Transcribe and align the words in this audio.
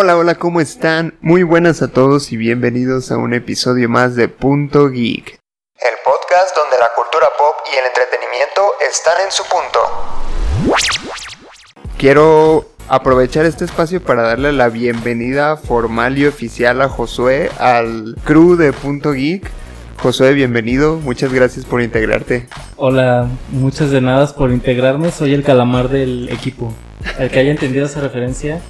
Hola, 0.00 0.16
hola, 0.16 0.36
¿cómo 0.36 0.60
están? 0.60 1.18
Muy 1.22 1.42
buenas 1.42 1.82
a 1.82 1.88
todos 1.88 2.30
y 2.30 2.36
bienvenidos 2.36 3.10
a 3.10 3.16
un 3.16 3.34
episodio 3.34 3.88
más 3.88 4.14
de 4.14 4.28
Punto 4.28 4.88
Geek. 4.90 5.40
El 5.74 5.94
podcast 6.04 6.56
donde 6.56 6.78
la 6.78 6.90
cultura 6.94 7.26
pop 7.36 7.56
y 7.66 7.76
el 7.76 7.84
entretenimiento 7.84 8.62
están 8.88 9.14
en 9.24 9.32
su 9.32 9.42
punto. 9.42 9.80
Quiero 11.98 12.68
aprovechar 12.86 13.44
este 13.44 13.64
espacio 13.64 14.00
para 14.00 14.22
darle 14.22 14.52
la 14.52 14.68
bienvenida 14.68 15.56
formal 15.56 16.16
y 16.16 16.26
oficial 16.26 16.80
a 16.80 16.88
Josué 16.88 17.50
al 17.58 18.14
crew 18.22 18.54
de 18.54 18.72
Punto 18.72 19.10
Geek. 19.10 19.50
Josué, 20.00 20.32
bienvenido, 20.32 20.98
muchas 20.98 21.32
gracias 21.32 21.64
por 21.64 21.82
integrarte. 21.82 22.46
Hola, 22.76 23.26
muchas 23.48 23.90
de 23.90 24.00
nada 24.00 24.32
por 24.32 24.52
integrarme, 24.52 25.10
soy 25.10 25.34
el 25.34 25.42
calamar 25.42 25.88
del 25.88 26.28
equipo. 26.28 26.72
El 27.18 27.30
que 27.30 27.40
haya 27.40 27.50
entendido 27.50 27.86
esa 27.86 28.00
referencia, 28.00 28.60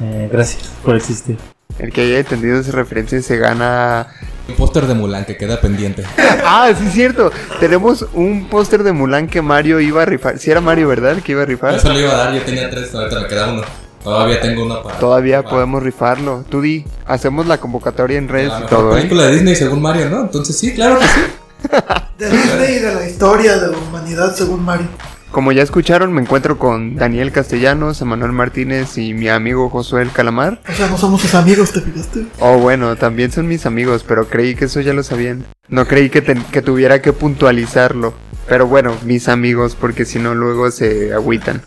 eh, 0.00 0.28
gracias 0.30 0.70
por 0.84 0.96
existir. 0.96 1.36
El 1.78 1.92
que 1.92 2.02
haya 2.02 2.18
entendido 2.18 2.58
esa 2.58 2.72
referencia 2.72 3.20
se 3.22 3.36
gana... 3.36 4.08
Un 4.48 4.56
póster 4.56 4.86
de 4.86 4.94
Mulan 4.94 5.24
que 5.24 5.36
queda 5.36 5.60
pendiente. 5.60 6.04
ah, 6.44 6.70
sí 6.76 6.86
es 6.86 6.92
cierto. 6.92 7.30
Tenemos 7.60 8.06
un 8.14 8.48
póster 8.48 8.82
de 8.82 8.92
Mulan 8.92 9.28
que 9.28 9.42
Mario 9.42 9.78
iba 9.78 10.02
a 10.02 10.04
rifar. 10.06 10.38
Si 10.38 10.50
era 10.50 10.60
Mario, 10.60 10.88
¿verdad? 10.88 11.18
Que 11.22 11.32
iba 11.32 11.42
a 11.42 11.46
rifar. 11.46 11.74
Eso 11.74 11.92
lo 11.92 12.00
iba 12.00 12.12
a 12.12 12.16
dar, 12.16 12.34
yo 12.34 12.42
tenía 12.42 12.68
tres, 12.68 12.94
ahorita 12.94 13.20
me 13.20 13.28
queda 13.28 13.52
uno. 13.52 13.62
Todavía 14.02 14.40
tengo 14.40 14.64
uno 14.64 14.82
para. 14.82 14.98
Todavía 14.98 15.42
podemos 15.42 15.82
rifarlo. 15.82 16.44
Tú 16.48 16.62
di, 16.62 16.84
hacemos 17.06 17.46
la 17.46 17.58
convocatoria 17.58 18.18
en 18.18 18.28
redes 18.28 18.52
y 18.64 18.66
todo. 18.66 18.92
¿eh? 18.92 18.96
película 18.96 19.24
de 19.24 19.32
Disney 19.34 19.54
según 19.54 19.82
Mario, 19.82 20.08
¿no? 20.08 20.20
Entonces 20.22 20.56
sí, 20.56 20.74
claro 20.74 20.98
que 20.98 21.06
sí. 21.06 21.20
de 22.18 22.30
Disney 22.30 22.76
y 22.76 22.78
de 22.78 22.94
la 22.94 23.06
historia 23.06 23.58
de 23.58 23.72
la 23.72 23.78
humanidad 23.78 24.34
según 24.34 24.64
Mario. 24.64 24.88
Como 25.30 25.52
ya 25.52 25.62
escucharon, 25.62 26.12
me 26.12 26.22
encuentro 26.22 26.58
con 26.58 26.96
Daniel 26.96 27.32
Castellanos, 27.32 28.00
Emanuel 28.00 28.32
Martínez 28.32 28.96
y 28.96 29.12
mi 29.12 29.28
amigo 29.28 29.68
Josué 29.68 30.02
el 30.02 30.10
Calamar. 30.10 30.60
O 30.66 30.72
sea, 30.72 30.88
no 30.88 30.96
somos 30.96 31.20
sus 31.20 31.34
amigos, 31.34 31.72
¿te 31.72 31.82
fijaste? 31.82 32.26
Oh, 32.40 32.58
bueno, 32.58 32.96
también 32.96 33.30
son 33.30 33.46
mis 33.46 33.66
amigos, 33.66 34.04
pero 34.08 34.26
creí 34.28 34.54
que 34.54 34.64
eso 34.64 34.80
ya 34.80 34.94
lo 34.94 35.02
sabían. 35.02 35.44
No 35.68 35.86
creí 35.86 36.08
que, 36.08 36.22
que 36.22 36.62
tuviera 36.62 37.02
que 37.02 37.12
puntualizarlo. 37.12 38.14
Pero 38.48 38.66
bueno, 38.66 38.96
mis 39.04 39.28
amigos, 39.28 39.76
porque 39.78 40.06
si 40.06 40.18
no 40.18 40.34
luego 40.34 40.70
se 40.70 41.12
agüitan. 41.12 41.62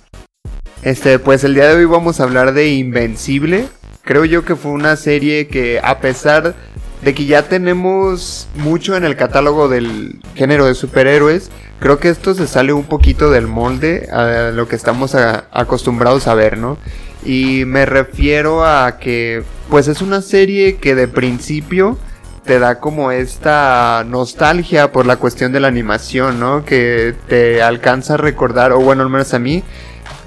Este, 0.81 1.19
pues 1.19 1.43
el 1.43 1.53
día 1.53 1.67
de 1.67 1.75
hoy 1.75 1.85
vamos 1.85 2.19
a 2.19 2.23
hablar 2.23 2.53
de 2.53 2.69
Invencible. 2.69 3.67
Creo 4.03 4.25
yo 4.25 4.43
que 4.43 4.55
fue 4.55 4.71
una 4.71 4.95
serie 4.95 5.47
que 5.47 5.79
a 5.83 5.99
pesar 5.99 6.55
de 7.01 7.13
que 7.13 7.25
ya 7.25 7.43
tenemos 7.43 8.47
mucho 8.55 8.95
en 8.95 9.03
el 9.03 9.15
catálogo 9.15 9.67
del 9.67 10.19
género 10.35 10.65
de 10.65 10.75
superhéroes, 10.75 11.49
creo 11.79 11.99
que 11.99 12.09
esto 12.09 12.33
se 12.33 12.47
sale 12.47 12.73
un 12.73 12.83
poquito 12.83 13.31
del 13.31 13.47
molde 13.47 14.07
a 14.11 14.51
lo 14.51 14.67
que 14.67 14.75
estamos 14.75 15.15
acostumbrados 15.15 16.27
a 16.27 16.35
ver, 16.35 16.57
¿no? 16.57 16.77
Y 17.23 17.65
me 17.65 17.85
refiero 17.85 18.65
a 18.65 18.97
que 18.99 19.43
pues 19.69 19.87
es 19.87 20.01
una 20.01 20.21
serie 20.21 20.77
que 20.77 20.95
de 20.95 21.07
principio 21.07 21.97
te 22.45 22.59
da 22.59 22.79
como 22.79 23.11
esta 23.11 24.03
nostalgia 24.07 24.91
por 24.91 25.05
la 25.05 25.17
cuestión 25.17 25.51
de 25.51 25.59
la 25.59 25.67
animación, 25.67 26.39
¿no? 26.39 26.65
Que 26.65 27.15
te 27.27 27.61
alcanza 27.61 28.15
a 28.15 28.17
recordar, 28.17 28.71
o 28.71 28.79
bueno, 28.79 29.03
al 29.03 29.09
menos 29.09 29.33
a 29.33 29.39
mí, 29.39 29.63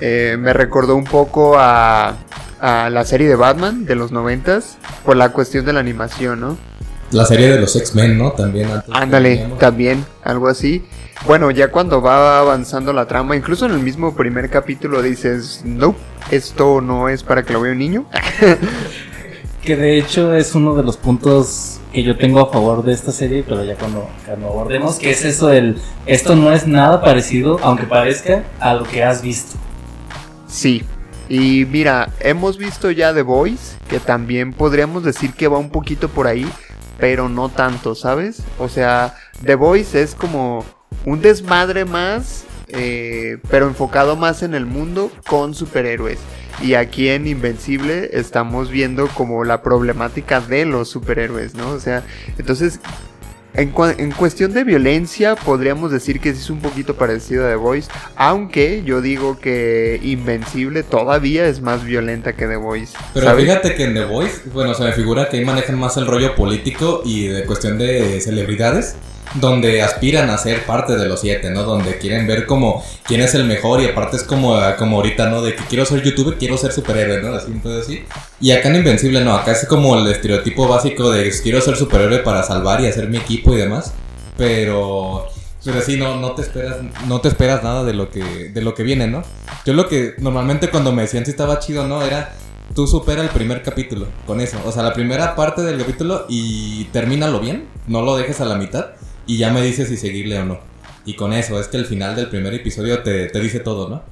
eh, 0.00 0.36
me 0.38 0.52
recordó 0.52 0.96
un 0.96 1.04
poco 1.04 1.56
a, 1.58 2.14
la 2.60 3.04
serie 3.04 3.28
de 3.28 3.36
Batman 3.36 3.84
de 3.84 3.94
los 3.94 4.12
noventas 4.12 4.78
por 5.04 5.16
la 5.16 5.30
cuestión 5.30 5.64
de 5.64 5.72
la 5.72 5.80
animación, 5.80 6.40
¿no? 6.40 6.56
La 7.10 7.24
serie 7.24 7.48
de 7.48 7.60
los 7.60 7.76
X-Men, 7.76 8.18
¿no? 8.18 8.32
También. 8.32 8.68
Ándale, 8.92 9.48
también, 9.58 10.04
algo 10.22 10.48
así. 10.48 10.84
Bueno, 11.26 11.50
ya 11.50 11.70
cuando 11.70 12.02
va 12.02 12.40
avanzando 12.40 12.92
la 12.92 13.06
trama, 13.06 13.36
incluso 13.36 13.66
en 13.66 13.72
el 13.72 13.78
mismo 13.78 14.14
primer 14.14 14.50
capítulo 14.50 15.00
dices, 15.00 15.62
no, 15.64 15.94
esto 16.30 16.80
no 16.80 17.08
es 17.08 17.22
para 17.22 17.42
que 17.42 17.52
lo 17.52 17.60
vea 17.60 17.72
un 17.72 17.78
niño. 17.78 18.06
que 19.62 19.76
de 19.76 19.98
hecho 19.98 20.34
es 20.34 20.54
uno 20.54 20.74
de 20.74 20.82
los 20.82 20.96
puntos 20.96 21.80
que 21.92 22.02
yo 22.02 22.16
tengo 22.16 22.40
a 22.40 22.52
favor 22.52 22.84
de 22.84 22.92
esta 22.92 23.12
serie, 23.12 23.44
pero 23.46 23.64
ya 23.64 23.76
cuando, 23.76 24.08
cuando 24.26 24.48
abordemos, 24.48 24.98
que 24.98 25.10
es 25.12 25.24
eso 25.24 25.46
del, 25.46 25.78
esto 26.06 26.34
no 26.34 26.52
es 26.52 26.66
nada 26.66 27.00
parecido, 27.00 27.58
aunque 27.62 27.84
parezca, 27.84 28.42
a 28.58 28.74
lo 28.74 28.84
que 28.84 29.02
has 29.04 29.22
visto. 29.22 29.56
Sí. 30.48 30.82
Y 31.28 31.66
mira, 31.70 32.10
hemos 32.20 32.58
visto 32.58 32.90
ya 32.90 33.14
The 33.14 33.22
Voice, 33.22 33.76
que 33.88 34.00
también 34.00 34.52
podríamos 34.52 35.04
decir 35.04 35.32
que 35.32 35.48
va 35.48 35.58
un 35.58 35.70
poquito 35.70 36.08
por 36.08 36.26
ahí, 36.26 36.46
pero 36.98 37.28
no 37.28 37.48
tanto, 37.48 37.94
¿sabes? 37.94 38.42
O 38.58 38.68
sea, 38.68 39.16
The 39.44 39.54
Voice 39.54 40.02
es 40.02 40.14
como 40.14 40.64
un 41.04 41.20
desmadre 41.20 41.84
más, 41.84 42.44
eh, 42.68 43.38
pero 43.50 43.66
enfocado 43.66 44.16
más 44.16 44.42
en 44.42 44.54
el 44.54 44.66
mundo 44.66 45.10
con 45.26 45.54
superhéroes. 45.54 46.18
Y 46.62 46.74
aquí 46.74 47.08
en 47.08 47.26
Invencible 47.26 48.10
estamos 48.12 48.70
viendo 48.70 49.08
como 49.08 49.44
la 49.44 49.62
problemática 49.62 50.40
de 50.40 50.64
los 50.66 50.88
superhéroes, 50.88 51.54
¿no? 51.54 51.70
O 51.70 51.80
sea, 51.80 52.04
entonces 52.38 52.80
en, 53.54 54.10
cuestión 54.12 54.52
de 54.52 54.64
violencia, 54.64 55.36
podríamos 55.36 55.92
decir 55.92 56.20
que 56.20 56.30
es 56.30 56.50
un 56.50 56.60
poquito 56.60 56.96
parecido 56.96 57.46
a 57.46 57.50
The 57.50 57.56
Voice, 57.56 57.90
aunque 58.16 58.82
yo 58.84 59.00
digo 59.00 59.38
que 59.38 60.00
Invencible 60.02 60.82
todavía 60.82 61.46
es 61.46 61.60
más 61.60 61.84
violenta 61.84 62.32
que 62.32 62.46
The 62.46 62.56
Voice. 62.56 62.94
Pero 63.12 63.36
fíjate 63.36 63.74
que 63.74 63.84
en 63.84 63.94
The 63.94 64.04
Voice, 64.06 64.42
bueno, 64.52 64.74
se 64.74 64.82
me 64.82 64.92
figura 64.92 65.28
que 65.28 65.38
ahí 65.38 65.44
manejan 65.44 65.78
más 65.78 65.96
el 65.96 66.06
rollo 66.06 66.34
político 66.34 67.02
y 67.04 67.28
de 67.28 67.44
cuestión 67.44 67.78
de 67.78 68.20
celebridades 68.20 68.96
donde 69.34 69.82
aspiran 69.82 70.30
a 70.30 70.38
ser 70.38 70.64
parte 70.64 70.96
de 70.96 71.06
los 71.06 71.20
siete, 71.20 71.50
¿no? 71.50 71.64
Donde 71.64 71.98
quieren 71.98 72.26
ver 72.26 72.46
como 72.46 72.84
quién 73.04 73.20
es 73.20 73.34
el 73.34 73.44
mejor 73.44 73.80
y 73.80 73.86
aparte 73.86 74.16
es 74.16 74.22
como, 74.22 74.58
como 74.78 74.96
ahorita, 74.96 75.28
¿no? 75.28 75.42
De 75.42 75.54
que 75.54 75.64
quiero 75.64 75.84
ser 75.84 76.02
youtuber, 76.02 76.38
quiero 76.38 76.56
ser 76.56 76.72
superhéroe, 76.72 77.20
¿no? 77.20 77.34
Así, 77.34 77.50
entonces 77.50 77.86
sí. 77.86 78.04
Y 78.40 78.52
acá 78.52 78.68
en 78.68 78.76
Invencible, 78.76 79.22
no, 79.22 79.34
acá 79.34 79.52
es 79.52 79.66
como 79.66 79.96
el 79.98 80.06
estereotipo 80.06 80.68
básico 80.68 81.10
de 81.10 81.32
quiero 81.42 81.60
ser 81.60 81.76
superhéroe 81.76 82.20
para 82.20 82.42
salvar 82.42 82.80
y 82.80 82.86
hacer 82.86 83.08
mi 83.08 83.18
equipo 83.18 83.52
y 83.54 83.56
demás. 83.56 83.92
Pero... 84.36 85.26
Pero 85.64 85.80
sí, 85.80 85.96
no, 85.96 86.20
no 86.20 86.32
te 86.32 86.42
esperas, 86.42 86.76
no 87.06 87.22
te 87.22 87.28
esperas 87.28 87.62
nada 87.62 87.84
de 87.84 87.94
lo 87.94 88.10
que, 88.10 88.22
de 88.50 88.60
lo 88.60 88.74
que 88.74 88.82
viene, 88.82 89.06
¿no? 89.06 89.22
Yo 89.64 89.72
lo 89.72 89.88
que 89.88 90.14
normalmente 90.18 90.68
cuando 90.68 90.92
me 90.92 91.00
decían 91.00 91.24
si 91.24 91.30
estaba 91.30 91.58
chido 91.58 91.88
no, 91.88 92.02
era 92.02 92.34
tú 92.74 92.86
supera 92.86 93.22
el 93.22 93.30
primer 93.30 93.62
capítulo 93.62 94.08
con 94.26 94.42
eso. 94.42 94.58
O 94.66 94.72
sea, 94.72 94.82
la 94.82 94.92
primera 94.92 95.34
parte 95.34 95.62
del 95.62 95.78
capítulo 95.78 96.26
y 96.28 96.84
termínalo 96.92 97.40
bien. 97.40 97.66
No 97.86 98.02
lo 98.02 98.14
dejes 98.14 98.42
a 98.42 98.44
la 98.44 98.56
mitad 98.56 98.88
y 99.26 99.38
ya 99.38 99.52
me 99.52 99.62
dices 99.62 99.88
si 99.88 99.96
seguirle 99.96 100.38
o 100.40 100.44
no. 100.44 100.74
Y 101.06 101.14
con 101.14 101.32
eso, 101.32 101.60
es 101.60 101.68
que 101.68 101.76
el 101.76 101.86
final 101.86 102.16
del 102.16 102.28
primer 102.28 102.54
episodio 102.54 103.02
te, 103.02 103.28
dice 103.40 103.60
todo, 103.60 103.88
¿no? 103.88 104.02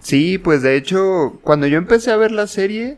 Sí, 0.00 0.38
pues 0.38 0.62
de 0.62 0.76
hecho, 0.76 1.38
cuando 1.42 1.66
yo 1.68 1.78
empecé 1.78 2.10
a 2.10 2.16
ver 2.16 2.32
la 2.32 2.48
serie, 2.48 2.96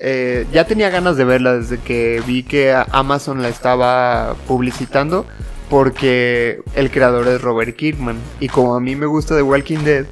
eh, 0.00 0.46
ya 0.52 0.64
tenía 0.64 0.90
ganas 0.90 1.16
de 1.16 1.24
verla 1.24 1.56
desde 1.56 1.78
que 1.78 2.20
vi 2.26 2.42
que 2.42 2.74
Amazon 2.90 3.40
la 3.40 3.48
estaba 3.48 4.34
publicitando, 4.48 5.26
porque 5.68 6.60
el 6.74 6.90
creador 6.90 7.28
es 7.28 7.40
Robert 7.40 7.76
Kirkman. 7.76 8.18
Y 8.40 8.48
como 8.48 8.74
a 8.74 8.80
mí 8.80 8.96
me 8.96 9.06
gusta 9.06 9.36
The 9.36 9.42
Walking 9.42 9.84
Dead, 9.84 10.06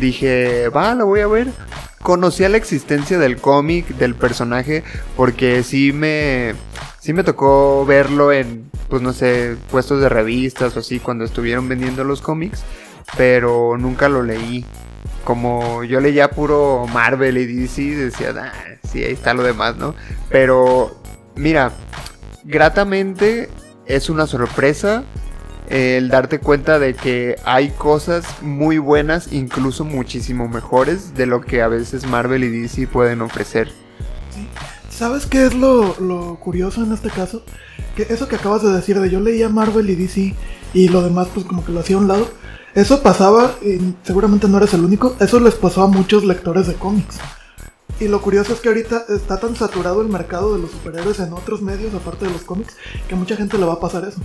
dije, 0.00 0.68
va, 0.70 0.94
la 0.96 1.04
voy 1.04 1.20
a 1.20 1.28
ver. 1.28 1.48
Conocía 2.02 2.48
la 2.48 2.56
existencia 2.56 3.18
del 3.18 3.36
cómic, 3.36 3.86
del 3.96 4.16
personaje, 4.16 4.82
porque 5.16 5.62
sí 5.62 5.92
me, 5.92 6.54
sí 6.98 7.12
me 7.12 7.22
tocó 7.22 7.86
verlo 7.86 8.32
en 8.32 8.68
pues 8.94 9.02
no 9.02 9.12
sé, 9.12 9.56
puestos 9.72 10.00
de 10.00 10.08
revistas 10.08 10.76
o 10.76 10.78
así 10.78 11.00
cuando 11.00 11.24
estuvieron 11.24 11.68
vendiendo 11.68 12.04
los 12.04 12.20
cómics, 12.20 12.62
pero 13.16 13.76
nunca 13.76 14.08
lo 14.08 14.22
leí. 14.22 14.64
Como 15.24 15.82
yo 15.82 16.00
leía 16.00 16.30
puro 16.30 16.86
Marvel 16.92 17.38
y 17.38 17.44
DC, 17.44 17.82
decía, 17.96 18.32
ah, 18.40 18.52
sí, 18.88 19.02
ahí 19.02 19.14
está 19.14 19.34
lo 19.34 19.42
demás, 19.42 19.76
¿no? 19.78 19.96
Pero, 20.30 20.96
mira, 21.34 21.72
gratamente 22.44 23.48
es 23.84 24.10
una 24.10 24.28
sorpresa 24.28 25.02
el 25.68 26.08
darte 26.08 26.38
cuenta 26.38 26.78
de 26.78 26.94
que 26.94 27.34
hay 27.44 27.70
cosas 27.70 28.42
muy 28.42 28.78
buenas, 28.78 29.32
incluso 29.32 29.84
muchísimo 29.84 30.46
mejores 30.46 31.16
de 31.16 31.26
lo 31.26 31.40
que 31.40 31.62
a 31.62 31.66
veces 31.66 32.06
Marvel 32.06 32.44
y 32.44 32.60
DC 32.60 32.86
pueden 32.86 33.22
ofrecer. 33.22 33.72
¿Sabes 34.96 35.26
qué 35.26 35.46
es 35.46 35.54
lo, 35.54 35.98
lo 36.00 36.36
curioso 36.36 36.82
en 36.82 36.92
este 36.92 37.10
caso? 37.10 37.42
que 37.94 38.02
eso 38.02 38.28
que 38.28 38.36
acabas 38.36 38.62
de 38.62 38.72
decir 38.72 38.98
de 39.00 39.10
yo 39.10 39.20
leía 39.20 39.48
Marvel 39.48 39.88
y 39.88 39.94
DC 39.94 40.34
y 40.74 40.88
lo 40.88 41.02
demás 41.02 41.28
pues 41.32 41.46
como 41.46 41.64
que 41.64 41.72
lo 41.72 41.80
hacía 41.80 41.96
a 41.96 42.00
un 42.00 42.08
lado, 42.08 42.28
eso 42.74 43.02
pasaba, 43.02 43.54
y 43.62 43.94
seguramente 44.02 44.48
no 44.48 44.58
eres 44.58 44.74
el 44.74 44.84
único, 44.84 45.14
eso 45.20 45.38
les 45.38 45.54
pasó 45.54 45.82
a 45.82 45.86
muchos 45.86 46.24
lectores 46.24 46.66
de 46.66 46.74
cómics. 46.74 47.18
Y 48.00 48.08
lo 48.08 48.20
curioso 48.20 48.52
es 48.52 48.60
que 48.60 48.68
ahorita 48.68 49.04
está 49.10 49.38
tan 49.38 49.54
saturado 49.54 50.02
el 50.02 50.08
mercado 50.08 50.54
de 50.54 50.62
los 50.62 50.72
superhéroes 50.72 51.20
en 51.20 51.32
otros 51.32 51.62
medios, 51.62 51.94
aparte 51.94 52.24
de 52.24 52.32
los 52.32 52.42
cómics, 52.42 52.74
que 53.08 53.14
mucha 53.14 53.36
gente 53.36 53.56
le 53.56 53.66
va 53.66 53.74
a 53.74 53.80
pasar 53.80 54.04
eso. 54.04 54.18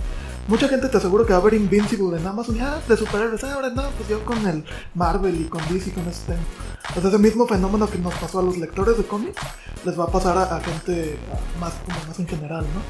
Mucha 0.48 0.68
gente 0.68 0.88
te 0.88 0.96
aseguro 0.96 1.24
que 1.24 1.32
va 1.32 1.38
a 1.38 1.42
ver 1.42 1.54
Invincible 1.54 2.18
en 2.18 2.26
Amazon 2.26 2.56
y, 2.56 2.60
ah, 2.60 2.80
de 2.88 2.96
superhéroes, 2.96 3.44
ah, 3.44 3.54
ahora 3.54 3.70
no, 3.70 3.82
pues 3.90 4.08
yo 4.08 4.24
con 4.24 4.44
el 4.46 4.64
Marvel 4.94 5.40
y 5.40 5.44
con 5.44 5.60
DC 5.68 5.92
con 5.92 6.06
este 6.08 6.32
tema. 6.32 6.44
Pues 6.92 7.06
ese 7.06 7.18
mismo 7.18 7.46
fenómeno 7.46 7.88
que 7.88 7.98
nos 7.98 8.14
pasó 8.14 8.40
a 8.40 8.42
los 8.42 8.58
lectores 8.58 8.96
de 8.96 9.04
cómics, 9.04 9.40
les 9.84 9.98
va 9.98 10.04
a 10.04 10.08
pasar 10.08 10.36
a, 10.36 10.60
gente 10.60 11.18
más, 11.60 11.74
como 11.84 12.04
más 12.06 12.18
en 12.18 12.26
general, 12.26 12.62
¿no? 12.62 12.80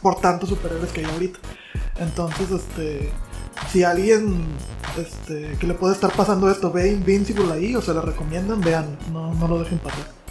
Por 0.00 0.20
tantos 0.20 0.48
superhéroes 0.48 0.90
que 0.90 1.00
hay 1.00 1.06
ahorita. 1.12 1.38
Entonces, 1.98 2.50
este 2.50 3.12
si 3.70 3.84
alguien 3.84 4.44
este, 4.96 5.56
que 5.58 5.66
le 5.66 5.74
puede 5.74 5.94
estar 5.94 6.12
pasando 6.12 6.50
esto 6.50 6.70
ve 6.70 6.90
Invincible 6.90 7.52
ahí 7.52 7.76
o 7.76 7.82
se 7.82 7.94
lo 7.94 8.02
recomiendan, 8.02 8.60
vean, 8.60 8.98
no, 9.12 9.34
no 9.34 9.48
lo 9.48 9.58
dejen 9.58 9.78
pasar. 9.78 10.21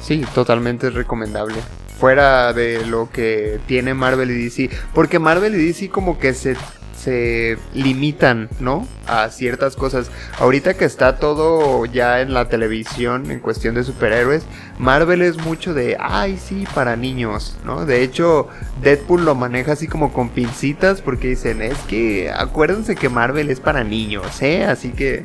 Sí, 0.00 0.24
totalmente 0.34 0.90
recomendable. 0.90 1.56
Fuera 1.98 2.52
de 2.52 2.86
lo 2.86 3.10
que 3.10 3.60
tiene 3.66 3.94
Marvel 3.94 4.30
y 4.30 4.44
DC. 4.44 4.70
Porque 4.94 5.18
Marvel 5.18 5.54
y 5.54 5.66
DC 5.66 5.90
como 5.90 6.18
que 6.18 6.32
se, 6.32 6.56
se 6.96 7.58
limitan, 7.74 8.48
¿no? 8.58 8.88
A 9.06 9.28
ciertas 9.28 9.76
cosas. 9.76 10.10
Ahorita 10.38 10.74
que 10.74 10.86
está 10.86 11.16
todo 11.18 11.84
ya 11.84 12.22
en 12.22 12.32
la 12.32 12.48
televisión 12.48 13.30
en 13.30 13.40
cuestión 13.40 13.74
de 13.74 13.84
superhéroes, 13.84 14.44
Marvel 14.78 15.20
es 15.20 15.36
mucho 15.36 15.74
de, 15.74 15.98
ay, 16.00 16.38
sí, 16.38 16.64
para 16.74 16.96
niños, 16.96 17.58
¿no? 17.66 17.84
De 17.84 18.02
hecho, 18.02 18.48
Deadpool 18.82 19.26
lo 19.26 19.34
maneja 19.34 19.72
así 19.72 19.86
como 19.86 20.14
con 20.14 20.30
pincitas 20.30 21.02
porque 21.02 21.28
dicen, 21.28 21.60
es 21.60 21.78
que 21.80 22.30
acuérdense 22.30 22.96
que 22.96 23.10
Marvel 23.10 23.50
es 23.50 23.60
para 23.60 23.84
niños, 23.84 24.40
¿eh? 24.40 24.64
Así 24.64 24.90
que... 24.90 25.24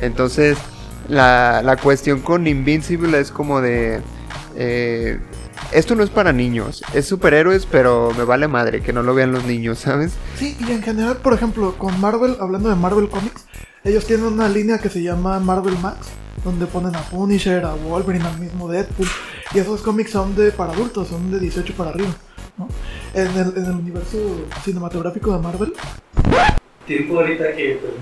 Entonces, 0.00 0.58
la, 1.08 1.62
la 1.62 1.76
cuestión 1.76 2.20
con 2.20 2.46
Invincible 2.46 3.18
es 3.20 3.30
como 3.30 3.60
de... 3.60 4.00
eh, 4.56 5.18
esto 5.72 5.94
no 5.94 6.02
es 6.02 6.10
para 6.10 6.32
niños, 6.32 6.82
es 6.92 7.06
superhéroes, 7.06 7.66
pero 7.66 8.12
me 8.16 8.24
vale 8.24 8.46
madre 8.46 8.82
que 8.82 8.92
no 8.92 9.02
lo 9.02 9.14
vean 9.14 9.32
los 9.32 9.44
niños, 9.44 9.78
¿sabes? 9.78 10.12
Sí, 10.38 10.56
y 10.60 10.70
en 10.70 10.82
general, 10.82 11.16
por 11.16 11.32
ejemplo, 11.32 11.76
con 11.78 11.98
Marvel, 12.00 12.36
hablando 12.40 12.68
de 12.68 12.76
Marvel 12.76 13.08
Comics, 13.08 13.46
ellos 13.82 14.06
tienen 14.06 14.26
una 14.26 14.48
línea 14.48 14.78
que 14.78 14.90
se 14.90 15.02
llama 15.02 15.40
Marvel 15.40 15.76
Max, 15.78 16.08
donde 16.44 16.66
ponen 16.66 16.94
a 16.94 17.00
Punisher, 17.02 17.64
a 17.64 17.74
Wolverine, 17.74 18.26
al 18.26 18.38
mismo 18.38 18.68
Deadpool, 18.68 19.08
y 19.54 19.58
esos 19.58 19.80
cómics 19.80 20.10
son 20.10 20.36
de 20.36 20.52
para 20.52 20.72
adultos, 20.72 21.08
son 21.08 21.30
de 21.30 21.40
18 21.40 21.72
para 21.74 21.90
arriba. 21.90 22.10
¿no? 22.58 22.68
En, 23.14 23.28
el, 23.36 23.56
en 23.56 23.64
el 23.64 23.72
universo 23.72 24.18
cinematográfico 24.62 25.32
de 25.32 25.42
Marvel, 25.42 25.72
Tiempo 26.86 27.18
ahorita 27.18 27.52
que. 27.56 27.80
pues, 27.80 27.92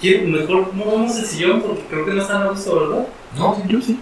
quiero- 0.00 0.28
mejor 0.28 0.72
movamos 0.74 1.16
el 1.18 1.24
sillón 1.26 1.62
porque 1.62 1.82
creo 1.90 2.04
que 2.04 2.12
no 2.12 2.22
están 2.22 2.42
a 2.42 2.48
gusto, 2.50 2.88
¿verdad? 2.88 3.06
No, 3.36 3.66
yo 3.68 3.80
sí. 3.80 4.00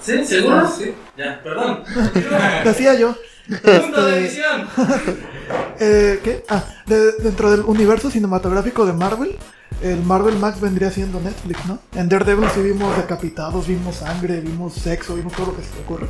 ¿Sí? 0.00 0.24
¿Seguro? 0.24 0.68
sí. 0.68 0.92
Ya, 1.16 1.40
perdón. 1.42 1.82
Decía 2.64 2.94
yo. 2.94 3.14
Punto 3.48 4.04
de 4.06 4.26
Este, 4.26 4.40
edición. 4.40 4.68
eh, 5.80 6.20
¿Qué? 6.22 6.44
Ah, 6.48 6.64
de- 6.86 7.12
dentro 7.22 7.50
del 7.50 7.60
universo 7.62 8.10
cinematográfico 8.10 8.84
de 8.86 8.92
Marvel, 8.92 9.36
el 9.82 10.02
Marvel 10.02 10.36
Max 10.38 10.60
vendría 10.60 10.90
siendo 10.90 11.20
Netflix, 11.20 11.64
¿no? 11.66 11.78
En 11.94 12.08
Daredevil 12.08 12.48
sí 12.54 12.60
vimos 12.60 12.96
decapitados, 12.96 13.66
vimos 13.66 13.96
sangre, 13.96 14.40
vimos 14.40 14.72
sexo, 14.74 15.14
vimos 15.14 15.32
todo 15.34 15.46
lo 15.46 15.56
que 15.56 15.62
se 15.62 15.68
te 15.70 15.80
ocurre 15.80 16.06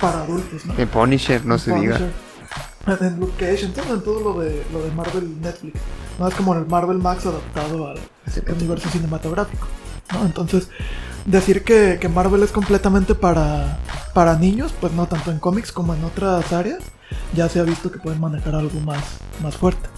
para 0.00 0.22
adultos, 0.22 0.64
¿no? 0.66 0.74
En 0.78 0.88
Punisher, 0.88 1.44
no 1.44 1.58
se 1.58 1.72
diga. 1.74 1.98
En 3.00 3.18
Luke 3.18 3.32
Cage, 3.36 3.64
en 3.64 3.72
todo, 3.72 3.94
en 3.94 4.02
todo 4.02 4.20
lo, 4.20 4.40
de, 4.40 4.64
lo 4.72 4.82
de 4.82 4.90
Marvel 4.92 5.40
Netflix. 5.40 5.80
No 6.18 6.28
es 6.28 6.34
como 6.34 6.54
el 6.54 6.66
Marvel 6.66 6.98
Max 6.98 7.26
adaptado 7.26 7.88
al 7.88 7.98
universo 8.54 8.88
cinematográfico. 8.88 9.66
¿no? 10.12 10.24
Entonces, 10.24 10.68
decir 11.24 11.64
que, 11.64 11.98
que 12.00 12.08
Marvel 12.08 12.42
es 12.42 12.52
completamente 12.52 13.14
para, 13.14 13.78
para 14.14 14.38
niños, 14.38 14.72
pues 14.80 14.92
no 14.92 15.06
tanto 15.06 15.30
en 15.30 15.38
cómics 15.38 15.72
como 15.72 15.94
en 15.94 16.04
otras 16.04 16.52
áreas, 16.52 16.82
ya 17.34 17.48
se 17.48 17.60
ha 17.60 17.64
visto 17.64 17.90
que 17.90 17.98
pueden 17.98 18.20
manejar 18.20 18.54
algo 18.54 18.80
más, 18.80 19.18
más 19.42 19.56
fuerte. 19.56 19.88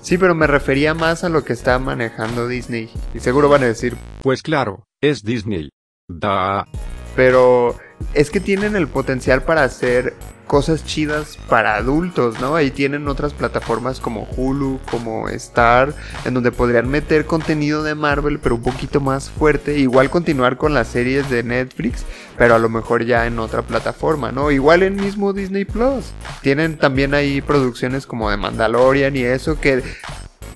Sí, 0.00 0.16
pero 0.16 0.34
me 0.34 0.46
refería 0.46 0.94
más 0.94 1.24
a 1.24 1.28
lo 1.28 1.44
que 1.44 1.52
está 1.52 1.78
manejando 1.78 2.48
Disney. 2.48 2.88
Y 3.14 3.20
seguro 3.20 3.48
van 3.48 3.64
a 3.64 3.66
decir, 3.66 3.96
Pues 4.22 4.42
claro, 4.42 4.84
es 5.02 5.22
Disney. 5.22 5.68
Da. 6.08 6.64
Pero 7.18 7.74
es 8.14 8.30
que 8.30 8.38
tienen 8.38 8.76
el 8.76 8.86
potencial 8.86 9.42
para 9.42 9.64
hacer 9.64 10.14
cosas 10.46 10.84
chidas 10.84 11.36
para 11.48 11.74
adultos, 11.74 12.38
¿no? 12.40 12.54
Ahí 12.54 12.70
tienen 12.70 13.08
otras 13.08 13.32
plataformas 13.32 13.98
como 13.98 14.28
Hulu, 14.36 14.78
como 14.88 15.28
Star, 15.30 15.92
en 16.24 16.34
donde 16.34 16.52
podrían 16.52 16.88
meter 16.88 17.26
contenido 17.26 17.82
de 17.82 17.96
Marvel, 17.96 18.38
pero 18.38 18.54
un 18.54 18.62
poquito 18.62 19.00
más 19.00 19.30
fuerte. 19.30 19.76
Igual 19.80 20.10
continuar 20.10 20.58
con 20.58 20.74
las 20.74 20.86
series 20.86 21.28
de 21.28 21.42
Netflix, 21.42 22.04
pero 22.36 22.54
a 22.54 22.60
lo 22.60 22.68
mejor 22.68 23.04
ya 23.04 23.26
en 23.26 23.40
otra 23.40 23.62
plataforma, 23.62 24.30
¿no? 24.30 24.52
Igual 24.52 24.84
en 24.84 24.94
mismo 24.94 25.32
Disney 25.32 25.64
Plus. 25.64 26.12
Tienen 26.42 26.78
también 26.78 27.14
ahí 27.14 27.40
producciones 27.40 28.06
como 28.06 28.30
de 28.30 28.36
Mandalorian 28.36 29.16
y 29.16 29.24
eso 29.24 29.60
que 29.60 29.82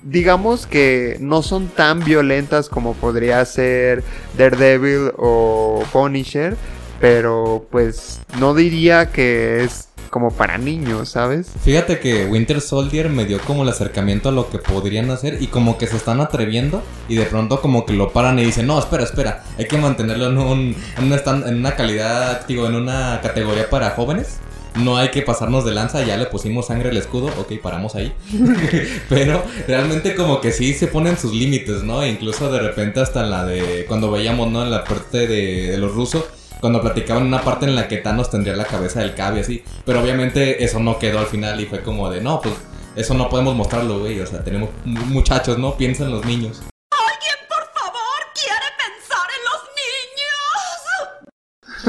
digamos 0.03 0.67
que 0.67 1.17
no 1.19 1.41
son 1.41 1.67
tan 1.67 2.03
violentas 2.03 2.69
como 2.69 2.93
podría 2.93 3.43
ser 3.45 4.03
Daredevil 4.37 5.11
o 5.17 5.83
Punisher, 5.91 6.55
pero 6.99 7.65
pues 7.71 8.21
no 8.39 8.53
diría 8.53 9.11
que 9.11 9.63
es 9.63 9.89
como 10.09 10.31
para 10.31 10.59
niños, 10.59 11.09
¿sabes? 11.09 11.49
Fíjate 11.63 11.99
que 11.99 12.27
Winter 12.27 12.61
Soldier 12.61 13.09
me 13.09 13.25
dio 13.25 13.39
como 13.39 13.63
el 13.63 13.69
acercamiento 13.69 14.29
a 14.29 14.31
lo 14.31 14.47
que 14.49 14.59
podrían 14.59 15.09
hacer 15.09 15.41
y 15.41 15.47
como 15.47 15.79
que 15.79 15.87
se 15.87 15.97
están 15.97 16.21
atreviendo 16.21 16.83
y 17.09 17.15
de 17.15 17.25
pronto 17.25 17.59
como 17.61 17.83
que 17.83 17.93
lo 17.93 18.13
paran 18.13 18.37
y 18.37 18.45
dicen, 18.45 18.67
no, 18.67 18.77
espera, 18.77 19.03
espera, 19.03 19.43
hay 19.57 19.65
que 19.65 19.77
mantenerlo 19.77 20.27
en, 20.27 20.37
un, 20.37 20.75
en, 20.97 21.03
una, 21.03 21.47
en 21.47 21.55
una 21.55 21.75
calidad, 21.75 22.45
digo, 22.45 22.67
en 22.67 22.75
una 22.75 23.21
categoría 23.23 23.67
para 23.71 23.89
jóvenes. 23.89 24.37
No 24.75 24.97
hay 24.97 25.09
que 25.11 25.21
pasarnos 25.21 25.65
de 25.65 25.71
lanza, 25.71 26.03
ya 26.03 26.17
le 26.17 26.25
pusimos 26.25 26.67
sangre 26.67 26.89
al 26.89 26.97
escudo, 26.97 27.27
ok, 27.37 27.53
paramos 27.61 27.93
ahí. 27.95 28.11
Pero 29.09 29.43
realmente 29.67 30.15
como 30.15 30.41
que 30.41 30.51
sí 30.51 30.73
se 30.73 30.87
ponen 30.87 31.17
sus 31.17 31.31
límites, 31.33 31.83
¿no? 31.83 32.01
E 32.01 32.09
incluso 32.09 32.51
de 32.51 32.59
repente 32.59 32.99
hasta 32.99 33.21
en 33.21 33.29
la 33.29 33.45
de, 33.45 33.85
cuando 33.87 34.09
veíamos, 34.09 34.49
¿no? 34.51 34.63
En 34.63 34.71
la 34.71 34.83
parte 34.83 35.27
de, 35.27 35.67
de 35.71 35.77
los 35.77 35.93
rusos, 35.93 36.25
cuando 36.59 36.81
platicaban 36.81 37.23
una 37.23 37.41
parte 37.43 37.65
en 37.65 37.75
la 37.75 37.87
que 37.87 37.97
Thanos 37.97 38.31
tendría 38.31 38.55
la 38.55 38.65
cabeza 38.65 39.01
del 39.01 39.13
cable 39.13 39.41
así. 39.41 39.63
Pero 39.85 40.01
obviamente 40.01 40.63
eso 40.63 40.79
no 40.79 40.97
quedó 40.97 41.19
al 41.19 41.27
final 41.27 41.59
y 41.61 41.65
fue 41.67 41.81
como 41.83 42.09
de, 42.09 42.21
no, 42.21 42.41
pues 42.41 42.55
eso 42.95 43.13
no 43.13 43.29
podemos 43.29 43.55
mostrarlo, 43.55 43.99
güey. 43.99 44.19
O 44.21 44.25
sea, 44.25 44.43
tenemos 44.43 44.69
mu- 44.85 45.05
muchachos, 45.05 45.57
¿no? 45.59 45.77
Piensa 45.77 46.05
en 46.05 46.11
los 46.11 46.25
niños. 46.25 46.61
¿Alguien, 46.91 47.35
por 47.47 47.63
favor, 47.79 47.99
quiere 48.33 48.65
pensar 48.79 49.27
en 49.37 49.43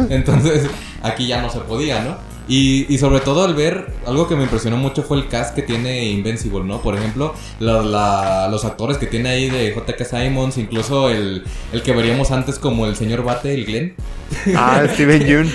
los 0.03 0.07
niños? 0.07 0.13
Entonces, 0.13 0.69
aquí 1.03 1.27
ya 1.27 1.41
no 1.41 1.49
se 1.51 1.61
podía, 1.61 2.03
¿no? 2.03 2.34
Y, 2.47 2.93
y 2.93 2.99
sobre 2.99 3.21
todo 3.21 3.43
al 3.45 3.55
ver, 3.55 3.87
algo 4.07 4.29
que 4.29 4.37
me 4.37 4.43
impresionó 4.43 4.77
mucho 4.77 5.03
fue 5.03 5.17
el 5.17 5.29
cast 5.29 5.55
que 5.55 5.63
tiene 5.63 6.05
Invincible, 6.11 6.63
¿no? 6.63 6.83
Por 6.83 6.95
ejemplo, 6.95 7.35
la- 7.59 7.83
la- 7.83 8.49
los 8.51 8.67
actores 8.67 8.99
que 8.99 9.07
tiene 9.07 9.31
ahí 9.31 9.49
de 9.49 9.73
J.K. 9.73 10.05
Simons, 10.05 10.59
incluso 10.59 11.09
el, 11.09 11.43
el 11.73 11.83
que 11.83 11.93
veríamos 11.93 12.31
antes 12.33 12.59
como 12.59 12.85
el 12.87 12.97
señor 12.97 13.25
Bate, 13.25 13.55
el 13.55 13.65
Glenn. 13.65 13.95
Ah, 14.55 14.83
Steven 14.93 15.25
Yeun. 15.27 15.51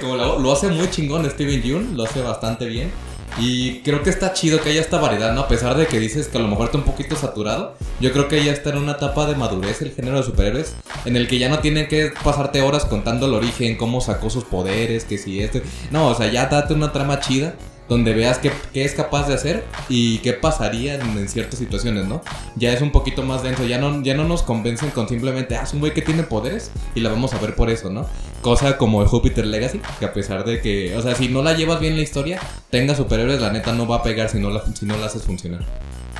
como 0.00 0.16
lo, 0.16 0.38
lo 0.38 0.52
hace 0.52 0.68
muy 0.68 0.88
chingón 0.90 1.28
Steven 1.30 1.62
Yeun, 1.62 1.96
lo 1.96 2.04
hace 2.04 2.22
bastante 2.22 2.64
bien. 2.66 2.90
Y 3.38 3.80
creo 3.80 4.02
que 4.02 4.10
está 4.10 4.32
chido 4.32 4.60
que 4.60 4.70
haya 4.70 4.80
esta 4.80 4.98
variedad, 4.98 5.34
¿no? 5.34 5.42
A 5.42 5.48
pesar 5.48 5.76
de 5.76 5.86
que 5.86 5.98
dices 5.98 6.28
que 6.28 6.38
a 6.38 6.40
lo 6.40 6.48
mejor 6.48 6.66
está 6.66 6.78
un 6.78 6.84
poquito 6.84 7.16
saturado, 7.16 7.74
yo 8.00 8.12
creo 8.12 8.28
que 8.28 8.42
ya 8.42 8.52
está 8.52 8.70
en 8.70 8.78
una 8.78 8.92
etapa 8.92 9.26
de 9.26 9.34
madurez 9.34 9.82
el 9.82 9.92
género 9.92 10.16
de 10.16 10.22
superhéroes, 10.22 10.74
en 11.04 11.16
el 11.16 11.28
que 11.28 11.38
ya 11.38 11.48
no 11.48 11.58
tienen 11.58 11.88
que 11.88 12.12
pasarte 12.24 12.62
horas 12.62 12.86
contando 12.86 13.26
el 13.26 13.34
origen, 13.34 13.76
cómo 13.76 14.00
sacó 14.00 14.30
sus 14.30 14.44
poderes, 14.44 15.04
que 15.04 15.18
si 15.18 15.40
este... 15.40 15.62
No, 15.90 16.08
o 16.08 16.14
sea, 16.14 16.30
ya 16.30 16.46
date 16.46 16.72
una 16.72 16.92
trama 16.92 17.20
chida 17.20 17.54
donde 17.88 18.14
veas 18.14 18.38
qué, 18.38 18.50
qué 18.72 18.84
es 18.84 18.94
capaz 18.94 19.28
de 19.28 19.34
hacer 19.34 19.64
y 19.88 20.18
qué 20.18 20.32
pasaría 20.32 20.94
en, 20.94 21.02
en 21.16 21.28
ciertas 21.28 21.58
situaciones, 21.58 22.06
¿no? 22.06 22.22
Ya 22.56 22.72
es 22.72 22.82
un 22.82 22.90
poquito 22.90 23.22
más 23.22 23.42
denso, 23.42 23.64
ya 23.64 23.78
no, 23.78 24.02
ya 24.02 24.14
no 24.14 24.24
nos 24.24 24.42
convencen 24.42 24.90
con 24.90 25.08
simplemente, 25.08 25.56
ah, 25.56 25.62
es 25.62 25.72
un 25.72 25.80
güey 25.80 25.94
que 25.94 26.02
tiene 26.02 26.24
poderes 26.24 26.70
y 26.94 27.00
la 27.00 27.10
vamos 27.10 27.32
a 27.32 27.38
ver 27.38 27.54
por 27.54 27.70
eso, 27.70 27.90
¿no? 27.90 28.08
Cosa 28.46 28.76
como 28.76 29.02
el 29.02 29.08
Jupiter 29.08 29.44
Legacy, 29.44 29.80
que 29.98 30.04
a 30.04 30.12
pesar 30.12 30.44
de 30.44 30.60
que, 30.60 30.96
o 30.96 31.02
sea, 31.02 31.16
si 31.16 31.28
no 31.28 31.42
la 31.42 31.54
llevas 31.54 31.80
bien 31.80 31.96
la 31.96 32.02
historia, 32.02 32.38
tenga 32.70 32.94
superhéroes, 32.94 33.40
la 33.40 33.50
neta 33.50 33.72
no 33.72 33.88
va 33.88 33.96
a 33.96 34.02
pegar 34.04 34.28
si 34.28 34.38
no 34.38 34.50
la, 34.50 34.62
si 34.72 34.86
no 34.86 34.96
la 34.96 35.06
haces 35.06 35.24
funcionar. 35.24 35.62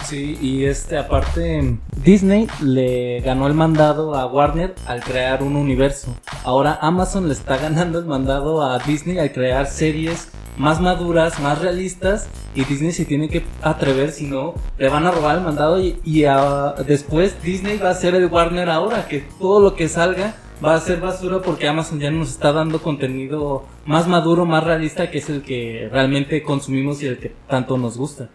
Sí, 0.04 0.36
y 0.42 0.64
este, 0.64 0.98
aparte, 0.98 1.78
Disney 2.02 2.48
le 2.60 3.20
ganó 3.20 3.46
el 3.46 3.54
mandado 3.54 4.16
a 4.16 4.26
Warner 4.26 4.74
al 4.86 5.04
crear 5.04 5.44
un 5.44 5.54
universo. 5.54 6.16
Ahora 6.42 6.80
Amazon 6.82 7.28
le 7.28 7.32
está 7.32 7.58
ganando 7.58 8.00
el 8.00 8.06
mandado 8.06 8.60
a 8.60 8.80
Disney 8.80 9.18
al 9.20 9.30
crear 9.30 9.68
series 9.68 10.26
más 10.56 10.80
maduras, 10.80 11.38
más 11.38 11.60
realistas, 11.60 12.26
y 12.56 12.64
Disney 12.64 12.90
se 12.90 13.04
tiene 13.04 13.28
que 13.28 13.44
atrever, 13.62 14.10
si 14.10 14.26
no, 14.26 14.54
le 14.78 14.88
van 14.88 15.06
a 15.06 15.12
robar 15.12 15.36
el 15.36 15.44
mandado 15.44 15.78
y, 15.80 16.00
y, 16.02 16.24
ah, 16.24 16.74
después 16.88 17.40
Disney 17.40 17.78
va 17.78 17.90
a 17.90 17.94
ser 17.94 18.16
el 18.16 18.26
Warner 18.26 18.68
ahora, 18.68 19.06
que 19.06 19.20
todo 19.38 19.60
lo 19.60 19.76
que 19.76 19.88
salga 19.88 20.34
va 20.64 20.74
a 20.74 20.80
ser 20.80 21.00
basura 21.00 21.40
porque 21.40 21.68
Amazon 21.68 22.00
ya 22.00 22.10
nos 22.10 22.30
está 22.30 22.52
dando 22.52 22.80
contenido 22.80 23.66
más 23.84 24.08
maduro, 24.08 24.44
más 24.46 24.64
realista, 24.64 25.10
que 25.10 25.18
es 25.18 25.28
el 25.28 25.42
que 25.42 25.88
realmente 25.90 26.42
consumimos 26.42 27.02
y 27.02 27.06
el 27.06 27.18
que 27.18 27.32
tanto 27.48 27.76
nos 27.78 27.96
gusta. 27.96 28.28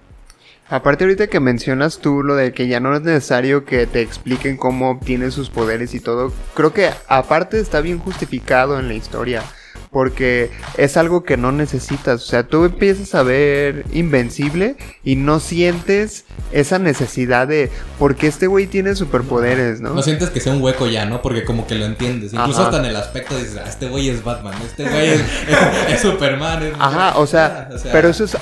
Aparte 0.69 1.03
ahorita 1.03 1.27
que 1.27 1.41
mencionas 1.41 1.99
tú 1.99 2.23
lo 2.23 2.35
de 2.35 2.53
que 2.53 2.67
ya 2.67 2.79
no 2.79 2.95
es 2.95 3.01
necesario 3.01 3.65
que 3.65 3.87
te 3.87 4.01
expliquen 4.01 4.55
cómo 4.55 4.91
obtiene 4.91 5.29
sus 5.29 5.49
poderes 5.49 5.93
y 5.93 5.99
todo, 5.99 6.31
creo 6.53 6.71
que 6.71 6.89
aparte 7.07 7.59
está 7.59 7.81
bien 7.81 7.99
justificado 7.99 8.79
en 8.79 8.87
la 8.87 8.93
historia. 8.93 9.43
Porque 9.91 10.51
es 10.77 10.95
algo 10.97 11.23
que 11.23 11.35
no 11.37 11.51
necesitas. 11.51 12.23
O 12.23 12.25
sea, 12.25 12.43
tú 12.43 12.63
empiezas 12.65 13.13
a 13.13 13.23
ver 13.23 13.85
Invencible 13.91 14.77
y 15.03 15.15
no 15.17 15.39
sientes 15.39 16.25
esa 16.51 16.79
necesidad 16.79 17.47
de. 17.47 17.69
Porque 17.99 18.27
este 18.27 18.47
güey 18.47 18.67
tiene 18.67 18.95
superpoderes, 18.95 19.81
¿no? 19.81 19.93
No 19.93 20.01
sientes 20.01 20.29
que 20.29 20.39
sea 20.39 20.53
un 20.53 20.61
hueco 20.61 20.87
ya, 20.87 21.05
¿no? 21.05 21.21
Porque 21.21 21.43
como 21.43 21.67
que 21.67 21.75
lo 21.75 21.85
entiendes. 21.85 22.33
Incluso 22.33 22.59
Ajá. 22.61 22.69
hasta 22.69 22.79
en 22.79 22.85
el 22.85 22.95
aspecto 22.95 23.37
dices, 23.37 23.57
ah, 23.57 23.67
este 23.67 23.89
güey 23.89 24.09
es 24.09 24.23
Batman, 24.23 24.53
este 24.65 24.83
güey 24.83 25.09
es, 25.09 25.19
es- 25.21 25.89
es 25.95 26.01
Superman. 26.01 26.63
es- 26.63 26.73
Ajá, 26.79 27.17
o 27.17 27.27
sea, 27.27 27.69
o 27.73 27.77
sea, 27.77 27.91
pero 27.91 28.09
eso 28.09 28.23
es 28.23 28.37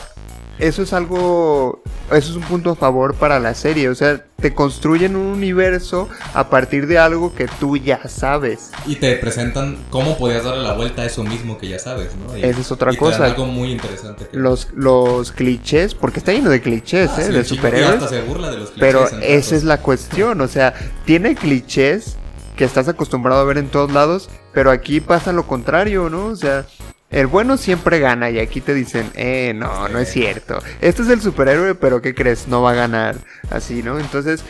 eso 0.59 0.83
es 0.83 0.93
algo, 0.93 1.81
eso 2.11 2.31
es 2.31 2.35
un 2.35 2.43
punto 2.43 2.71
a 2.71 2.75
favor 2.75 3.15
para 3.15 3.39
la 3.39 3.53
serie, 3.55 3.89
o 3.89 3.95
sea, 3.95 4.23
te 4.41 4.53
construyen 4.53 5.15
un 5.15 5.27
universo 5.27 6.07
a 6.33 6.49
partir 6.49 6.85
de 6.87 6.97
algo 6.97 7.33
que 7.33 7.47
tú 7.59 7.77
ya 7.77 8.07
sabes. 8.07 8.71
Y 8.85 8.95
te 8.97 9.15
presentan 9.15 9.77
cómo 9.89 10.17
podías 10.17 10.43
darle 10.43 10.63
la 10.63 10.73
vuelta 10.73 11.01
a 11.01 11.05
eso 11.05 11.23
mismo 11.23 11.57
que 11.57 11.67
ya 11.69 11.79
sabes, 11.79 12.09
¿no? 12.15 12.37
Y- 12.37 12.43
Esa 12.43 12.61
es 12.61 12.71
otra 12.71 12.93
y 12.93 12.97
cosa. 12.97 13.25
algo 13.25 13.45
muy 13.45 13.71
interesante. 13.71 14.27
que- 14.29 14.37
Los, 14.37 14.67
los 14.73 15.31
clichés, 15.31 15.95
porque 15.95 16.19
está 16.19 16.31
lleno 16.33 16.49
de 16.49 16.61
clichés, 16.61 17.09
Ah, 17.15 17.21
¿eh? 17.21 17.25
sí, 17.25 17.31
de 17.33 17.43
superhéroes. 17.43 17.95
hasta 17.95 18.07
se 18.09 18.21
burla 18.21 18.49
de 18.51 18.57
los 18.57 18.71
clichés 18.71 18.79
Pero 18.93 19.07
esa 19.21 19.55
es 19.55 19.63
la 19.63 19.77
cuestión, 19.81 20.41
o 20.41 20.47
sea, 20.47 20.73
tiene 21.05 21.35
clichés 21.35 22.15
que 22.55 22.65
estás 22.65 22.87
acostumbrado 22.89 23.39
a 23.41 23.45
ver 23.45 23.57
en 23.57 23.69
todos 23.69 23.91
lados, 23.91 24.29
pero 24.53 24.71
aquí 24.71 24.99
pasa 24.99 25.31
lo 25.31 25.47
contrario, 25.47 26.09
¿no? 26.09 26.25
O 26.25 26.35
sea, 26.35 26.65
el 27.11 27.27
bueno 27.27 27.57
siempre 27.57 27.99
gana 27.99 28.29
y 28.29 28.39
aquí 28.39 28.61
te 28.61 28.73
dicen, 28.73 29.09
eh, 29.15 29.53
no, 29.55 29.87
no 29.89 29.99
es 29.99 30.09
cierto. 30.09 30.59
Este 30.81 31.01
es 31.01 31.09
el 31.09 31.21
superhéroe, 31.21 31.75
pero 31.75 32.01
¿qué 32.01 32.13
crees? 32.13 32.47
No 32.47 32.61
va 32.61 32.71
a 32.71 32.75
ganar. 32.75 33.15
Así, 33.49 33.81
¿no? 33.81 33.99
Entonces, 33.99 34.43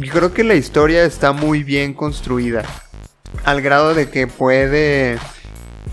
yo 0.00 0.12
creo 0.12 0.32
que 0.32 0.44
la 0.44 0.54
historia 0.54 1.04
está 1.04 1.32
muy 1.32 1.62
bien 1.62 1.94
construida. 1.94 2.64
Al 3.44 3.62
grado 3.62 3.94
de 3.94 4.08
que 4.08 4.26
puede 4.26 5.18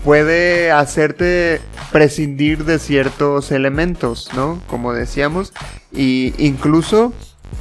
puede 0.04 0.72
hacerte 0.72 1.60
prescindir 1.92 2.64
de 2.64 2.78
ciertos 2.78 3.52
elementos, 3.52 4.30
¿no? 4.34 4.60
Como 4.66 4.92
decíamos, 4.92 5.52
y 5.92 6.34
incluso 6.38 7.12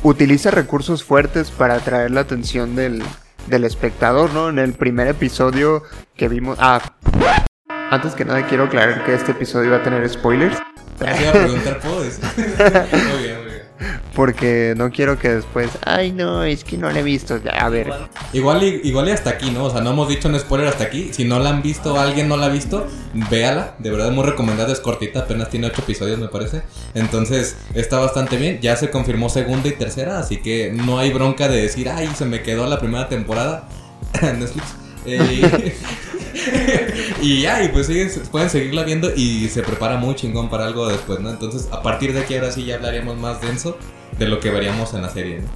utiliza 0.04 0.50
recursos 0.50 1.04
fuertes 1.04 1.52
para 1.52 1.76
atraer 1.76 2.12
la 2.12 2.22
atención 2.22 2.76
del, 2.76 3.04
del 3.48 3.64
espectador, 3.64 4.34
¿no? 4.34 4.50
En 4.50 4.58
el 4.58 4.74
primer 4.74 5.08
episodio 5.08 5.84
que 6.16 6.28
vimos... 6.28 6.58
Ah, 6.60 6.82
antes 7.92 8.16
que 8.16 8.24
nada 8.26 8.48
quiero 8.48 8.64
aclarar 8.64 9.04
que 9.04 9.14
este 9.14 9.32
episodio 9.34 9.72
va 9.72 9.78
a 9.78 9.84
tener 9.84 10.08
spoilers, 10.10 10.58
Te 10.98 11.06
iba 11.06 11.30
a 11.30 11.34
preguntar, 11.34 11.80
¿puedo 11.80 12.02
decir? 12.04 12.24
muy 12.58 13.24
bien, 13.24 13.38
muy 13.42 13.46
bien. 13.52 13.62
porque 14.16 14.74
no 14.78 14.92
quiero 14.92 15.20
que 15.20 15.28
después, 15.28 15.70
ay 15.86 16.14
no, 16.14 16.44
es 16.44 16.64
que 16.64 16.78
no 16.78 16.90
lo 16.90 16.98
he 16.98 17.04
visto, 17.04 17.38
a 17.52 17.68
ver, 17.68 17.92
Igual 18.32 18.64
y, 18.64 18.80
igual 18.86 19.10
y 19.10 19.12
hasta 19.12 19.32
aquí, 19.32 19.52
¿no? 19.52 19.66
O 19.66 19.70
sea, 19.70 19.82
no 19.82 19.90
hemos 19.90 20.08
dicho 20.08 20.30
un 20.30 20.40
spoiler 20.40 20.70
hasta 20.70 20.86
aquí. 20.86 21.12
Si 21.12 21.26
no 21.26 21.40
la 21.40 21.50
han 21.50 21.62
visto, 21.62 22.00
alguien 22.00 22.30
no 22.30 22.38
la 22.38 22.46
ha 22.46 22.50
visto, 22.50 22.88
véala. 23.30 23.76
De 23.80 23.92
verdad, 23.92 24.10
muy 24.12 24.24
recomendada, 24.24 24.72
es 24.72 24.80
cortita, 24.80 25.20
apenas 25.22 25.50
tiene 25.50 25.68
8 25.68 25.82
episodios, 25.82 26.18
me 26.18 26.30
parece. 26.30 26.62
Entonces, 26.94 27.58
está 27.74 28.00
bastante 28.00 28.38
bien. 28.38 28.60
Ya 28.62 28.78
se 28.78 28.90
confirmó 28.90 29.28
segunda 29.28 29.68
y 29.68 29.74
tercera, 29.74 30.18
así 30.20 30.38
que 30.38 30.72
no 30.72 30.98
hay 30.98 31.12
bronca 31.12 31.50
de 31.50 31.62
decir, 31.62 31.90
ay, 31.90 32.10
se 32.16 32.24
me 32.24 32.42
quedó 32.42 32.68
la 32.68 32.80
primera 32.80 33.10
temporada 33.10 33.68
en 34.22 34.40
Netflix. 34.40 34.66
Eh, 35.06 35.76
y 37.22 37.42
ya, 37.42 37.64
y 37.64 37.70
pues 37.70 37.90
siguen- 37.90 38.10
pueden 38.30 38.50
seguirla 38.50 38.84
viendo 38.84 39.12
y 39.16 39.48
se 39.50 39.62
prepara 39.64 39.98
muy 39.98 40.16
chingón 40.16 40.50
para 40.50 40.66
algo 40.66 40.88
después, 40.88 41.20
¿no? 41.20 41.30
Entonces, 41.30 41.68
a 41.72 41.82
partir 41.82 42.14
de 42.14 42.22
aquí, 42.22 42.36
ahora 42.36 42.52
sí 42.52 42.66
ya 42.66 42.76
hablaríamos 42.76 43.18
más 43.18 43.42
denso 43.42 43.78
de 44.18 44.28
lo 44.28 44.40
que 44.40 44.50
veríamos 44.50 44.94
en 44.94 45.02
la 45.02 45.10
serie, 45.10 45.40
¿no? 45.40 45.48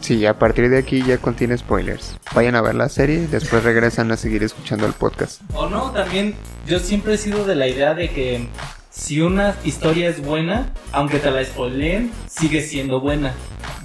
sí, 0.00 0.24
a 0.26 0.38
partir 0.38 0.70
de 0.70 0.78
aquí 0.78 1.02
ya 1.04 1.18
contiene 1.18 1.56
spoilers. 1.58 2.16
Vayan 2.34 2.54
a 2.56 2.62
ver 2.62 2.74
la 2.74 2.88
serie 2.88 3.16
y 3.16 3.26
después 3.26 3.62
regresan 3.62 4.10
a 4.10 4.16
seguir 4.16 4.42
escuchando 4.42 4.86
el 4.86 4.92
podcast. 4.94 5.42
O 5.54 5.68
no, 5.68 5.90
también 5.92 6.34
yo 6.66 6.78
siempre 6.78 7.14
he 7.14 7.18
sido 7.18 7.44
de 7.44 7.54
la 7.54 7.68
idea 7.68 7.92
de 7.94 8.08
que 8.08 8.48
si 8.90 9.20
una 9.20 9.54
historia 9.64 10.08
es 10.08 10.20
buena, 10.20 10.72
aunque 10.92 11.18
te 11.20 11.30
la 11.30 11.44
spoileen, 11.44 12.10
sigue 12.28 12.60
siendo 12.60 13.00
buena. 13.00 13.32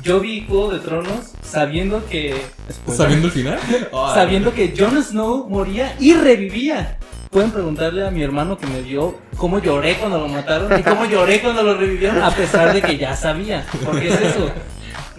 Yo 0.01 0.19
vi 0.19 0.45
Juego 0.47 0.71
de 0.71 0.79
Tronos 0.79 1.33
sabiendo 1.43 2.05
que... 2.07 2.35
spoiler, 2.71 2.97
¿Sabiendo 2.97 3.27
el 3.27 3.33
final? 3.33 3.59
sabiendo 4.13 4.53
que 4.53 4.74
Jon 4.77 5.01
Snow 5.01 5.47
moría 5.47 5.95
y 6.00 6.13
revivía. 6.13 6.97
Pueden 7.29 7.51
preguntarle 7.51 8.05
a 8.07 8.12
mi 8.12 8.24
hermano 8.24 8.57
que 8.57 8.65
me 8.65 8.81
vio 8.81 9.19
cómo 9.38 9.59
lloré 9.59 9.95
cuando 9.97 10.19
lo 10.19 10.27
mataron 10.27 10.79
y 10.79 10.83
cómo 10.83 11.05
lloré 11.05 11.41
cuando 11.41 11.63
lo 11.63 11.75
revivieron, 11.75 12.24
a 12.24 12.31
pesar 12.31 12.74
de 12.74 12.81
que 12.81 12.97
ya 12.97 13.15
sabía. 13.15 13.65
Porque 13.83 14.07
es 14.07 14.21
eso. 14.21 14.51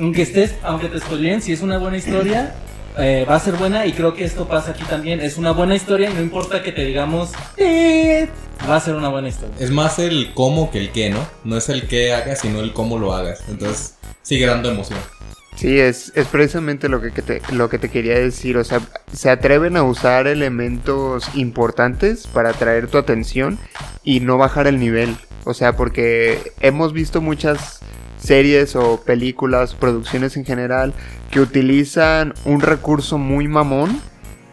Aunque 0.00 0.22
estés, 0.22 0.54
aunque 0.62 0.88
te 0.88 0.98
spoileen, 0.98 1.42
si 1.42 1.52
es 1.52 1.60
una 1.60 1.78
buena 1.78 1.96
historia, 1.96 2.54
eh, 2.98 3.26
va 3.28 3.36
a 3.36 3.40
ser 3.40 3.54
buena. 3.54 3.86
Y 3.86 3.92
creo 3.92 4.14
que 4.14 4.24
esto 4.24 4.46
pasa 4.48 4.72
aquí 4.72 4.84
también. 4.84 5.20
Es 5.20 5.36
una 5.36 5.52
buena 5.52 5.74
historia 5.74 6.10
y 6.10 6.14
no 6.14 6.20
importa 6.22 6.62
que 6.62 6.72
te 6.72 6.84
digamos, 6.84 7.30
"Eh", 7.56 8.28
va 8.68 8.76
a 8.76 8.80
ser 8.80 8.94
una 8.94 9.08
buena 9.08 9.28
historia. 9.28 9.54
Es 9.58 9.70
más 9.70 9.98
el 9.98 10.32
cómo 10.34 10.70
que 10.70 10.78
el 10.78 10.90
qué, 10.92 11.10
¿no? 11.10 11.18
No 11.44 11.56
es 11.56 11.68
el 11.68 11.86
qué 11.88 12.12
hagas, 12.12 12.40
sino 12.40 12.60
el 12.60 12.72
cómo 12.72 12.98
lo 12.98 13.12
hagas. 13.14 13.40
Entonces, 13.48 13.94
sigue 14.22 14.46
dando 14.46 14.70
emoción. 14.70 14.98
Sí, 15.56 15.78
es, 15.80 16.12
es 16.14 16.26
precisamente 16.26 16.86
lo 16.90 17.00
que, 17.00 17.12
que 17.12 17.22
te, 17.22 17.40
lo 17.52 17.70
que 17.70 17.78
te 17.78 17.88
quería 17.88 18.18
decir. 18.18 18.58
O 18.58 18.64
sea, 18.64 18.80
se 19.12 19.30
atreven 19.30 19.76
a 19.78 19.82
usar 19.84 20.26
elementos 20.26 21.34
importantes 21.34 22.26
para 22.26 22.50
atraer 22.50 22.88
tu 22.88 22.98
atención 22.98 23.58
y 24.04 24.20
no 24.20 24.36
bajar 24.36 24.66
el 24.66 24.78
nivel. 24.78 25.16
O 25.44 25.54
sea, 25.54 25.74
porque 25.74 26.52
hemos 26.60 26.92
visto 26.92 27.22
muchas 27.22 27.78
series 28.18 28.76
o 28.76 29.00
películas, 29.02 29.74
producciones 29.74 30.36
en 30.36 30.44
general, 30.44 30.92
que 31.30 31.40
utilizan 31.40 32.34
un 32.44 32.60
recurso 32.60 33.18
muy 33.18 33.48
mamón 33.48 34.00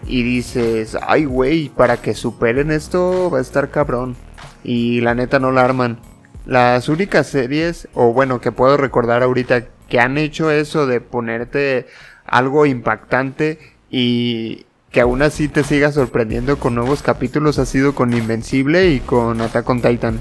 y 0.07 0.23
dices, 0.23 0.97
ay 1.01 1.25
güey, 1.25 1.69
para 1.69 1.97
que 1.97 2.13
superen 2.13 2.71
esto 2.71 3.29
va 3.29 3.39
a 3.39 3.41
estar 3.41 3.69
cabrón. 3.69 4.15
Y 4.63 5.01
la 5.01 5.15
neta 5.15 5.39
no 5.39 5.51
la 5.51 5.63
arman. 5.63 5.99
Las 6.45 6.89
únicas 6.89 7.27
series, 7.27 7.87
o 7.93 8.11
bueno, 8.13 8.41
que 8.41 8.51
puedo 8.51 8.77
recordar 8.77 9.23
ahorita, 9.23 9.65
que 9.87 9.99
han 9.99 10.17
hecho 10.17 10.51
eso 10.51 10.87
de 10.87 11.01
ponerte 11.01 11.87
algo 12.25 12.65
impactante 12.65 13.59
y 13.89 14.65
que 14.91 15.01
aún 15.01 15.21
así 15.21 15.47
te 15.47 15.63
siga 15.63 15.91
sorprendiendo 15.91 16.59
con 16.59 16.75
nuevos 16.75 17.01
capítulos 17.01 17.59
ha 17.59 17.65
sido 17.65 17.95
con 17.95 18.13
Invencible 18.13 18.89
y 18.89 18.99
con 18.99 19.41
Attack 19.41 19.69
on 19.69 19.81
Titan. 19.81 20.19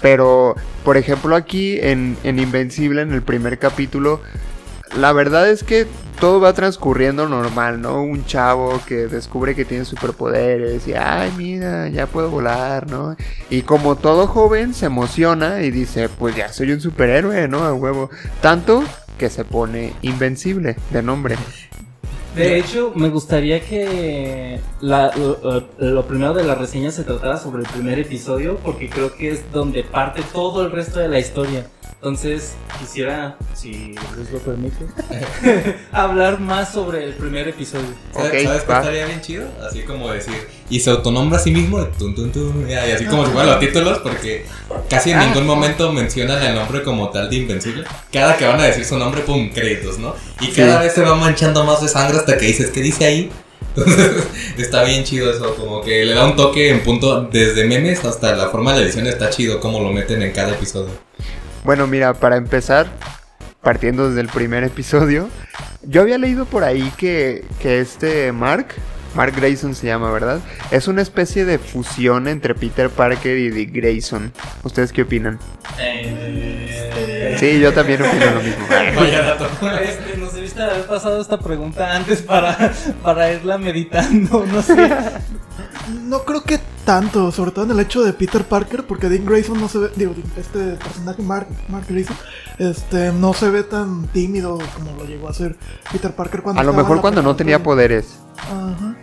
Pero, 0.00 0.54
por 0.84 0.96
ejemplo, 0.96 1.36
aquí 1.36 1.78
en, 1.80 2.16
en 2.24 2.38
Invencible, 2.38 3.02
en 3.02 3.12
el 3.12 3.22
primer 3.22 3.58
capítulo, 3.58 4.20
la 4.98 5.12
verdad 5.12 5.48
es 5.48 5.62
que 5.64 5.86
todo 6.20 6.40
va 6.40 6.52
transcurriendo 6.52 7.28
normal, 7.28 7.80
¿no? 7.80 8.02
Un 8.02 8.24
chavo 8.24 8.80
que 8.86 9.08
descubre 9.08 9.54
que 9.54 9.64
tiene 9.64 9.84
superpoderes 9.84 10.86
y, 10.86 10.94
ay, 10.94 11.32
mira, 11.36 11.88
ya 11.88 12.06
puedo 12.06 12.30
volar, 12.30 12.88
¿no? 12.90 13.16
Y 13.50 13.62
como 13.62 13.96
todo 13.96 14.26
joven 14.26 14.74
se 14.74 14.86
emociona 14.86 15.62
y 15.62 15.70
dice, 15.70 16.08
pues 16.08 16.36
ya 16.36 16.52
soy 16.52 16.72
un 16.72 16.80
superhéroe, 16.80 17.48
¿no? 17.48 17.64
A 17.64 17.74
huevo. 17.74 18.10
Tanto 18.40 18.84
que 19.18 19.28
se 19.30 19.44
pone 19.44 19.92
invencible 20.02 20.76
de 20.90 21.02
nombre. 21.02 21.36
De 22.36 22.58
hecho, 22.58 22.92
me 22.96 23.10
gustaría 23.10 23.60
que 23.60 24.58
la- 24.80 25.12
lo, 25.16 25.68
lo 25.78 26.06
primero 26.06 26.34
de 26.34 26.42
la 26.42 26.56
reseña 26.56 26.90
se 26.90 27.04
tratara 27.04 27.36
sobre 27.38 27.62
el 27.62 27.68
primer 27.68 27.98
episodio, 28.00 28.56
porque 28.56 28.88
creo 28.90 29.14
que 29.14 29.30
es 29.30 29.52
donde 29.52 29.84
parte 29.84 30.20
todo 30.32 30.62
el 30.64 30.72
resto 30.72 30.98
de 30.98 31.08
la 31.08 31.20
historia. 31.20 31.66
Entonces, 31.94 32.52
quisiera, 32.78 33.36
si 33.54 33.94
Luis 34.14 34.30
lo 34.30 34.38
permite, 34.40 34.76
hablar 35.92 36.38
más 36.40 36.72
sobre 36.72 37.04
el 37.04 37.14
primer 37.14 37.48
episodio. 37.48 37.86
¿Sabes, 38.12 38.28
Ok, 38.30 38.46
¿sabes 38.48 38.62
qué 38.64 38.72
estaría 38.72 39.06
bien 39.06 39.20
chido? 39.22 39.46
Así 39.66 39.82
como 39.82 40.10
decir, 40.12 40.34
y 40.68 40.80
se 40.80 40.90
autonombra 40.90 41.38
a 41.38 41.40
sí 41.40 41.50
mismo, 41.50 41.78
tun, 41.98 42.14
tun, 42.14 42.30
tun, 42.30 42.66
y 42.68 42.74
así 42.74 43.06
como 43.06 43.24
si 43.24 43.32
fueran 43.32 43.50
los 43.52 43.60
títulos, 43.60 43.98
porque 44.00 44.44
casi 44.90 45.12
en 45.12 45.18
Ah. 45.18 45.26
ningún 45.26 45.46
momento 45.46 45.92
mencionan 45.92 46.42
el 46.42 46.54
nombre 46.54 46.82
como 46.82 47.08
tal 47.10 47.30
de 47.30 47.36
Invencible. 47.36 47.84
Cada 48.12 48.36
que 48.36 48.46
van 48.46 48.60
a 48.60 48.64
decir 48.64 48.84
su 48.84 48.98
nombre, 48.98 49.22
pum, 49.22 49.50
créditos, 49.50 49.98
¿no? 49.98 50.14
Y 50.40 50.48
cada 50.48 50.80
vez 50.80 50.92
se 50.92 51.00
va 51.02 51.14
manchando 51.14 51.64
más 51.64 51.80
de 51.80 51.88
sangre 51.88 52.18
hasta 52.18 52.36
que 52.36 52.46
dices, 52.46 52.70
¿qué 52.70 52.80
dice 52.82 53.06
ahí? 53.06 53.30
Entonces, 53.76 54.10
está 54.58 54.84
bien 54.84 55.04
chido 55.04 55.30
eso, 55.32 55.54
como 55.56 55.80
que 55.80 56.04
le 56.04 56.14
da 56.14 56.26
un 56.26 56.36
toque 56.36 56.68
en 56.70 56.82
punto, 56.84 57.22
desde 57.22 57.64
memes 57.64 58.04
hasta 58.04 58.36
la 58.36 58.48
forma 58.50 58.72
de 58.74 58.82
edición 58.84 59.06
está 59.06 59.30
chido 59.30 59.58
como 59.58 59.80
lo 59.80 59.90
meten 59.90 60.22
en 60.22 60.32
cada 60.32 60.50
episodio. 60.52 60.90
Bueno, 61.64 61.86
mira, 61.86 62.14
para 62.14 62.36
empezar, 62.36 62.86
partiendo 63.62 64.08
desde 64.08 64.20
el 64.20 64.28
primer 64.28 64.64
episodio, 64.64 65.28
yo 65.82 66.02
había 66.02 66.18
leído 66.18 66.44
por 66.44 66.62
ahí 66.62 66.92
que, 66.96 67.44
que 67.58 67.80
este 67.80 68.32
Mark, 68.32 68.66
Mark 69.14 69.34
Grayson 69.34 69.74
se 69.74 69.86
llama, 69.86 70.12
¿verdad? 70.12 70.40
Es 70.70 70.88
una 70.88 71.00
especie 71.00 71.44
de 71.44 71.58
fusión 71.58 72.28
entre 72.28 72.54
Peter 72.54 72.90
Parker 72.90 73.38
y 73.38 73.50
Dick 73.50 73.72
Grayson. 73.72 74.32
¿Ustedes 74.62 74.92
qué 74.92 75.02
opinan? 75.02 75.38
Eh, 75.78 77.36
Sí, 77.38 77.58
yo 77.58 77.72
también 77.72 78.00
opino 78.02 78.26
lo 78.26 78.42
mismo. 78.42 78.66
Vaya 78.96 79.22
dato. 79.22 79.48
Este, 79.82 80.16
nos 80.18 80.34
debiste 80.34 80.62
haber 80.62 80.86
pasado 80.86 81.20
esta 81.20 81.38
pregunta 81.38 81.96
antes 81.96 82.22
para, 82.22 82.72
para 83.02 83.32
irla 83.32 83.58
meditando, 83.58 84.46
no 84.46 84.62
sé. 84.62 84.74
No 86.04 86.24
creo 86.24 86.42
que 86.42 86.58
tanto, 86.84 87.32
sobre 87.32 87.50
todo 87.50 87.64
en 87.64 87.72
el 87.72 87.80
hecho 87.80 88.02
de 88.02 88.12
Peter 88.12 88.44
Parker, 88.44 88.84
porque 88.86 89.08
Dean 89.08 89.24
Grayson 89.24 89.60
no 89.60 89.68
se 89.68 89.78
ve, 89.78 89.90
digo, 89.96 90.14
este 90.36 90.74
personaje 90.76 91.22
Mark, 91.22 91.48
Mark 91.68 91.86
Grayson, 91.88 92.16
este, 92.58 93.12
no 93.12 93.32
se 93.34 93.50
ve 93.50 93.62
tan 93.62 94.06
tímido 94.08 94.58
como 94.74 94.92
lo 94.96 95.04
llegó 95.04 95.28
a 95.28 95.34
ser 95.34 95.56
Peter 95.90 96.12
Parker 96.12 96.42
cuando 96.42 96.60
A 96.60 96.64
lo 96.64 96.72
mejor 96.72 97.00
cuando 97.00 97.22
no 97.22 97.34
tenía 97.36 97.62
poderes, 97.62 98.18
Ajá. 98.38 98.96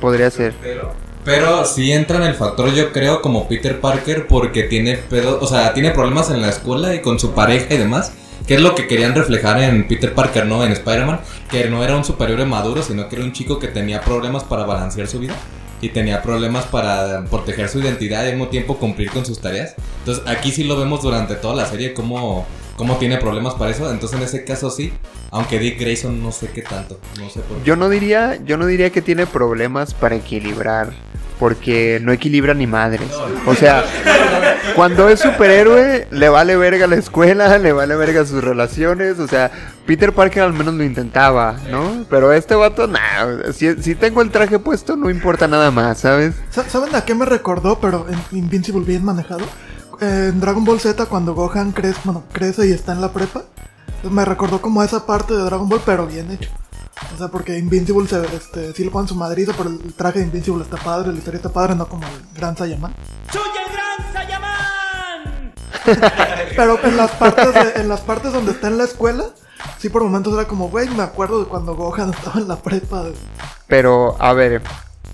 podría 0.00 0.30
ser. 0.30 0.54
Pero, 0.60 0.92
pero 1.24 1.64
sí 1.64 1.92
entra 1.92 2.16
en 2.16 2.24
el 2.24 2.34
factor, 2.34 2.72
yo 2.72 2.92
creo, 2.92 3.22
como 3.22 3.48
Peter 3.48 3.80
Parker, 3.80 4.26
porque 4.26 4.64
tiene 4.64 4.96
pedo, 4.96 5.38
o 5.40 5.46
sea, 5.46 5.72
tiene 5.72 5.90
problemas 5.90 6.30
en 6.30 6.42
la 6.42 6.48
escuela 6.48 6.94
y 6.94 7.00
con 7.00 7.18
su 7.18 7.32
pareja 7.32 7.74
y 7.74 7.78
demás. 7.78 8.12
Que 8.46 8.56
es 8.56 8.60
lo 8.60 8.74
que 8.74 8.88
querían 8.88 9.14
reflejar 9.14 9.62
en 9.62 9.86
Peter 9.86 10.12
Parker, 10.14 10.46
¿no? 10.46 10.64
En 10.64 10.72
Spider-Man. 10.72 11.20
Que 11.48 11.70
no 11.70 11.84
era 11.84 11.96
un 11.96 12.04
superhéroe 12.04 12.44
maduro, 12.44 12.82
sino 12.82 13.08
que 13.08 13.14
era 13.14 13.24
un 13.24 13.32
chico 13.32 13.60
que 13.60 13.68
tenía 13.68 14.00
problemas 14.00 14.42
para 14.42 14.64
balancear 14.64 15.06
su 15.06 15.20
vida. 15.20 15.36
Y 15.82 15.88
tenía 15.88 16.22
problemas 16.22 16.64
para 16.64 17.24
proteger 17.24 17.68
su 17.68 17.80
identidad 17.80 18.24
y 18.24 18.28
al 18.28 18.36
mismo 18.36 18.48
tiempo 18.48 18.78
cumplir 18.78 19.10
con 19.10 19.26
sus 19.26 19.40
tareas. 19.40 19.74
Entonces 19.98 20.24
aquí 20.28 20.52
sí 20.52 20.62
lo 20.64 20.78
vemos 20.78 21.02
durante 21.02 21.34
toda 21.34 21.56
la 21.56 21.66
serie 21.66 21.92
cómo, 21.92 22.46
cómo 22.76 22.96
tiene 22.96 23.18
problemas 23.18 23.54
para 23.54 23.72
eso. 23.72 23.90
Entonces 23.90 24.16
en 24.16 24.24
ese 24.24 24.44
caso 24.44 24.70
sí, 24.70 24.92
aunque 25.32 25.58
Dick 25.58 25.80
Grayson 25.80 26.22
no 26.22 26.30
sé 26.30 26.50
qué 26.50 26.62
tanto. 26.62 27.00
Yo 27.64 27.74
no 27.74 27.88
diría, 27.88 28.38
yo 28.44 28.56
no 28.56 28.66
diría 28.66 28.90
que 28.90 29.02
tiene 29.02 29.26
problemas 29.26 29.92
para 29.92 30.14
equilibrar. 30.14 30.92
Porque 31.38 31.98
no 32.02 32.12
equilibra 32.12 32.54
ni 32.54 32.66
madres. 32.66 33.08
O 33.46 33.54
sea, 33.54 33.84
cuando 34.76 35.08
es 35.08 35.20
superhéroe, 35.20 36.06
le 36.10 36.28
vale 36.28 36.56
verga 36.56 36.86
la 36.86 36.96
escuela, 36.96 37.58
le 37.58 37.72
vale 37.72 37.96
verga 37.96 38.24
sus 38.24 38.42
relaciones. 38.44 39.18
O 39.18 39.26
sea, 39.26 39.50
Peter 39.86 40.12
Parker 40.12 40.42
al 40.44 40.52
menos 40.52 40.74
lo 40.74 40.84
intentaba, 40.84 41.56
¿no? 41.70 42.04
Pero 42.08 42.32
este 42.32 42.54
vato, 42.54 42.86
nah. 42.86 43.52
Si, 43.52 43.74
si 43.82 43.94
tengo 43.94 44.22
el 44.22 44.30
traje 44.30 44.58
puesto, 44.58 44.96
no 44.96 45.10
importa 45.10 45.48
nada 45.48 45.70
más, 45.70 45.98
¿sabes? 45.98 46.34
Sa- 46.50 46.68
¿Saben 46.68 46.94
a 46.94 47.04
qué 47.04 47.14
me 47.14 47.24
recordó? 47.26 47.78
Pero 47.80 48.06
en 48.08 48.38
Invincible 48.38 48.84
bien 48.84 49.04
manejado. 49.04 49.44
En 50.00 50.40
Dragon 50.40 50.64
Ball 50.64 50.80
Z, 50.80 51.06
cuando 51.06 51.34
Gohan 51.34 51.72
crece, 51.72 51.98
bueno, 52.04 52.24
crece 52.32 52.66
y 52.68 52.72
está 52.72 52.92
en 52.92 53.00
la 53.00 53.12
prepa. 53.12 53.42
me 54.10 54.24
recordó 54.24 54.60
como 54.60 54.82
esa 54.82 55.06
parte 55.06 55.34
de 55.34 55.42
Dragon 55.42 55.68
Ball, 55.68 55.80
pero 55.84 56.06
bien 56.06 56.30
hecho. 56.30 56.50
O 57.14 57.18
sea, 57.18 57.28
porque 57.28 57.58
Invincible 57.58 58.06
se, 58.08 58.24
este, 58.36 58.72
sí 58.74 58.84
le 58.84 58.90
ponen 58.90 59.08
su 59.08 59.14
madriza, 59.14 59.52
pero 59.56 59.70
el 59.70 59.92
traje 59.94 60.20
de 60.20 60.26
Invincible 60.26 60.62
está 60.64 60.76
padre, 60.76 61.12
la 61.12 61.18
historia 61.18 61.36
está 61.38 61.48
padre, 61.50 61.74
no 61.74 61.86
como 61.88 62.04
el 62.06 62.12
Gran 62.38 62.56
Saiyaman. 62.56 62.94
¡Soy 63.32 63.42
el 63.42 63.72
gran 63.72 64.12
Sayaman! 64.12 65.52
Pero 66.56 66.78
en 66.84 66.96
las 66.96 67.10
partes 67.12 67.54
de- 67.54 67.80
en 67.80 67.88
las 67.88 68.00
partes 68.00 68.32
donde 68.32 68.52
está 68.52 68.68
en 68.68 68.78
la 68.78 68.84
escuela, 68.84 69.24
sí 69.78 69.88
por 69.88 70.04
momentos 70.04 70.32
era 70.34 70.44
como, 70.46 70.68
güey, 70.68 70.88
me 70.90 71.02
acuerdo 71.02 71.40
de 71.40 71.46
cuando 71.46 71.74
Gohan 71.74 72.10
estaba 72.14 72.40
en 72.40 72.48
la 72.48 72.56
prepa. 72.56 73.04
Pero, 73.66 74.16
a 74.22 74.32
ver, 74.32 74.62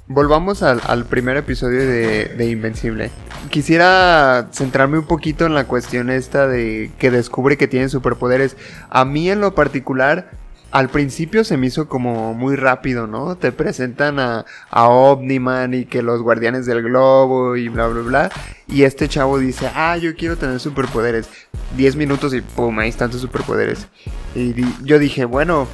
volvamos 0.08 0.62
al, 0.62 0.80
al 0.87 1.04
primer 1.06 1.37
episodio 1.37 1.80
de, 1.80 2.26
de 2.37 2.47
Invencible. 2.50 3.11
Quisiera 3.50 4.49
centrarme 4.52 4.99
un 4.99 5.06
poquito 5.06 5.47
en 5.47 5.54
la 5.54 5.64
cuestión 5.64 6.11
esta 6.11 6.47
de 6.49 6.90
que 6.99 7.11
descubre 7.11 7.56
que 7.56 7.68
tiene 7.68 7.88
superpoderes. 7.88 8.56
A 8.90 9.04
mí 9.04 9.30
en 9.30 9.40
lo 9.40 9.54
particular, 9.54 10.30
al 10.71 10.89
principio 10.91 11.45
se 11.45 11.57
me 11.57 11.67
hizo 11.67 11.89
como 11.89 12.35
muy 12.35 12.57
rápido, 12.57 13.07
¿no? 13.07 13.37
Te 13.37 13.53
presentan 13.53 14.19
a, 14.21 14.45
a 14.71 14.89
Omniman 14.89 15.75
y 15.75 15.87
que 15.87 16.03
los 16.03 16.23
guardianes 16.23 16.67
del 16.67 16.83
globo 16.83 17.57
y 17.57 17.69
bla, 17.69 17.87
bla, 17.89 18.03
bla. 18.03 18.31
Y 18.67 18.83
este 18.83 19.09
chavo 19.09 19.39
dice, 19.39 19.71
ah, 19.75 19.97
yo 19.97 20.15
quiero 20.15 20.37
tener 20.37 20.61
superpoderes. 20.61 21.29
Diez 21.77 21.97
minutos 21.97 22.35
y 22.35 22.43
pum, 22.43 22.79
ahí 22.79 22.91
están 22.91 23.11
tus 23.11 23.23
superpoderes. 23.23 23.89
Y 24.35 24.55
yo 24.85 24.99
dije, 24.99 25.25
bueno, 25.25 25.67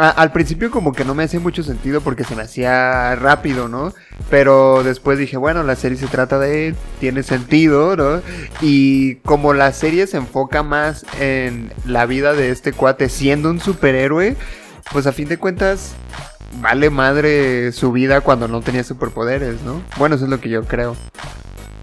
al 0.00 0.32
principio 0.32 0.70
como 0.70 0.92
que 0.92 1.04
no 1.04 1.14
me 1.14 1.24
hacía 1.24 1.40
mucho 1.40 1.62
sentido 1.62 2.00
porque 2.00 2.24
se 2.24 2.34
me 2.34 2.42
hacía 2.42 3.14
rápido, 3.16 3.68
¿no? 3.68 3.92
Pero 4.30 4.82
después 4.82 5.18
dije, 5.18 5.36
bueno, 5.36 5.62
la 5.62 5.76
serie 5.76 5.98
se 5.98 6.06
trata 6.06 6.38
de 6.38 6.74
tiene 7.00 7.22
sentido, 7.22 7.96
¿no? 7.96 8.22
Y 8.62 9.16
como 9.16 9.52
la 9.52 9.72
serie 9.72 10.06
se 10.06 10.16
enfoca 10.16 10.62
más 10.62 11.04
en 11.20 11.70
la 11.84 12.06
vida 12.06 12.32
de 12.32 12.50
este 12.50 12.72
cuate 12.72 13.10
siendo 13.10 13.50
un 13.50 13.60
superhéroe, 13.60 14.36
pues 14.92 15.06
a 15.06 15.12
fin 15.12 15.28
de 15.28 15.36
cuentas 15.36 15.92
vale 16.60 16.88
madre 16.88 17.70
su 17.72 17.92
vida 17.92 18.22
cuando 18.22 18.48
no 18.48 18.62
tenía 18.62 18.84
superpoderes, 18.84 19.60
¿no? 19.62 19.82
Bueno, 19.98 20.16
eso 20.16 20.24
es 20.24 20.30
lo 20.30 20.40
que 20.40 20.48
yo 20.48 20.64
creo. 20.64 20.96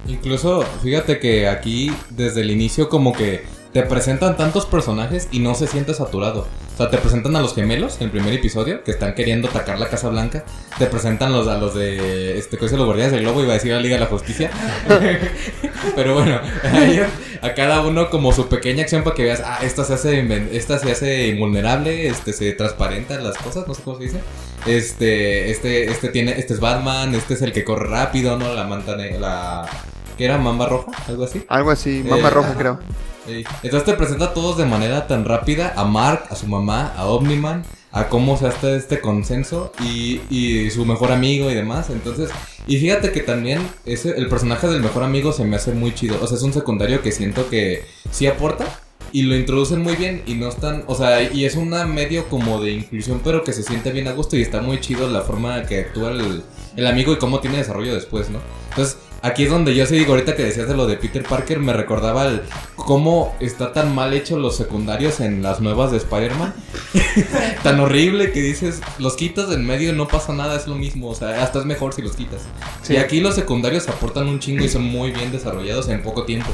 Incluso, 0.08 0.64
fíjate 0.82 1.20
que 1.20 1.48
aquí 1.48 1.94
desde 2.10 2.42
el 2.42 2.50
inicio 2.50 2.90
como 2.90 3.14
que 3.14 3.44
te 3.74 3.84
presentan 3.84 4.38
tantos 4.38 4.66
personajes 4.66 5.28
y 5.32 5.40
no 5.40 5.54
se 5.56 5.68
siente 5.68 5.94
saturado. 5.94 6.48
O 6.74 6.78
sea, 6.78 6.90
te 6.90 6.98
presentan 6.98 7.36
a 7.36 7.42
los 7.42 7.54
gemelos 7.56 7.98
en 7.98 8.04
el 8.06 8.12
primer 8.12 8.34
episodio 8.34 8.84
que 8.84 8.92
están 8.92 9.14
queriendo 9.16 9.48
atacar 9.50 9.80
la 9.80 9.88
Casa 9.90 10.10
Blanca. 10.10 10.44
Te 10.80 10.86
presentan 10.88 11.32
los, 11.32 11.48
a 11.48 11.58
los 11.58 11.74
de 11.76 12.38
este 12.38 12.58
cosa 12.58 12.76
los 12.78 12.86
guardianes 12.86 13.12
del 13.14 13.22
globo 13.24 13.42
iba 13.42 13.52
a 13.52 13.56
decir 13.56 13.72
la 13.74 13.80
Liga 13.80 13.96
de 13.96 14.02
la 14.02 14.06
Justicia. 14.08 14.50
Pero 15.96 16.14
bueno, 16.16 16.40
a, 16.64 16.86
ellos- 16.86 17.08
a 17.42 17.54
cada 17.54 17.82
uno 17.82 18.10
como 18.10 18.32
su 18.32 18.48
pequeña 18.48 18.84
acción 18.84 19.04
para 19.04 19.16
que 19.16 19.24
veas, 19.24 19.42
ah, 19.46 19.60
esta 19.62 19.84
se 19.84 19.94
hace 19.94 20.24
inven- 20.24 20.50
esta 20.52 20.78
se 20.80 20.92
hace 20.92 21.28
invulnerable, 21.28 22.08
este 22.08 22.34
se 22.34 22.52
transparentan 22.54 23.24
las 23.24 23.38
cosas, 23.38 23.68
no 23.68 23.74
sé 23.74 23.82
cómo 23.84 23.98
se 23.98 24.04
dice. 24.04 24.20
Este, 24.66 25.52
este, 25.52 25.90
este 25.92 26.10
tiene, 26.10 26.32
este 26.40 26.54
es 26.54 26.60
Batman, 26.60 27.14
este 27.16 27.36
es 27.36 27.42
el 27.42 27.52
que 27.54 27.64
corre 27.64 27.88
rápido, 27.90 28.38
¿no? 28.38 28.54
La 28.54 28.64
manta 28.66 28.96
la 28.96 29.68
¿Qué 30.18 30.26
era? 30.26 30.38
¿Mamba 30.40 30.66
roja? 30.68 30.92
¿Algo 31.08 31.26
así? 31.26 31.44
Algo 31.48 31.70
así, 31.72 32.04
Mama 32.08 32.28
Eh, 32.28 32.32
Roja 32.32 32.56
creo. 32.58 32.80
Entonces 33.28 33.84
te 33.84 33.94
presenta 33.94 34.26
a 34.26 34.34
todos 34.34 34.58
de 34.58 34.66
manera 34.66 35.08
tan 35.08 35.26
rápida, 35.26 35.74
a 35.76 35.86
Mark, 35.86 36.26
a 36.30 36.36
su 36.36 36.48
mamá, 36.48 36.94
a 36.96 37.06
Omniman, 37.08 37.64
a 37.92 38.10
cómo 38.10 38.38
se 38.38 38.48
hace 38.48 38.76
este 38.76 39.02
consenso 39.02 39.72
y, 39.80 40.22
y 40.30 40.70
su 40.72 40.86
mejor 40.86 41.12
amigo 41.12 41.50
y 41.50 41.54
demás. 41.54 41.90
Entonces, 41.90 42.30
y 42.68 42.78
fíjate 42.78 43.12
que 43.12 43.22
también 43.22 43.62
ese, 43.86 44.18
el 44.18 44.28
personaje 44.28 44.68
del 44.68 44.82
mejor 44.82 45.04
amigo 45.04 45.32
se 45.32 45.44
me 45.46 45.56
hace 45.56 45.72
muy 45.72 45.94
chido. 45.94 46.18
O 46.22 46.28
sea, 46.28 46.38
es 46.38 46.44
un 46.44 46.54
secundario 46.54 47.02
que 47.02 47.12
siento 47.12 47.50
que 47.50 47.86
sí 48.12 48.28
aporta 48.28 48.66
y 49.12 49.24
lo 49.24 49.36
introducen 49.36 49.82
muy 49.82 49.96
bien 49.96 50.22
y 50.26 50.34
no 50.34 50.50
están, 50.50 50.84
o 50.88 50.96
sea, 50.96 51.24
y 51.32 51.46
es 51.46 51.56
una 51.56 51.86
medio 51.86 52.28
como 52.28 52.62
de 52.62 52.72
inclusión, 52.72 53.22
pero 53.24 53.44
que 53.44 53.54
se 53.54 53.64
siente 53.64 53.92
bien 53.92 54.08
a 54.08 54.12
gusto 54.12 54.36
y 54.36 54.42
está 54.42 54.62
muy 54.62 54.80
chido 54.80 55.10
la 55.10 55.22
forma 55.22 55.64
que 55.64 55.80
actúa 55.80 56.12
el, 56.12 56.44
el 56.76 56.88
amigo 56.88 57.14
y 57.14 57.18
cómo 57.18 57.40
tiene 57.40 57.58
desarrollo 57.58 57.94
después, 57.94 58.30
¿no? 58.30 58.40
Entonces, 58.70 58.98
aquí 59.22 59.44
es 59.44 59.50
donde 59.50 59.76
yo 59.76 59.86
sí 59.86 59.96
digo, 59.96 60.14
ahorita 60.14 60.36
que 60.36 60.44
decías 60.44 60.68
de 60.68 60.76
lo 60.76 60.88
de 60.88 60.98
Peter 60.98 61.24
Parker, 61.24 61.60
me 61.60 61.74
recordaba 61.74 62.28
el 62.28 62.42
cómo 62.76 63.36
está 63.40 63.74
tan 63.74 63.94
mal 63.94 64.14
hecho 64.14 64.38
los 64.38 64.56
secundarios 64.56 65.20
en 65.20 65.44
las 65.44 65.60
nuevas 65.60 65.92
de 65.92 65.98
Spider-Man. 65.98 66.54
tan 67.64 67.80
horrible 67.80 68.32
que 68.32 68.42
dices, 68.42 68.82
los 69.00 69.16
quitas 69.16 69.52
en 69.52 69.66
medio 69.66 69.92
y 69.92 69.96
no 69.96 70.08
pasa 70.08 70.34
nada, 70.34 70.56
es 70.56 70.68
lo 70.68 70.76
mismo, 70.76 71.10
o 71.10 71.16
sea, 71.16 71.44
hasta 71.44 71.60
es 71.60 71.66
mejor 71.66 71.94
si 71.94 72.02
los 72.02 72.16
quitas. 72.16 72.42
Sí. 72.82 72.94
Y 72.94 72.98
aquí 72.98 73.20
los 73.20 73.36
secundarios 73.36 73.88
aportan 73.88 74.28
un 74.28 74.40
chingo 74.40 74.64
y 74.64 74.70
son 74.70 74.84
muy 74.84 75.12
bien 75.12 75.32
desarrollados 75.32 75.90
en 75.90 76.02
poco 76.02 76.24
tiempo. 76.24 76.50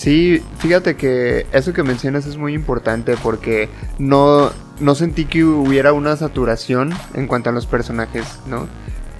Sí, 0.00 0.42
fíjate 0.60 0.96
que 0.96 1.46
eso 1.52 1.74
que 1.74 1.82
mencionas 1.82 2.24
es 2.24 2.38
muy 2.38 2.54
importante 2.54 3.18
porque 3.22 3.68
no, 3.98 4.50
no 4.80 4.94
sentí 4.94 5.26
que 5.26 5.44
hubiera 5.44 5.92
una 5.92 6.16
saturación 6.16 6.94
en 7.12 7.26
cuanto 7.26 7.50
a 7.50 7.52
los 7.52 7.66
personajes, 7.66 8.24
¿no? 8.46 8.66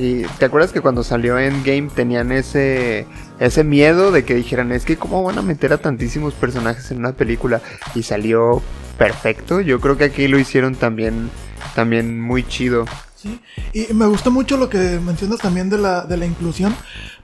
Y 0.01 0.23
te 0.39 0.47
acuerdas 0.47 0.73
que 0.73 0.81
cuando 0.81 1.05
salió 1.05 1.39
Endgame 1.39 1.91
tenían 1.95 2.33
ese, 2.33 3.07
ese 3.39 3.65
miedo 3.65 4.11
de 4.13 4.25
que 4.25 4.35
dijeran, 4.35 4.73
es 4.73 4.85
que 4.87 4.97
cómo 4.97 5.23
van 5.23 5.39
a 5.39 5.43
meter 5.43 5.73
a 5.75 5.79
tantísimos 5.79 6.33
personajes 6.35 6.91
en 6.91 6.99
una 6.99 7.13
película 7.13 7.61
y 7.95 8.03
salió 8.03 8.63
perfecto. 8.97 9.61
Yo 9.61 9.79
creo 9.79 9.99
que 9.99 10.05
aquí 10.05 10.27
lo 10.27 10.39
hicieron 10.39 10.75
también, 10.75 11.29
también 11.75 12.19
muy 12.21 12.47
chido. 12.49 12.87
Sí, 13.15 13.39
y 13.75 13.93
me 13.93 14.07
gustó 14.07 14.31
mucho 14.31 14.57
lo 14.57 14.71
que 14.71 14.79
mencionas 15.05 15.41
también 15.41 15.69
de 15.69 15.77
la, 15.77 16.07
de 16.07 16.17
la 16.17 16.25
inclusión, 16.25 16.75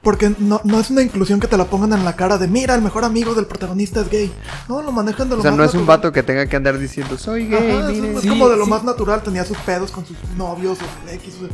porque 0.03 0.31
no, 0.37 0.61
no 0.63 0.79
es 0.79 0.91
una 0.91 1.01
inclusión 1.01 1.39
que 1.39 1.47
te 1.47 1.57
la 1.57 1.65
pongan 1.65 1.91
en 1.93 2.05
la 2.05 2.15
cara 2.15 2.37
de, 2.37 2.47
mira, 2.47 2.75
el 2.75 2.83
mejor 2.83 3.03
amigo 3.03 3.33
del 3.33 3.47
protagonista 3.47 4.01
es 4.01 4.09
gay. 4.11 4.31
No, 4.69 4.83
lo 4.83 4.91
manejan 4.91 5.27
de 5.27 5.33
lo 5.35 5.39
O 5.39 5.41
sea, 5.41 5.49
más 5.49 5.57
no 5.57 5.63
es 5.63 5.73
un 5.73 5.79
natural. 5.79 5.97
vato 5.97 6.11
que 6.11 6.21
tenga 6.21 6.45
que 6.45 6.55
andar 6.55 6.77
diciendo, 6.77 7.17
soy 7.17 7.47
gay, 7.47 7.71
Ajá, 7.79 7.89
es, 7.89 7.95
miren". 7.97 8.15
es 8.17 8.21
Sí, 8.21 8.29
como 8.29 8.47
de 8.47 8.57
lo 8.57 8.65
sí. 8.65 8.69
más 8.69 8.83
natural, 8.83 9.23
tenía 9.23 9.43
sus 9.43 9.57
pedos 9.57 9.89
con 9.89 10.05
sus 10.05 10.17
novios 10.37 10.77
o 10.79 11.09
X. 11.13 11.37
o- 11.41 11.47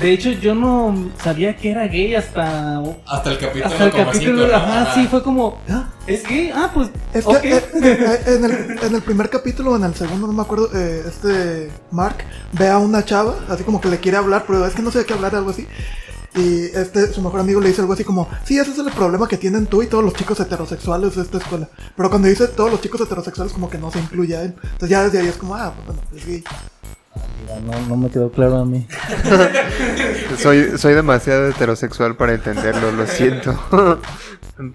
De 0.00 0.12
hecho, 0.12 0.30
yo 0.32 0.54
no 0.54 0.94
sabía 1.22 1.56
que 1.56 1.70
era 1.70 1.86
gay 1.86 2.14
hasta. 2.14 2.80
Hasta 3.06 3.30
el 3.30 3.38
capítulo 3.38 3.66
Hasta 3.66 3.84
el 3.84 3.90
como 3.92 4.04
capítulo. 4.06 4.38
cinco, 4.42 4.48
¿no? 4.50 4.56
Ajá, 4.56 4.82
Ajá. 4.82 4.94
sí, 4.94 5.06
fue 5.06 5.22
como. 5.22 5.58
"Ah, 5.68 5.88
¿Es 6.06 6.22
gay? 6.24 6.50
Ah, 6.54 6.70
pues. 6.74 6.90
Es 7.12 7.24
ok". 7.26 7.40
que 7.40 7.56
eh, 7.56 7.62
eh, 7.82 8.20
en, 8.26 8.44
el, 8.44 8.78
en 8.82 8.94
el 8.94 9.02
primer 9.02 9.30
capítulo 9.30 9.72
o 9.72 9.76
en 9.76 9.84
el 9.84 9.94
segundo, 9.94 10.26
no 10.26 10.32
me 10.32 10.42
acuerdo, 10.42 10.68
eh, 10.74 11.04
este 11.06 11.70
Mark 11.92 12.16
ve 12.52 12.68
a 12.68 12.78
una 12.78 13.04
chava, 13.04 13.36
así 13.48 13.62
como 13.62 13.80
que 13.80 13.88
le 13.88 13.98
quiere 14.00 14.18
hablar, 14.18 14.44
pero 14.46 14.66
es 14.66 14.74
que 14.74 14.82
no 14.82 14.90
sé 14.90 14.98
de 15.00 15.04
qué 15.06 15.14
hablar, 15.14 15.34
algo 15.36 15.50
así. 15.50 15.66
Y 16.36 16.64
este, 16.76 17.12
su 17.12 17.22
mejor 17.22 17.38
amigo 17.40 17.60
le 17.60 17.68
dice 17.68 17.80
algo 17.80 17.92
así 17.92 18.02
como, 18.02 18.28
sí, 18.44 18.58
ese 18.58 18.72
es 18.72 18.78
el 18.78 18.90
problema 18.90 19.28
que 19.28 19.36
tienen 19.36 19.66
tú 19.66 19.84
y 19.84 19.86
todos 19.86 20.02
los 20.02 20.14
chicos 20.14 20.40
heterosexuales 20.40 21.14
de 21.14 21.22
esta 21.22 21.38
escuela. 21.38 21.68
Pero 21.96 22.10
cuando 22.10 22.26
dice 22.26 22.48
todos 22.48 22.72
los 22.72 22.80
chicos 22.80 23.00
heterosexuales, 23.02 23.52
como 23.52 23.70
que 23.70 23.78
no 23.78 23.92
se 23.92 24.00
incluye 24.00 24.36
a 24.36 24.42
él. 24.42 24.54
Entonces 24.64 24.88
ya 24.88 25.04
desde 25.04 25.20
ahí 25.20 25.28
es 25.28 25.36
como, 25.36 25.54
ah, 25.54 25.72
pues 25.76 25.86
bueno, 25.96 26.02
es 26.16 26.26
gay. 26.26 26.42
Mira, 27.42 27.60
no, 27.60 27.88
no 27.88 27.96
me 27.96 28.10
quedó 28.10 28.30
claro 28.30 28.58
a 28.58 28.64
mí. 28.64 28.86
Soy, 30.38 30.78
soy 30.78 30.94
demasiado 30.94 31.48
heterosexual 31.48 32.16
para 32.16 32.34
entenderlo, 32.34 32.90
lo 32.92 33.06
siento. 33.06 33.56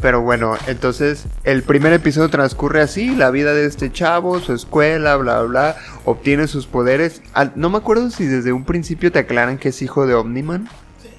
Pero 0.02 0.22
bueno, 0.22 0.56
entonces 0.68 1.26
el 1.44 1.64
primer 1.64 1.94
episodio 1.94 2.30
transcurre 2.30 2.82
así, 2.82 3.16
la 3.16 3.30
vida 3.32 3.54
de 3.54 3.66
este 3.66 3.92
chavo, 3.92 4.40
su 4.40 4.54
escuela, 4.54 5.16
bla, 5.16 5.42
bla, 5.42 5.48
bla, 5.74 5.76
obtiene 6.06 6.48
sus 6.48 6.66
poderes. 6.68 7.22
Al- 7.34 7.54
no 7.56 7.70
me 7.70 7.78
acuerdo 7.78 8.10
si 8.10 8.26
desde 8.26 8.52
un 8.54 8.66
principio 8.66 9.12
te 9.12 9.20
aclaran 9.20 9.58
que 9.58 9.70
es 9.70 9.82
hijo 9.82 10.06
de 10.06 10.16
Omniman. 10.16 10.68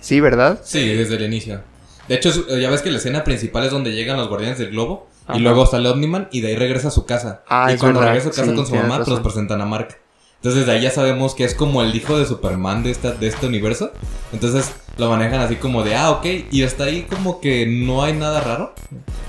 Sí, 0.00 0.20
¿verdad? 0.20 0.60
Sí, 0.64 0.94
desde 0.94 1.16
el 1.16 1.22
inicio. 1.24 1.62
De 2.08 2.14
hecho, 2.16 2.30
ya 2.58 2.70
ves 2.70 2.82
que 2.82 2.90
la 2.90 2.98
escena 2.98 3.24
principal 3.24 3.64
es 3.64 3.70
donde 3.70 3.92
llegan 3.92 4.16
los 4.16 4.28
guardianes 4.28 4.58
del 4.58 4.70
globo. 4.70 5.08
Ajá. 5.26 5.38
Y 5.38 5.42
luego 5.42 5.64
sale 5.66 5.88
Omniman 5.88 6.28
y 6.32 6.40
de 6.40 6.48
ahí 6.48 6.56
regresa 6.56 6.88
a 6.88 6.90
su 6.90 7.06
casa. 7.06 7.42
Ah, 7.48 7.68
y 7.70 7.74
es 7.74 7.80
cuando 7.80 8.00
verdad. 8.00 8.14
regresa 8.14 8.30
a 8.30 8.32
su 8.32 8.40
casa 8.40 8.50
Sí, 8.50 8.56
con 8.56 8.66
su 8.66 8.74
mamá, 8.74 8.88
pues 8.88 8.98
razón. 9.00 9.14
los 9.14 9.22
presentan 9.22 9.60
a 9.60 9.66
Mark. 9.66 9.98
Entonces 10.42 10.64
de 10.64 10.72
ahí 10.72 10.82
ya 10.82 10.90
sabemos 10.90 11.34
que 11.34 11.44
es 11.44 11.54
como 11.54 11.82
el 11.82 11.94
hijo 11.94 12.18
de 12.18 12.24
Superman 12.24 12.82
de, 12.82 12.90
esta, 12.90 13.12
de 13.12 13.28
este 13.28 13.46
universo. 13.46 13.92
Entonces 14.32 14.72
lo 14.96 15.10
manejan 15.10 15.40
así 15.40 15.56
como 15.56 15.82
de, 15.82 15.94
ah, 15.94 16.10
ok. 16.12 16.26
Y 16.50 16.62
hasta 16.62 16.84
ahí 16.84 17.02
como 17.02 17.40
que 17.40 17.66
no 17.66 18.02
hay 18.02 18.14
nada 18.14 18.40
raro. 18.40 18.74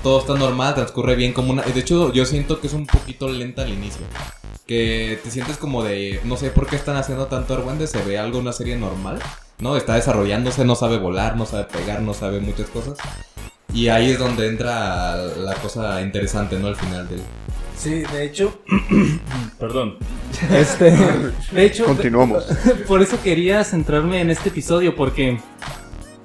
Todo 0.02 0.20
está 0.20 0.34
normal, 0.34 0.74
transcurre 0.74 1.14
bien 1.14 1.32
como 1.32 1.52
una... 1.52 1.62
De 1.62 1.78
hecho, 1.78 2.12
yo 2.12 2.24
siento 2.24 2.60
que 2.60 2.66
es 2.66 2.72
un 2.72 2.86
poquito 2.86 3.28
lenta 3.28 3.62
al 3.62 3.72
inicio. 3.72 4.06
Que 4.66 5.20
te 5.22 5.30
sientes 5.30 5.58
como 5.58 5.84
de, 5.84 6.20
no 6.24 6.36
sé 6.36 6.50
por 6.50 6.66
qué 6.66 6.76
están 6.76 6.96
haciendo 6.96 7.26
tanto 7.26 7.54
argüende, 7.54 7.86
se 7.86 8.02
ve 8.02 8.18
algo 8.18 8.38
una 8.38 8.52
serie 8.52 8.76
normal. 8.76 9.18
¿no? 9.62 9.76
Está 9.76 9.94
desarrollándose, 9.94 10.64
no 10.64 10.74
sabe 10.74 10.98
volar, 10.98 11.36
no 11.36 11.46
sabe 11.46 11.64
pegar, 11.64 12.02
no 12.02 12.14
sabe 12.14 12.40
muchas 12.40 12.68
cosas. 12.68 12.98
Y 13.72 13.88
ahí 13.88 14.10
es 14.10 14.18
donde 14.18 14.48
entra 14.48 15.16
la 15.16 15.54
cosa 15.54 16.02
interesante, 16.02 16.58
¿no? 16.58 16.66
Al 16.66 16.76
final 16.76 17.08
del... 17.08 17.22
Sí, 17.82 18.02
de 18.12 18.24
hecho, 18.24 18.60
perdón. 19.58 19.96
Este, 20.54 20.90
de 21.52 21.64
hecho, 21.66 21.84
Continuamos. 21.84 22.44
por 22.88 23.00
eso 23.02 23.20
quería 23.22 23.62
centrarme 23.64 24.20
en 24.20 24.30
este 24.30 24.48
episodio 24.48 24.96
porque 24.96 25.38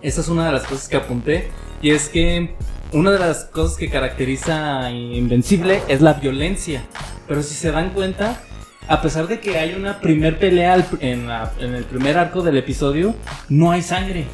esa 0.01 0.21
es 0.21 0.27
una 0.27 0.45
de 0.47 0.51
las 0.53 0.63
cosas 0.63 0.87
que 0.87 0.97
apunté 0.97 1.49
y 1.81 1.91
es 1.91 2.09
que 2.09 2.55
una 2.93 3.11
de 3.11 3.19
las 3.19 3.45
cosas 3.45 3.77
que 3.77 3.89
caracteriza 3.89 4.85
a 4.85 4.91
Invencible 4.91 5.81
es 5.87 6.01
la 6.01 6.13
violencia. 6.13 6.83
Pero 7.27 7.43
si 7.43 7.53
se 7.53 7.71
dan 7.71 7.89
cuenta, 7.91 8.41
a 8.87 9.01
pesar 9.01 9.27
de 9.27 9.39
que 9.39 9.57
hay 9.57 9.73
una 9.75 9.99
primer 9.99 10.39
pelea 10.39 10.73
al- 10.73 10.87
en, 11.01 11.27
la- 11.27 11.51
en 11.59 11.75
el 11.75 11.83
primer 11.83 12.17
arco 12.17 12.41
del 12.41 12.57
episodio, 12.57 13.13
no 13.49 13.71
hay 13.71 13.81
sangre. 13.81 14.25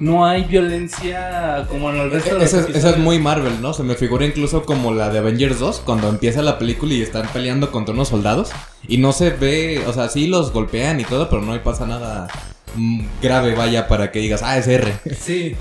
No 0.00 0.24
hay 0.24 0.44
violencia 0.44 1.66
como 1.68 1.90
en 1.90 1.98
el 1.98 2.10
resto 2.10 2.34
de 2.34 2.40
los 2.40 2.52
Esa 2.52 2.90
es, 2.90 2.98
muy 2.98 3.18
Marvel, 3.18 3.60
¿no? 3.60 3.74
Se 3.74 3.82
me 3.82 3.94
figura 3.94 4.24
incluso 4.24 4.64
como 4.64 4.94
la 4.94 5.10
de 5.10 5.18
Avengers 5.18 5.58
2, 5.58 5.82
cuando 5.84 6.08
empieza 6.08 6.40
la 6.40 6.58
película 6.58 6.94
y 6.94 7.02
están 7.02 7.28
peleando 7.28 7.70
contra 7.70 7.94
unos 7.94 8.08
soldados. 8.08 8.50
Y 8.88 8.96
no 8.96 9.12
se 9.12 9.28
ve, 9.28 9.84
o 9.86 9.92
sea, 9.92 10.08
sí 10.08 10.26
los 10.26 10.52
golpean 10.52 11.00
y 11.00 11.04
todo, 11.04 11.28
pero 11.28 11.42
no 11.42 11.62
pasa 11.62 11.86
nada 11.86 12.28
mm, 12.76 13.02
grave, 13.22 13.54
vaya, 13.54 13.88
para 13.88 14.10
que 14.10 14.20
digas, 14.20 14.42
ah, 14.42 14.56
es 14.56 14.68
R. 14.68 14.90
Sí. 15.20 15.54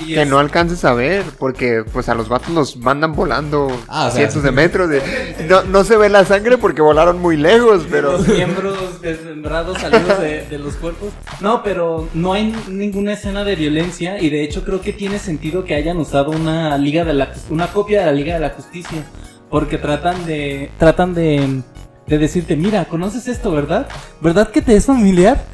Y 0.00 0.14
Que 0.14 0.22
es- 0.22 0.28
no 0.28 0.38
alcances 0.38 0.84
a 0.84 0.94
ver, 0.94 1.22
porque 1.38 1.84
pues 1.92 2.08
a 2.08 2.14
los 2.14 2.28
vatos 2.28 2.50
los 2.50 2.76
mandan 2.76 3.12
volando 3.12 3.68
Ah, 3.88 4.06
o 4.06 4.10
sea, 4.10 4.16
cientos 4.18 4.36
sí. 4.40 4.42
de 4.42 4.52
metros. 4.52 4.88
de- 4.88 5.02
no, 5.48 5.62
no 5.64 5.84
se 5.84 5.96
ve 5.96 6.08
la 6.08 6.24
sangre 6.24 6.58
porque 6.58 6.80
volaron 6.82 7.18
muy 7.20 7.36
lejos, 7.36 7.84
pero... 7.90 8.12
los 8.12 8.28
miembros 8.28 9.00
desmembrados 9.02 9.78
salidos 9.78 10.18
de, 10.20 10.46
de 10.46 10.58
los 10.58 10.74
cuerpos. 10.76 11.10
No, 11.40 11.62
pero 11.62 12.08
no 12.14 12.32
hay 12.32 12.54
ninguna 12.68 13.12
escena 13.12 13.44
de 13.44 13.54
violencia 13.56 14.20
y 14.20 14.30
de 14.30 14.42
hecho 14.42 14.64
creo 14.64 14.80
que 14.80 14.92
tiene 14.92 15.18
sentido 15.18 15.64
que 15.64 15.74
hayan 15.74 15.96
usado 15.98 16.30
una 16.30 16.76
liga 16.78 17.04
de 17.04 17.14
la 17.14 17.32
una 17.50 17.68
copia 17.68 18.00
de 18.00 18.06
la 18.06 18.12
Liga 18.12 18.34
de 18.34 18.40
la 18.40 18.50
Justicia 18.50 19.04
porque 19.50 19.78
tratan 19.78 20.24
de 20.26 20.70
tratan 20.78 21.14
de 21.14 21.60
de 22.06 22.18
decirte, 22.18 22.56
"Mira, 22.56 22.84
conoces 22.86 23.28
esto, 23.28 23.52
¿verdad? 23.52 23.86
¿Verdad 24.20 24.48
que 24.50 24.60
te 24.62 24.74
es 24.74 24.86
familiar?" 24.86 25.44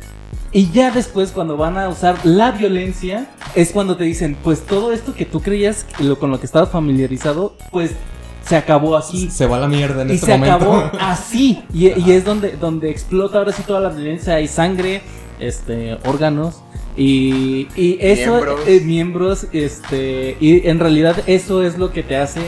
Y 0.52 0.70
ya 0.70 0.90
después 0.90 1.30
cuando 1.32 1.56
van 1.56 1.76
a 1.76 1.88
usar 1.88 2.16
la 2.24 2.52
violencia 2.52 3.26
es 3.54 3.70
cuando 3.70 3.96
te 3.96 4.04
dicen, 4.04 4.36
"Pues 4.42 4.60
todo 4.64 4.92
esto 4.92 5.14
que 5.14 5.24
tú 5.26 5.40
creías 5.42 5.84
lo 6.00 6.18
con 6.18 6.30
lo 6.30 6.40
que 6.40 6.46
estabas 6.46 6.70
familiarizado, 6.70 7.54
pues 7.70 7.90
se 8.46 8.56
acabó 8.56 8.96
aquí." 8.96 9.28
Se 9.30 9.46
va 9.46 9.56
a 9.58 9.60
la 9.60 9.68
mierda 9.68 10.02
en 10.02 10.10
y 10.10 10.14
este 10.14 10.26
se 10.26 10.32
momento. 10.38 10.54
acabó 10.56 10.90
así 11.00 11.62
y, 11.72 11.88
y 12.00 12.12
es 12.12 12.24
donde 12.24 12.52
donde 12.52 12.90
explota 12.90 13.38
ahora 13.38 13.52
sí 13.52 13.62
toda 13.62 13.80
la 13.80 13.90
violencia 13.90 14.34
hay 14.36 14.48
sangre 14.48 15.02
este 15.38 15.98
órganos 16.06 16.62
y, 16.96 17.68
y 17.76 17.98
eso 18.00 18.32
Miembros. 18.32 18.60
eh, 18.66 18.80
miembros 18.84 19.46
este 19.52 20.36
y 20.40 20.66
en 20.66 20.80
realidad 20.80 21.16
eso 21.26 21.62
es 21.62 21.78
lo 21.78 21.92
que 21.92 22.02
te 22.02 22.16
hace 22.16 22.40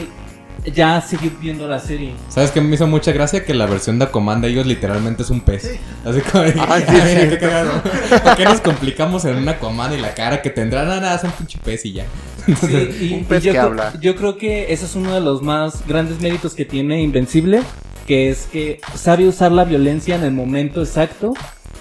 ya 0.74 1.00
seguir 1.00 1.32
viendo 1.40 1.66
la 1.66 1.78
serie 1.80 2.12
¿Sabes 2.28 2.50
qué 2.50 2.60
me 2.60 2.74
hizo 2.74 2.86
mucha 2.86 3.12
gracia? 3.12 3.44
Que 3.44 3.54
la 3.54 3.66
versión 3.66 3.98
de 3.98 4.04
Aquaman 4.06 4.40
de 4.40 4.48
ellos 4.48 4.66
literalmente 4.66 5.22
es 5.22 5.30
un 5.30 5.40
pez. 5.40 5.78
Así 6.04 6.20
como 6.20 6.44
Ah, 6.44 6.78
sí, 6.80 6.84
"Ay, 6.88 7.20
sí. 7.22 7.28
qué 7.30 7.38
cagado". 7.38 7.70
¿Por 8.24 8.36
qué 8.36 8.44
nos 8.44 8.60
complicamos 8.60 9.24
en 9.24 9.36
un 9.36 9.48
Aquaman 9.48 9.94
y 9.94 9.98
la 9.98 10.14
cara 10.14 10.42
que 10.42 10.50
tendrá? 10.50 10.84
Nada, 10.84 11.00
nada, 11.00 11.14
es 11.16 11.24
un 11.24 11.30
pinche 11.32 11.58
pez 11.64 11.84
y 11.86 11.92
ya. 11.92 12.04
Sí, 12.46 12.88
y, 13.00 13.12
Un 13.14 13.24
pez 13.24 13.42
y 13.42 13.46
yo, 13.48 13.52
que 13.52 13.58
creo- 13.58 13.62
habla. 13.70 13.92
yo 14.00 14.16
creo 14.16 14.36
que 14.36 14.72
ese 14.72 14.84
es 14.84 14.94
uno 14.96 15.14
de 15.14 15.20
los 15.20 15.42
más 15.42 15.86
grandes 15.86 16.20
méritos 16.20 16.54
que 16.54 16.64
tiene 16.64 17.00
Invencible, 17.02 17.62
que 18.06 18.28
es 18.30 18.46
que 18.46 18.80
sabe 18.94 19.26
usar 19.28 19.52
la 19.52 19.64
violencia 19.64 20.16
en 20.16 20.24
el 20.24 20.32
momento 20.32 20.80
exacto. 20.82 21.32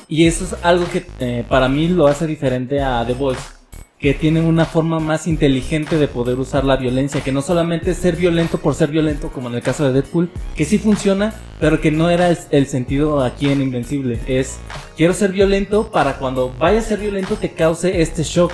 Y 0.08 0.26
eso 0.26 0.44
es 0.46 0.56
algo 0.64 0.86
que 0.92 1.06
eh, 1.20 1.44
para 1.48 1.70
mí 1.70 1.88
lo 1.88 2.08
hace 2.08 2.26
diferente 2.28 2.82
a 2.82 3.06
The 3.06 3.14
Voice, 3.14 3.42
que 4.00 4.14
tienen 4.14 4.46
una 4.46 4.66
forma 4.66 5.00
más 5.00 5.28
inteligente 5.28 5.98
de 5.98 6.08
poder 6.08 6.40
usar 6.40 6.64
la 6.64 6.78
violencia, 6.78 7.22
que 7.22 7.34
no 7.34 7.42
solamente 7.42 7.94
ser 7.94 8.16
violento 8.16 8.58
por 8.58 8.74
ser 8.74 8.90
violento, 8.90 9.30
como 9.30 9.50
en 9.50 9.56
el 9.56 9.62
caso 9.62 9.84
de 9.84 9.92
Deadpool, 9.92 10.30
que 10.56 10.64
sí 10.64 10.78
funciona, 10.78 11.34
pero 11.60 11.82
que 11.82 11.92
no 11.92 12.10
era 12.10 12.30
el, 12.30 12.38
el 12.52 12.68
sentido 12.68 13.22
aquí 13.22 13.50
en 13.50 13.62
Invencible. 13.62 14.18
Es, 14.26 14.58
quiero 14.96 15.14
ser 15.14 15.34
violento 15.34 15.92
para 15.92 16.18
cuando 16.18 16.54
vaya 16.58 16.80
a 16.80 16.82
ser 16.82 17.00
violento 17.00 17.36
te 17.36 17.52
cause 17.52 18.02
este 18.02 18.24
shock. 18.24 18.54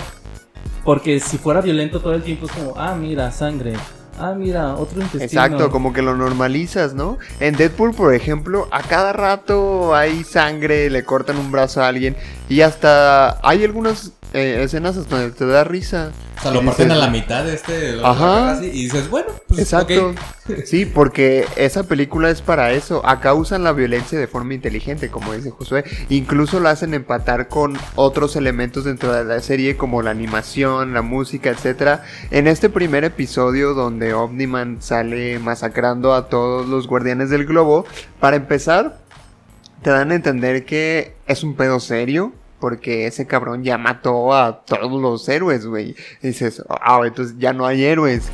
Porque 0.84 1.20
si 1.20 1.38
fuera 1.38 1.62
violento 1.62 2.00
todo 2.00 2.14
el 2.14 2.24
tiempo 2.24 2.48
es 2.48 2.52
como, 2.52 2.74
ah, 2.78 2.96
mira, 2.96 3.32
sangre. 3.32 3.74
Ah, 4.18 4.34
mira, 4.36 4.76
otro 4.76 5.02
intestino. 5.02 5.26
Exacto, 5.26 5.70
como 5.70 5.94
que 5.94 6.02
lo 6.02 6.16
normalizas, 6.16 6.94
¿no? 6.94 7.18
En 7.40 7.56
Deadpool, 7.56 7.94
por 7.94 8.16
ejemplo, 8.16 8.68
a 8.72 8.82
cada 8.82 9.12
rato 9.14 9.94
hay 9.94 10.24
sangre, 10.24 10.90
le 10.90 11.04
cortan 11.04 11.38
un 11.38 11.52
brazo 11.52 11.84
a 11.84 11.88
alguien 11.88 12.16
y 12.48 12.62
hasta 12.62 13.40
hay 13.48 13.64
algunas 13.64 14.14
eh, 14.36 14.64
escenas 14.64 14.98
hasta 14.98 15.18
donde 15.18 15.36
te 15.36 15.46
da 15.46 15.64
risa. 15.64 16.12
O 16.38 16.42
sea, 16.42 16.52
lo 16.52 16.62
Y 16.62 16.66
parten 16.66 16.92
a 16.92 16.96
la 16.96 17.08
mitad 17.08 17.46
de 17.46 17.54
este. 17.54 18.00
Ajá. 18.04 18.52
así, 18.52 18.66
y 18.66 18.84
dices, 18.84 19.10
bueno, 19.10 19.30
pues. 19.48 19.60
Exacto. 19.62 20.14
Sí, 20.64 20.86
porque 20.86 21.48
esa 21.56 21.88
película 21.88 22.30
es 22.30 22.44
para 22.44 22.72
eso. 22.72 23.04
Acá 23.04 23.34
usan 23.34 23.64
la 23.64 23.72
violencia 23.72 24.20
de 24.20 24.28
forma 24.28 24.54
inteligente, 24.54 25.10
como 25.10 25.34
dice 25.34 25.50
Josué. 25.50 25.84
Incluso 26.10 26.60
la 26.60 26.70
hacen 26.70 26.94
empatar 26.94 27.48
con 27.48 27.76
otros 27.96 28.36
elementos 28.36 28.84
dentro 28.84 29.12
de 29.12 29.24
la 29.24 29.40
serie, 29.40 29.76
como 29.76 30.04
la 30.04 30.12
animación, 30.12 30.94
la 30.94 31.02
música, 31.02 31.50
etcétera. 31.50 32.04
En 32.30 32.46
este 32.46 32.70
primer 32.70 33.04
episodio, 33.06 33.74
donde 33.74 34.14
Omniman 34.14 34.84
sale 34.84 35.40
masacrando 35.40 36.14
a 36.14 36.30
todos 36.30 36.68
los 36.68 36.86
guardianes 36.86 37.32
del 37.32 37.46
globo, 37.46 37.86
para 38.20 38.36
empezar, 38.36 39.00
te 39.82 39.90
dan 39.90 40.12
a 40.12 40.16
entender 40.16 40.66
que 40.66 41.16
es 41.26 41.44
un 41.44 41.56
pedo 41.56 41.80
serio. 41.80 42.34
Porque 42.60 43.06
ese 43.08 43.28
cabrón 43.28 43.64
ya 43.64 43.78
mató 43.78 44.34
a 44.34 44.62
todos 44.66 45.02
los 45.02 45.28
héroes, 45.30 45.66
güey. 45.66 45.96
Dices, 46.22 46.64
ah, 46.70 47.00
entonces 47.06 47.36
ya 47.38 47.54
no 47.54 47.66
hay 47.66 47.84
héroes. 47.84 48.30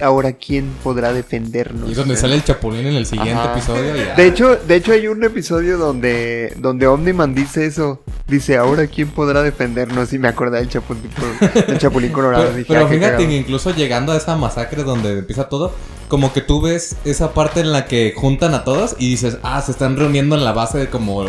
Ahora, 0.00 0.32
¿quién 0.32 0.70
podrá 0.84 1.12
defendernos? 1.12 1.88
Y 1.88 1.92
es 1.92 1.96
donde 1.96 2.16
sale 2.16 2.34
el 2.36 2.44
chapulín 2.44 2.86
en 2.86 2.94
el 2.94 3.06
siguiente 3.06 3.32
Ajá. 3.34 3.52
episodio. 3.52 3.96
ya. 3.96 4.14
De 4.14 4.26
hecho, 4.26 4.54
de 4.56 4.76
hecho 4.76 4.92
hay 4.92 5.08
un 5.08 5.24
episodio 5.24 5.76
donde, 5.78 6.52
donde 6.58 6.86
Omniman 6.86 7.34
dice 7.34 7.66
eso. 7.66 8.00
Dice, 8.28 8.56
ahora 8.58 8.86
quién 8.86 9.08
podrá 9.08 9.42
defendernos. 9.42 10.12
Y 10.12 10.18
me 10.18 10.28
acordé 10.28 10.58
del 10.58 10.68
Chapulín, 10.68 11.10
del 11.66 11.78
Chapulín 11.78 12.12
Colorado. 12.12 12.44
Pero, 12.44 12.56
Dije, 12.56 12.68
pero 12.68 12.84
"Ah, 12.84 12.88
fíjate 12.88 13.06
cagado". 13.12 13.28
que 13.28 13.36
incluso 13.36 13.74
llegando 13.74 14.12
a 14.12 14.16
esa 14.16 14.36
masacre 14.36 14.84
donde 14.84 15.18
empieza 15.18 15.48
todo, 15.48 15.72
como 16.08 16.32
que 16.32 16.42
tú 16.42 16.60
ves 16.60 16.96
esa 17.04 17.32
parte 17.34 17.60
en 17.60 17.72
la 17.72 17.86
que 17.86 18.12
juntan 18.16 18.54
a 18.54 18.62
todos 18.64 18.94
y 18.98 19.08
dices, 19.10 19.38
ah, 19.42 19.60
se 19.62 19.72
están 19.72 19.96
reuniendo 19.96 20.36
en 20.36 20.44
la 20.44 20.52
base 20.52 20.78
de 20.78 20.88
como, 20.90 21.24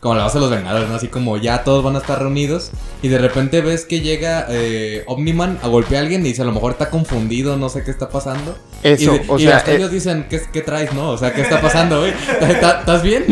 como 0.00 0.14
la 0.14 0.24
base 0.24 0.38
de 0.38 0.42
los 0.42 0.50
Vengadores, 0.50 0.88
¿no? 0.88 0.94
Así 0.94 1.08
como 1.08 1.36
ya 1.36 1.64
todos 1.64 1.82
van 1.82 1.96
a 1.96 1.98
estar 1.98 2.18
reunidos 2.20 2.70
y 3.02 3.08
de 3.08 3.18
repente 3.18 3.60
ves 3.60 3.84
que 3.84 4.00
llega 4.00 4.46
eh, 4.48 5.04
Omniman 5.06 5.58
a 5.62 5.68
golpear 5.68 6.00
a 6.00 6.02
alguien 6.04 6.20
y 6.22 6.28
dice, 6.28 6.42
a 6.42 6.44
lo 6.44 6.52
mejor 6.52 6.72
está 6.72 6.90
confundido, 6.90 7.56
no 7.56 7.68
sé 7.68 7.82
qué 7.84 7.90
está 7.90 8.08
pasando. 8.08 8.56
Eso, 8.82 9.14
y, 9.14 9.18
de- 9.18 9.24
o 9.28 9.38
y 9.38 9.42
sea, 9.42 9.58
los 9.60 9.68
ellos 9.68 9.90
eh, 9.90 9.94
dicen, 9.94 10.26
¿qué, 10.30 10.40
¿qué 10.52 10.60
traes, 10.60 10.92
no? 10.92 11.10
O 11.10 11.18
sea, 11.18 11.32
¿qué 11.34 11.40
está 11.42 11.60
pasando, 11.60 12.00
güey? 12.00 12.12
¿Estás 12.40 13.02
bien? 13.02 13.24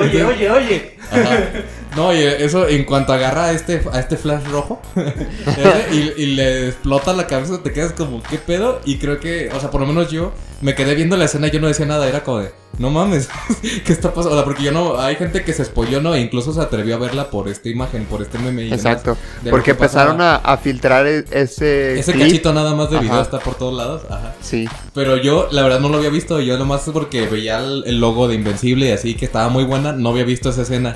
Oye, 0.00 0.24
oye, 0.24 0.50
oye. 0.50 0.96
Ajá. 1.10 1.38
No, 1.96 2.14
y 2.14 2.18
eso 2.22 2.68
en 2.68 2.84
cuanto 2.84 3.12
agarra 3.14 3.46
a 3.46 3.52
este, 3.52 3.82
a 3.90 3.98
este 4.00 4.16
flash 4.18 4.44
rojo 4.44 4.80
y, 5.92 6.22
y 6.22 6.26
le 6.36 6.68
explota 6.68 7.12
la 7.14 7.26
cabeza, 7.26 7.62
te 7.62 7.72
quedas 7.72 7.92
como, 7.92 8.22
¿qué 8.22 8.36
pedo? 8.38 8.80
Y 8.84 8.98
creo 8.98 9.18
que, 9.18 9.50
o 9.54 9.58
sea, 9.60 9.70
por 9.70 9.80
lo 9.80 9.86
menos 9.86 10.10
yo 10.10 10.32
me 10.60 10.74
quedé 10.74 10.94
viendo 10.94 11.16
la 11.16 11.24
escena 11.24 11.48
y 11.48 11.50
yo 11.50 11.60
no 11.60 11.68
decía 11.68 11.86
nada, 11.86 12.06
era 12.06 12.22
como 12.22 12.40
de, 12.40 12.52
no 12.78 12.90
mames, 12.90 13.28
¿qué 13.84 13.92
está 13.92 14.10
pasando? 14.12 14.32
O 14.32 14.34
sea, 14.38 14.44
porque 14.44 14.62
yo 14.62 14.72
no, 14.72 15.00
hay 15.00 15.16
gente 15.16 15.42
que 15.42 15.52
se 15.54 15.64
spoiló, 15.64 16.02
¿no? 16.02 16.14
E 16.14 16.20
incluso 16.20 16.52
se 16.52 16.60
atrevió 16.60 16.96
a 16.96 16.98
verla 16.98 17.30
por 17.30 17.48
esta 17.48 17.68
imagen, 17.70 18.04
por 18.04 18.20
este 18.20 18.38
meme. 18.38 18.64
y 18.66 18.72
Exacto. 18.72 19.16
Porque 19.48 19.70
empezaron 19.70 20.20
a, 20.20 20.36
a 20.36 20.58
filtrar 20.58 21.06
e- 21.06 21.24
ese, 21.30 21.98
Ese 21.98 22.12
clip. 22.12 22.26
cachito 22.26 22.52
nada 22.52 22.74
más 22.74 22.90
de 22.90 22.98
video 22.98 23.22
está 23.22 23.38
por 23.38 23.54
todos 23.54 23.74
lados, 23.74 24.02
ajá. 24.10 24.34
Sí. 24.42 24.68
Pero 24.92 25.16
yo, 25.16 25.48
la 25.50 25.62
verdad, 25.62 25.80
no 25.80 25.88
lo 25.88 25.96
había 25.96 26.10
visto. 26.10 26.40
Yo 26.40 26.58
nomás 26.58 26.82
porque 26.92 27.26
veía 27.26 27.58
el, 27.58 27.84
el 27.86 27.98
logo 28.00 28.28
de 28.28 28.34
Invencible 28.34 28.88
y 28.88 28.92
así, 28.92 29.14
que 29.14 29.24
estaba 29.24 29.48
muy 29.48 29.64
buena, 29.64 29.92
no 29.92 30.10
había 30.10 30.24
visto 30.24 30.50
esa 30.50 30.62
escena. 30.62 30.94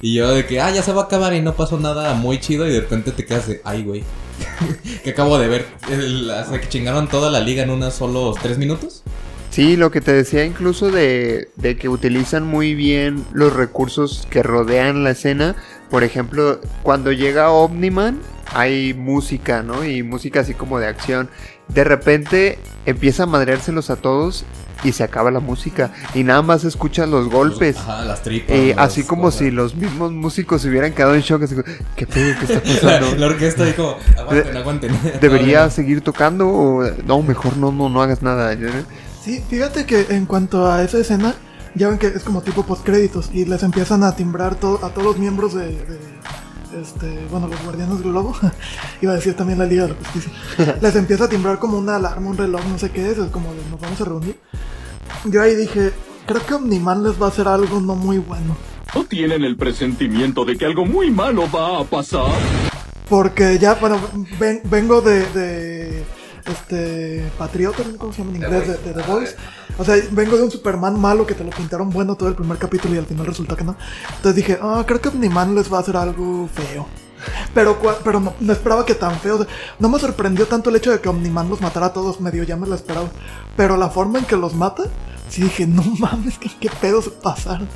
Y 0.00 0.14
yo 0.14 0.32
de 0.34 0.46
que, 0.46 0.60
ah, 0.60 0.70
ya 0.70 0.82
se 0.82 0.92
va 0.92 1.02
a 1.02 1.04
acabar 1.04 1.34
y 1.34 1.42
no 1.42 1.54
pasó 1.54 1.78
nada 1.78 2.14
muy 2.14 2.38
chido. 2.40 2.66
Y 2.66 2.70
de 2.72 2.80
repente 2.80 3.10
te 3.12 3.24
quedas 3.24 3.46
de, 3.48 3.60
ay, 3.64 3.84
güey. 3.84 4.04
que 5.04 5.10
acabo 5.10 5.38
de 5.38 5.48
ver. 5.48 5.66
El- 5.90 6.30
hasta 6.30 6.60
que 6.60 6.68
chingaron 6.68 7.08
toda 7.08 7.30
la 7.30 7.40
liga 7.40 7.62
en 7.62 7.70
unos 7.70 7.94
solos 7.94 8.36
tres 8.42 8.56
minutos. 8.58 9.02
Sí, 9.50 9.76
lo 9.76 9.90
que 9.90 10.00
te 10.00 10.12
decía 10.12 10.44
incluso 10.44 10.90
de, 10.92 11.48
de 11.56 11.76
que 11.76 11.88
utilizan 11.88 12.46
muy 12.46 12.74
bien 12.74 13.24
los 13.32 13.52
recursos 13.52 14.26
que 14.30 14.42
rodean 14.44 15.02
la 15.04 15.10
escena. 15.10 15.56
Por 15.90 16.04
ejemplo, 16.04 16.60
cuando 16.84 17.10
llega 17.10 17.50
Omniman, 17.50 18.20
hay 18.52 18.94
música, 18.94 19.62
¿no? 19.64 19.84
Y 19.84 20.04
música 20.04 20.40
así 20.40 20.54
como 20.54 20.78
de 20.78 20.86
acción. 20.86 21.28
De 21.66 21.82
repente 21.82 22.58
empieza 22.86 23.24
a 23.24 23.26
madreárselos 23.26 23.90
a 23.90 23.96
todos 23.96 24.44
y 24.84 24.92
se 24.92 25.02
acaba 25.04 25.30
la 25.30 25.40
música. 25.40 25.92
Y 26.14 26.24
nada 26.24 26.42
más 26.42 26.64
escuchan 26.64 27.10
los 27.10 27.28
golpes. 27.28 27.76
Ajá, 27.76 28.04
las 28.04 28.22
tripas. 28.22 28.50
Eh, 28.56 28.72
las 28.76 28.86
así 28.90 29.04
como 29.04 29.22
cosas. 29.24 29.38
si 29.40 29.50
los 29.50 29.74
mismos 29.74 30.12
músicos 30.12 30.62
se 30.62 30.68
hubieran 30.68 30.92
quedado 30.92 31.14
en 31.14 31.20
shock. 31.22 31.42
Así 31.42 31.54
como, 31.54 31.66
¿qué 31.96 32.06
pedo? 32.06 32.34
¿Qué 32.38 32.44
está 32.52 32.54
La, 32.54 32.98
pasando? 33.00 33.16
la 33.18 33.26
orquesta 33.26 33.64
dijo, 33.64 33.96
aguanten, 34.18 34.56
aguanten. 34.56 34.98
¿Debería 35.20 35.64
no. 35.64 35.70
seguir 35.70 36.00
tocando? 36.00 36.48
O, 36.48 36.82
no, 37.06 37.22
mejor 37.22 37.56
no, 37.56 37.72
no, 37.72 37.88
no 37.88 38.02
hagas 38.02 38.22
nada. 38.22 38.56
Sí, 39.22 39.42
fíjate 39.48 39.84
que 39.84 40.06
en 40.10 40.26
cuanto 40.26 40.70
a 40.70 40.82
esa 40.82 40.98
escena, 40.98 41.34
ya 41.74 41.88
ven 41.88 41.98
que 41.98 42.06
es 42.08 42.22
como 42.24 42.40
tipo 42.42 42.64
postcréditos 42.64 43.30
y 43.32 43.44
les 43.44 43.62
empiezan 43.62 44.02
a 44.02 44.16
timbrar 44.16 44.54
to- 44.54 44.80
a 44.84 44.88
todos 44.90 45.04
los 45.04 45.18
miembros 45.18 45.54
de, 45.54 45.66
de- 45.66 45.98
este, 46.78 47.26
bueno, 47.30 47.48
los 47.48 47.62
Guardianes 47.62 47.98
del 48.00 48.10
Globo, 48.12 48.34
iba 49.02 49.12
a 49.12 49.16
decir 49.16 49.34
también 49.34 49.58
la 49.58 49.66
Liga 49.66 49.84
de 49.86 49.90
la 49.90 49.96
Justicia, 49.96 50.32
les 50.82 50.96
empieza 50.96 51.24
a 51.24 51.28
timbrar 51.28 51.58
como 51.58 51.78
una 51.78 51.96
alarma, 51.96 52.30
un 52.30 52.36
reloj, 52.36 52.60
no 52.68 52.78
sé 52.78 52.90
qué 52.90 53.10
es, 53.10 53.18
es 53.18 53.30
como 53.30 53.52
nos 53.70 53.80
vamos 53.80 54.00
a 54.00 54.04
reunir. 54.04 54.36
Yo 55.24 55.42
ahí 55.42 55.54
dije, 55.54 55.92
creo 56.26 56.44
que 56.46 56.54
Omniman 56.54 57.02
les 57.02 57.20
va 57.20 57.26
a 57.26 57.28
hacer 57.30 57.48
algo 57.48 57.80
no 57.80 57.94
muy 57.96 58.18
bueno. 58.18 58.56
¿No 58.94 59.04
tienen 59.04 59.44
el 59.44 59.56
presentimiento 59.56 60.44
de 60.44 60.56
que 60.56 60.64
algo 60.64 60.84
muy 60.84 61.10
malo 61.10 61.48
va 61.50 61.80
a 61.80 61.84
pasar? 61.84 62.26
Porque 63.08 63.58
ya, 63.58 63.74
bueno, 63.74 63.98
ven- 64.38 64.62
vengo 64.64 65.00
de, 65.00 65.26
de 65.32 66.04
este 66.46 67.30
Patriota. 67.38 67.82
¿cómo 67.98 68.12
se 68.12 68.18
llama 68.18 68.36
en 68.36 68.42
inglés? 68.42 68.68
De, 68.68 68.92
de 68.92 68.94
The 68.94 69.10
Voice. 69.10 69.36
O 69.78 69.84
sea, 69.84 69.96
vengo 70.10 70.36
de 70.36 70.44
un 70.44 70.50
Superman 70.50 70.98
malo 71.00 71.26
que 71.26 71.34
te 71.34 71.44
lo 71.44 71.50
pintaron 71.50 71.90
bueno 71.90 72.14
todo 72.14 72.28
el 72.28 72.34
primer 72.34 72.58
capítulo 72.58 72.94
y 72.94 72.98
al 72.98 73.06
final 73.06 73.26
resulta 73.26 73.56
que 73.56 73.64
no. 73.64 73.76
Entonces 74.08 74.34
dije, 74.36 74.58
ah, 74.62 74.84
creo 74.86 75.00
que 75.00 75.08
Omniman 75.08 75.54
les 75.54 75.72
va 75.72 75.78
a 75.78 75.80
hacer 75.80 75.96
algo 75.96 76.48
feo. 76.52 76.86
Pero, 77.54 77.78
pero 78.04 78.20
no, 78.20 78.34
no 78.40 78.52
esperaba 78.52 78.86
que 78.86 78.94
tan 78.94 79.18
feo. 79.20 79.46
no 79.78 79.88
me 79.88 79.98
sorprendió 79.98 80.46
tanto 80.46 80.70
el 80.70 80.76
hecho 80.76 80.90
de 80.90 81.00
que 81.00 81.08
Omniman 81.08 81.48
los 81.48 81.60
matara 81.60 81.86
a 81.86 81.92
todos, 81.92 82.20
medio 82.20 82.44
ya 82.44 82.56
me 82.56 82.66
lo 82.66 82.74
esperaba. 82.74 83.08
Pero 83.56 83.76
la 83.76 83.90
forma 83.90 84.18
en 84.18 84.24
que 84.24 84.36
los 84.36 84.54
mata, 84.54 84.84
sí 85.28 85.42
dije, 85.42 85.66
no 85.66 85.82
mames, 85.98 86.38
¿qué, 86.38 86.50
qué 86.60 86.70
pedos 86.80 87.08
pasaron? 87.22 87.68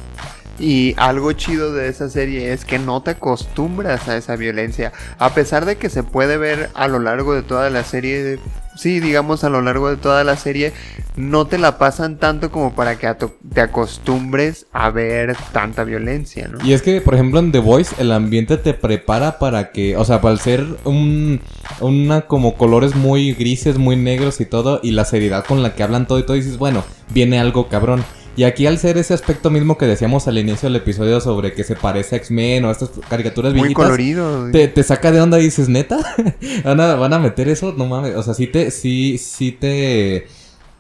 Y 0.59 0.95
algo 0.99 1.33
chido 1.33 1.73
de 1.73 1.89
esa 1.89 2.09
serie 2.09 2.53
es 2.53 2.65
que 2.65 2.79
no 2.79 3.03
te 3.03 3.13
acostumbras 3.13 4.09
a 4.09 4.17
esa 4.17 4.37
violencia. 4.37 4.93
A 5.19 5.35
pesar 5.35 5.65
de 5.65 5.77
que 5.77 5.91
se 5.91 6.03
puede 6.03 6.37
ver 6.37 6.71
a 6.75 6.89
lo 6.89 6.99
largo 7.01 7.35
de 7.35 7.43
toda 7.43 7.71
la 7.71 7.83
serie, 7.83 8.39
sí, 8.77 9.01
digamos 9.01 9.43
a 9.45 9.49
lo 9.49 9.63
largo 9.63 9.91
de 9.91 9.97
toda 9.97 10.23
la 10.23 10.37
serie, 10.37 10.73
no 11.17 11.47
te 11.47 11.59
la 11.59 11.79
pasan 11.79 12.19
tanto 12.19 12.51
como 12.51 12.75
para 12.75 12.99
que 12.99 13.13
te 13.53 13.61
acostumbres 13.61 14.67
a 14.73 14.91
ver 14.91 15.37
tanta 15.53 15.85
violencia, 15.85 16.49
¿no? 16.49 16.65
Y 16.65 16.73
es 16.73 16.83
que, 16.83 17.01
por 17.01 17.15
ejemplo, 17.15 17.41
en 17.41 17.53
The 17.53 17.59
Voice, 17.59 17.95
el 17.99 18.13
ambiente 18.13 18.57
te 18.57 18.75
prepara 18.75 19.39
para 19.39 19.71
que, 19.71 19.97
o 19.97 20.05
sea, 20.05 20.21
para 20.21 20.37
ser 20.37 20.65
un, 20.85 21.41
una 21.81 22.23
como 22.23 22.55
colores 22.55 22.95
muy 22.95 23.33
grises, 23.33 23.79
muy 23.79 23.97
negros 23.97 24.41
y 24.41 24.47
todo, 24.47 24.81
y 24.83 24.93
la 24.93 25.05
seriedad 25.05 25.45
con 25.45 25.63
la 25.63 25.75
que 25.75 25.83
hablan 25.83 26.07
todo 26.07 26.19
y 26.19 26.25
todo, 26.25 26.37
dices, 26.37 26.59
bueno, 26.59 26.85
viene 27.11 27.39
algo 27.39 27.69
cabrón. 27.69 28.05
Y 28.37 28.45
aquí 28.45 28.67
al 28.67 28.79
ser 28.79 28.99
ese 28.99 29.15
aspecto 29.15 29.49
mismo 29.51 29.79
que 29.79 29.87
decíamos 29.87 30.27
al 30.27 30.39
inicio 30.39 30.69
del 30.69 30.77
episodio 30.77 31.21
sobre 31.21 31.53
que 31.53 31.63
se 31.63 31.77
parece 31.77 32.17
a 32.17 32.19
X-Men 32.19 32.65
o 32.65 32.69
a 32.69 32.73
estas 32.73 32.91
caricaturas 33.09 33.53
Muy 33.53 33.63
viejitas, 33.69 33.85
colorido. 33.85 34.51
te, 34.51 34.67
te 34.69 34.83
saca 34.83 35.13
de 35.13 35.21
onda 35.21 35.39
y 35.41 35.45
dices, 35.45 35.69
¿neta? 35.69 35.99
¿Van 36.65 36.81
a, 36.81 36.95
van 36.97 37.13
a 37.13 37.19
meter 37.21 37.49
eso? 37.49 37.73
No 37.77 37.87
mames, 37.87 38.17
o 38.17 38.23
sea, 38.23 38.35
sí 38.35 38.47
te, 38.49 38.71
sí, 38.73 39.19
sí 39.19 39.53
te, 39.53 40.27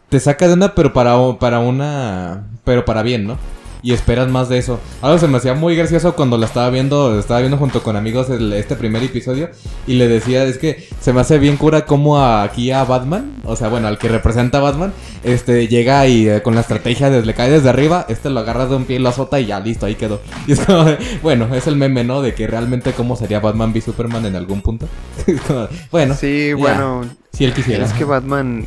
te 0.09 0.21
saca 0.21 0.47
de 0.49 0.55
onda, 0.55 0.75
pero 0.75 0.93
para, 0.93 1.15
para 1.39 1.61
una, 1.61 2.45
pero 2.65 2.85
para 2.85 3.03
bien, 3.03 3.25
¿no? 3.27 3.39
Y 3.85 3.93
esperas 3.93 4.29
más 4.31 4.49
de 4.49 4.57
eso. 4.57 4.81
Algo 5.03 5.19
se 5.19 5.29
me 5.29 5.37
hacía 5.37 5.53
muy 5.53 5.77
gracioso 5.77 6.17
cuando 6.17 6.39
la 6.39 6.47
estaba 6.47 6.71
viendo, 6.71 7.19
estaba 7.21 7.41
viendo 7.41 7.59
junto 7.59 7.83
con 7.83 7.97
amigos 7.97 8.31
el- 8.31 8.55
este 8.55 8.77
primer 8.77 9.03
episodio 9.03 9.51
y 9.87 9.95
le 9.97 10.09
decía, 10.09 10.43
es 10.45 10.57
que 10.57 10.89
se 11.01 11.13
me 11.13 11.21
hace 11.21 11.39
bien 11.39 11.59
cura 11.59 11.85
como 11.85 12.19
a- 12.19 12.43
aquí 12.45 12.71
a 12.73 12.83
Batman, 12.85 13.43
o 13.45 13.57
sea, 13.57 13.69
bueno, 13.69 13.87
al 13.87 13.99
que 13.99 14.09
representa 14.09 14.57
a 14.57 14.63
Batman, 14.63 14.95
este, 15.23 15.69
llega 15.69 16.07
y 16.09 16.27
eh, 16.27 16.41
con 16.41 16.55
la 16.55 16.63
estrategia 16.63 17.11
de 17.11 17.27
le 17.27 17.35
cae 17.35 17.51
desde 17.51 17.69
arriba, 17.69 18.07
este 18.09 18.31
lo 18.31 18.41
agarra 18.41 18.65
de 18.65 18.75
un 18.77 18.87
pie 18.87 18.97
y 18.97 19.01
lo 19.01 19.11
azota 19.11 19.39
y 19.39 19.45
ya, 19.47 19.61
listo, 19.61 19.85
ahí 19.85 19.97
quedó. 19.97 20.23
Y 20.47 20.53
es 20.53 20.61
como, 20.61 20.87
bueno, 21.23 21.55
es 21.55 21.67
el 21.67 21.77
meme, 21.77 22.05
¿no? 22.05 22.23
De 22.23 22.33
que 22.35 22.47
realmente 22.47 22.93
cómo 22.93 23.17
sería 23.17 23.41
Batman 23.41 23.71
v 23.73 23.83
Superman 23.83 24.25
en 24.25 24.35
algún 24.35 24.63
punto. 24.63 24.89
Bueno, 25.91 26.15
Sí, 26.15 26.49
ya, 26.49 26.57
bueno, 26.57 27.03
si 27.35 27.45
él 27.45 27.53
quisiera. 27.53 27.85
es 27.85 27.93
que 27.93 28.05
Batman 28.05 28.65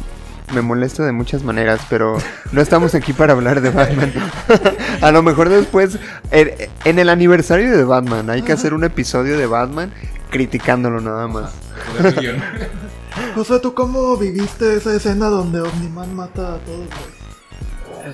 me 0.53 0.61
molesta 0.61 1.05
de 1.05 1.11
muchas 1.11 1.43
maneras, 1.43 1.81
pero 1.89 2.17
no 2.51 2.61
estamos 2.61 2.95
aquí 2.95 3.13
para 3.13 3.33
hablar 3.33 3.61
de 3.61 3.69
Batman. 3.69 4.13
A 5.01 5.11
lo 5.11 5.21
mejor 5.23 5.49
después, 5.49 5.97
en, 6.31 6.51
en 6.85 6.99
el 6.99 7.09
aniversario 7.09 7.75
de 7.75 7.83
Batman, 7.83 8.29
hay 8.29 8.41
que 8.41 8.53
hacer 8.53 8.73
un 8.73 8.83
episodio 8.83 9.37
de 9.37 9.45
Batman 9.45 9.91
criticándolo 10.29 11.01
nada 11.01 11.27
más. 11.27 11.51
José, 13.35 13.59
¿tú 13.59 13.73
cómo 13.73 14.15
viviste 14.17 14.75
esa 14.75 14.93
escena 14.95 15.27
donde 15.27 15.61
Omniman 15.61 16.15
mata 16.15 16.55
a 16.55 16.57
todos? 16.59 16.87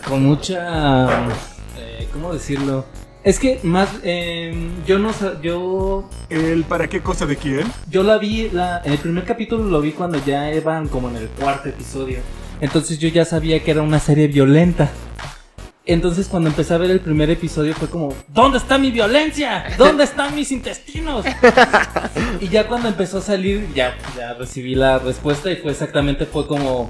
Con 0.07 0.23
mucha. 0.25 1.27
eh, 1.77 2.07
¿Cómo 2.13 2.33
decirlo? 2.33 2.85
Es 3.23 3.39
que 3.39 3.59
más. 3.63 3.89
eh, 4.03 4.53
yo 4.85 4.99
no 4.99 5.11
Yo. 5.41 6.09
¿El 6.29 6.63
para 6.63 6.87
qué 6.87 7.01
cosa 7.01 7.25
de 7.25 7.37
quién? 7.37 7.71
Yo 7.89 8.03
la 8.03 8.17
vi. 8.17 8.49
La, 8.49 8.77
el 8.79 8.97
primer 8.97 9.23
capítulo 9.23 9.63
lo 9.63 9.79
vi 9.81 9.91
cuando 9.91 10.23
ya 10.25 10.53
iban 10.53 10.87
como 10.89 11.09
en 11.09 11.15
el 11.17 11.27
cuarto 11.29 11.69
episodio. 11.69 12.19
Entonces 12.59 12.99
yo 12.99 13.09
ya 13.09 13.25
sabía 13.25 13.63
que 13.63 13.71
era 13.71 13.81
una 13.81 13.99
serie 13.99 14.27
violenta. 14.27 14.89
Entonces 15.85 16.27
cuando 16.29 16.49
empecé 16.49 16.73
a 16.73 16.77
ver 16.77 16.91
el 16.91 17.01
primer 17.01 17.29
episodio 17.29 17.73
fue 17.73 17.89
como, 17.89 18.13
¿dónde 18.29 18.57
está 18.57 18.77
mi 18.77 18.89
violencia? 18.89 19.65
¿Dónde 19.77 20.05
están 20.05 20.33
mis 20.33 20.49
intestinos? 20.53 21.25
y 22.39 22.47
ya 22.47 22.67
cuando 22.67 22.87
empezó 22.87 23.17
a 23.17 23.21
salir, 23.21 23.67
ya, 23.75 23.93
ya 24.17 24.33
recibí 24.33 24.75
la 24.75 24.99
respuesta 24.99 25.51
y 25.51 25.57
fue 25.57 25.71
exactamente, 25.71 26.25
fue 26.25 26.47
como, 26.47 26.89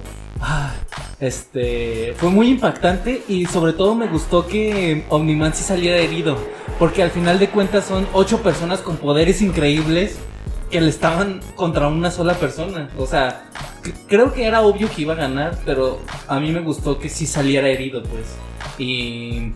este, 1.19 2.13
fue 2.17 2.29
muy 2.29 2.49
impactante 2.49 3.23
y 3.27 3.45
sobre 3.45 3.73
todo 3.73 3.95
me 3.95 4.07
gustó 4.07 4.47
que 4.47 5.05
Omniman 5.09 5.53
sí 5.53 5.63
saliera 5.63 5.97
herido, 5.97 6.37
porque 6.79 7.03
al 7.03 7.11
final 7.11 7.39
de 7.39 7.49
cuentas 7.49 7.85
son 7.85 8.07
ocho 8.13 8.41
personas 8.41 8.81
con 8.81 8.97
poderes 8.97 9.41
increíbles 9.41 10.17
que 10.69 10.81
le 10.81 10.89
estaban 10.89 11.39
contra 11.55 11.87
una 11.87 12.11
sola 12.11 12.33
persona. 12.33 12.89
O 12.97 13.05
sea, 13.05 13.45
creo 14.07 14.33
que 14.33 14.45
era 14.45 14.61
obvio 14.63 14.89
que 14.89 15.03
iba 15.03 15.13
a 15.13 15.17
ganar, 15.17 15.59
pero 15.65 15.99
a 16.27 16.39
mí 16.39 16.51
me 16.51 16.61
gustó 16.61 16.99
que 16.99 17.09
sí 17.09 17.25
saliera 17.25 17.69
herido, 17.69 18.03
pues. 18.03 18.35
Y 18.77 19.53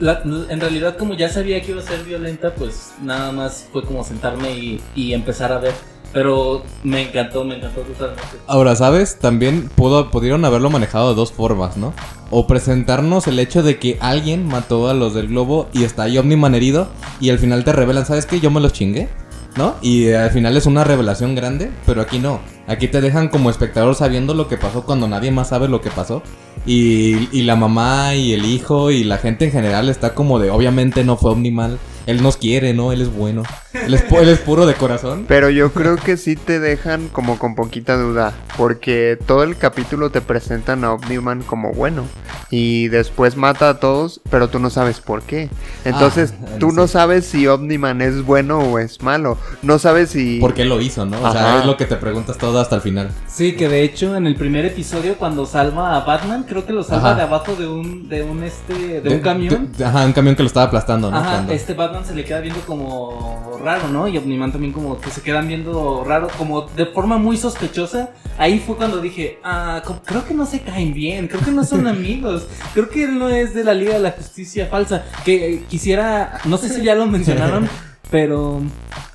en 0.00 0.60
realidad 0.60 0.96
como 0.96 1.14
ya 1.14 1.28
sabía 1.28 1.60
que 1.62 1.72
iba 1.72 1.80
a 1.80 1.84
ser 1.84 2.04
violenta, 2.04 2.54
pues 2.54 2.92
nada 3.02 3.32
más 3.32 3.66
fue 3.72 3.82
como 3.82 4.04
sentarme 4.04 4.80
y 4.94 5.12
empezar 5.14 5.52
a 5.52 5.58
ver. 5.58 5.74
Pero 6.12 6.62
me 6.82 7.02
encantó, 7.02 7.44
me 7.44 7.56
encantó 7.56 7.82
totalmente. 7.82 8.22
Ahora, 8.46 8.74
¿sabes? 8.74 9.18
También 9.18 9.68
pudo, 9.74 10.10
pudieron 10.10 10.44
haberlo 10.44 10.70
manejado 10.70 11.10
de 11.10 11.14
dos 11.14 11.32
formas, 11.32 11.76
¿no? 11.76 11.94
O 12.30 12.46
presentarnos 12.46 13.26
el 13.28 13.38
hecho 13.38 13.62
de 13.62 13.78
que 13.78 13.96
alguien 14.00 14.46
mató 14.46 14.88
a 14.88 14.94
los 14.94 15.14
del 15.14 15.28
globo 15.28 15.68
y 15.72 15.84
está 15.84 16.04
ahí 16.04 16.18
Omniman 16.18 16.54
herido 16.54 16.88
y 17.20 17.30
al 17.30 17.38
final 17.38 17.64
te 17.64 17.72
revelan, 17.72 18.06
¿sabes 18.06 18.26
qué? 18.26 18.40
Yo 18.40 18.50
me 18.50 18.60
los 18.60 18.72
chingué, 18.72 19.08
¿no? 19.56 19.74
Y 19.82 20.06
eh, 20.06 20.16
al 20.16 20.30
final 20.30 20.56
es 20.56 20.66
una 20.66 20.82
revelación 20.82 21.34
grande, 21.34 21.70
pero 21.86 22.00
aquí 22.02 22.18
no. 22.18 22.40
Aquí 22.66 22.88
te 22.88 23.00
dejan 23.00 23.28
como 23.28 23.50
espectador 23.50 23.94
sabiendo 23.94 24.34
lo 24.34 24.48
que 24.48 24.56
pasó 24.56 24.84
cuando 24.84 25.06
nadie 25.08 25.30
más 25.30 25.48
sabe 25.48 25.68
lo 25.68 25.80
que 25.80 25.90
pasó. 25.90 26.22
Y, 26.66 27.28
y 27.36 27.42
la 27.42 27.56
mamá 27.56 28.14
y 28.14 28.32
el 28.32 28.44
hijo 28.44 28.90
y 28.90 29.04
la 29.04 29.18
gente 29.18 29.46
en 29.46 29.52
general 29.52 29.88
está 29.88 30.14
como 30.14 30.38
de, 30.38 30.50
obviamente 30.50 31.04
no 31.04 31.16
fue 31.16 31.32
Omniman. 31.32 31.78
Él 32.10 32.22
nos 32.22 32.36
quiere, 32.36 32.74
¿no? 32.74 32.92
Él 32.92 33.00
es 33.02 33.12
bueno. 33.12 33.42
Él 33.72 33.94
es, 33.94 34.06
pu- 34.08 34.18
él 34.20 34.28
es 34.28 34.38
puro 34.40 34.66
de 34.66 34.74
corazón. 34.74 35.24
Pero 35.28 35.48
yo 35.50 35.72
creo 35.72 35.96
que 35.96 36.16
sí 36.16 36.36
te 36.36 36.58
dejan 36.58 37.08
como 37.08 37.38
con 37.38 37.54
poquita 37.54 37.96
duda, 37.96 38.32
porque 38.56 39.18
todo 39.26 39.42
el 39.44 39.56
capítulo 39.56 40.10
te 40.10 40.20
presentan 40.20 40.84
a 40.84 40.92
Omniman 40.92 41.42
como 41.42 41.72
bueno 41.72 42.04
y 42.50 42.88
después 42.88 43.36
mata 43.36 43.68
a 43.68 43.78
todos, 43.80 44.20
pero 44.28 44.48
tú 44.48 44.58
no 44.58 44.70
sabes 44.70 45.00
por 45.00 45.22
qué. 45.22 45.48
Entonces, 45.84 46.34
Ah, 46.42 46.46
tú 46.58 46.70
sí. 46.70 46.76
no 46.76 46.88
sabes 46.88 47.26
si 47.26 47.46
Omniman 47.46 48.02
es 48.02 48.24
bueno 48.24 48.58
o 48.58 48.78
es 48.78 49.02
malo. 49.02 49.38
No 49.62 49.78
sabes 49.78 50.10
si 50.10 50.40
¿Por 50.40 50.54
qué 50.54 50.64
lo 50.64 50.80
hizo, 50.80 51.06
no? 51.06 51.20
O 51.22 51.32
sea, 51.32 51.60
es 51.60 51.66
lo 51.66 51.76
que 51.76 51.84
te 51.86 51.96
preguntas 51.96 52.38
todo 52.38 52.60
hasta 52.60 52.76
el 52.76 52.82
final. 52.82 53.10
Sí, 53.28 53.54
que 53.54 53.68
de 53.68 53.82
hecho 53.82 54.16
en 54.16 54.26
el 54.26 54.34
primer 54.34 54.64
episodio 54.64 55.16
cuando 55.16 55.46
salva 55.46 55.96
a 55.96 56.00
Batman, 56.04 56.44
creo 56.48 56.66
que 56.66 56.72
lo 56.72 56.82
salva 56.82 57.10
Ajá. 57.10 57.16
de 57.18 57.22
abajo 57.22 57.54
de 57.54 57.68
un, 57.68 58.08
de 58.08 58.22
un 58.24 58.42
este, 58.42 59.00
de, 59.00 59.08
un 59.14 59.20
camión. 59.20 59.70
de- 59.76 59.84
ajá, 59.84 60.04
un 60.04 60.12
camión 60.12 60.34
que 60.34 60.42
lo 60.42 60.48
estaba 60.48 60.66
aplastando, 60.66 61.10
¿no? 61.10 61.16
Ajá, 61.16 61.30
Cuando- 61.34 61.52
este 61.52 61.74
Batman 61.74 61.99
se 62.04 62.14
le 62.14 62.24
queda 62.24 62.40
viendo 62.40 62.60
como 62.62 63.58
raro, 63.62 63.88
¿no? 63.88 64.08
Y 64.08 64.16
Omniman 64.18 64.52
también 64.52 64.72
como 64.72 65.00
que 65.00 65.10
se 65.10 65.22
quedan 65.22 65.48
viendo 65.48 66.04
raro, 66.04 66.28
como 66.38 66.62
de 66.62 66.86
forma 66.86 67.18
muy 67.18 67.36
sospechosa. 67.36 68.10
Ahí 68.38 68.58
fue 68.58 68.76
cuando 68.76 69.00
dije, 69.00 69.38
ah, 69.44 69.82
creo 70.04 70.24
que 70.24 70.34
no 70.34 70.46
se 70.46 70.60
caen 70.60 70.94
bien, 70.94 71.28
creo 71.28 71.42
que 71.42 71.50
no 71.50 71.64
son 71.64 71.86
amigos, 71.88 72.46
creo 72.74 72.88
que 72.88 73.04
él 73.04 73.18
no 73.18 73.28
es 73.28 73.54
de 73.54 73.64
la 73.64 73.74
Liga 73.74 73.94
de 73.94 74.00
la 74.00 74.12
Justicia 74.12 74.66
falsa. 74.66 75.04
Que 75.24 75.54
eh, 75.54 75.62
quisiera, 75.68 76.38
no 76.44 76.56
sé 76.56 76.68
si 76.68 76.82
ya 76.82 76.94
lo 76.94 77.06
mencionaron, 77.06 77.68
pero 78.10 78.60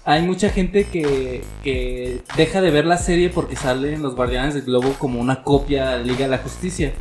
hay 0.04 0.22
mucha 0.22 0.50
gente 0.50 0.86
que, 0.86 1.44
que 1.64 2.22
deja 2.38 2.62
de 2.62 2.72
ver 2.72 2.86
la 2.86 2.98
serie 2.98 3.30
porque 3.30 3.56
salen 3.56 4.02
los 4.02 4.16
Guardianes 4.16 4.54
del 4.54 4.64
Globo 4.64 4.94
como 5.00 5.20
una 5.20 5.44
copia 5.44 5.90
de 5.92 5.98
la 5.98 6.04
Liga 6.04 6.20
de 6.26 6.30
la 6.30 6.38
Justicia. 6.38 6.94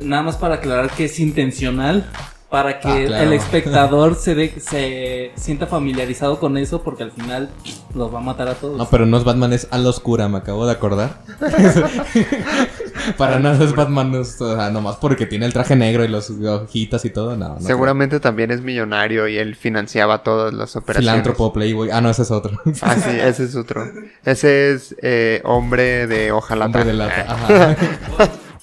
Nada 0.00 0.22
más 0.22 0.36
para 0.36 0.56
aclarar 0.56 0.90
que 0.90 1.04
es 1.04 1.20
intencional. 1.20 2.10
Para 2.52 2.78
que 2.80 2.88
Ah, 2.88 3.04
claro. 3.06 3.24
el 3.24 3.32
espectador 3.32 4.14
se, 4.20 4.34
de- 4.34 4.60
se 4.60 5.32
sienta 5.36 5.66
familiarizado 5.66 6.38
con 6.38 6.56
eso, 6.58 6.82
porque 6.82 7.02
al 7.02 7.10
final 7.10 7.48
los 7.94 8.12
va 8.14 8.18
a 8.18 8.22
matar 8.22 8.46
a 8.48 8.54
todos. 8.54 8.76
No, 8.76 8.86
pero 8.90 9.06
no 9.06 9.16
es 9.16 9.24
Batman, 9.24 9.52
es 9.54 9.66
Al 9.70 9.86
Oscura, 9.86 10.28
me 10.28 10.36
acabo 10.38 10.66
de 10.66 10.72
acordar. 10.72 11.22
Para 13.16 13.38
nada 13.40 13.64
es 13.64 13.74
Batman, 13.74 14.14
es, 14.14 14.40
o 14.40 14.54
sea, 14.54 14.70
nomás 14.70 14.96
porque 14.96 15.26
tiene 15.26 15.46
el 15.46 15.52
traje 15.52 15.74
negro 15.74 16.04
y 16.04 16.08
los 16.08 16.30
hojitas 16.30 17.04
y 17.04 17.10
todo, 17.10 17.36
no. 17.36 17.54
no 17.54 17.60
seguramente 17.60 18.20
también 18.20 18.50
es 18.50 18.60
millonario 18.60 19.26
y 19.28 19.38
él 19.38 19.56
financiaba 19.56 20.22
todas 20.22 20.52
las 20.54 20.76
operaciones. 20.76 21.10
Filántropo, 21.10 21.52
Playboy. 21.52 21.90
Ah, 21.90 22.00
no, 22.00 22.10
ese 22.10 22.22
es 22.22 22.30
otro. 22.30 22.60
Ah, 22.82 22.94
sí, 22.96 23.10
ese 23.18 23.44
es 23.44 23.56
otro. 23.56 23.84
Ese 24.24 24.72
es 24.72 24.94
eh, 25.02 25.40
hombre 25.44 26.06
de 26.06 26.30
hojalata. 26.32 26.66
Hombre 26.66 26.84
de 26.84 26.92
lata. 26.92 27.26
Ajá. 27.28 27.76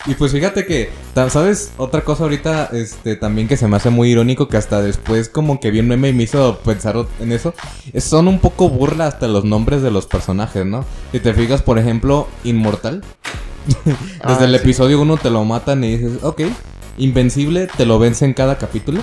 Y 0.06 0.14
pues 0.16 0.32
fíjate 0.32 0.66
que, 0.66 0.90
¿sabes? 1.30 1.72
Otra 1.78 2.02
cosa 2.06 2.24
ahorita, 2.24 2.70
este, 2.72 3.16
también 3.18 3.48
que 3.50 3.58
se 3.58 3.68
me 3.68 3.76
hace 3.76 3.90
muy 3.90 4.10
irónico, 4.12 4.48
que 4.48 4.56
hasta 4.58 4.82
después 4.82 5.28
como 5.30 5.60
que 5.60 5.72
vi 5.72 5.82
un 5.82 5.90
meme 5.90 6.10
y 6.10 6.14
me 6.14 6.24
hizo 6.24 6.60
pensar 6.60 6.96
en 7.20 7.32
eso, 7.34 7.54
es- 7.92 8.06
son 8.06 8.28
un 8.30 8.40
poco 8.40 8.70
burla 8.70 9.08
hasta 9.08 9.28
los 9.28 9.44
nombres 9.44 9.82
de 9.82 9.92
los 9.92 10.06
personajes, 10.08 10.66
¿no? 10.66 10.86
Si 11.12 11.20
te 11.20 11.34
fijas, 11.34 11.62
por 11.62 11.78
ejemplo, 11.78 12.28
Inmortal, 12.46 13.04
desde 13.86 13.98
Ah, 14.24 14.38
el 14.46 14.52
sí. 14.52 14.56
episodio 14.62 15.02
1 15.02 15.18
te 15.18 15.30
lo 15.30 15.44
matan 15.44 15.84
y 15.84 15.98
dices, 15.98 16.24
ok, 16.24 16.42
Invencible, 16.98 17.68
te 17.68 17.86
lo 17.86 18.00
vence 18.00 18.26
en 18.26 18.34
cada 18.34 18.58
capítulo. 18.58 19.02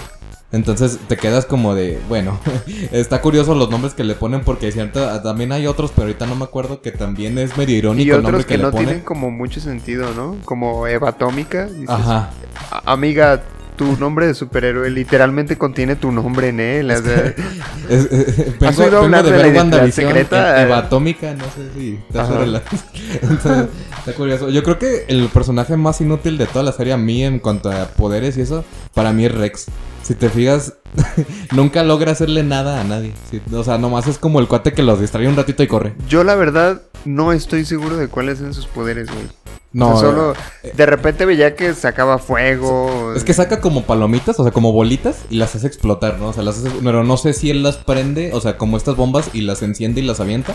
Entonces 0.53 0.99
te 1.09 1.17
quedas 1.17 1.45
como 1.45 1.75
de, 1.75 1.99
bueno, 2.09 2.39
está 2.93 3.21
curioso 3.21 3.55
los 3.55 3.69
nombres 3.71 3.95
que 3.95 4.05
le 4.05 4.15
ponen 4.15 4.43
porque 4.43 4.71
cierto, 4.71 5.05
también 5.23 5.51
hay 5.53 5.67
otros, 5.67 5.91
pero 5.95 6.07
ahorita 6.07 6.27
no 6.27 6.37
me 6.37 6.45
acuerdo 6.45 6.81
que 6.81 6.93
también 6.93 7.37
es 7.39 7.57
medio 7.57 7.77
irónico 7.77 8.07
Y 8.07 8.11
el 8.11 8.17
nombre 8.23 8.31
otros 8.37 8.47
que, 8.47 8.57
le 8.57 8.63
no 8.63 8.71
ponen. 8.71 8.87
tienen 8.87 9.05
como 9.05 9.31
mucho 9.31 9.61
sentido, 9.61 10.15
¿no? 10.15 10.37
Como 10.45 10.87
Eva 10.87 11.11
Atómica. 11.11 11.67
dices, 11.67 11.89
Ajá. 11.91 12.31
"A- 12.71 12.93
Amiga, 12.93 13.43
tu 13.77 13.97
nombre 13.99 14.27
de 14.29 14.35
superhéroe 14.35 14.89
literalmente 14.89 15.59
contiene 15.59 15.97
tu 15.97 16.11
nombre 16.13 16.49
en 16.49 16.61
él. 16.61 16.91
o 16.93 16.97
sea, 17.03 17.35
Es- 17.91 18.09
eh, 18.11 18.55
vengo, 18.61 18.67
¿Has 18.69 18.79
oído 18.79 18.91
vengo 19.03 19.05
hablar 19.05 19.25
de 19.25 19.31
ver 19.33 19.57
WandaVision, 19.57 19.91
secreta? 20.09 20.61
e- 20.61 20.63
Eva 20.63 20.79
Atómica, 20.79 21.35
no 21.35 21.45
sé 21.45 21.71
si 21.77 21.99
te 22.13 22.47
la- 22.47 22.63
Entonces, 23.21 23.67
está 23.99 24.13
curioso. 24.15 24.49
Yo 24.49 24.63
creo 24.63 24.79
que 24.79 25.07
el 25.09 25.27
personaje 25.29 25.77
más 25.77 26.01
inútil 26.01 26.39
de 26.39 26.47
toda 26.47 26.63
la 26.65 26.73
serie 26.73 26.93
a 26.93 26.97
mí 26.97 27.25
en 27.25 27.41
cuanto 27.41 27.71
a 27.71 27.87
poderes 27.89 28.37
y 28.39 28.43
eso, 28.43 28.65
para 28.95 29.13
mí 29.13 29.27
es 29.27 29.35
Rex. 29.35 29.67
Si 30.07 30.15
te 30.15 30.31
fijas, 30.31 30.75
nunca 31.53 31.83
logra 31.83 32.13
hacerle 32.13 32.45
nada 32.45 32.81
a 32.81 32.85
nadie. 32.85 33.13
Sí, 33.29 33.43
o 33.53 33.65
sea, 33.65 33.77
nomás 33.77 34.07
es 34.07 34.19
como 34.19 34.39
el 34.39 34.47
cuate 34.47 34.73
que 34.73 34.85
los 34.85 35.01
distrae 35.01 35.27
un 35.27 35.35
ratito 35.35 35.65
y 35.65 35.67
corre. 35.67 35.95
yo 36.09 36.23
la 36.23 36.37
verdad 36.37 36.81
no 37.05 37.33
estoy 37.33 37.65
seguro 37.65 37.97
de 37.97 38.07
cuáles 38.07 38.39
son 38.39 38.55
sus 38.55 38.69
poderes, 38.69 39.09
güey. 39.13 39.27
No, 39.73 39.95
O 39.95 40.01
sea, 40.01 40.11
solo 40.11 40.35
eh, 40.63 40.73
de 40.77 40.87
repente 40.87 41.25
veía 41.27 41.57
que 41.57 41.75
sacaba 41.75 42.19
fuego. 42.19 43.15
Es 43.17 43.25
que 43.25 43.35
saca 43.35 43.61
como 43.61 43.83
palomitas, 43.83 44.39
o 44.39 44.45
sea, 44.45 44.53
como 44.53 44.71
bolitas 44.71 45.25
y 45.29 45.39
las 45.39 45.57
hace 45.57 45.67
explotar, 45.67 46.21
¿no? 46.21 46.29
O 46.29 46.33
sea, 46.33 46.45
las 46.45 46.59
hace... 46.59 46.71
Pero 46.85 47.03
no 47.03 47.17
sé 47.17 47.33
si 47.33 47.51
él 47.51 47.65
las 47.65 47.77
prende, 47.77 48.31
o 48.33 48.41
sea, 48.41 48.57
como 48.59 48.77
estas 48.77 48.95
bombas 48.95 49.31
y 49.33 49.41
las 49.41 49.63
enciende 49.63 50.03
y 50.03 50.05
las 50.05 50.21
avienta. 50.21 50.55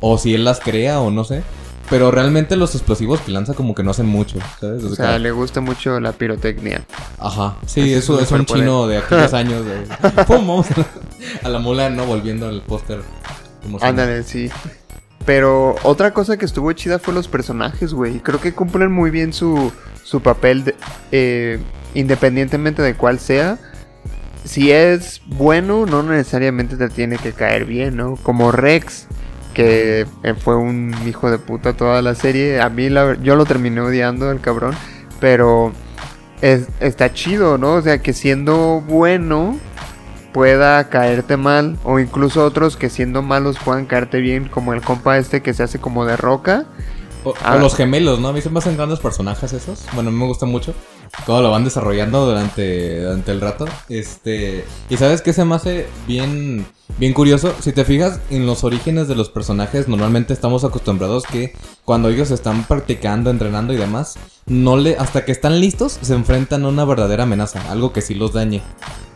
O 0.00 0.16
si 0.16 0.34
él 0.34 0.44
las 0.44 0.60
crea 0.60 1.00
o 1.00 1.10
no 1.10 1.24
sé. 1.24 1.42
Pero 1.88 2.10
realmente 2.10 2.56
los 2.56 2.74
explosivos 2.74 3.20
que 3.20 3.30
lanza 3.30 3.54
como 3.54 3.74
que 3.74 3.82
no 3.84 3.92
hacen 3.92 4.06
mucho, 4.06 4.38
¿sabes? 4.60 4.82
O 4.82 4.94
sea, 4.94 5.18
le 5.18 5.30
gusta 5.30 5.60
mucho 5.60 6.00
la 6.00 6.12
pirotecnia. 6.12 6.82
Ajá. 7.18 7.56
Sí, 7.66 7.80
Ese 7.82 7.98
eso 7.98 8.20
es 8.20 8.30
un 8.32 8.44
chino 8.44 8.86
de 8.88 8.98
aquellos 8.98 9.32
años. 9.34 9.64
De... 9.64 9.76
¡Pum! 10.24 10.46
Vamos 10.46 10.66
a 11.44 11.48
la 11.48 11.58
mula, 11.60 11.88
¿no? 11.90 12.04
Volviendo 12.06 12.48
al 12.48 12.60
póster. 12.62 13.02
Ándale, 13.80 14.22
sí. 14.24 14.50
Pero 15.24 15.74
otra 15.82 16.12
cosa 16.12 16.36
que 16.36 16.44
estuvo 16.44 16.72
chida 16.72 16.98
fue 16.98 17.12
los 17.14 17.28
personajes, 17.28 17.92
güey. 17.92 18.20
Creo 18.20 18.40
que 18.40 18.52
cumplen 18.52 18.92
muy 18.92 19.10
bien 19.10 19.32
su, 19.32 19.72
su 20.04 20.20
papel, 20.20 20.64
de- 20.64 20.74
eh, 21.12 21.58
independientemente 21.94 22.82
de 22.82 22.94
cuál 22.94 23.18
sea. 23.18 23.58
Si 24.44 24.70
es 24.70 25.20
bueno, 25.26 25.86
no 25.86 26.02
necesariamente 26.04 26.76
te 26.76 26.88
tiene 26.88 27.16
que 27.18 27.32
caer 27.32 27.64
bien, 27.64 27.96
¿no? 27.96 28.14
Como 28.22 28.52
Rex, 28.52 29.06
que 29.56 30.06
fue 30.44 30.54
un 30.56 30.94
hijo 31.06 31.30
de 31.30 31.38
puta 31.38 31.72
toda 31.72 32.02
la 32.02 32.14
serie. 32.14 32.60
A 32.60 32.68
mí, 32.68 32.90
la 32.90 33.16
yo 33.22 33.36
lo 33.36 33.46
terminé 33.46 33.80
odiando, 33.80 34.30
el 34.30 34.40
cabrón. 34.42 34.74
Pero 35.18 35.72
es- 36.42 36.68
está 36.80 37.14
chido, 37.14 37.56
¿no? 37.56 37.72
O 37.72 37.80
sea, 37.82 38.02
que 38.02 38.12
siendo 38.12 38.82
bueno 38.86 39.58
pueda 40.34 40.90
caerte 40.90 41.38
mal 41.38 41.78
o 41.84 41.98
incluso 41.98 42.44
otros 42.44 42.76
que 42.76 42.90
siendo 42.90 43.22
malos 43.22 43.56
puedan 43.64 43.86
caerte 43.86 44.20
bien 44.20 44.46
como 44.46 44.74
el 44.74 44.82
compa 44.82 45.16
este 45.16 45.40
que 45.40 45.54
se 45.54 45.62
hace 45.62 45.78
como 45.78 46.04
de 46.04 46.18
roca 46.18 46.66
O, 47.24 47.30
o 47.30 47.34
Ah. 47.42 47.56
los 47.56 47.74
gemelos, 47.74 48.20
¿no? 48.20 48.28
A 48.28 48.32
mí 48.34 48.42
se 48.42 48.50
me 48.50 48.58
hacen 48.58 48.76
grandes 48.76 49.00
personajes 49.00 49.52
esos. 49.54 49.86
Bueno, 49.94 50.10
a 50.10 50.12
mí 50.12 50.18
me 50.18 50.26
gusta 50.26 50.44
mucho. 50.44 50.74
Cómo 51.24 51.40
lo 51.40 51.50
van 51.50 51.64
desarrollando 51.64 52.26
durante, 52.26 53.02
durante 53.02 53.32
el 53.32 53.40
rato. 53.40 53.66
Este. 53.88 54.64
Y 54.88 54.96
sabes 54.96 55.22
qué 55.22 55.32
se 55.32 55.44
me 55.44 55.54
hace 55.54 55.86
bien. 56.06 56.66
Bien 56.98 57.12
curioso. 57.12 57.54
Si 57.60 57.72
te 57.72 57.84
fijas 57.84 58.20
en 58.30 58.46
los 58.46 58.64
orígenes 58.64 59.08
de 59.08 59.16
los 59.16 59.28
personajes, 59.28 59.88
normalmente 59.88 60.32
estamos 60.32 60.64
acostumbrados 60.64 61.24
que 61.24 61.54
cuando 61.84 62.08
ellos 62.08 62.30
están 62.30 62.64
practicando, 62.64 63.30
entrenando 63.30 63.72
y 63.72 63.76
demás, 63.76 64.16
no 64.46 64.76
le. 64.76 64.96
hasta 64.96 65.24
que 65.24 65.32
están 65.32 65.60
listos, 65.60 65.98
se 66.00 66.14
enfrentan 66.14 66.64
a 66.64 66.68
una 66.68 66.84
verdadera 66.84 67.24
amenaza. 67.24 67.70
Algo 67.70 67.92
que 67.92 68.02
sí 68.02 68.14
los 68.14 68.32
dañe. 68.32 68.62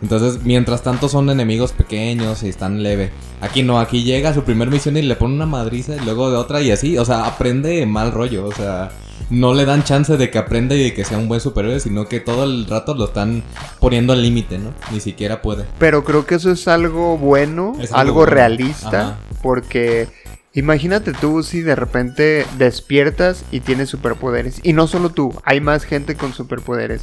Entonces, 0.03 0.42
mientras 0.44 0.83
tanto 0.83 1.09
son 1.09 1.31
enemigos 1.31 1.72
pequeños 1.72 2.42
y 2.42 2.48
están 2.48 2.83
leve. 2.83 3.12
Aquí 3.40 3.62
no, 3.62 3.79
aquí 3.79 4.03
llega 4.03 4.31
a 4.31 4.35
su 4.35 4.42
primer 4.42 4.70
misión 4.70 4.96
y 4.96 5.03
le 5.03 5.16
pone 5.16 5.35
una 5.35 5.46
madriza 5.46 5.94
y 5.96 6.00
luego 6.00 6.31
de 6.31 6.37
otra 6.37 6.61
y 6.62 6.70
así. 6.70 6.98
O 6.98 7.05
sea, 7.05 7.26
aprende 7.26 7.85
mal 7.87 8.12
rollo. 8.12 8.46
O 8.46 8.53
sea, 8.53 8.90
no 9.30 9.54
le 9.54 9.64
dan 9.64 9.84
chance 9.84 10.16
de 10.16 10.30
que 10.30 10.38
aprenda 10.38 10.74
y 10.74 10.82
de 10.82 10.92
que 10.94 11.04
sea 11.04 11.16
un 11.18 11.28
buen 11.28 11.40
superhéroe, 11.40 11.80
sino 11.80 12.06
que 12.08 12.20
todo 12.20 12.44
el 12.44 12.66
rato 12.66 12.94
lo 12.94 13.06
están 13.06 13.42
poniendo 13.78 14.12
al 14.12 14.22
límite, 14.22 14.58
¿no? 14.58 14.74
Ni 14.90 15.00
siquiera 15.00 15.40
puede. 15.40 15.64
pero 15.78 16.04
creo 16.04 16.26
que 16.26 16.34
eso 16.34 16.50
es 16.50 16.66
algo 16.68 17.16
bueno 17.16 17.74
Es 17.80 17.90
algo, 17.92 17.98
algo 18.00 18.14
bueno. 18.20 18.30
realista 18.32 19.00
Ajá. 19.00 19.18
porque 19.42 20.08
imagínate 20.52 21.12
tú 21.12 21.42
si 21.44 21.60
de 21.60 21.76
repente 21.76 22.44
despiertas 22.58 23.44
y 23.52 23.60
tienes 23.60 23.88
superpoderes 23.88 24.60
y 24.64 24.72
no 24.72 24.88
solo 24.88 25.10
tú 25.10 25.32
hay 25.44 25.60
más 25.60 25.84
gente 25.84 26.16
con 26.16 26.32
superpoderes 26.32 27.02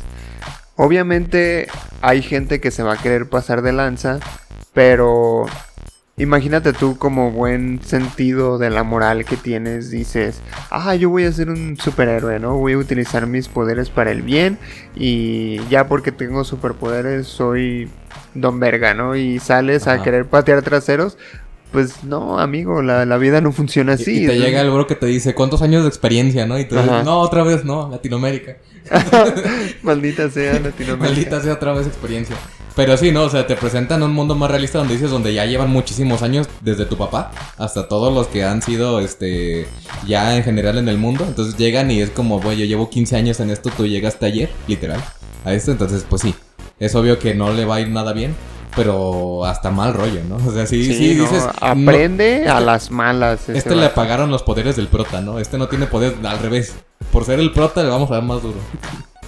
obviamente 0.76 1.68
hay 2.02 2.22
gente 2.22 2.60
que 2.60 2.72
se 2.72 2.84
va 2.84 2.94
a 2.94 2.98
querer 2.98 3.30
pasar 3.30 3.62
de 3.62 3.72
lanza 3.72 4.20
pero 4.74 5.46
Imagínate 6.20 6.74
tú 6.74 6.98
como 6.98 7.30
buen 7.30 7.80
sentido 7.84 8.58
de 8.58 8.72
la 8.72 8.82
moral 8.82 9.24
que 9.24 9.38
tienes, 9.38 9.92
dices, 9.92 10.42
ah, 10.72 10.96
yo 10.96 11.12
voy 11.12 11.26
a 11.26 11.32
ser 11.32 11.52
un 11.52 11.78
superhéroe, 11.78 12.40
¿no? 12.40 12.58
Voy 12.58 12.74
a 12.74 12.80
utilizar 12.80 13.28
mis 13.28 13.48
poderes 13.48 13.92
para 13.92 14.10
el 14.10 14.24
bien 14.24 14.58
y 14.96 15.60
ya 15.70 15.88
porque 15.88 16.12
tengo 16.12 16.44
superpoderes 16.44 17.28
soy 17.28 17.88
don 18.34 18.60
verga, 18.60 18.96
¿no? 18.96 19.16
Y 19.16 19.38
sales 19.38 19.86
a 19.86 20.02
querer 20.02 20.26
patear 20.26 20.64
traseros, 20.64 21.20
pues 21.72 22.04
no, 22.04 22.40
amigo, 22.40 22.82
la, 22.82 23.06
la 23.06 23.18
vida 23.20 23.40
no 23.40 23.52
funciona 23.52 23.94
así. 23.94 24.24
y 24.24 24.26
te 24.26 24.40
¿no? 24.40 24.44
llega 24.44 24.62
el 24.62 24.72
bro 24.72 24.88
que 24.88 24.96
te 24.96 25.06
dice, 25.06 25.36
¿cuántos 25.36 25.62
años 25.62 25.84
de 25.84 25.90
experiencia, 25.90 26.48
no? 26.48 26.58
Y 26.58 26.66
tú 26.66 26.78
dices, 26.78 27.06
no, 27.06 27.20
otra 27.20 27.44
vez 27.44 27.64
no, 27.64 27.92
Latinoamérica. 27.92 28.58
Maldita 29.84 30.32
sea 30.32 30.54
Latinoamérica. 30.54 30.98
Maldita 30.98 31.42
sea 31.42 31.54
otra 31.54 31.74
vez 31.74 31.86
experiencia. 31.86 32.36
Pero 32.78 32.96
sí, 32.96 33.12
¿no? 33.12 33.24
O 33.24 33.30
sea, 33.30 33.48
te 33.48 33.56
presentan 33.56 34.04
un 34.04 34.14
mundo 34.14 34.36
más 34.36 34.52
realista 34.52 34.78
donde 34.78 34.94
dices, 34.94 35.10
donde 35.10 35.34
ya 35.34 35.48
llevan 35.48 35.72
muchísimos 35.72 36.22
años, 36.22 36.48
desde 36.62 36.86
tu 36.86 36.96
papá 36.96 37.32
hasta 37.58 37.88
todos 37.88 38.14
los 38.14 38.28
que 38.28 38.44
han 38.44 38.62
sido, 38.62 39.00
este, 39.00 39.68
ya 40.06 40.38
en 40.38 40.44
general 40.44 40.78
en 40.78 40.88
el 40.88 41.00
mundo. 41.00 41.26
Entonces 41.28 41.58
llegan 41.58 41.90
y 41.90 42.02
es 42.02 42.12
como, 42.12 42.40
bueno, 42.40 42.60
yo 42.60 42.66
llevo 42.66 42.92
15 42.92 43.16
años 43.16 43.40
en 43.40 43.50
esto, 43.50 43.72
tú 43.76 43.88
llegaste 43.88 44.28
ayer, 44.28 44.52
literal, 44.68 45.04
a 45.44 45.54
esto. 45.54 45.72
Entonces, 45.72 46.06
pues 46.08 46.22
sí, 46.22 46.36
es 46.80 46.94
obvio 46.94 47.18
que 47.18 47.34
no 47.34 47.52
le 47.52 47.66
va 47.66 47.78
a 47.78 47.82
ir 47.82 47.90
nada 47.90 48.14
bien, 48.14 48.36
pero 48.76 49.44
hasta 49.46 49.72
mal 49.72 49.96
rollo, 49.96 50.22
¿no? 50.30 50.36
O 50.36 50.54
sea, 50.54 50.68
sí, 50.68 50.86
sí, 50.86 50.94
Sí, 50.94 51.16
no, 51.16 51.24
dices, 51.24 51.46
no, 51.46 51.68
aprende 51.68 52.48
a 52.48 52.60
las 52.60 52.92
malas. 52.92 53.50
ese 53.50 53.58
este 53.58 53.76
le 53.76 53.88
apagaron 53.88 54.30
los 54.30 54.44
poderes 54.44 54.76
del 54.76 54.88
prota, 54.88 55.20
¿no? 55.20 55.40
Este 55.40 55.58
no 55.58 55.68
tiene 55.68 55.88
poder 55.88 56.14
al 56.24 56.38
revés. 56.38 56.76
Por 57.12 57.26
ser 57.26 57.40
el 57.40 57.52
prota 57.52 57.82
le 57.82 57.90
vamos 57.90 58.12
a 58.12 58.16
dar 58.16 58.24
más 58.24 58.44
duro. 58.44 58.60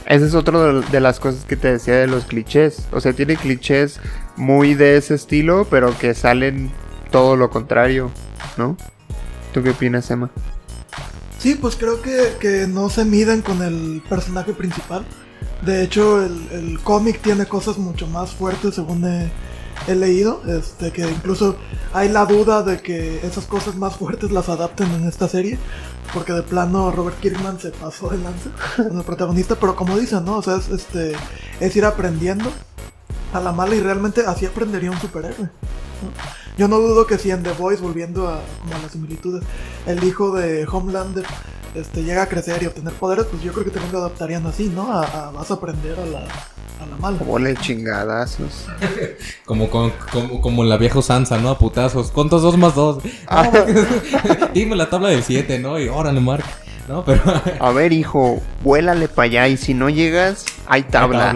Ese 0.09 0.25
es 0.25 0.33
otro 0.33 0.81
de, 0.81 0.99
las 0.99 1.19
cosas 1.19 1.45
que 1.45 1.55
te 1.55 1.71
decía 1.71 1.97
de 1.97 2.07
los 2.07 2.25
clichés. 2.25 2.87
O 2.91 2.99
sea, 2.99 3.13
tiene 3.13 3.35
clichés 3.35 3.99
muy 4.37 4.73
de 4.73 4.97
ese 4.97 5.13
estilo, 5.13 5.67
pero 5.69 5.95
que 5.99 6.15
salen 6.15 6.71
todo 7.11 7.35
lo 7.35 7.51
contrario, 7.51 8.09
¿no? 8.57 8.75
¿Tú 9.53 9.61
qué 9.61 9.69
opinas, 9.69 10.09
Emma? 10.09 10.31
Sí, 11.37 11.53
pues 11.53 11.75
creo 11.75 12.01
que, 12.01 12.37
que 12.39 12.65
no 12.65 12.89
se 12.89 13.05
miden 13.05 13.43
con 13.43 13.61
el 13.61 14.01
personaje 14.09 14.53
principal. 14.53 15.05
De 15.63 15.83
hecho, 15.83 16.25
el, 16.25 16.47
el 16.53 16.79
cómic 16.79 17.21
tiene 17.21 17.45
cosas 17.45 17.77
mucho 17.77 18.07
más 18.07 18.31
fuertes 18.31 18.73
según 18.73 19.05
he, 19.05 19.31
he 19.87 19.93
leído. 19.93 20.41
Este, 20.47 20.91
que 20.91 21.01
incluso 21.01 21.55
hay 21.93 22.09
la 22.09 22.25
duda 22.25 22.63
de 22.63 22.81
que 22.81 23.17
esas 23.25 23.45
cosas 23.45 23.75
más 23.75 23.95
fuertes 23.95 24.31
las 24.31 24.49
adapten 24.49 24.91
en 24.91 25.07
esta 25.07 25.27
serie. 25.27 25.59
Porque 26.13 26.33
de 26.33 26.41
plano 26.43 26.91
Robert 26.91 27.19
Kirkman 27.19 27.59
se 27.59 27.69
pasó 27.71 28.09
de 28.09 28.17
lance 28.17 28.49
con 28.75 28.97
el 28.97 29.03
protagonista. 29.03 29.55
Pero 29.55 29.75
como 29.75 29.97
dicen, 29.97 30.25
¿no? 30.25 30.37
O 30.37 30.41
sea, 30.41 30.55
es, 30.55 30.69
este, 30.69 31.13
es 31.59 31.75
ir 31.75 31.85
aprendiendo 31.85 32.51
a 33.33 33.39
la 33.39 33.51
mala 33.51 33.75
y 33.75 33.79
realmente 33.81 34.21
así 34.25 34.45
aprendería 34.45 34.89
un 34.91 34.99
superhéroe. 34.99 35.49
Yo 36.57 36.67
no 36.67 36.77
dudo 36.79 37.05
que 37.05 37.17
si 37.17 37.29
en 37.31 37.43
The 37.43 37.51
Voice, 37.53 37.81
volviendo 37.81 38.27
a, 38.27 38.41
como 38.61 38.75
a 38.75 38.79
las 38.79 38.91
similitudes, 38.91 39.43
el 39.85 40.03
hijo 40.03 40.31
de 40.35 40.65
Homelander 40.69 41.25
este, 41.75 42.03
llega 42.03 42.23
a 42.23 42.27
crecer 42.27 42.63
y 42.63 42.65
obtener 42.65 42.93
poderes, 42.93 43.25
pues 43.25 43.41
yo 43.43 43.53
creo 43.53 43.63
que 43.65 43.71
también 43.71 43.91
lo 43.93 43.99
adaptarían 43.99 44.45
así, 44.47 44.67
¿no? 44.67 44.91
A- 44.91 45.31
vas 45.31 45.51
a 45.51 45.53
aprender 45.53 45.97
a 45.99 46.05
la, 46.05 46.27
a 46.79 46.85
la 46.85 46.95
mala. 46.97 47.17
Ole 47.27 47.55
chingadazos. 47.55 48.65
Como, 49.45 49.69
con- 49.69 49.91
como, 50.11 50.41
como 50.41 50.63
la 50.63 50.77
vieja 50.77 50.99
usanza, 50.99 51.37
¿no? 51.37 51.49
A 51.49 51.57
putazos. 51.57 52.11
¿Cuántos 52.11 52.41
dos 52.41 52.57
más 52.57 52.75
dos? 52.75 53.03
Ah. 53.27 53.49
Dime 54.53 54.75
la 54.75 54.89
tabla 54.89 55.09
del 55.09 55.23
7, 55.23 55.59
¿no? 55.59 55.79
Y 55.79 55.87
órale, 55.87 56.19
Mark. 56.19 56.43
No, 56.87 57.03
pero. 57.05 57.21
A 57.59 57.71
ver, 57.71 57.93
hijo, 57.93 58.41
vuélale 58.63 59.07
para 59.07 59.25
allá 59.27 59.47
y 59.47 59.57
si 59.57 59.75
no 59.75 59.89
llegas, 59.89 60.43
hay 60.65 60.81
tabla. 60.83 61.35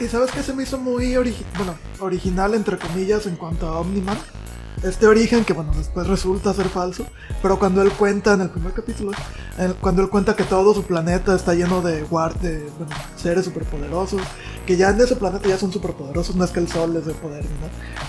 Y, 0.00 0.04
y 0.04 0.08
sabes 0.08 0.30
que 0.30 0.42
se 0.42 0.54
me 0.54 0.62
hizo 0.62 0.78
muy 0.78 1.14
bueno, 1.56 1.76
original, 1.98 2.54
entre 2.54 2.78
comillas, 2.78 3.26
en 3.26 3.34
cuanto 3.34 3.66
a 3.66 3.80
Omniman. 3.80 4.16
Este 4.82 5.06
origen 5.06 5.44
que 5.44 5.52
bueno, 5.52 5.72
después 5.76 6.06
resulta 6.06 6.52
ser 6.52 6.68
falso, 6.68 7.06
pero 7.42 7.58
cuando 7.58 7.82
él 7.82 7.90
cuenta 7.92 8.34
en 8.34 8.42
el 8.42 8.50
primer 8.50 8.72
capítulo, 8.72 9.12
cuando 9.80 10.02
él 10.02 10.08
cuenta 10.08 10.36
que 10.36 10.44
todo 10.44 10.74
su 10.74 10.82
planeta 10.82 11.34
está 11.34 11.54
lleno 11.54 11.80
de 11.80 12.02
guard 12.02 12.36
bueno, 12.40 12.94
seres 13.16 13.44
superpoderosos, 13.44 14.20
que 14.66 14.76
ya 14.76 14.90
en 14.90 15.00
ese 15.00 15.16
planeta 15.16 15.48
ya 15.48 15.58
son 15.58 15.72
superpoderosos, 15.72 16.36
no 16.36 16.44
es 16.44 16.50
que 16.50 16.60
el 16.60 16.68
sol 16.68 16.92
les 16.92 17.06
dé 17.06 17.14
poder, 17.14 17.44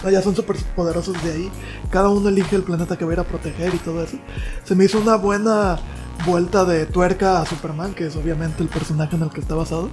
no, 0.04 0.10
ya 0.10 0.22
son 0.22 0.36
superpoderosos 0.36 1.22
de 1.24 1.32
ahí, 1.32 1.52
cada 1.90 2.10
uno 2.10 2.30
elige 2.30 2.56
el 2.56 2.64
planeta 2.64 2.98
que 2.98 3.06
va 3.06 3.12
a 3.12 3.14
ir 3.14 3.20
a 3.20 3.24
proteger 3.24 3.74
y 3.74 3.78
todo 3.78 4.04
eso. 4.04 4.18
Se 4.64 4.76
me 4.76 4.86
hizo 4.86 5.00
una 5.00 5.16
buena 5.16 5.80
vuelta 6.26 6.66
de 6.66 6.86
tuerca 6.86 7.42
a 7.42 7.46
Superman, 7.46 7.94
que 7.94 8.08
es 8.08 8.16
obviamente 8.16 8.64
el 8.64 8.70
personaje 8.70 9.16
en 9.16 9.24
el 9.24 9.30
que 9.30 9.42
está 9.42 9.56
basado. 9.56 9.90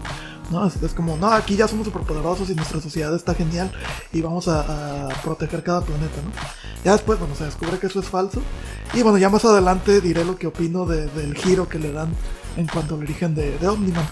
¿No? 0.50 0.66
Es, 0.66 0.94
como, 0.94 1.16
no, 1.16 1.28
aquí 1.30 1.56
ya 1.56 1.68
somos 1.68 1.86
superpoderosos 1.86 2.50
y 2.50 2.54
nuestra 2.54 2.80
sociedad 2.80 3.14
está 3.14 3.34
genial 3.34 3.70
y 4.12 4.20
vamos 4.20 4.48
a, 4.48 5.08
proteger 5.22 5.62
cada 5.62 5.80
planeta, 5.80 6.16
¿no? 6.24 6.30
Ya 6.84 6.92
después, 6.92 7.18
bueno, 7.18 7.34
se 7.34 7.44
descubre 7.44 7.78
que 7.78 7.86
eso 7.86 8.00
es 8.00 8.06
falso. 8.08 8.42
Y 8.92 9.02
bueno, 9.02 9.18
ya 9.18 9.30
más 9.30 9.44
adelante 9.44 10.00
diré 10.00 10.24
lo 10.24 10.36
que 10.36 10.46
opino 10.46 10.84
de- 10.86 11.06
del 11.08 11.34
giro 11.34 11.68
que 11.68 11.78
le 11.78 11.92
dan 11.92 12.08
en 12.56 12.66
cuanto 12.68 12.94
al 12.94 13.02
origen 13.02 13.34
de, 13.34 13.58
de 13.58 13.68
Omniman. 13.68 14.06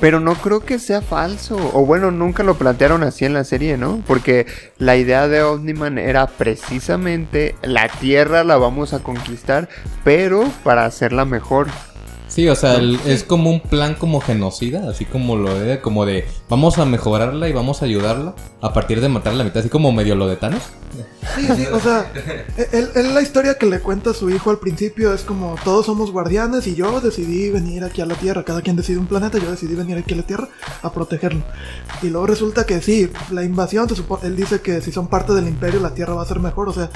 Pero 0.00 0.20
no 0.20 0.34
creo 0.34 0.60
que 0.60 0.78
sea 0.78 1.00
falso. 1.00 1.56
O 1.72 1.86
bueno, 1.86 2.10
nunca 2.10 2.42
lo 2.42 2.56
plantearon 2.56 3.02
así 3.02 3.24
en 3.24 3.32
la 3.32 3.44
serie, 3.44 3.78
¿no? 3.78 4.02
Porque 4.06 4.46
la 4.78 4.96
idea 4.96 5.28
de 5.28 5.42
Omniman 5.42 5.98
era 5.98 6.26
precisamente 6.26 7.54
la 7.62 7.88
Tierra 7.88 8.44
la 8.44 8.56
vamos 8.56 8.92
a 8.92 8.98
conquistar, 9.02 9.68
pero 10.02 10.44
para 10.62 10.84
hacerla 10.84 11.24
mejor. 11.24 11.68
Sí, 12.26 12.48
o 12.48 12.56
sea, 12.56 12.76
el- 12.76 12.98
es 13.06 13.22
como 13.22 13.50
un 13.50 13.60
plan 13.60 13.94
como 13.94 14.20
genocida, 14.20 14.88
así 14.90 15.04
como 15.04 15.36
lo 15.36 15.56
de, 15.58 15.80
como 15.80 16.04
de 16.06 16.26
vamos 16.48 16.78
a 16.78 16.84
mejorarla 16.84 17.48
y 17.48 17.52
vamos 17.52 17.82
a 17.82 17.84
ayudarla 17.84 18.34
a 18.60 18.72
partir 18.72 19.00
de 19.00 19.08
matar 19.08 19.34
a 19.34 19.36
la 19.36 19.44
mitad, 19.44 19.58
así 19.58 19.68
como 19.68 19.92
medio 19.92 20.16
lo 20.16 20.26
de 20.26 20.36
Thanos. 20.36 20.62
Sí, 21.36 21.46
sí, 21.56 21.66
o 21.72 21.78
sea, 21.80 22.10
él, 22.72 22.88
él 22.94 23.14
la 23.14 23.20
historia 23.20 23.54
que 23.58 23.66
le 23.66 23.80
cuenta 23.80 24.14
su 24.14 24.30
hijo 24.30 24.50
al 24.50 24.58
principio 24.58 25.12
es 25.12 25.22
como 25.22 25.56
todos 25.64 25.86
somos 25.86 26.10
guardianes 26.12 26.66
y 26.66 26.74
yo 26.74 27.00
decidí 27.00 27.50
venir 27.50 27.84
aquí 27.84 28.00
a 28.00 28.06
la 28.06 28.14
Tierra, 28.14 28.42
cada 28.44 28.62
quien 28.62 28.76
decide 28.76 28.98
un 28.98 29.06
planeta, 29.06 29.38
yo 29.38 29.50
decidí 29.50 29.74
venir 29.74 29.98
aquí 29.98 30.14
a 30.14 30.16
la 30.16 30.22
Tierra 30.26 30.48
a 30.82 30.92
protegerlo. 30.92 31.42
Y 32.02 32.08
luego 32.08 32.26
resulta 32.26 32.64
que 32.64 32.80
sí, 32.80 33.10
la 33.30 33.42
invasión, 33.44 33.88
se 33.88 34.02
él 34.26 34.36
dice 34.36 34.60
que 34.60 34.80
si 34.80 34.92
son 34.92 35.08
parte 35.08 35.32
del 35.34 35.46
imperio 35.48 35.80
la 35.80 35.94
Tierra 35.94 36.14
va 36.14 36.22
a 36.22 36.26
ser 36.26 36.40
mejor, 36.40 36.68
o 36.68 36.72
sea, 36.72 36.90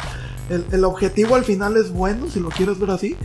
el, 0.49 0.65
el 0.73 0.85
objetivo 0.85 1.35
al 1.35 1.45
final 1.45 1.77
es 1.77 1.91
bueno, 1.93 2.29
si 2.31 2.41
lo 2.41 2.49
quieres 2.49 2.79
ver 2.79 2.91
así, 2.91 3.17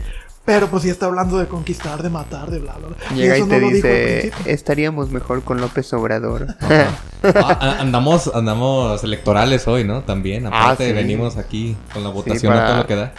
pero 0.44 0.68
pues 0.68 0.82
sí 0.82 0.90
está 0.90 1.06
hablando 1.06 1.38
de 1.38 1.46
conquistar, 1.46 2.02
de 2.02 2.10
matar, 2.10 2.50
de 2.50 2.58
bla, 2.58 2.74
bla, 2.74 2.88
bla. 2.88 2.96
Llega 3.16 3.36
y, 3.38 3.40
eso 3.40 3.48
te 3.48 3.60
no 3.60 3.68
dice, 3.68 4.32
estaríamos 4.46 5.10
mejor 5.10 5.42
con 5.42 5.60
López 5.60 5.92
Obrador. 5.92 6.46
Ah, 7.26 7.56
a- 7.58 7.80
andamos, 7.80 8.30
andamos 8.34 9.02
electorales 9.02 9.66
hoy, 9.66 9.82
¿no? 9.82 10.02
También, 10.02 10.46
aparte 10.46 10.84
Ah, 10.84 10.86
sí. 10.88 10.92
venimos 10.92 11.38
aquí 11.38 11.74
con 11.94 12.04
la 12.04 12.10
votación 12.10 12.52
a 12.52 12.56
para- 12.56 12.68
todo 12.68 12.76
lo 12.82 12.86
que 12.86 12.94
da. 12.96 13.14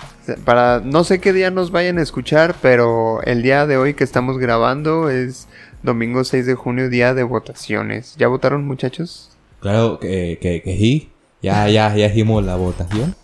Para 0.46 0.80
no 0.84 1.04
sé 1.04 1.20
qué 1.20 1.34
día 1.34 1.50
nos 1.50 1.72
vayan 1.72 1.98
a 1.98 2.04
escuchar, 2.04 2.54
pero 2.62 3.24
el 3.24 3.42
día 3.42 3.66
de 3.66 3.78
hoy 3.78 3.96
que 3.96 4.04
estamos 4.04 4.38
grabando 4.38 5.10
es 5.10 5.48
domingo 5.82 6.24
6 6.24 6.46
de 6.46 6.54
junio, 6.54 6.88
día 6.92 7.16
de 7.16 7.24
votaciones. 7.24 8.14
¿Ya 8.18 8.28
votaron, 8.28 8.68
muchachos? 8.68 9.32
Claro 9.60 9.98
que, 10.00 10.38
que, 10.40 10.62
que 10.62 10.78
sí, 10.78 11.10
ya, 11.46 11.70
ya, 11.70 11.96
ya 11.96 12.08
hicimos 12.08 12.44
la 12.44 12.56
votación. 12.56 13.16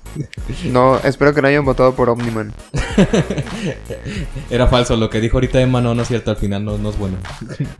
No, 0.65 0.97
espero 0.99 1.33
que 1.33 1.41
no 1.41 1.47
hayan 1.47 1.65
votado 1.65 1.95
por 1.95 2.09
Omniman. 2.09 2.53
Era 4.51 4.67
falso, 4.67 4.95
lo 4.95 5.09
que 5.09 5.19
dijo 5.19 5.37
ahorita 5.37 5.59
Emma 5.59 5.81
no, 5.81 5.95
no 5.95 6.03
es 6.03 6.07
cierto, 6.07 6.29
al 6.29 6.37
final 6.37 6.63
no, 6.63 6.77
no 6.77 6.91
es 6.91 6.99
bueno. 6.99 7.17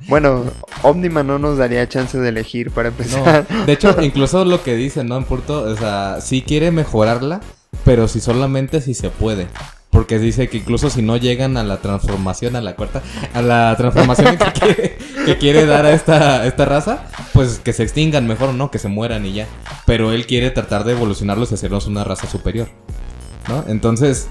Bueno, 0.08 0.46
Omniman 0.82 1.28
no 1.28 1.38
nos 1.38 1.60
daría 1.60 1.88
chance 1.88 2.18
de 2.18 2.30
elegir 2.30 2.72
para 2.72 2.90
empezar. 2.90 3.46
No, 3.50 3.66
de 3.66 3.74
hecho, 3.74 3.96
incluso 4.02 4.44
lo 4.46 4.64
que 4.64 4.76
dicen, 4.76 5.10
¿no? 5.10 5.18
En 5.18 5.26
Porto, 5.26 5.62
o 5.62 5.76
sea, 5.76 6.18
sí 6.22 6.42
quiere 6.42 6.72
mejorarla, 6.72 7.42
pero 7.86 8.08
si 8.08 8.20
solamente 8.20 8.82
si 8.82 8.96
se 8.96 9.10
puede. 9.10 9.48
Porque 9.92 10.18
dice 10.18 10.50
que 10.50 10.58
incluso 10.58 10.90
si 10.90 11.02
no 11.02 11.18
llegan 11.18 11.58
a 11.58 11.64
la 11.64 11.82
transformación, 11.82 12.56
a 12.56 12.62
la 12.62 12.76
cuarta, 12.76 13.04
a 13.34 13.42
la 13.42 13.76
transformación 13.78 14.38
que 14.38 14.52
quiere, 14.60 14.98
que 15.26 15.38
quiere 15.38 15.66
dar 15.66 15.86
a 15.86 15.92
esta, 15.92 16.48
esta 16.48 16.66
raza, 16.66 17.06
pues 17.34 17.60
que 17.60 17.74
se 17.74 17.84
extingan 17.84 18.26
mejor, 18.26 18.54
¿no? 18.54 18.72
Que 18.72 18.80
se 18.80 18.88
mueran 18.88 19.26
y 19.26 19.34
ya. 19.34 19.48
Pero 19.86 20.14
él 20.14 20.26
quiere 20.26 20.50
tratar 20.50 20.86
de 20.86 20.94
evolucionarlos 20.94 21.52
y 21.52 21.56
hacernos 21.56 21.88
una 21.88 22.04
raza 22.04 22.28
superior. 22.28 22.70
¿No? 23.48 23.66
Entonces, 23.68 24.30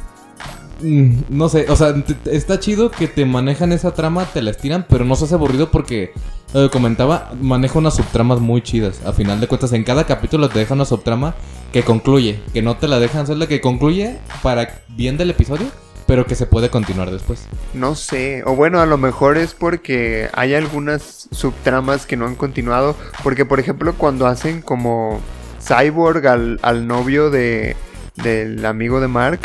no 0.82 1.48
sé, 1.48 1.66
o 1.68 1.76
sea, 1.76 1.94
está 2.26 2.58
chido 2.58 2.90
que 2.90 3.08
te 3.08 3.24
manejan 3.24 3.72
esa 3.72 3.92
trama, 3.92 4.24
te 4.24 4.42
la 4.42 4.50
estiran, 4.50 4.86
pero 4.88 5.04
no 5.04 5.16
se 5.16 5.24
hace 5.24 5.34
aburrido 5.34 5.70
porque, 5.70 6.12
eh, 6.54 6.68
comentaba, 6.72 7.32
maneja 7.40 7.78
unas 7.78 7.96
subtramas 7.96 8.40
muy 8.40 8.62
chidas. 8.62 9.00
A 9.04 9.12
final 9.12 9.40
de 9.40 9.48
cuentas, 9.48 9.72
en 9.72 9.84
cada 9.84 10.04
capítulo 10.04 10.48
te 10.48 10.58
deja 10.58 10.74
una 10.74 10.84
subtrama 10.84 11.34
que 11.72 11.82
concluye, 11.82 12.40
que 12.52 12.62
no 12.62 12.76
te 12.76 12.88
la 12.88 12.98
dejan 12.98 13.22
hacer 13.22 13.36
la 13.36 13.46
que 13.46 13.60
concluye 13.60 14.18
para 14.42 14.82
bien 14.88 15.16
del 15.16 15.30
episodio, 15.30 15.66
pero 16.06 16.26
que 16.26 16.34
se 16.34 16.46
puede 16.46 16.70
continuar 16.70 17.10
después. 17.10 17.46
No 17.72 17.94
sé, 17.94 18.42
o 18.44 18.56
bueno, 18.56 18.80
a 18.80 18.86
lo 18.86 18.98
mejor 18.98 19.36
es 19.36 19.54
porque 19.54 20.28
hay 20.32 20.54
algunas 20.54 21.28
subtramas 21.30 22.06
que 22.06 22.16
no 22.16 22.26
han 22.26 22.34
continuado. 22.34 22.96
Porque, 23.22 23.44
por 23.44 23.60
ejemplo, 23.60 23.94
cuando 23.96 24.26
hacen 24.26 24.60
como 24.60 25.20
Cyborg 25.60 26.26
al, 26.26 26.58
al 26.62 26.86
novio 26.86 27.30
de 27.30 27.76
del 28.22 28.66
amigo 28.66 29.00
de 29.00 29.08
Mark, 29.08 29.40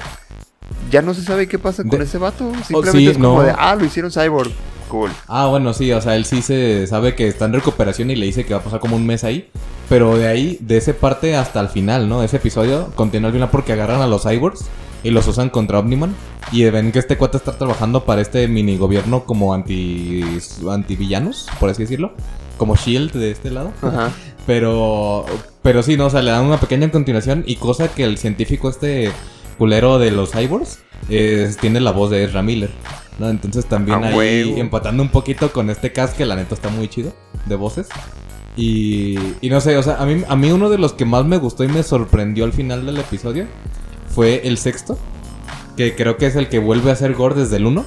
ya 0.91 1.01
no 1.01 1.13
se 1.13 1.21
sabe 1.23 1.47
qué 1.47 1.59
pasa 1.59 1.83
con 1.83 1.91
De- 1.91 1.97
Oh, 1.97 2.01
ese 2.03 2.17
vato. 2.17 2.51
Simplemente 2.65 2.91
sí, 2.99 3.07
es 3.07 3.17
como 3.17 3.37
no. 3.37 3.43
de, 3.43 3.53
ah, 3.57 3.75
lo 3.75 3.85
hicieron 3.85 4.11
Cyborg. 4.11 4.51
Cool. 4.89 5.09
Ah, 5.27 5.47
bueno, 5.47 5.73
sí, 5.73 5.91
o 5.91 5.99
sea, 6.01 6.15
él 6.15 6.25
sí 6.25 6.41
se 6.43 6.85
sabe 6.87 7.15
que 7.15 7.27
está 7.27 7.45
en 7.45 7.53
recuperación 7.53 8.11
y 8.11 8.15
le 8.15 8.25
dice 8.27 8.45
que 8.45 8.53
va 8.53 8.59
a 8.59 8.63
pasar 8.63 8.79
como 8.79 8.95
un 8.95 9.05
mes 9.05 9.23
ahí. 9.23 9.49
Pero 9.89 10.15
de 10.17 10.27
ahí, 10.27 10.57
de 10.61 10.77
esa 10.77 10.93
parte 10.93 11.35
hasta 11.35 11.59
el 11.59 11.69
final, 11.69 12.07
¿no? 12.07 12.21
Ese 12.23 12.37
episodio 12.37 12.91
continúa 12.95 13.27
al 13.29 13.33
final 13.33 13.49
porque 13.49 13.73
agarran 13.73 14.01
a 14.01 14.07
los 14.07 14.23
cyborgs 14.23 14.65
y 15.03 15.09
los 15.11 15.27
usan 15.27 15.49
contra 15.49 15.79
Omniman. 15.79 16.15
Y 16.51 16.63
ven 16.69 16.91
que 16.91 16.99
este 16.99 17.17
cuate 17.17 17.37
está 17.37 17.51
trabajando 17.57 18.05
para 18.05 18.21
este 18.21 18.47
mini 18.47 18.77
gobierno 18.77 19.23
como 19.25 19.53
anti 19.55 20.23
antivillanos, 20.69 21.47
por 21.59 21.69
así 21.69 21.81
decirlo. 21.83 22.13
Como 22.57 22.75
Shield 22.75 23.11
de 23.13 23.31
este 23.31 23.51
lado. 23.51 23.71
Ajá. 23.81 24.11
Pero, 24.45 25.25
pero 25.63 25.81
sí, 25.81 25.97
¿no? 25.97 26.05
O 26.05 26.09
sea, 26.11 26.21
le 26.21 26.29
dan 26.29 26.45
una 26.45 26.59
pequeña 26.59 26.91
continuación 26.91 27.43
y 27.47 27.55
cosa 27.55 27.87
que 27.87 28.03
el 28.03 28.19
científico 28.19 28.69
este 28.69 29.11
culero 29.57 29.99
de 29.99 30.11
los 30.11 30.31
cyborgs 30.31 30.79
eh, 31.09 31.51
tiene 31.59 31.79
la 31.79 31.91
voz 31.91 32.09
de 32.11 32.23
Ezra 32.23 32.41
Miller, 32.41 32.71
¿no? 33.19 33.29
Entonces 33.29 33.65
también 33.65 34.03
A 34.03 34.07
ahí 34.07 34.55
empatando 34.59 35.03
un 35.03 35.09
poquito 35.09 35.51
con 35.51 35.69
este 35.69 35.91
cast 35.91 36.15
que 36.17 36.25
la 36.25 36.35
neta 36.35 36.55
está 36.55 36.69
muy 36.69 36.87
chido 36.87 37.13
de 37.45 37.55
voces. 37.55 37.87
Y, 38.57 39.17
y 39.41 39.49
no 39.49 39.59
sé, 39.59 39.77
o 39.77 39.83
sea, 39.83 39.95
a 39.97 40.05
mí, 40.05 40.23
a 40.27 40.35
mí 40.35 40.51
uno 40.51 40.69
de 40.69 40.77
los 40.77 40.93
que 40.93 41.03
más 41.05 41.25
me 41.25 41.37
gustó 41.37 41.63
y 41.63 41.67
me 41.67 41.83
sorprendió 41.83 42.45
al 42.45 42.53
final 42.53 42.85
del 42.85 42.97
episodio 42.97 43.47
fue 44.07 44.47
el 44.47 44.57
sexto, 44.57 44.97
que 45.75 45.93
creo 45.95 46.15
que 46.17 46.27
es 46.27 46.35
el 46.37 46.47
que 46.47 46.59
vuelve 46.59 46.89
a 46.91 46.95
ser 46.95 47.13
Gore 47.15 47.35
desde 47.35 47.57
el 47.57 47.65
1. 47.65 47.83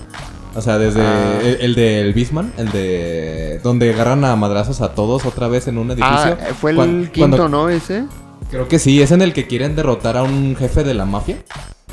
O 0.55 0.61
sea, 0.61 0.77
desde 0.79 1.01
Ah. 1.03 1.39
el, 1.43 1.59
el 1.61 1.75
del 1.75 2.13
Beastman, 2.15 2.53
el 2.59 2.71
de 2.71 3.61
donde 3.63 3.93
agarran 3.95 4.25
a 4.25 4.35
madrazos 4.37 4.81
a 4.81 4.93
todos 4.95 5.25
otra 5.25 5.47
vez 5.49 5.69
en 5.69 5.79
un 5.79 5.91
edificio. 5.91 6.09
Ah, 6.11 6.37
fue 6.59 6.73
el 6.73 7.11
quinto, 7.13 7.37
cuando- 7.37 7.49
¿no? 7.49 7.69
Ese. 7.69 8.05
Creo 8.51 8.67
que 8.67 8.79
sí, 8.79 9.03
es 9.03 9.11
en 9.11 9.23
el 9.23 9.33
que 9.33 9.47
quieren 9.47 9.77
derrotar 9.77 10.17
a 10.17 10.23
un 10.23 10.57
jefe 10.57 10.85
de 10.85 10.95
la 10.95 11.05
mafia. 11.05 11.43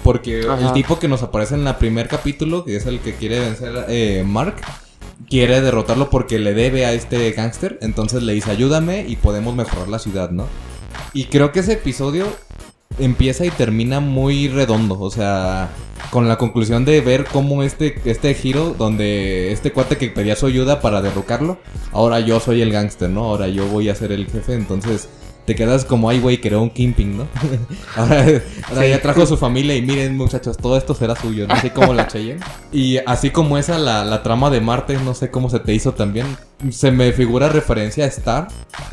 Porque 0.03 0.45
Ajá. 0.47 0.67
el 0.67 0.73
tipo 0.73 0.99
que 0.99 1.07
nos 1.07 1.23
aparece 1.23 1.55
en 1.55 1.67
el 1.67 1.75
primer 1.75 2.07
capítulo, 2.07 2.63
que 2.63 2.75
es 2.75 2.85
el 2.85 2.99
que 2.99 3.15
quiere 3.15 3.39
vencer 3.39 3.85
eh, 3.89 4.23
Mark, 4.25 4.55
quiere 5.27 5.61
derrotarlo 5.61 6.09
porque 6.09 6.37
le 6.37 6.53
debe 6.53 6.85
a 6.85 6.93
este 6.93 7.31
gángster. 7.31 7.79
Entonces 7.81 8.23
le 8.23 8.33
dice, 8.33 8.51
ayúdame 8.51 9.05
y 9.07 9.15
podemos 9.15 9.55
mejorar 9.55 9.87
la 9.87 9.99
ciudad, 9.99 10.29
¿no? 10.29 10.47
Y 11.13 11.25
creo 11.25 11.51
que 11.51 11.61
ese 11.61 11.73
episodio 11.73 12.27
empieza 12.99 13.45
y 13.45 13.49
termina 13.49 13.99
muy 13.99 14.47
redondo. 14.47 14.99
O 14.99 15.09
sea, 15.09 15.69
con 16.11 16.27
la 16.27 16.37
conclusión 16.37 16.85
de 16.85 17.01
ver 17.01 17.25
cómo 17.25 17.63
este, 17.63 17.99
este 18.05 18.33
giro, 18.35 18.75
donde 18.77 19.51
este 19.51 19.71
cuate 19.71 19.97
que 19.97 20.09
pedía 20.09 20.35
su 20.35 20.45
ayuda 20.45 20.81
para 20.81 21.01
derrocarlo, 21.01 21.57
ahora 21.91 22.19
yo 22.19 22.39
soy 22.39 22.61
el 22.61 22.71
gángster, 22.71 23.09
¿no? 23.09 23.23
Ahora 23.25 23.47
yo 23.47 23.65
voy 23.67 23.89
a 23.89 23.95
ser 23.95 24.11
el 24.11 24.27
jefe. 24.27 24.53
Entonces 24.53 25.09
te 25.45 25.55
quedas 25.55 25.85
como, 25.85 26.09
ay, 26.09 26.19
güey, 26.19 26.39
creó 26.41 26.61
un 26.61 26.69
Kimping, 26.69 27.17
¿no? 27.17 27.27
ahora 27.95 28.25
ahora 28.67 28.87
ya 28.87 29.01
trajo 29.01 29.21
a 29.21 29.25
su 29.25 29.37
familia 29.37 29.75
y 29.75 29.81
miren, 29.81 30.17
muchachos, 30.17 30.57
todo 30.57 30.77
esto 30.77 30.95
será 30.95 31.15
suyo, 31.15 31.47
no 31.47 31.53
Así 31.53 31.69
como 31.69 31.93
la 31.93 32.07
Cheyenne. 32.07 32.41
Y 32.71 32.97
así 33.05 33.29
como 33.29 33.57
esa, 33.57 33.77
la, 33.77 34.03
la 34.03 34.23
trama 34.23 34.49
de 34.49 34.61
Marte, 34.61 34.97
no 34.97 35.13
sé 35.13 35.29
cómo 35.29 35.49
se 35.49 35.59
te 35.59 35.73
hizo 35.73 35.93
también. 35.93 36.25
Se 36.71 36.91
me 36.91 37.11
figura 37.11 37.49
referencia 37.49 38.05
a 38.05 38.07
Star, 38.07 38.47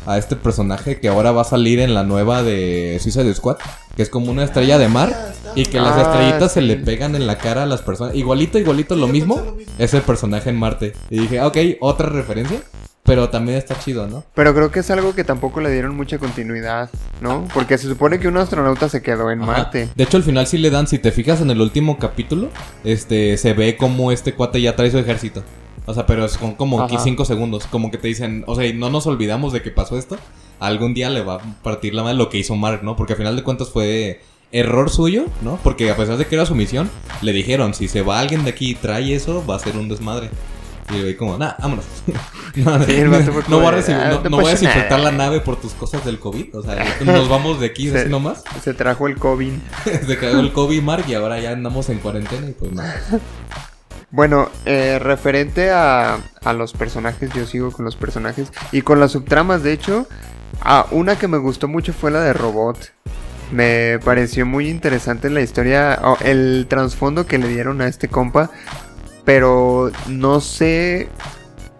a 0.05 0.17
este 0.17 0.35
personaje 0.35 0.99
que 0.99 1.07
ahora 1.07 1.31
va 1.31 1.41
a 1.41 1.45
salir 1.45 1.79
en 1.79 1.93
la 1.93 2.03
nueva 2.03 2.43
de 2.43 2.99
Suicide 3.01 3.33
Squad, 3.33 3.57
que 3.95 4.03
es 4.03 4.09
como 4.09 4.31
una 4.31 4.43
estrella 4.43 4.77
de 4.77 4.89
mar 4.89 5.33
y 5.55 5.65
que 5.65 5.79
las 5.79 5.97
Ah, 5.97 6.01
estrellitas 6.01 6.51
se 6.53 6.61
le 6.61 6.77
pegan 6.77 7.15
en 7.15 7.25
la 7.25 7.37
cara 7.37 7.63
a 7.63 7.65
las 7.65 7.81
personas. 7.81 8.15
Igualito, 8.15 8.59
igualito, 8.59 8.95
lo 8.95 9.07
mismo. 9.07 9.41
Es 9.77 9.93
el 9.93 10.01
personaje 10.01 10.49
en 10.49 10.57
Marte. 10.57 10.93
Y 11.09 11.19
dije, 11.19 11.41
ok, 11.41 11.57
otra 11.79 12.09
referencia. 12.09 12.61
Pero 13.03 13.29
también 13.29 13.57
está 13.57 13.77
chido, 13.77 14.07
¿no? 14.07 14.23
Pero 14.33 14.53
creo 14.53 14.71
que 14.71 14.79
es 14.79 14.89
algo 14.89 15.13
que 15.13 15.25
tampoco 15.25 15.59
le 15.59 15.69
dieron 15.69 15.95
mucha 15.95 16.17
continuidad, 16.19 16.89
¿no? 17.21 17.45
Porque 17.53 17.77
se 17.77 17.87
supone 17.89 18.17
que 18.19 18.29
un 18.29 18.37
astronauta 18.37 18.87
se 18.87 19.01
quedó 19.01 19.29
en 19.29 19.41
Ajá. 19.41 19.51
Marte. 19.51 19.89
De 19.93 20.03
hecho, 20.05 20.15
al 20.17 20.23
final 20.23 20.47
sí 20.47 20.57
le 20.57 20.69
dan, 20.69 20.87
si 20.87 20.99
te 20.99 21.11
fijas 21.11 21.41
en 21.41 21.51
el 21.51 21.59
último 21.59 21.97
capítulo, 21.99 22.49
este, 22.85 23.37
se 23.37 23.53
ve 23.53 23.75
como 23.75 24.11
este 24.13 24.33
cuate 24.33 24.61
ya 24.61 24.75
trae 24.77 24.89
su 24.89 24.99
ejército. 24.99 25.43
O 25.85 25.93
sea, 25.93 26.05
pero 26.05 26.23
es 26.23 26.37
con 26.37 26.55
como 26.55 26.81
Ajá. 26.81 26.97
5 26.97 27.25
segundos. 27.25 27.65
Como 27.67 27.91
que 27.91 27.97
te 27.97 28.07
dicen, 28.07 28.45
o 28.47 28.55
sea, 28.55 28.71
no 28.73 28.89
nos 28.89 29.05
olvidamos 29.05 29.51
de 29.51 29.61
que 29.61 29.69
pasó 29.69 29.97
esto. 29.97 30.17
Algún 30.61 30.93
día 30.93 31.09
le 31.09 31.21
va 31.21 31.35
a 31.35 31.39
partir 31.61 31.93
la 31.93 32.03
madre 32.03 32.15
lo 32.15 32.29
que 32.29 32.37
hizo 32.37 32.55
Mark, 32.55 32.83
¿no? 32.83 32.95
Porque 32.95 33.13
al 33.13 33.17
final 33.17 33.35
de 33.35 33.43
cuentas 33.43 33.69
fue 33.69 34.21
error 34.53 34.89
suyo, 34.89 35.25
¿no? 35.41 35.59
Porque 35.61 35.91
a 35.91 35.97
pesar 35.97 36.15
de 36.15 36.25
que 36.25 36.35
era 36.35 36.45
su 36.45 36.55
misión, 36.55 36.89
le 37.21 37.33
dijeron, 37.33 37.73
si 37.73 37.89
se 37.89 38.01
va 38.01 38.19
alguien 38.19 38.45
de 38.45 38.51
aquí 38.51 38.69
y 38.69 38.75
trae 38.75 39.13
eso, 39.13 39.43
va 39.45 39.57
a 39.57 39.59
ser 39.59 39.75
un 39.75 39.89
desmadre. 39.89 40.29
Y 40.91 40.99
güey 41.01 41.15
como, 41.15 41.37
nah, 41.37 41.53
vámonos. 41.59 41.85
no, 42.55 42.83
Sí, 42.83 43.01
no 43.01 43.57
voy 43.59 43.67
a, 43.67 43.71
recibir- 43.71 43.97
"Ah, 44.01 44.19
no- 44.23 44.29
no 44.29 44.37
voy 44.37 44.47
a 44.47 44.49
desinfectar 44.51 44.99
nada". 44.99 45.11
la 45.11 45.17
nave 45.17 45.39
por 45.39 45.55
tus 45.59 45.73
cosas 45.73 46.03
del 46.05 46.19
COVID. 46.19 46.55
O 46.55 46.61
sea, 46.63 46.83
nos 47.05 47.29
vamos 47.29 47.59
de 47.59 47.67
aquí 47.67 47.89
Se- 47.89 47.99
así 48.01 48.09
nomás. 48.09 48.43
Se 48.63 48.73
trajo 48.73 49.07
el 49.07 49.17
COVID. 49.17 49.53
Se 50.07 50.17
cagó 50.17 50.39
el 50.39 50.51
COVID, 50.51 50.81
Mark, 50.81 51.05
y 51.07 51.13
ahora 51.13 51.39
ya 51.39 51.51
andamos 51.51 51.89
en 51.89 51.99
cuarentena 51.99 52.49
y 52.49 52.51
pues 52.53 52.71
nada. 52.73 52.95
Bueno, 54.11 54.49
eh, 54.65 54.99
referente 54.99 55.71
a, 55.71 56.19
a 56.43 56.53
los 56.53 56.73
personajes, 56.73 57.31
yo 57.33 57.47
sigo 57.47 57.71
con 57.71 57.83
los 57.85 57.95
personajes 57.95 58.51
y 58.71 58.83
con 58.83 58.99
las 58.99 59.11
subtramas, 59.13 59.63
de 59.63 59.73
hecho, 59.73 60.07
a 60.61 60.85
una 60.91 61.15
que 61.17 61.27
me 61.27 61.37
gustó 61.39 61.67
mucho 61.67 61.93
fue 61.93 62.11
la 62.11 62.21
de 62.21 62.33
Robot. 62.33 62.91
Me 63.51 63.99
pareció 64.05 64.45
muy 64.45 64.67
interesante 64.69 65.29
la 65.29 65.41
historia, 65.41 65.99
el 66.23 66.65
trasfondo 66.69 67.25
que 67.25 67.37
le 67.39 67.47
dieron 67.47 67.81
a 67.81 67.87
este 67.87 68.07
compa, 68.07 68.49
pero 69.25 69.91
no 70.07 70.41
sé, 70.41 71.09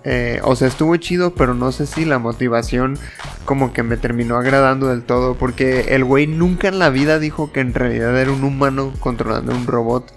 eh, 0.03 0.39
o 0.43 0.55
sea, 0.55 0.67
estuvo 0.67 0.95
chido, 0.97 1.33
pero 1.33 1.53
no 1.53 1.71
sé 1.71 1.85
si 1.85 2.05
la 2.05 2.19
motivación 2.19 2.97
como 3.45 3.73
que 3.73 3.83
me 3.83 3.97
terminó 3.97 4.37
agradando 4.37 4.87
del 4.87 5.03
todo, 5.03 5.35
porque 5.35 5.95
el 5.95 6.03
güey 6.03 6.27
nunca 6.27 6.67
en 6.67 6.79
la 6.79 6.89
vida 6.89 7.19
dijo 7.19 7.51
que 7.51 7.59
en 7.59 7.73
realidad 7.73 8.19
era 8.19 8.31
un 8.31 8.43
humano 8.43 8.93
controlando 8.99 9.53
un 9.53 9.67
robot. 9.67 10.13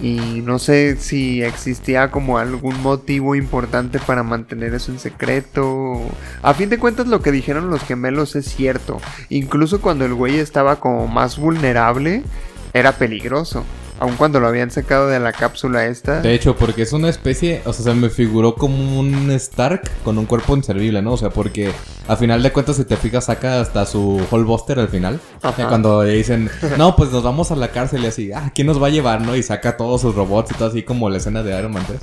Y 0.00 0.42
no 0.44 0.60
sé 0.60 0.96
si 0.96 1.42
existía 1.42 2.12
como 2.12 2.38
algún 2.38 2.80
motivo 2.82 3.34
importante 3.34 3.98
para 3.98 4.22
mantener 4.22 4.72
eso 4.72 4.92
en 4.92 5.00
secreto. 5.00 6.00
A 6.40 6.54
fin 6.54 6.68
de 6.68 6.78
cuentas 6.78 7.08
lo 7.08 7.20
que 7.20 7.32
dijeron 7.32 7.68
los 7.68 7.82
gemelos 7.82 8.36
es 8.36 8.46
cierto. 8.46 9.00
Incluso 9.28 9.80
cuando 9.80 10.04
el 10.04 10.14
güey 10.14 10.38
estaba 10.38 10.78
como 10.78 11.08
más 11.08 11.36
vulnerable, 11.36 12.22
era 12.74 12.92
peligroso. 12.92 13.64
Aun 14.00 14.16
cuando 14.16 14.38
lo 14.38 14.46
habían 14.46 14.70
sacado 14.70 15.08
de 15.08 15.18
la 15.18 15.32
cápsula 15.32 15.86
esta. 15.86 16.20
De 16.20 16.32
hecho, 16.34 16.56
porque 16.56 16.82
es 16.82 16.92
una 16.92 17.08
especie, 17.08 17.62
o 17.64 17.72
sea, 17.72 17.84
se 17.84 17.94
me 17.94 18.10
figuró 18.10 18.54
como 18.54 19.00
un 19.00 19.30
Stark 19.32 19.90
con 20.04 20.18
un 20.18 20.26
cuerpo 20.26 20.56
inservible, 20.56 21.02
¿no? 21.02 21.14
O 21.14 21.16
sea, 21.16 21.30
porque 21.30 21.72
a 22.06 22.16
final 22.16 22.42
de 22.42 22.52
cuentas, 22.52 22.76
si 22.76 22.84
te 22.84 22.96
fijas, 22.96 23.24
saca 23.24 23.60
hasta 23.60 23.84
su 23.86 24.24
Buster 24.30 24.78
al 24.78 24.88
final. 24.88 25.20
Ajá. 25.42 25.68
Cuando 25.68 26.04
le 26.04 26.12
dicen, 26.12 26.48
no, 26.76 26.94
pues 26.94 27.10
nos 27.10 27.24
vamos 27.24 27.50
a 27.50 27.56
la 27.56 27.68
cárcel 27.68 28.04
y 28.04 28.06
así, 28.06 28.32
ah, 28.32 28.52
¿quién 28.54 28.66
nos 28.66 28.80
va 28.80 28.86
a 28.86 28.90
llevar, 28.90 29.20
no? 29.22 29.34
Y 29.34 29.42
saca 29.42 29.76
todos 29.76 30.00
sus 30.00 30.14
robots 30.14 30.52
y 30.52 30.54
todo 30.54 30.68
así 30.68 30.82
como 30.82 31.10
la 31.10 31.16
escena 31.16 31.42
de 31.42 31.58
Iron 31.58 31.72
Man 31.72 31.84
3. 31.86 32.00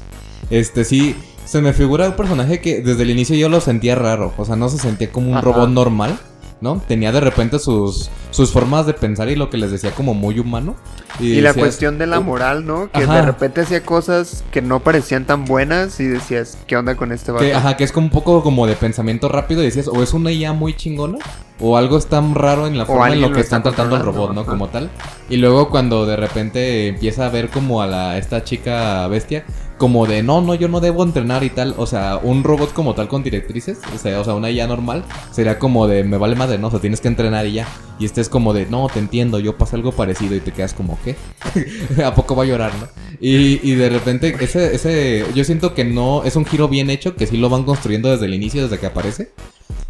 Este, 0.49 0.83
sí, 0.83 1.15
se 1.45 1.61
me 1.61 1.73
figura 1.73 2.07
un 2.07 2.15
personaje 2.15 2.59
que 2.59 2.81
desde 2.81 3.03
el 3.03 3.09
inicio 3.11 3.35
yo 3.35 3.49
lo 3.49 3.61
sentía 3.61 3.95
raro. 3.95 4.33
O 4.37 4.45
sea, 4.45 4.55
no 4.55 4.67
se 4.69 4.77
sentía 4.77 5.11
como 5.11 5.29
un 5.29 5.37
Ajá. 5.37 5.45
robot 5.45 5.69
normal, 5.69 6.19
¿no? 6.61 6.81
Tenía 6.87 7.11
de 7.11 7.19
repente 7.19 7.59
sus, 7.59 8.09
sus 8.31 8.51
formas 8.51 8.85
de 8.85 8.93
pensar 8.93 9.29
y 9.29 9.35
lo 9.35 9.49
que 9.49 9.57
les 9.57 9.71
decía 9.71 9.91
como 9.91 10.13
muy 10.13 10.39
humano. 10.39 10.75
Y 11.19 11.41
la 11.41 11.49
decías, 11.49 11.65
cuestión 11.65 11.97
de 11.97 12.07
la 12.07 12.19
"Oh, 12.19 12.23
moral, 12.23 12.65
¿no? 12.65 12.89
Que 12.91 13.03
Ajá. 13.03 13.15
de 13.15 13.21
repente 13.21 13.61
hacía 13.61 13.83
cosas 13.83 14.43
que 14.51 14.61
no 14.61 14.79
parecían 14.81 15.25
tan 15.25 15.45
buenas 15.45 15.99
y 15.99 16.05
decías, 16.05 16.57
¿qué 16.67 16.75
onda 16.77 16.95
con 16.95 17.11
este 17.11 17.31
vato? 17.31 17.43
Que, 17.45 17.53
ajá, 17.53 17.77
que 17.77 17.83
es 17.83 17.91
como 17.91 18.07
un 18.07 18.11
poco 18.11 18.43
como 18.43 18.67
de 18.67 18.75
pensamiento 18.75 19.29
rápido 19.29 19.61
y 19.61 19.65
decías, 19.65 19.87
o 19.87 20.01
es 20.03 20.13
una 20.13 20.31
IA 20.31 20.53
muy 20.53 20.75
chingona, 20.75 21.17
o 21.59 21.77
algo 21.77 21.97
es 21.97 22.07
tan 22.07 22.35
raro 22.35 22.67
en 22.67 22.77
la 22.77 22.85
forma 22.85 23.13
en 23.13 23.21
lo 23.21 23.29
lo 23.29 23.35
que 23.35 23.41
está 23.41 23.57
están 23.57 23.63
tratando 23.73 23.95
al 23.95 24.03
robot, 24.03 24.33
¿no? 24.33 24.41
ajá. 24.41 24.51
Como 24.51 24.67
tal. 24.67 24.89
Y 25.29 25.37
luego 25.37 25.69
cuando 25.69 26.05
de 26.05 26.15
repente 26.17 26.87
empieza 26.87 27.25
a 27.25 27.29
ver 27.29 27.49
como 27.49 27.81
a 27.81 27.87
la 27.87 28.17
esta 28.17 28.43
chica 28.43 29.07
bestia, 29.07 29.45
como 29.77 30.05
de 30.05 30.23
no, 30.23 30.41
no, 30.41 30.55
yo 30.55 30.67
no 30.67 30.79
debo 30.79 31.03
entrenar 31.03 31.43
y 31.43 31.49
tal. 31.49 31.75
O 31.77 31.85
sea, 31.85 32.17
un 32.21 32.43
robot 32.43 32.73
como 32.73 32.95
tal 32.95 33.07
con 33.07 33.23
directrices, 33.23 33.79
o 33.93 33.97
sea, 33.97 34.19
o 34.19 34.23
sea, 34.23 34.33
una 34.33 34.49
IA 34.49 34.67
normal, 34.67 35.03
sería 35.31 35.59
como 35.59 35.87
de 35.87 36.03
me 36.03 36.17
vale 36.17 36.35
madre, 36.35 36.57
no, 36.57 36.67
o 36.67 36.71
sea, 36.71 36.79
tienes 36.79 37.01
que 37.01 37.07
entrenar 37.07 37.45
y 37.45 37.53
ya. 37.53 37.67
Y 37.99 38.05
este 38.05 38.21
es 38.21 38.29
como 38.29 38.53
de 38.53 38.65
no, 38.65 38.87
te 38.87 38.99
entiendo, 38.99 39.39
yo 39.39 39.57
pasé 39.57 39.75
algo 39.75 39.91
parecido 39.91 40.35
y 40.35 40.39
te 40.39 40.51
quedas 40.51 40.73
como, 40.73 40.97
¿qué? 41.03 41.15
¿A 42.03 42.13
poco 42.13 42.35
va 42.35 42.43
a 42.43 42.47
llorar, 42.47 42.73
no? 42.79 42.87
Y, 43.19 43.59
y 43.63 43.75
de 43.75 43.89
repente, 43.89 44.35
ese, 44.39 44.75
ese, 44.75 45.25
yo 45.33 45.43
siento 45.43 45.73
que 45.73 45.85
no, 45.85 46.23
es 46.23 46.35
un 46.35 46.45
giro 46.45 46.67
bien 46.67 46.89
hecho, 46.89 47.15
que 47.15 47.27
sí 47.27 47.37
lo 47.37 47.49
van 47.49 47.63
construyendo 47.63 48.09
desde 48.09 48.25
el 48.25 48.33
inicio, 48.33 48.63
desde 48.63 48.79
que 48.79 48.87
aparece. 48.87 49.31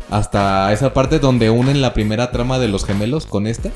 Hasta 0.10 0.72
esa 0.72 0.94
parte 0.94 1.20
donde 1.20 1.50
unen 1.50 1.82
la 1.82 1.94
primera 1.94 2.32
trama 2.32 2.60
de 2.60 2.68
los 2.68 2.86
gemelos 2.86 3.26
con 3.26 3.48
esta. 3.48 3.72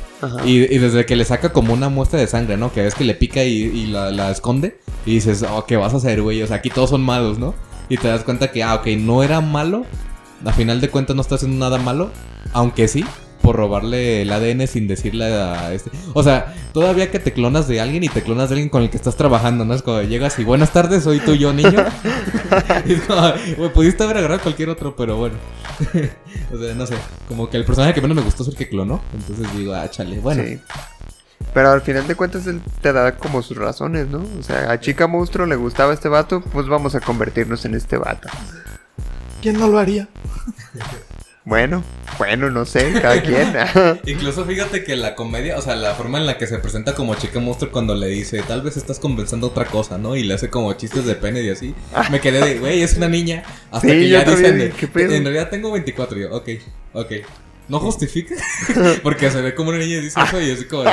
Y, 0.46 0.74
y 0.74 0.78
desde 0.78 1.06
que 1.06 1.16
le 1.16 1.26
saca 1.26 1.52
como 1.52 1.74
una 1.74 1.90
muestra 1.90 2.20
de 2.20 2.28
sangre, 2.28 2.56
¿no? 2.56 2.72
Que 2.72 2.84
ves 2.84 2.94
que 2.96 3.04
le 3.04 3.16
pica 3.16 3.44
y, 3.44 3.64
y 3.64 3.88
la, 3.88 4.12
la 4.12 4.30
esconde. 4.30 4.80
Y 5.06 5.16
dices, 5.16 5.44
oh, 5.50 5.66
¿qué 5.66 5.76
vas 5.78 5.94
a 5.94 5.98
hacer, 5.98 6.22
güey? 6.22 6.42
O 6.44 6.48
sea, 6.48 6.58
aquí 6.58 6.70
todos 6.70 6.92
son 6.92 7.02
malos, 7.02 7.40
¿no? 7.40 7.56
Y 7.90 7.98
te 7.98 8.08
das 8.08 8.24
cuenta 8.24 8.52
que, 8.52 8.64
ah, 8.64 8.76
ok, 8.76 8.88
no 9.00 9.24
era 9.24 9.42
malo. 9.42 9.86
A 10.46 10.54
final 10.54 10.80
de 10.80 10.90
cuentas 10.90 11.16
no 11.16 11.22
está 11.22 11.36
haciendo 11.36 11.58
nada 11.58 11.78
malo. 11.80 12.12
Aunque 12.54 12.88
sí, 12.88 13.04
por 13.50 13.56
robarle 13.56 14.22
el 14.22 14.32
ADN 14.32 14.68
sin 14.68 14.88
decirle 14.88 15.26
a 15.26 15.74
este. 15.74 15.90
O 16.14 16.22
sea, 16.22 16.54
todavía 16.72 17.10
que 17.10 17.18
te 17.18 17.34
clonas 17.34 17.68
de 17.68 17.82
alguien 17.82 18.04
y 18.04 18.08
te 18.08 18.22
clonas 18.22 18.50
de 18.50 18.54
alguien 18.54 18.70
con 18.70 18.84
el 18.84 18.92
que 18.92 18.98
estás 18.98 19.16
trabajando, 19.16 19.66
¿no? 19.66 19.74
Es 19.74 19.82
como 19.82 20.04
llegas 20.04 20.38
y 20.38 20.44
buenas 20.44 20.72
tardes, 20.72 21.04
soy 21.04 21.20
tú 21.20 21.34
yo, 21.34 21.52
niño. 21.52 21.84
y 22.86 22.94
es 22.94 23.02
como, 23.02 23.24
güey, 23.58 23.74
pudiste 23.74 24.04
haber 24.04 24.18
agarrado 24.18 24.42
cualquier 24.42 24.70
otro, 24.70 24.96
pero 24.96 25.18
bueno. 25.18 25.36
o 26.54 26.58
sea, 26.60 26.76
no 26.76 26.86
sé. 26.86 26.94
Como 27.28 27.50
que 27.50 27.58
el 27.58 27.66
personaje 27.66 27.96
que 27.96 28.02
menos 28.02 28.18
me 28.18 28.22
gustó 28.22 28.44
es 28.44 28.50
el 28.50 28.56
que 28.56 28.70
clonó. 28.70 29.02
Entonces 29.16 29.48
digo, 29.58 29.74
ah, 29.74 29.90
chale, 29.90 30.20
bueno. 30.20 30.44
Sí. 30.44 30.60
Pero 31.52 31.72
al 31.72 31.82
final 31.82 32.06
de 32.06 32.14
cuentas 32.14 32.46
él 32.46 32.62
te 32.84 32.94
da 32.94 33.18
como 33.18 33.42
sus 33.42 33.58
razones, 33.58 34.10
¿no? 34.10 34.24
O 34.40 34.44
sea, 34.44 34.70
a 34.70 34.80
Chica 34.80 35.08
Monstruo 35.08 35.48
le 35.48 35.56
gustaba 35.56 35.92
este 35.92 36.08
vato, 36.08 36.42
pues 36.42 36.68
vamos 36.68 36.94
a 36.94 37.00
convertirnos 37.00 37.66
en 37.66 37.74
este 37.74 37.98
vato. 37.98 38.30
¿Quién 39.42 39.58
no 39.58 39.68
lo 39.70 39.80
haría? 39.80 40.08
Bueno, 41.50 41.84
bueno, 42.20 42.52
no 42.52 42.64
sé, 42.64 42.94
cada 43.02 43.24
quien. 43.24 43.52
Incluso 44.06 44.46
fíjate 44.46 44.84
que 44.84 44.96
la 44.96 45.16
comedia, 45.16 45.58
o 45.58 45.62
sea, 45.64 45.76
la 45.76 45.96
forma 45.96 46.20
en 46.20 46.28
la 46.28 46.38
que 46.38 46.46
se 46.46 46.60
presenta 46.60 46.94
como 46.94 47.16
chica 47.16 47.40
monstruo 47.40 47.72
cuando 47.72 47.96
le 47.96 48.06
dice, 48.06 48.44
tal 48.44 48.62
vez 48.62 48.78
estás 48.78 49.00
conversando 49.00 49.48
otra 49.48 49.66
cosa, 49.66 49.98
¿no? 49.98 50.16
Y 50.16 50.22
le 50.22 50.36
hace 50.36 50.52
como 50.52 50.72
chistes 50.74 51.06
de 51.06 51.16
pene 51.16 51.42
y 51.42 51.50
así. 51.50 51.74
Me 52.12 52.20
quedé 52.22 52.46
de, 52.46 52.60
güey, 52.60 52.84
es 52.84 52.98
una 52.98 53.08
niña. 53.10 53.42
Hasta 53.72 53.88
Sí, 53.88 53.94
que 53.96 54.10
ya 54.10 54.24
dicen, 54.26 54.62
en 54.62 55.24
realidad 55.24 55.50
tengo 55.50 55.72
24. 55.72 56.20
Y 56.20 56.22
yo, 56.22 56.36
ok, 56.36 56.50
ok. 56.94 57.12
¿No 57.68 57.80
justifica? 57.80 58.36
Porque 59.04 59.32
se 59.32 59.42
ve 59.42 59.56
como 59.56 59.70
una 59.70 59.80
niña 59.80 59.96
y 59.98 60.02
dice 60.02 60.20
eso 60.24 60.40
y 60.40 60.52
así 60.52 60.66
como, 60.66 60.84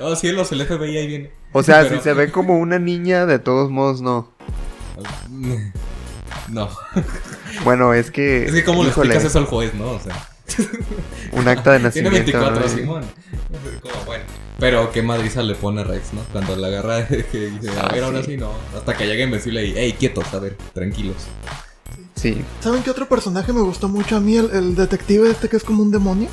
oh 0.00 0.16
cielos, 0.16 0.50
el 0.52 0.64
FBI 0.64 0.96
ahí 0.96 1.06
viene. 1.08 1.30
O 1.52 1.62
sea, 1.62 1.82
Pero- 1.82 1.96
si 1.96 2.02
se 2.02 2.14
ve 2.14 2.30
como 2.30 2.58
una 2.58 2.78
niña, 2.78 3.26
de 3.26 3.38
todos 3.38 3.70
modos 3.70 4.00
no. 4.00 4.32
No. 6.48 6.68
Bueno, 7.64 7.94
es 7.94 8.10
que. 8.10 8.44
Es 8.46 8.52
que 8.52 8.64
como 8.64 8.82
le 8.84 8.90
híjole, 8.90 9.08
explicas 9.14 9.30
eso 9.30 9.38
al 9.38 9.46
juez, 9.46 9.72
¿no? 9.74 9.92
O 9.92 10.00
sea. 10.00 10.28
Un 11.32 11.48
acta 11.48 11.72
de 11.72 11.90
Tiene 11.90 12.10
nacimiento. 12.10 12.40
24, 12.40 12.60
¿no? 12.60 12.68
Simón. 12.68 13.04
Como, 13.80 14.04
bueno. 14.04 14.24
Pero 14.58 14.90
qué 14.92 15.02
madriza 15.02 15.42
le 15.42 15.54
pone 15.54 15.82
Rex, 15.84 16.12
¿no? 16.12 16.20
Cuando 16.32 16.54
la 16.56 16.68
agarra, 16.68 17.06
que 17.08 17.24
dice, 17.50 17.70
a 17.78 17.86
Ah, 17.86 17.92
ver, 17.92 18.04
ahora 18.04 18.20
sí. 18.22 18.32
sí 18.32 18.36
no. 18.36 18.50
Hasta 18.76 18.94
que 18.96 19.06
llega 19.06 19.24
Invencible 19.24 19.64
y, 19.64 19.74
hey, 19.76 19.94
quietos, 19.98 20.32
a 20.34 20.38
ver, 20.38 20.56
tranquilos. 20.74 21.16
Sí. 22.14 22.42
¿Saben 22.60 22.82
qué 22.82 22.90
otro 22.90 23.08
personaje 23.08 23.52
me 23.52 23.60
gustó 23.60 23.88
mucho 23.88 24.16
a 24.16 24.20
mí? 24.20 24.36
El, 24.36 24.50
el 24.50 24.74
detective 24.74 25.30
este 25.30 25.48
que 25.48 25.56
es 25.56 25.64
como 25.64 25.82
un 25.82 25.90
demonio. 25.90 26.28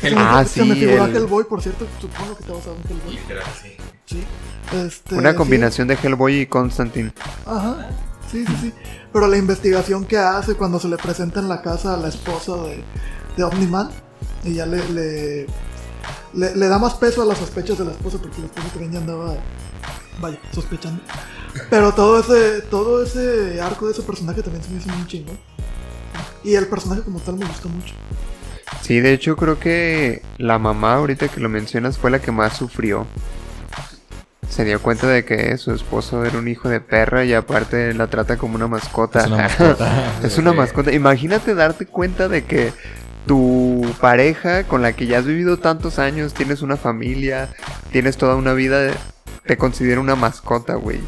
Se 0.00 0.10
me- 0.10 0.16
Ah, 0.20 0.44
se 0.44 0.64
me 0.64 0.74
sí, 0.74 0.80
figuró 0.80 1.06
el- 1.06 1.16
Hellboy, 1.16 1.44
por 1.44 1.62
cierto. 1.62 1.86
Supongo 2.00 2.36
que 2.36 2.44
te 2.44 2.52
vas 2.52 2.66
a 2.66 2.70
ver 2.70 2.78
Hellboy. 2.90 3.18
Sí. 4.06 4.24
Este, 4.84 5.14
Una 5.16 5.30
sí. 5.32 5.36
combinación 5.36 5.88
de 5.88 5.96
Hellboy 6.00 6.40
y 6.42 6.46
Constantine. 6.46 7.12
Ajá. 7.46 7.88
Sí, 8.30 8.44
sí, 8.46 8.56
sí. 8.60 8.72
Pero 9.12 9.28
la 9.28 9.36
investigación 9.36 10.04
que 10.04 10.18
hace 10.18 10.54
cuando 10.54 10.78
se 10.78 10.88
le 10.88 10.96
presenta 10.96 11.40
en 11.40 11.48
la 11.48 11.62
casa 11.62 11.94
a 11.94 11.96
la 11.96 12.08
esposa 12.08 12.56
de, 12.56 12.84
de 13.36 13.44
Omni-Man 13.44 13.90
y 14.44 14.54
ya 14.54 14.66
le, 14.66 14.88
le, 14.90 15.46
le, 16.34 16.68
da 16.68 16.78
más 16.78 16.94
peso 16.94 17.22
a 17.22 17.24
las 17.24 17.38
sospechas 17.38 17.78
de 17.78 17.84
la 17.84 17.92
esposa 17.92 18.18
porque 18.18 18.40
la 18.40 18.46
esposa 18.46 18.68
también 18.68 18.92
ya 18.92 18.98
andaba, 18.98 19.36
vaya, 20.20 20.38
sospechando. 20.52 21.02
Pero 21.70 21.92
todo 21.92 22.20
ese, 22.20 22.62
todo 22.62 23.02
ese 23.02 23.60
arco 23.60 23.86
de 23.86 23.92
ese 23.92 24.02
personaje 24.02 24.42
también 24.42 24.62
se 24.62 24.70
me 24.70 24.78
hizo 24.78 24.88
muy 24.90 25.06
chingón. 25.06 25.38
Y 26.44 26.54
el 26.54 26.66
personaje 26.68 27.02
como 27.02 27.18
tal 27.20 27.36
me 27.36 27.46
gustó 27.46 27.68
mucho. 27.68 27.94
Sí, 28.82 29.00
de 29.00 29.12
hecho 29.12 29.36
creo 29.36 29.58
que 29.58 30.22
la 30.38 30.58
mamá, 30.58 30.94
ahorita 30.94 31.28
que 31.28 31.40
lo 31.40 31.48
mencionas, 31.48 31.98
fue 31.98 32.10
la 32.10 32.20
que 32.20 32.30
más 32.30 32.56
sufrió. 32.56 33.06
Se 34.48 34.64
dio 34.64 34.80
cuenta 34.80 35.06
de 35.08 35.24
que 35.24 35.56
su 35.58 35.72
esposo 35.74 36.24
era 36.24 36.38
un 36.38 36.48
hijo 36.48 36.68
de 36.68 36.80
perra 36.80 37.24
y 37.24 37.34
aparte 37.34 37.92
la 37.94 38.06
trata 38.06 38.36
como 38.36 38.54
una 38.54 38.68
mascota. 38.68 39.20
Es 39.20 39.26
una 39.26 39.36
mascota. 39.36 40.12
Es 40.22 40.38
una 40.38 40.50
Ok. 40.52 40.56
mascota. 40.56 40.92
Imagínate 40.92 41.54
darte 41.54 41.86
cuenta 41.86 42.28
de 42.28 42.44
que 42.44 42.72
tu 43.26 43.84
pareja 44.00 44.64
con 44.64 44.82
la 44.82 44.92
que 44.92 45.06
ya 45.06 45.18
has 45.18 45.26
vivido 45.26 45.58
tantos 45.58 45.98
años, 45.98 46.32
tienes 46.32 46.62
una 46.62 46.76
familia, 46.76 47.48
tienes 47.90 48.16
toda 48.16 48.36
una 48.36 48.52
vida, 48.52 48.92
te 49.46 49.56
considera 49.56 50.00
una 50.00 50.14
mascota, 50.14 50.74
güey. 50.76 51.00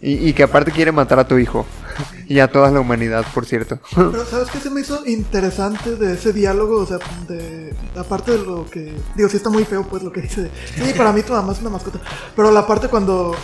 Y, 0.00 0.32
que 0.32 0.44
aparte 0.44 0.70
quiere 0.70 0.92
matar 0.92 1.18
a 1.18 1.26
tu 1.26 1.38
hijo. 1.38 1.66
y 2.28 2.38
a 2.38 2.50
toda 2.50 2.70
la 2.70 2.80
humanidad, 2.80 3.24
por 3.34 3.46
cierto. 3.46 3.78
Pero 3.94 4.24
¿sabes 4.24 4.48
qué 4.50 4.60
se 4.60 4.70
me 4.70 4.80
hizo 4.80 5.04
interesante 5.06 5.96
de 5.96 6.14
ese 6.14 6.32
diálogo? 6.32 6.80
O 6.80 6.86
sea, 6.86 6.98
de, 7.28 7.74
aparte 7.96 8.32
de 8.32 8.38
lo 8.38 8.66
que... 8.66 8.94
Digo, 9.16 9.28
sí 9.28 9.36
está 9.36 9.50
muy 9.50 9.64
feo 9.64 9.86
pues 9.88 10.02
lo 10.02 10.12
que 10.12 10.22
dice. 10.22 10.50
Sí, 10.74 10.92
para 10.96 11.12
mí 11.12 11.22
tu 11.22 11.32
mamá 11.32 11.52
es 11.52 11.60
una 11.60 11.70
mascota. 11.70 11.98
Pero 12.36 12.50
la 12.50 12.66
parte 12.66 12.88
cuando 12.88 13.34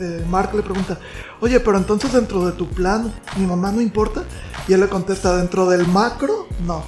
eh, 0.00 0.24
Mark 0.28 0.54
le 0.54 0.62
pregunta, 0.62 0.98
oye, 1.40 1.58
pero 1.60 1.78
entonces 1.78 2.12
dentro 2.12 2.46
de 2.46 2.52
tu 2.52 2.68
plan, 2.68 3.12
mi 3.36 3.46
mamá 3.46 3.72
no 3.72 3.80
importa. 3.80 4.22
Y 4.68 4.72
él 4.72 4.80
le 4.80 4.88
contesta, 4.88 5.36
dentro 5.36 5.68
del 5.68 5.86
macro, 5.86 6.46
no. 6.64 6.84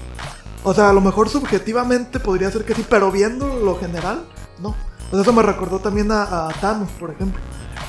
O 0.62 0.72
sea, 0.74 0.90
a 0.90 0.92
lo 0.92 1.00
mejor 1.00 1.28
subjetivamente 1.28 2.20
podría 2.20 2.50
ser 2.50 2.64
que 2.64 2.74
sí, 2.74 2.84
pero 2.88 3.10
viendo 3.12 3.58
lo 3.58 3.78
general, 3.78 4.24
no. 4.60 4.74
Pues 5.10 5.22
eso 5.22 5.32
me 5.32 5.42
recordó 5.42 5.78
también 5.78 6.10
a 6.10 6.48
Thanos, 6.60 6.90
por 6.98 7.10
ejemplo. 7.10 7.40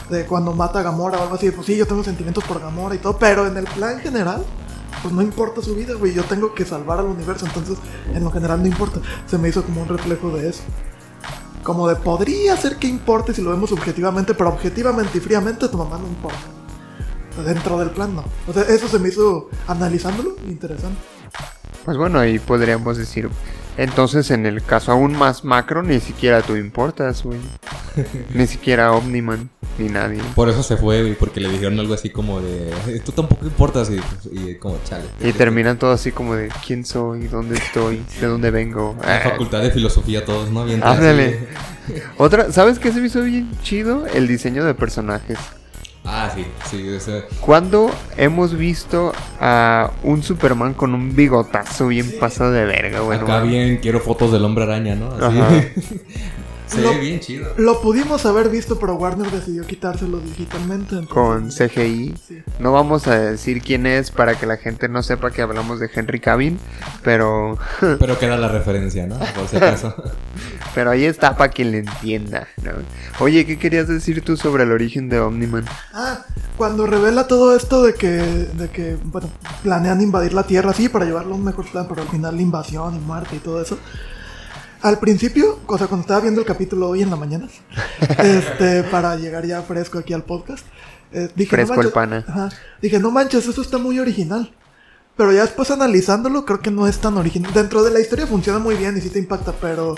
De 0.10 0.26
cuando 0.26 0.54
mata 0.54 0.80
a 0.80 0.84
Gamora 0.84 1.18
o 1.20 1.24
algo 1.24 1.36
así. 1.36 1.52
Pues 1.52 1.68
sí, 1.68 1.76
yo 1.76 1.86
tengo 1.86 2.04
sentimientos 2.04 2.44
por 2.44 2.60
Gamora 2.60 2.96
y 2.96 3.00
todo, 3.00 3.18
pero 3.18 3.46
en 3.46 3.58
el 3.58 3.66
plan 3.66 4.00
general, 4.00 4.44
pues 5.02 5.14
no 5.14 5.22
importa 5.22 5.62
su 5.62 5.76
vida, 5.76 5.94
güey. 5.96 6.14
Yo 6.14 6.24
tengo 6.24 6.54
que 6.54 6.66
salvar 6.66 7.00
al 7.00 7.06
universo, 7.06 7.46
entonces 7.46 7.78
en 8.14 8.24
lo 8.24 8.32
general 8.32 8.62
no 8.62 8.68
importa. 8.68 9.02
Se 9.26 9.38
me 9.38 9.50
hizo 9.50 9.64
como 9.64 9.82
un 9.82 9.88
reflejo 9.90 10.32
de 10.32 10.50
eso. 10.50 10.64
Como 11.64 11.88
de 11.88 11.96
podría 11.96 12.56
ser 12.56 12.78
que 12.78 12.88
importe 12.88 13.34
si 13.34 13.42
lo 13.42 13.52
vemos 13.52 13.70
subjetivamente, 13.70 14.34
pero 14.34 14.50
objetivamente 14.50 15.18
y 15.18 15.22
fríamente 15.22 15.68
tu 15.68 15.78
mamá 15.78 15.98
no 15.98 16.08
importa. 16.08 16.40
Dentro 17.46 17.78
del 17.78 17.92
plan 17.92 18.16
no. 18.16 18.24
O 18.48 18.54
sea, 18.54 18.64
eso 18.64 18.88
se 18.88 18.98
me 19.00 19.10
hizo, 19.10 19.50
analizándolo, 19.68 20.36
interesante. 20.48 21.00
Pues 21.86 21.98
bueno, 21.98 22.20
ahí 22.20 22.40
podríamos 22.40 22.98
decir. 22.98 23.30
Entonces, 23.78 24.32
en 24.32 24.46
el 24.48 24.64
caso 24.64 24.92
aún 24.92 25.16
más 25.16 25.46
macro, 25.46 25.84
ni 25.84 26.00
siquiera 26.00 26.42
tú 26.42 26.56
importas, 26.56 27.24
güey. 27.24 27.40
ni 28.34 28.48
siquiera 28.48 28.92
Omniman, 28.92 29.50
ni 29.78 29.90
nadie. 29.90 30.22
Por 30.36 30.50
eso 30.50 30.64
se 30.64 30.78
fue, 30.78 31.02
güey, 31.02 31.14
porque 31.16 31.40
le 31.40 31.50
dijeron 31.50 31.80
algo 31.80 31.94
así 31.94 32.10
como 32.10 32.40
de. 32.42 32.70
"Eh, 32.88 33.02
Tú 33.06 33.12
tampoco 33.12 33.46
importas. 33.46 33.90
Y, 33.90 34.00
y 34.32 34.56
como, 34.56 34.78
chale. 34.84 35.06
Y 35.22 35.32
terminan 35.34 35.78
todo 35.78 35.92
así 35.92 36.12
como 36.12 36.36
de 36.36 36.50
quién 36.66 36.86
soy, 36.86 37.28
dónde 37.28 37.56
estoy, 37.58 38.02
de 38.20 38.28
dónde 38.28 38.52
vengo. 38.52 38.96
En 39.04 39.10
Ah, 39.10 39.20
facultad 39.24 39.62
de 39.62 39.72
filosofía 39.72 40.26
todos, 40.26 40.50
¿no? 40.52 40.66
Bien 40.66 40.82
Ándale. 40.84 41.40
Otra, 42.18 42.52
¿sabes 42.52 42.80
qué 42.80 42.92
se 42.92 43.00
me 43.00 43.08
hizo 43.08 43.22
bien 43.22 43.50
chido? 43.64 44.06
El 44.08 44.28
diseño 44.28 44.66
de 44.66 44.74
personajes. 44.74 45.38
Ah, 46.10 46.32
sí, 46.34 46.46
sí. 46.70 46.88
ese- 46.96 47.26
¿Cuándo 47.42 47.92
hemos 48.16 48.56
visto 48.58 49.12
a 49.42 49.92
un 50.04 50.24
Superman 50.24 50.74
con 50.74 50.94
un 50.94 51.14
bigotazo 51.16 51.88
bien 51.88 52.14
pasado 52.18 52.52
de 52.54 52.64
verga, 52.64 53.02
bueno? 53.02 53.24
Acá 53.24 53.42
bien 53.42 53.80
quiero 53.82 54.00
fotos 54.00 54.32
del 54.32 54.46
hombre 54.46 54.64
araña, 54.64 54.96
¿no? 54.96 55.12
Así. 55.12 55.38
Se 56.68 56.82
Lo- 56.82 56.90
ve 56.92 57.00
bien 57.00 57.20
chido. 57.20 57.48
Lo 57.58 57.82
pudimos 57.82 58.26
haber 58.26 58.50
visto, 58.50 58.78
pero 58.78 58.96
Warner 58.96 59.32
decidió 59.32 59.66
quitárselo 59.66 60.20
digitalmente. 60.20 60.96
entonces- 60.98 61.10
Con 61.14 61.50
CGI. 61.52 62.14
Sí. 62.28 62.44
No 62.60 62.74
vamos 62.74 63.08
a 63.08 63.18
decir 63.18 63.62
quién 63.62 63.86
es 63.86 64.12
para 64.12 64.36
que 64.38 64.46
la 64.46 64.58
gente 64.58 64.90
no 64.90 65.02
sepa 65.02 65.32
que 65.32 65.42
hablamos 65.42 65.80
de 65.80 65.90
Henry 65.94 66.20
Cavill, 66.20 66.60
pero, 67.04 67.58
Pero 68.00 68.20
queda 68.20 68.38
la 68.38 68.50
referencia, 68.50 69.08
¿no? 69.08 69.18
Por 69.18 69.48
si 69.48 69.56
acaso. 69.58 69.96
pero 70.76 70.92
ahí 70.92 71.06
está 71.06 71.36
para 71.38 71.52
quien 71.52 71.72
le 71.72 71.80
entienda. 71.80 72.48
¿no? 72.64 72.72
Oye, 73.20 73.46
¿qué 73.46 73.58
querías 73.58 73.88
decir 73.88 74.22
tú 74.24 74.36
sobre 74.38 74.64
el 74.64 74.72
origen 74.72 75.10
de 75.10 75.20
Omniman? 75.20 75.66
Ah, 75.94 76.26
cuando 76.58 76.86
revela 76.86 77.28
todo 77.28 77.56
esto 77.56 77.82
de 77.84 77.94
que, 77.94 78.08
de 78.10 78.70
que, 78.70 78.98
bueno, 79.04 79.30
planean 79.64 80.02
invadir 80.02 80.34
la 80.34 80.44
Tierra, 80.44 80.74
sí, 80.74 80.90
para 80.90 81.06
llevarlo 81.06 81.34
a 81.34 81.38
un 81.38 81.44
mejor 81.44 81.70
plan, 81.72 81.86
pero 81.88 82.02
al 82.02 82.08
final 82.10 82.36
la 82.36 82.42
invasión 82.42 82.96
y 82.96 83.00
muerte 83.00 83.36
y 83.38 83.40
todo 83.40 83.62
eso. 83.62 83.78
Al 84.82 85.00
principio, 85.00 85.60
o 85.68 85.78
sea, 85.78 85.88
cuando 85.88 86.02
estaba 86.02 86.22
viendo 86.22 86.40
el 86.42 86.48
capítulo 86.48 86.90
hoy 86.90 87.02
en 87.02 87.10
la 87.10 87.16
mañana, 87.16 87.48
este, 88.20 88.84
para 88.84 89.16
llegar 89.16 89.46
ya 89.46 89.62
fresco 89.62 90.00
aquí 90.00 90.14
al 90.14 90.24
podcast, 90.24 90.66
eh, 91.12 91.30
dije, 91.36 91.50
Fresco 91.50 91.76
no 91.76 91.82
el 91.82 91.94
manches, 91.94 91.94
pana. 91.94 92.26
ajá, 92.28 92.50
dije, 92.82 93.00
no 93.00 93.12
manches, 93.12 93.48
eso 93.48 93.62
está 93.62 93.78
muy 93.78 94.00
original. 94.00 94.54
Pero 95.16 95.32
ya 95.32 95.42
después 95.42 95.72
analizándolo, 95.72 96.46
creo 96.46 96.60
que 96.60 96.70
no 96.70 96.88
es 96.88 97.00
tan 97.00 97.18
original. 97.18 97.52
Dentro 97.52 97.82
de 97.82 97.90
la 97.90 98.00
historia 98.00 98.28
funciona 98.28 98.60
muy 98.60 98.76
bien 98.76 98.96
y 98.98 99.02
sí 99.02 99.10
te 99.10 99.18
impacta, 99.18 99.52
pero 99.60 99.96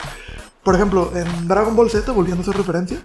por 0.63 0.75
ejemplo, 0.75 1.11
en 1.15 1.47
Dragon 1.47 1.75
Ball 1.75 1.89
Z, 1.89 2.11
volviendo 2.11 2.41
a 2.41 2.43
esa 2.43 2.51
referencia, 2.51 2.97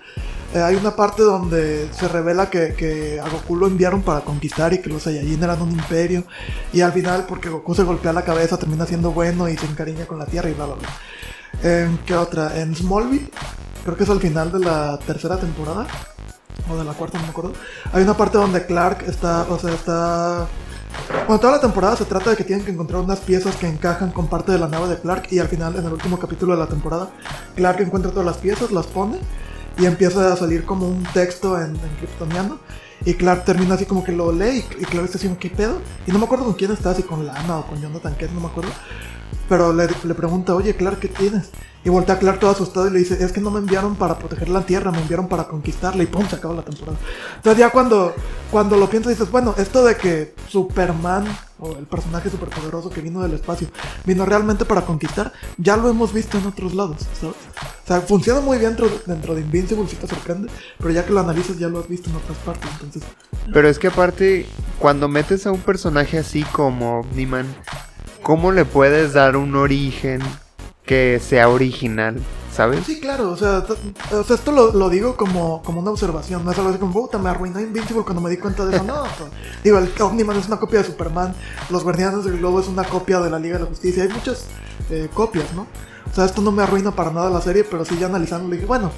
eh, 0.52 0.58
hay 0.60 0.74
una 0.74 0.94
parte 0.96 1.22
donde 1.22 1.88
se 1.92 2.08
revela 2.08 2.50
que, 2.50 2.74
que 2.74 3.20
a 3.20 3.28
Goku 3.28 3.56
lo 3.56 3.66
enviaron 3.66 4.02
para 4.02 4.20
conquistar 4.20 4.72
y 4.72 4.80
que 4.82 4.90
los 4.90 5.02
Saiyajin 5.02 5.42
eran 5.42 5.62
un 5.62 5.70
imperio. 5.70 6.24
Y 6.72 6.80
al 6.80 6.92
final, 6.92 7.26
porque 7.28 7.48
Goku 7.48 7.74
se 7.74 7.84
golpea 7.84 8.12
la 8.12 8.22
cabeza, 8.22 8.58
termina 8.58 8.86
siendo 8.86 9.12
bueno 9.12 9.48
y 9.48 9.56
se 9.56 9.66
encariña 9.66 10.06
con 10.06 10.18
la 10.18 10.26
Tierra 10.26 10.50
y 10.50 10.54
bla, 10.54 10.66
bla, 10.66 10.74
bla. 10.74 10.88
¿En 11.62 11.98
qué 11.98 12.14
otra? 12.14 12.60
En 12.60 12.74
Smallville, 12.74 13.30
creo 13.84 13.96
que 13.96 14.04
es 14.04 14.10
al 14.10 14.20
final 14.20 14.52
de 14.52 14.58
la 14.60 14.98
tercera 14.98 15.36
temporada, 15.38 15.86
o 16.70 16.76
de 16.76 16.84
la 16.84 16.92
cuarta, 16.92 17.18
no 17.18 17.24
me 17.24 17.30
acuerdo. 17.30 17.52
Hay 17.92 18.02
una 18.02 18.16
parte 18.16 18.38
donde 18.38 18.66
Clark 18.66 19.04
está, 19.06 19.46
o 19.48 19.58
sea, 19.58 19.72
está 19.72 20.48
bueno, 21.26 21.40
toda 21.40 21.54
la 21.54 21.60
temporada 21.60 21.96
se 21.96 22.04
trata 22.04 22.30
de 22.30 22.36
que 22.36 22.44
tienen 22.44 22.64
que 22.64 22.72
encontrar 22.72 23.02
unas 23.02 23.20
piezas 23.20 23.56
que 23.56 23.66
encajan 23.66 24.10
con 24.10 24.28
parte 24.28 24.52
de 24.52 24.58
la 24.58 24.68
nave 24.68 24.88
de 24.88 24.98
Clark 24.98 25.28
y 25.30 25.38
al 25.38 25.48
final, 25.48 25.74
en 25.76 25.84
el 25.84 25.92
último 25.92 26.18
capítulo 26.18 26.52
de 26.54 26.58
la 26.58 26.66
temporada, 26.66 27.10
Clark 27.56 27.80
encuentra 27.80 28.10
todas 28.10 28.26
las 28.26 28.38
piezas, 28.38 28.70
las 28.70 28.86
pone 28.86 29.18
y 29.78 29.86
empieza 29.86 30.32
a 30.32 30.36
salir 30.36 30.64
como 30.64 30.86
un 30.88 31.02
texto 31.14 31.60
en, 31.60 31.70
en 31.70 31.96
kryptoniano 31.98 32.58
y 33.04 33.14
Clark 33.14 33.44
termina 33.44 33.74
así 33.74 33.86
como 33.86 34.04
que 34.04 34.12
lo 34.12 34.32
lee 34.32 34.64
y, 34.78 34.82
y 34.82 34.86
Clark 34.86 35.06
está 35.06 35.18
así 35.18 35.26
como, 35.26 35.38
¿qué 35.38 35.50
pedo? 35.50 35.80
Y 36.06 36.12
no 36.12 36.18
me 36.18 36.24
acuerdo 36.24 36.44
con 36.44 36.54
quién 36.54 36.70
está, 36.70 36.94
si 36.94 37.02
con 37.02 37.26
Lana 37.26 37.58
o 37.58 37.66
con 37.66 37.80
Jonathan 37.80 38.14
Kent, 38.14 38.32
no 38.32 38.40
me 38.40 38.46
acuerdo. 38.46 38.70
Pero 39.48 39.72
le, 39.72 39.86
pregunta, 40.14 40.54
oye 40.54 40.74
Clark, 40.74 41.00
¿qué 41.00 41.08
tienes? 41.08 41.50
Y 41.84 41.90
voltea 41.90 42.14
a 42.14 42.18
Clark 42.18 42.40
todo 42.40 42.50
asustado 42.50 42.88
y 42.88 42.90
le 42.90 42.98
dice, 43.00 43.22
es 43.22 43.30
que 43.30 43.42
no 43.42 43.50
me 43.50 43.58
enviaron 43.58 43.94
para 43.96 44.18
proteger 44.18 44.48
la 44.48 44.64
Tierra, 44.64 44.90
me 44.90 45.02
enviaron 45.02 45.28
para 45.28 45.44
conquistarla 45.44 46.02
y 46.02 46.06
pum, 46.06 46.26
se 46.26 46.36
acaba 46.36 46.54
la 46.54 46.62
temporada. 46.62 46.96
Entonces 47.36 47.58
ya 47.58 47.68
cuando, 47.68 48.14
cuando 48.50 48.78
lo 48.78 48.88
piensas 48.88 49.10
dices, 49.10 49.30
bueno, 49.30 49.54
esto 49.58 49.84
de 49.84 49.94
que 49.94 50.34
Superman, 50.48 51.26
o 51.58 51.72
el 51.72 51.84
personaje 51.84 52.30
superpoderoso 52.30 52.88
que 52.88 53.02
vino 53.02 53.20
del 53.20 53.34
espacio, 53.34 53.68
vino 54.06 54.24
realmente 54.24 54.64
para 54.64 54.86
conquistar, 54.86 55.34
ya 55.58 55.76
lo 55.76 55.90
hemos 55.90 56.14
visto 56.14 56.38
en 56.38 56.46
otros 56.46 56.74
lados. 56.74 57.02
O 57.22 57.86
sea, 57.86 58.00
funciona 58.00 58.40
muy 58.40 58.56
bien 58.56 58.74
dentro, 58.74 58.90
dentro 59.04 59.34
de 59.34 59.42
Invincible, 59.42 59.86
si 59.86 59.96
te 59.96 60.08
sorprende, 60.08 60.50
pero 60.78 60.90
ya 60.90 61.04
que 61.04 61.12
lo 61.12 61.20
analizas 61.20 61.58
ya 61.58 61.68
lo 61.68 61.80
has 61.80 61.88
visto 61.88 62.08
en 62.08 62.16
otras 62.16 62.38
partes, 62.38 62.70
entonces... 62.72 63.02
Pero 63.52 63.68
es 63.68 63.78
que 63.78 63.88
aparte, 63.88 64.46
cuando 64.78 65.06
metes 65.06 65.46
a 65.46 65.52
un 65.52 65.60
personaje 65.60 66.16
así 66.16 66.44
como 66.44 67.00
Omniman, 67.00 67.46
¿cómo 68.24 68.50
le 68.50 68.64
puedes 68.64 69.12
dar 69.12 69.36
un 69.36 69.54
origen 69.54 70.20
que 70.84 71.20
sea 71.20 71.48
original? 71.48 72.16
¿Sabes? 72.50 72.84
Sí, 72.86 73.00
claro, 73.00 73.30
o 73.32 73.36
sea, 73.36 73.64
o 74.12 74.22
sea 74.22 74.36
esto 74.36 74.52
lo, 74.52 74.72
lo 74.72 74.88
digo 74.88 75.16
como, 75.16 75.60
como 75.62 75.80
una 75.80 75.90
observación, 75.90 76.44
no 76.44 76.52
es 76.52 76.58
algo 76.58 76.70
así 76.70 76.78
como, 76.78 76.92
puta, 76.92 77.18
me 77.18 77.28
arruinó 77.28 77.60
Invincible 77.60 78.04
cuando 78.04 78.20
me 78.22 78.30
di 78.30 78.36
cuenta 78.36 78.64
de 78.64 78.76
eso, 78.76 78.84
no, 78.84 79.02
pues, 79.18 79.30
digo, 79.64 79.78
el 79.78 79.90
Omniman 80.00 80.36
es 80.36 80.46
una 80.46 80.58
copia 80.58 80.78
de 80.78 80.86
Superman, 80.86 81.34
los 81.70 81.82
Guardianes 81.82 82.24
del 82.24 82.38
Globo 82.38 82.60
es 82.60 82.68
una 82.68 82.84
copia 82.84 83.20
de 83.20 83.28
la 83.28 83.40
Liga 83.40 83.56
de 83.56 83.64
la 83.64 83.68
Justicia, 83.68 84.04
hay 84.04 84.08
muchas 84.08 84.46
eh, 84.90 85.08
copias, 85.12 85.52
¿no? 85.54 85.66
O 86.08 86.14
sea, 86.14 86.26
esto 86.26 86.42
no 86.42 86.52
me 86.52 86.62
arruina 86.62 86.92
para 86.92 87.10
nada 87.10 87.28
la 87.28 87.40
serie, 87.40 87.64
pero 87.64 87.84
sí 87.84 87.98
ya 87.98 88.06
analizando 88.06 88.48
le 88.48 88.54
dije, 88.54 88.66
bueno, 88.66 88.92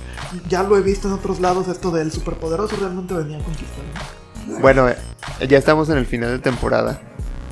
ya 0.50 0.62
lo 0.62 0.76
he 0.76 0.82
visto 0.82 1.08
en 1.08 1.14
otros 1.14 1.40
lados, 1.40 1.66
esto 1.68 1.90
del 1.90 2.12
superpoderoso 2.12 2.76
realmente 2.76 3.14
venía 3.14 3.38
a 3.38 3.42
conquistar, 3.42 3.84
¿no? 4.46 4.60
Bueno, 4.60 4.86
eh, 4.86 4.96
ya 5.48 5.56
estamos 5.56 5.88
en 5.88 5.96
el 5.96 6.04
final 6.04 6.30
de 6.30 6.38
temporada. 6.40 7.00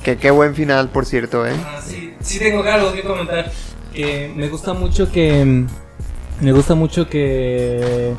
Que 0.05 0.17
qué 0.17 0.29
buen 0.29 0.53
final, 0.53 0.89
por 0.89 1.03
cierto, 1.07 1.47
¿eh? 1.47 1.55
Ah, 1.65 1.81
sí, 1.83 2.13
sí 2.19 2.37
tengo 2.37 2.61
algo 2.61 2.93
que 2.93 3.01
comentar. 3.01 3.51
Que 3.91 4.31
me 4.35 4.49
gusta 4.49 4.75
mucho 4.75 5.11
que. 5.11 5.65
Me 6.41 6.51
gusta 6.51 6.75
mucho 6.75 7.09
que. 7.09 8.13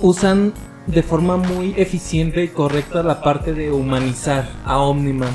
Usan 0.00 0.52
de 0.88 1.04
forma 1.04 1.36
muy 1.36 1.72
eficiente 1.76 2.42
y 2.42 2.48
correcta 2.48 3.04
la 3.04 3.22
parte 3.22 3.54
de 3.54 3.70
humanizar 3.70 4.48
a 4.64 4.78
Omniman. 4.78 5.30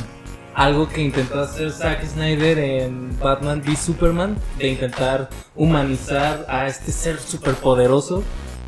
Algo 0.54 0.90
que 0.90 1.02
intentó 1.02 1.40
hacer 1.40 1.72
Zack 1.72 2.06
Snyder 2.06 2.60
en 2.60 3.18
Batman 3.18 3.62
v 3.66 3.74
Superman. 3.78 4.36
De 4.58 4.68
intentar 4.68 5.30
humanizar 5.56 6.46
a 6.50 6.68
este 6.68 6.92
ser 6.92 7.22
superpoderoso. 7.22 8.22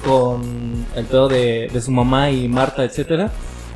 Con 0.05 0.85
el 0.95 1.03
pedo 1.03 1.27
de, 1.27 1.69
de 1.73 1.81
su 1.81 1.91
mamá 1.91 2.31
y 2.31 2.47
Marta, 2.47 2.85
etcétera 2.85 3.31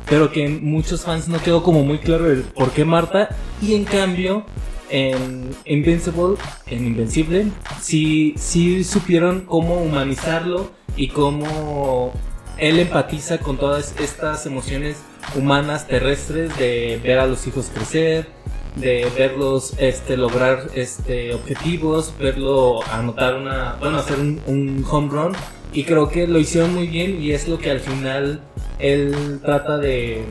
pero 0.08 0.30
que 0.30 0.48
muchos 0.48 1.02
fans 1.02 1.28
no 1.28 1.40
quedó 1.42 1.62
como 1.62 1.82
muy 1.82 1.98
claro 1.98 2.30
el 2.30 2.42
por 2.42 2.70
qué 2.70 2.84
Marta 2.84 3.28
y 3.60 3.74
en 3.74 3.84
cambio 3.84 4.44
en 4.88 5.50
Invincible, 5.64 6.36
en 6.66 6.86
Invencible, 6.86 7.46
sí, 7.80 8.34
sí 8.38 8.84
supieron 8.84 9.40
cómo 9.40 9.76
humanizarlo 9.80 10.70
y 10.96 11.08
cómo 11.08 12.12
él 12.58 12.78
empatiza 12.78 13.38
con 13.38 13.58
todas 13.58 13.94
estas 14.00 14.46
emociones 14.46 14.98
humanas 15.34 15.86
terrestres 15.86 16.56
de 16.56 17.00
ver 17.02 17.18
a 17.18 17.26
los 17.26 17.46
hijos 17.46 17.70
crecer, 17.74 18.28
de 18.76 19.10
verlos 19.16 19.74
este, 19.78 20.16
lograr 20.16 20.68
este, 20.74 21.34
objetivos, 21.34 22.14
verlo 22.18 22.84
anotar 22.92 23.34
una, 23.34 23.76
bueno, 23.80 23.98
hacer 23.98 24.18
un, 24.20 24.40
un 24.46 24.84
home 24.88 25.08
run 25.10 25.32
y 25.72 25.84
creo 25.84 26.08
que 26.08 26.26
lo 26.26 26.38
hicieron 26.38 26.74
muy 26.74 26.86
bien 26.86 27.20
y 27.20 27.32
es 27.32 27.48
lo 27.48 27.58
que 27.58 27.70
al 27.70 27.80
final 27.80 28.40
él 28.78 29.40
trata 29.42 29.78
de 29.78 30.24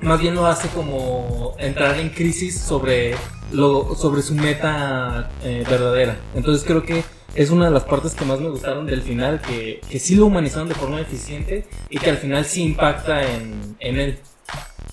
más 0.00 0.20
bien 0.20 0.34
lo 0.34 0.46
hace 0.46 0.68
como 0.68 1.54
entrar 1.58 1.98
en 1.98 2.08
crisis 2.08 2.58
sobre 2.58 3.14
lo 3.52 3.94
sobre 3.94 4.22
su 4.22 4.34
meta 4.34 5.30
eh, 5.44 5.64
verdadera. 5.68 6.16
Entonces 6.34 6.64
creo 6.66 6.82
que 6.82 7.04
es 7.34 7.50
una 7.50 7.66
de 7.66 7.70
las 7.70 7.84
partes 7.84 8.14
que 8.14 8.24
más 8.24 8.40
me 8.40 8.48
gustaron 8.48 8.86
del 8.86 9.02
final 9.02 9.40
que, 9.40 9.80
que 9.88 9.98
sí 9.98 10.16
lo 10.16 10.26
humanizaron 10.26 10.68
de 10.68 10.74
forma 10.74 11.00
eficiente 11.00 11.66
y 11.88 11.98
que 11.98 12.10
al 12.10 12.16
final 12.16 12.44
sí 12.44 12.62
impacta 12.62 13.22
en, 13.22 13.76
en 13.78 14.00
él 14.00 14.18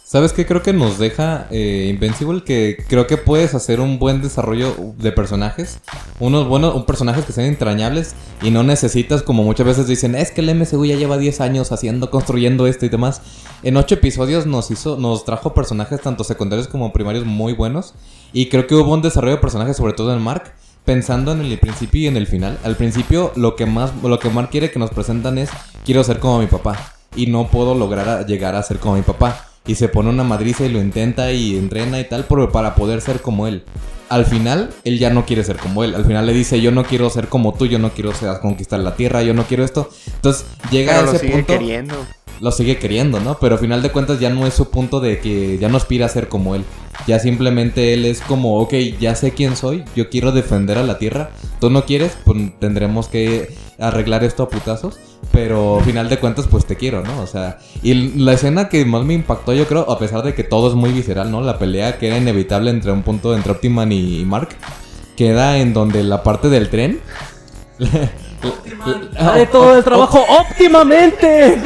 ¿Sabes 0.07 0.31
qué? 0.31 0.45
Creo 0.45 0.63
que 0.63 0.71
nos 0.71 0.99
deja 0.99 1.47
eh, 1.51 1.87
Invincible 1.89 2.41
que 2.45 2.77
creo 2.87 3.07
que 3.07 3.17
puedes 3.17 3.53
hacer 3.53 3.81
un 3.81 3.99
buen 3.99 4.21
desarrollo 4.21 4.73
de 4.97 5.11
personajes. 5.11 5.81
Unos 6.21 6.47
buenos, 6.47 6.75
un 6.75 6.85
personajes 6.85 7.25
que 7.25 7.33
sean 7.33 7.47
entrañables 7.47 8.15
y 8.41 8.49
no 8.49 8.63
necesitas, 8.63 9.21
como 9.21 9.43
muchas 9.43 9.67
veces 9.67 9.85
dicen, 9.85 10.15
es 10.15 10.31
que 10.31 10.39
el 10.39 10.55
MCU 10.55 10.85
ya 10.85 10.95
lleva 10.95 11.17
10 11.17 11.41
años 11.41 11.73
haciendo, 11.73 12.09
construyendo 12.09 12.67
esto 12.67 12.85
y 12.85 12.89
demás. 12.89 13.21
En 13.63 13.75
8 13.75 13.95
episodios 13.95 14.45
nos 14.45 14.71
hizo, 14.71 14.95
nos 14.95 15.25
trajo 15.25 15.53
personajes 15.53 15.99
tanto 15.99 16.23
secundarios 16.23 16.69
como 16.69 16.93
primarios 16.93 17.25
muy 17.25 17.51
buenos. 17.51 17.93
Y 18.31 18.47
creo 18.47 18.65
que 18.65 18.75
hubo 18.75 18.93
un 18.93 19.01
desarrollo 19.01 19.35
de 19.35 19.41
personajes, 19.41 19.75
sobre 19.75 19.91
todo 19.91 20.13
en 20.13 20.21
Mark, 20.21 20.53
pensando 20.85 21.33
en 21.33 21.41
el 21.41 21.59
principio 21.59 21.99
y 21.99 22.07
en 22.07 22.15
el 22.15 22.27
final. 22.27 22.57
Al 22.63 22.77
principio 22.77 23.33
lo 23.35 23.57
que 23.57 23.65
más, 23.65 23.91
lo 24.01 24.19
que 24.19 24.29
Mark 24.29 24.51
quiere 24.51 24.71
que 24.71 24.79
nos 24.79 24.91
presentan 24.91 25.37
es, 25.37 25.49
quiero 25.83 26.01
ser 26.05 26.19
como 26.19 26.39
mi 26.39 26.47
papá. 26.47 26.93
Y 27.13 27.27
no 27.27 27.49
puedo 27.49 27.75
lograr 27.75 28.25
llegar 28.25 28.55
a 28.55 28.63
ser 28.63 28.79
como 28.79 28.95
mi 28.95 29.01
papá 29.01 29.46
y 29.67 29.75
se 29.75 29.89
pone 29.89 30.09
una 30.09 30.23
madriza 30.23 30.65
y 30.65 30.69
lo 30.69 30.79
intenta 30.81 31.31
y 31.31 31.55
entrena 31.57 31.99
y 31.99 32.05
tal 32.05 32.25
pero 32.27 32.51
para 32.51 32.73
poder 32.75 33.01
ser 33.01 33.21
como 33.21 33.47
él. 33.47 33.63
Al 34.09 34.25
final, 34.25 34.69
él 34.85 34.99
ya 34.99 35.09
no 35.09 35.25
quiere 35.25 35.43
ser 35.43 35.57
como 35.57 35.83
él. 35.83 35.93
Al 35.93 36.05
final 36.05 36.25
le 36.25 36.31
dice, 36.33 36.61
yo 36.61 36.71
no 36.71 36.85
quiero 36.85 37.09
ser 37.09 37.27
como 37.27 37.53
tú, 37.53 37.65
yo 37.65 37.77
no 37.77 37.89
quiero 37.91 38.13
ser- 38.13 38.39
conquistar 38.39 38.79
la 38.79 38.95
tierra, 38.95 39.21
yo 39.21 39.33
no 39.33 39.43
quiero 39.43 39.65
esto. 39.65 39.89
Entonces 40.15 40.45
llega 40.71 40.93
Pero 40.93 41.01
a 41.01 41.05
lo 41.05 41.11
ese 41.11 41.19
sigue 41.19 41.33
punto, 41.33 41.53
queriendo. 41.53 41.95
lo 42.39 42.51
sigue 42.53 42.77
queriendo, 42.77 43.19
¿no? 43.19 43.37
Pero 43.41 43.55
al 43.55 43.59
final 43.59 43.81
de 43.81 43.91
cuentas 43.91 44.21
ya 44.21 44.29
no 44.29 44.47
es 44.47 44.53
su 44.53 44.69
punto 44.69 45.01
de 45.01 45.19
que 45.19 45.57
ya 45.57 45.67
no 45.67 45.75
aspira 45.75 46.05
a 46.05 46.09
ser 46.09 46.29
como 46.29 46.55
él. 46.55 46.63
Ya 47.05 47.19
simplemente 47.19 47.93
él 47.93 48.05
es 48.05 48.21
como, 48.21 48.59
ok, 48.61 48.73
ya 48.97 49.13
sé 49.15 49.31
quién 49.31 49.57
soy, 49.57 49.83
yo 49.93 50.09
quiero 50.09 50.31
defender 50.31 50.77
a 50.77 50.83
la 50.83 50.97
tierra. 50.99 51.31
Tú 51.59 51.69
no 51.69 51.83
quieres, 51.83 52.17
pues 52.23 52.37
tendremos 52.61 53.09
que 53.09 53.55
arreglar 53.77 54.23
esto 54.23 54.43
a 54.43 54.49
putazos. 54.49 54.97
Pero 55.31 55.79
al 55.79 55.85
final 55.85 56.09
de 56.09 56.17
cuentas, 56.19 56.47
pues 56.49 56.65
te 56.65 56.75
quiero, 56.75 57.03
¿no? 57.03 57.21
O 57.21 57.27
sea, 57.27 57.59
y 57.83 57.93
la 58.17 58.33
escena 58.33 58.69
que 58.69 58.85
más 58.85 59.03
me 59.03 59.13
impactó, 59.13 59.53
yo 59.53 59.67
creo, 59.67 59.89
a 59.89 59.99
pesar 59.99 60.23
de 60.23 60.33
que 60.33 60.43
todo 60.43 60.69
es 60.69 60.73
muy 60.73 60.91
visceral, 60.91 61.29
¿no? 61.31 61.41
La 61.41 61.59
pelea 61.59 61.97
que 61.97 62.07
era 62.07 62.17
inevitable 62.17 62.71
entre 62.71 62.91
un 62.91 63.03
punto 63.03 63.35
entre 63.35 63.51
Optiman 63.51 63.91
y 63.91 64.23
Mark, 64.25 64.49
queda 65.15 65.57
en 65.57 65.73
donde 65.73 66.03
la 66.03 66.23
parte 66.23 66.49
del 66.49 66.69
tren. 66.69 67.01
Haré 69.17 69.47
todo 69.47 69.77
el 69.77 69.83
trabajo 69.83 70.23
óptimamente. 70.27 71.61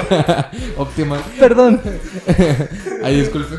Optiman. 0.76 1.20
Perdón. 1.38 1.80
Ay, 3.02 3.20
disculpe. 3.20 3.56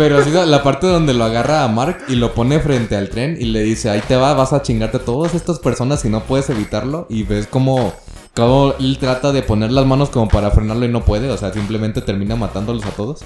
Pero 0.00 0.24
sí, 0.24 0.30
la 0.30 0.62
parte 0.62 0.86
donde 0.86 1.12
lo 1.12 1.24
agarra 1.24 1.62
a 1.62 1.68
Mark 1.68 1.98
y 2.08 2.14
lo 2.14 2.32
pone 2.32 2.58
frente 2.60 2.96
al 2.96 3.10
tren 3.10 3.36
y 3.38 3.44
le 3.44 3.62
dice, 3.62 3.90
ahí 3.90 4.00
te 4.08 4.16
va, 4.16 4.32
vas 4.32 4.54
a 4.54 4.62
chingarte 4.62 4.96
a 4.96 5.04
todas 5.04 5.34
estas 5.34 5.58
personas 5.58 6.02
y 6.06 6.08
no 6.08 6.22
puedes 6.22 6.48
evitarlo. 6.48 7.06
Y 7.10 7.24
ves 7.24 7.46
como, 7.46 7.92
como 8.34 8.72
él 8.80 8.96
trata 8.98 9.30
de 9.30 9.42
poner 9.42 9.70
las 9.72 9.84
manos 9.84 10.08
como 10.08 10.26
para 10.26 10.52
frenarlo 10.52 10.86
y 10.86 10.88
no 10.88 11.04
puede. 11.04 11.28
O 11.28 11.36
sea, 11.36 11.52
simplemente 11.52 12.00
termina 12.00 12.34
matándolos 12.34 12.86
a 12.86 12.92
todos. 12.92 13.20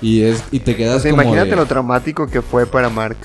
Y 0.00 0.22
es 0.22 0.44
y 0.52 0.60
te 0.60 0.76
quedas 0.76 0.98
O 0.98 1.00
sea, 1.00 1.10
como 1.10 1.22
imagínate 1.24 1.50
de- 1.50 1.56
lo 1.56 1.66
traumático 1.66 2.28
que 2.28 2.40
fue 2.40 2.66
para 2.66 2.88
Mark. 2.88 3.16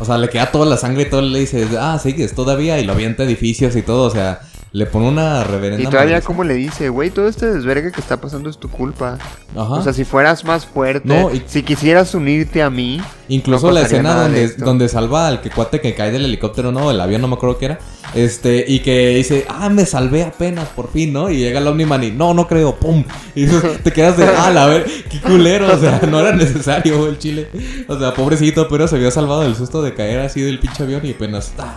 O 0.00 0.06
sea, 0.06 0.16
le 0.16 0.30
queda 0.30 0.50
toda 0.50 0.64
la 0.64 0.78
sangre 0.78 1.02
y 1.02 1.10
todo 1.10 1.20
le 1.20 1.40
dice, 1.40 1.68
ah, 1.78 1.98
sigues 2.02 2.34
todavía. 2.34 2.78
Y 2.80 2.84
lo 2.86 2.94
avienta 2.94 3.24
edificios 3.24 3.76
y 3.76 3.82
todo. 3.82 4.04
O 4.06 4.10
sea, 4.10 4.40
le 4.70 4.84
pone 4.86 5.08
una 5.08 5.44
reverenda 5.44 5.82
Y 5.82 5.86
todavía 5.86 6.16
madriza. 6.16 6.26
como 6.26 6.44
le 6.44 6.54
dice, 6.54 6.90
güey, 6.90 7.10
todo 7.10 7.26
este 7.26 7.46
desvergue 7.46 7.90
que 7.90 8.00
está 8.00 8.20
pasando 8.20 8.50
es 8.50 8.58
tu 8.58 8.68
culpa. 8.68 9.16
Ajá. 9.56 9.62
O 9.74 9.82
sea, 9.82 9.92
si 9.94 10.04
fueras 10.04 10.44
más 10.44 10.66
fuerte, 10.66 11.08
No, 11.08 11.32
y- 11.34 11.42
si 11.46 11.62
quisieras 11.62 12.14
unirte 12.14 12.62
a 12.62 12.68
mí, 12.70 13.00
Incluso 13.30 13.66
No 13.66 13.72
la 13.72 13.82
escena 13.82 14.14
donde, 14.14 14.48
donde 14.54 14.88
salva 14.88 15.28
al 15.28 15.40
que 15.42 15.50
cuate 15.50 15.80
que 15.80 15.94
cae 15.94 16.10
del 16.10 16.24
helicóptero, 16.24 16.72
no, 16.72 16.88
del 16.88 17.00
avión, 17.00 17.20
no 17.20 17.28
me 17.28 17.34
acuerdo 17.34 17.58
qué 17.58 17.66
era. 17.66 17.78
Este, 18.14 18.64
y 18.66 18.80
que 18.80 19.08
dice, 19.16 19.44
ah, 19.48 19.68
me 19.68 19.84
salvé 19.84 20.22
apenas, 20.24 20.68
por 20.68 20.90
fin, 20.90 21.12
¿no? 21.12 21.30
Y 21.30 21.36
llega 21.36 21.60
el 21.60 21.66
Omniman 21.66 22.04
y, 22.04 22.10
no, 22.10 22.32
no 22.32 22.46
creo, 22.48 22.76
pum. 22.76 23.04
Y 23.34 23.46
te 23.82 23.92
quedas 23.92 24.16
de, 24.16 24.26
ah, 24.26 24.50
la 24.50 24.66
ver, 24.66 24.86
qué 25.10 25.20
culero, 25.20 25.74
o 25.74 25.78
sea, 25.78 26.00
no 26.10 26.20
era 26.20 26.32
necesario 26.34 27.06
el 27.06 27.18
chile. 27.18 27.48
O 27.86 27.98
sea, 27.98 28.14
pobrecito, 28.14 28.66
pero 28.68 28.88
se 28.88 28.96
había 28.96 29.10
salvado 29.10 29.42
del 29.42 29.54
susto 29.56 29.82
de 29.82 29.92
caer 29.94 30.20
así 30.20 30.40
del 30.40 30.58
pinche 30.58 30.82
avión 30.82 31.04
y 31.04 31.10
apenas, 31.12 31.52
ah. 31.58 31.74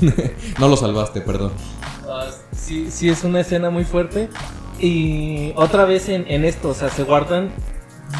no 0.58 0.68
lo 0.68 0.76
salvaste, 0.76 1.20
perdón. 1.20 1.52
Ah, 2.08 2.28
sí, 2.56 2.90
sí 2.90 3.08
es 3.08 3.24
una 3.24 3.40
escena 3.40 3.70
muy 3.70 3.84
fuerte. 3.84 4.28
Y 4.78 5.52
otra 5.56 5.84
vez 5.84 6.08
en, 6.08 6.24
en 6.28 6.44
esto, 6.44 6.70
o 6.70 6.74
sea, 6.74 6.90
se 6.90 7.04
guardan 7.04 7.52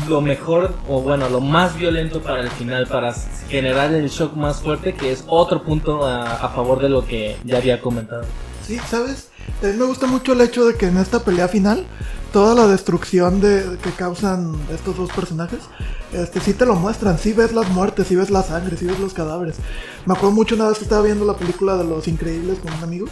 lo 0.08 0.20
mejor, 0.20 0.74
o 0.88 1.00
bueno, 1.00 1.28
lo 1.28 1.40
más 1.40 1.76
violento 1.76 2.22
para 2.22 2.40
el 2.40 2.50
final, 2.50 2.86
para 2.86 3.12
generar 3.48 3.92
el 3.92 4.08
shock 4.08 4.34
más 4.34 4.60
fuerte, 4.60 4.94
que 4.94 5.12
es 5.12 5.24
otro 5.26 5.62
punto 5.62 6.06
a, 6.06 6.48
favor 6.54 6.80
de 6.80 6.88
lo 6.88 7.06
que 7.06 7.36
ya 7.44 7.58
había 7.58 7.80
comentado. 7.80 8.24
Sí, 8.66 8.78
¿sabes? 8.88 9.28
También 9.60 9.80
me 9.80 9.86
gusta 9.86 10.06
mucho 10.06 10.32
el 10.32 10.40
hecho 10.40 10.64
de 10.66 10.74
que 10.74 10.86
en 10.86 10.98
esta 10.98 11.20
pelea 11.20 11.48
final, 11.48 11.86
toda 12.32 12.54
la 12.54 12.66
destrucción 12.66 13.40
de, 13.40 13.78
que 13.82 13.90
causan 13.90 14.54
estos 14.72 14.96
dos 14.96 15.10
personajes, 15.12 15.60
este, 16.12 16.40
sí 16.40 16.54
te 16.54 16.66
lo 16.66 16.74
muestran, 16.74 17.18
sí 17.18 17.32
ves 17.32 17.52
las 17.52 17.68
muertes, 17.70 18.06
sí 18.06 18.16
ves 18.16 18.30
la 18.30 18.42
sangre, 18.42 18.76
sí 18.76 18.86
ves 18.86 18.98
los 19.00 19.14
cadáveres. 19.14 19.56
Me 20.06 20.14
acuerdo 20.14 20.34
mucho 20.34 20.54
una 20.54 20.68
vez 20.68 20.78
que 20.78 20.84
estaba 20.84 21.02
viendo 21.02 21.24
la 21.24 21.36
película 21.36 21.76
de 21.76 21.84
Los 21.84 22.08
Increíbles 22.08 22.58
con 22.58 22.72
un 22.72 22.82
amigo, 22.82 23.06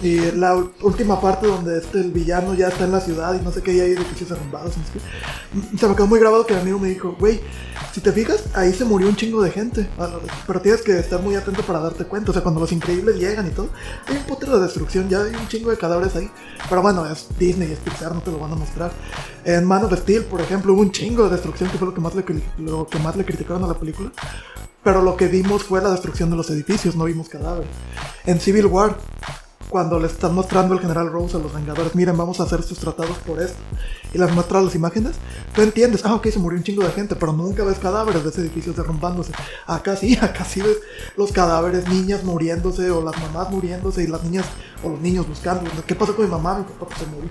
y 0.00 0.30
la 0.32 0.54
última 0.82 1.20
parte 1.20 1.46
donde 1.46 1.78
este, 1.78 2.00
el 2.00 2.12
villano 2.12 2.54
ya 2.54 2.68
está 2.68 2.84
en 2.84 2.92
la 2.92 3.00
ciudad 3.00 3.34
y 3.34 3.44
no 3.44 3.50
sé 3.50 3.62
qué, 3.62 3.72
y 3.72 3.80
hay 3.80 3.92
edificios 3.92 4.28
sé 4.28 4.36
qué. 4.92 5.78
Se 5.78 5.88
me 5.88 5.96
quedó 5.96 6.06
muy 6.06 6.20
grabado 6.20 6.46
que 6.46 6.54
mi 6.54 6.60
amigo 6.60 6.78
me 6.78 6.88
dijo, 6.88 7.16
güey, 7.18 7.40
si 7.92 8.00
te 8.00 8.12
fijas, 8.12 8.44
ahí 8.54 8.72
se 8.72 8.84
murió 8.84 9.08
un 9.08 9.16
chingo 9.16 9.42
de 9.42 9.50
gente. 9.50 9.88
Pero 10.46 10.60
tienes 10.60 10.82
que 10.82 10.98
estar 10.98 11.20
muy 11.20 11.34
atento 11.34 11.62
para 11.62 11.80
darte 11.80 12.04
cuenta. 12.04 12.30
O 12.30 12.32
sea, 12.32 12.42
cuando 12.42 12.60
los 12.60 12.70
increíbles 12.70 13.16
llegan 13.16 13.46
y 13.46 13.50
todo, 13.50 13.70
hay 14.06 14.16
un 14.16 14.22
putero 14.22 14.56
de 14.56 14.64
destrucción, 14.64 15.08
ya 15.08 15.22
hay 15.22 15.34
un 15.34 15.48
chingo 15.48 15.70
de 15.70 15.76
cadáveres 15.76 16.14
ahí. 16.14 16.30
Pero 16.68 16.82
bueno, 16.82 17.04
es 17.06 17.26
Disney, 17.38 17.72
es 17.72 17.78
Pixar, 17.78 18.14
no 18.14 18.20
te 18.20 18.30
lo 18.30 18.38
van 18.38 18.52
a 18.52 18.56
mostrar. 18.56 18.92
En 19.44 19.64
Man 19.64 19.84
of 19.84 19.98
Steel, 19.98 20.24
por 20.24 20.40
ejemplo, 20.40 20.74
hubo 20.74 20.82
un 20.82 20.92
chingo 20.92 21.24
de 21.24 21.30
destrucción, 21.30 21.70
que 21.70 21.78
fue 21.78 21.88
lo 21.88 21.94
que 21.94 22.00
más 22.00 22.14
le, 22.14 22.24
lo 22.58 22.86
que 22.86 22.98
más 23.00 23.16
le 23.16 23.24
criticaron 23.24 23.64
a 23.64 23.66
la 23.66 23.74
película. 23.74 24.12
Pero 24.84 25.02
lo 25.02 25.16
que 25.16 25.26
vimos 25.26 25.64
fue 25.64 25.82
la 25.82 25.90
destrucción 25.90 26.30
de 26.30 26.36
los 26.36 26.48
edificios, 26.50 26.94
no 26.94 27.04
vimos 27.04 27.28
cadáveres. 27.28 27.70
En 28.26 28.38
Civil 28.38 28.66
War, 28.66 28.96
cuando 29.68 29.98
le 30.00 30.06
están 30.06 30.34
mostrando 30.34 30.74
el 30.74 30.80
general 30.80 31.10
Rose 31.10 31.36
a 31.36 31.40
los 31.40 31.52
Vengadores, 31.52 31.94
miren, 31.94 32.16
vamos 32.16 32.40
a 32.40 32.44
hacer 32.44 32.60
estos 32.60 32.78
tratados 32.78 33.18
por 33.18 33.40
esto, 33.40 33.58
y 34.12 34.18
les 34.18 34.32
muestra 34.32 34.62
las 34.62 34.74
imágenes, 34.74 35.16
tú 35.54 35.62
entiendes, 35.62 36.04
ah, 36.04 36.14
ok, 36.14 36.28
se 36.28 36.38
murió 36.38 36.58
un 36.58 36.64
chingo 36.64 36.82
de 36.82 36.90
gente, 36.90 37.14
pero 37.16 37.32
nunca 37.32 37.64
ves 37.64 37.78
cadáveres 37.78 38.24
de 38.24 38.30
ese 38.30 38.40
edificio 38.40 38.72
derrumbándose. 38.72 39.32
Acá 39.66 39.96
sí, 39.96 40.16
acá 40.20 40.44
sí 40.44 40.60
ves 40.62 40.78
los 41.16 41.32
cadáveres, 41.32 41.88
niñas 41.88 42.24
muriéndose, 42.24 42.90
o 42.90 43.02
las 43.02 43.18
mamás 43.20 43.50
muriéndose, 43.50 44.04
y 44.04 44.06
las 44.06 44.24
niñas, 44.24 44.46
o 44.82 44.90
los 44.90 45.00
niños 45.00 45.28
buscando, 45.28 45.70
¿qué 45.86 45.94
pasó 45.94 46.16
con 46.16 46.24
mi 46.24 46.30
mamá? 46.30 46.58
Mi 46.58 46.64
papá 46.64 46.86
pues, 46.86 46.98
se 46.98 47.06
murió. 47.06 47.30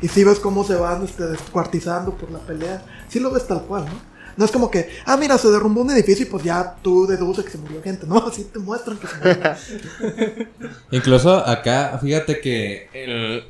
Y 0.00 0.08
sí 0.08 0.22
ves 0.22 0.38
cómo 0.38 0.62
se 0.62 0.76
van 0.76 1.02
este, 1.04 1.24
descuartizando 1.24 2.12
por 2.12 2.30
la 2.30 2.38
pelea, 2.38 2.84
sí 3.08 3.18
lo 3.18 3.32
ves 3.32 3.46
tal 3.46 3.62
cual, 3.62 3.84
¿no? 3.86 4.17
No 4.38 4.44
es 4.44 4.52
como 4.52 4.70
que, 4.70 4.88
ah, 5.04 5.16
mira, 5.16 5.36
se 5.36 5.50
derrumbó 5.50 5.80
un 5.80 5.90
edificio 5.90 6.24
y 6.24 6.28
pues 6.28 6.44
ya 6.44 6.76
tú 6.80 7.08
deduces 7.08 7.44
que 7.44 7.50
se 7.50 7.58
murió 7.58 7.82
gente. 7.82 8.06
No, 8.06 8.18
así 8.28 8.44
te 8.44 8.60
muestran 8.60 8.96
que 8.96 9.08
se 9.08 9.16
murió. 9.16 10.46
Incluso 10.92 11.36
acá, 11.44 11.98
fíjate 12.00 12.40
que 12.40 13.44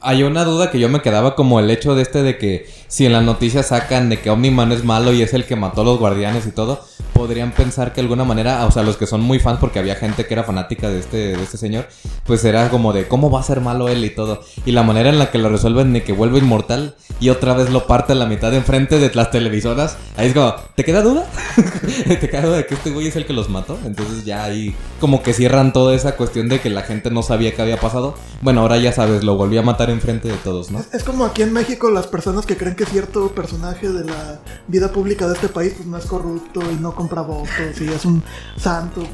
hay 0.00 0.22
una 0.24 0.44
duda 0.44 0.72
que 0.72 0.80
yo 0.80 0.88
me 0.88 1.00
quedaba 1.00 1.36
como 1.36 1.60
el 1.60 1.70
hecho 1.70 1.94
de 1.94 2.02
este 2.02 2.24
de 2.24 2.38
que 2.38 2.68
si 2.88 3.06
en 3.06 3.12
las 3.12 3.22
noticias 3.22 3.68
sacan 3.68 4.08
de 4.08 4.20
que 4.20 4.30
Omniman 4.30 4.72
es 4.72 4.84
malo 4.84 5.12
y 5.12 5.22
es 5.22 5.32
el 5.32 5.44
que 5.44 5.54
mató 5.54 5.82
a 5.82 5.84
los 5.84 5.98
guardianes 6.00 6.44
y 6.46 6.50
todo, 6.50 6.84
podrían 7.22 7.52
pensar 7.52 7.92
que 7.92 8.00
de 8.00 8.06
alguna 8.06 8.24
manera, 8.24 8.66
o 8.66 8.72
sea, 8.72 8.82
los 8.82 8.96
que 8.96 9.06
son 9.06 9.20
muy 9.20 9.38
fans 9.38 9.60
porque 9.60 9.78
había 9.78 9.94
gente 9.94 10.26
que 10.26 10.34
era 10.34 10.42
fanática 10.42 10.90
de 10.90 10.98
este, 10.98 11.36
de 11.36 11.40
este 11.40 11.56
señor, 11.56 11.86
pues 12.26 12.44
era 12.44 12.68
como 12.68 12.92
de 12.92 13.06
cómo 13.06 13.30
va 13.30 13.38
a 13.38 13.44
ser 13.44 13.60
malo 13.60 13.88
él 13.88 14.04
y 14.04 14.10
todo. 14.10 14.42
Y 14.66 14.72
la 14.72 14.82
manera 14.82 15.08
en 15.08 15.20
la 15.20 15.30
que 15.30 15.38
lo 15.38 15.48
resuelven 15.48 15.92
de 15.92 16.02
que 16.02 16.12
vuelve 16.12 16.40
inmortal 16.40 16.96
y 17.20 17.28
otra 17.28 17.54
vez 17.54 17.70
lo 17.70 17.86
parte 17.86 18.14
a 18.14 18.16
la 18.16 18.26
mitad 18.26 18.52
enfrente 18.52 18.98
de 18.98 19.14
las 19.14 19.30
televisoras, 19.30 19.98
ahí 20.16 20.26
es 20.26 20.34
como, 20.34 20.52
¿te 20.74 20.84
queda 20.84 21.00
duda? 21.00 21.24
¿Te 22.08 22.28
queda 22.28 22.42
duda 22.42 22.56
de 22.56 22.66
que 22.66 22.74
este 22.74 22.90
güey 22.90 23.06
es 23.06 23.14
el 23.14 23.24
que 23.24 23.34
los 23.34 23.48
mató? 23.48 23.78
Entonces 23.84 24.24
ya 24.24 24.42
ahí 24.42 24.74
como 24.98 25.22
que 25.22 25.32
cierran 25.32 25.72
toda 25.72 25.94
esa 25.94 26.16
cuestión 26.16 26.48
de 26.48 26.60
que 26.60 26.70
la 26.70 26.82
gente 26.82 27.12
no 27.12 27.22
sabía 27.22 27.54
qué 27.54 27.62
había 27.62 27.78
pasado. 27.78 28.16
Bueno, 28.40 28.62
ahora 28.62 28.78
ya 28.78 28.90
sabes, 28.90 29.22
lo 29.22 29.36
volvió 29.36 29.60
a 29.60 29.62
matar 29.62 29.90
enfrente 29.90 30.26
de 30.26 30.38
todos, 30.38 30.72
¿no? 30.72 30.80
Es, 30.80 30.92
es 30.92 31.04
como 31.04 31.24
aquí 31.24 31.42
en 31.42 31.52
México 31.52 31.88
las 31.88 32.08
personas 32.08 32.46
que 32.46 32.56
creen 32.56 32.74
que 32.74 32.84
cierto 32.84 33.28
personaje 33.28 33.88
de 33.88 34.06
la 34.06 34.40
vida 34.66 34.90
pública 34.90 35.28
de 35.28 35.34
este 35.34 35.48
país 35.48 35.74
pues 35.76 35.86
no 35.86 35.98
es 35.98 36.06
corrupto 36.06 36.60
y 36.72 36.80
no 36.80 36.94
compra 36.94 37.11
votos 37.20 37.80
y 37.80 37.88
es 37.88 38.04
un 38.06 38.22
santo. 38.56 39.06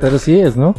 Pero 0.00 0.18
sí 0.18 0.40
es, 0.40 0.56
¿no? 0.56 0.74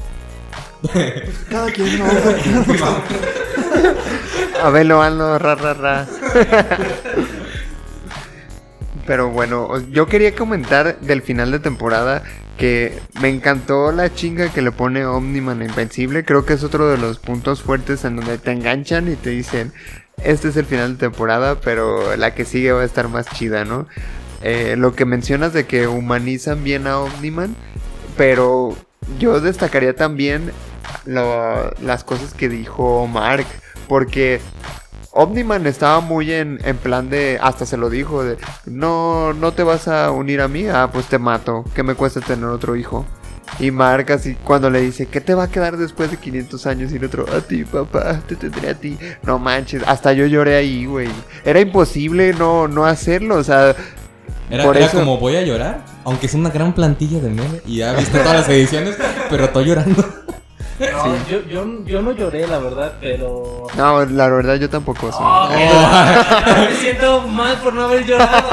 Cada 1.50 1.72
quien 1.72 2.00
no. 2.00 2.06
A 4.64 4.70
verlo, 4.70 5.02
hazlo, 5.02 5.40
ra, 5.40 5.56
ra, 5.56 5.74
ra. 5.74 6.08
Pero 9.06 9.30
bueno, 9.30 9.80
yo 9.90 10.08
quería 10.08 10.36
comentar 10.36 11.00
del 11.00 11.22
final 11.22 11.52
de 11.52 11.60
temporada 11.60 12.24
que 12.58 13.00
me 13.22 13.30
encantó 13.30 13.92
la 13.92 14.14
chinga 14.14 14.50
que 14.50 14.62
le 14.62 14.72
pone 14.72 15.06
Omniman 15.06 15.62
a 15.62 15.66
Invencible. 15.66 16.26
Creo 16.26 16.46
que 16.46 16.54
es 16.54 16.64
otro 16.64 16.90
de 16.90 16.98
los 16.98 17.18
puntos 17.18 17.62
fuertes 17.62 18.04
en 18.04 18.18
donde 18.18 18.38
te 18.38 18.52
enganchan 18.52 19.12
y 19.12 19.16
te 19.16 19.30
dicen, 19.30 19.72
este 20.24 20.50
es 20.50 20.58
el 20.58 20.66
final 20.66 20.94
de 20.94 21.00
temporada, 21.00 21.60
pero 21.62 22.16
la 22.18 22.36
que 22.36 22.44
sigue 22.44 22.74
va 22.74 22.82
a 22.82 22.86
estar 22.86 23.08
más 23.08 23.28
chida, 23.28 23.64
¿no? 23.64 23.88
Eh, 24.42 24.76
lo 24.78 24.96
que 24.96 25.06
mencionas 25.06 25.54
de 25.54 25.66
que 25.66 25.88
humanizan 25.88 26.64
bien 26.64 26.88
a 26.88 27.00
Omniman, 27.00 27.56
pero 28.18 28.76
yo 29.20 29.42
destacaría 29.42 29.96
también 29.96 30.52
las 31.06 32.04
cosas 32.04 32.34
que 32.34 32.50
dijo 32.50 33.08
Mark, 33.08 33.46
porque 33.88 34.40
Omniman 35.12 35.66
estaba 35.68 36.00
muy 36.00 36.32
en, 36.32 36.60
en 36.64 36.78
plan 36.78 37.10
de, 37.10 37.40
hasta 37.42 37.66
se 37.66 37.78
lo 37.78 37.90
dijo, 37.90 38.24
de, 38.24 38.38
no, 38.66 39.34
no 39.34 39.52
te 39.54 39.64
vas 39.64 39.88
a 39.88 40.12
unir 40.12 40.42
a 40.42 40.48
mí, 40.48 40.68
ah, 40.68 40.90
pues 40.92 41.08
te 41.08 41.18
mato, 41.18 41.66
¿qué 41.74 41.84
me 41.84 41.96
cuesta 41.96 42.22
tener 42.22 42.46
otro 42.46 42.76
hijo? 42.76 43.06
Y 43.58 43.72
Mark 43.72 44.12
así 44.12 44.36
cuando 44.44 44.70
le 44.70 44.82
dice, 44.82 45.08
¿qué 45.08 45.20
te 45.20 45.34
va 45.34 45.46
a 45.46 45.50
quedar 45.50 45.76
después 45.78 46.12
de 46.12 46.18
500 46.18 46.68
años? 46.68 46.94
El 46.94 47.04
otro, 47.04 47.26
a 47.34 47.42
ti, 47.42 47.64
papá, 47.66 48.22
te 48.28 48.36
tendré 48.36 48.70
a 48.70 48.76
ti. 48.76 48.98
No 49.24 49.40
manches, 49.40 49.84
hasta 49.88 50.14
yo 50.14 50.28
lloré 50.28 50.56
ahí, 50.56 50.86
güey. 50.86 51.10
Era 51.44 51.60
imposible 51.60 52.34
no, 52.34 52.68
no 52.68 52.86
hacerlo, 52.86 53.36
o 53.36 53.44
sea... 53.44 53.76
Era, 54.50 54.64
por 54.64 54.76
era 54.78 54.86
eso- 54.88 54.98
como 55.00 55.18
voy 55.18 55.36
a 55.36 55.42
llorar, 55.44 55.82
aunque 56.06 56.26
es 56.26 56.34
una 56.34 56.50
gran 56.50 56.74
plantilla 56.74 57.20
de 57.20 57.30
meme 57.30 57.62
y 57.66 57.78
ya 57.78 57.94
viste 57.94 58.18
todas 58.20 58.36
las 58.42 58.50
ediciones, 58.50 58.96
pero 59.30 59.46
estoy 59.46 59.66
llorando. 59.66 60.04
No, 60.80 61.16
yo, 61.30 61.42
yo, 61.50 61.84
yo 61.86 62.02
no 62.02 62.14
lloré, 62.14 62.48
la 62.48 62.58
verdad, 62.58 62.94
pero. 63.02 63.68
No, 63.76 64.06
la 64.06 64.30
verdad 64.30 64.56
yo 64.56 64.70
tampoco. 64.70 65.12
sí. 65.12 65.18
Oh, 65.20 65.50
Me 66.70 66.74
siento 66.78 67.28
mal 67.28 67.58
por 67.58 67.74
no 67.74 67.84
haber 67.84 68.06
llorado. 68.06 68.48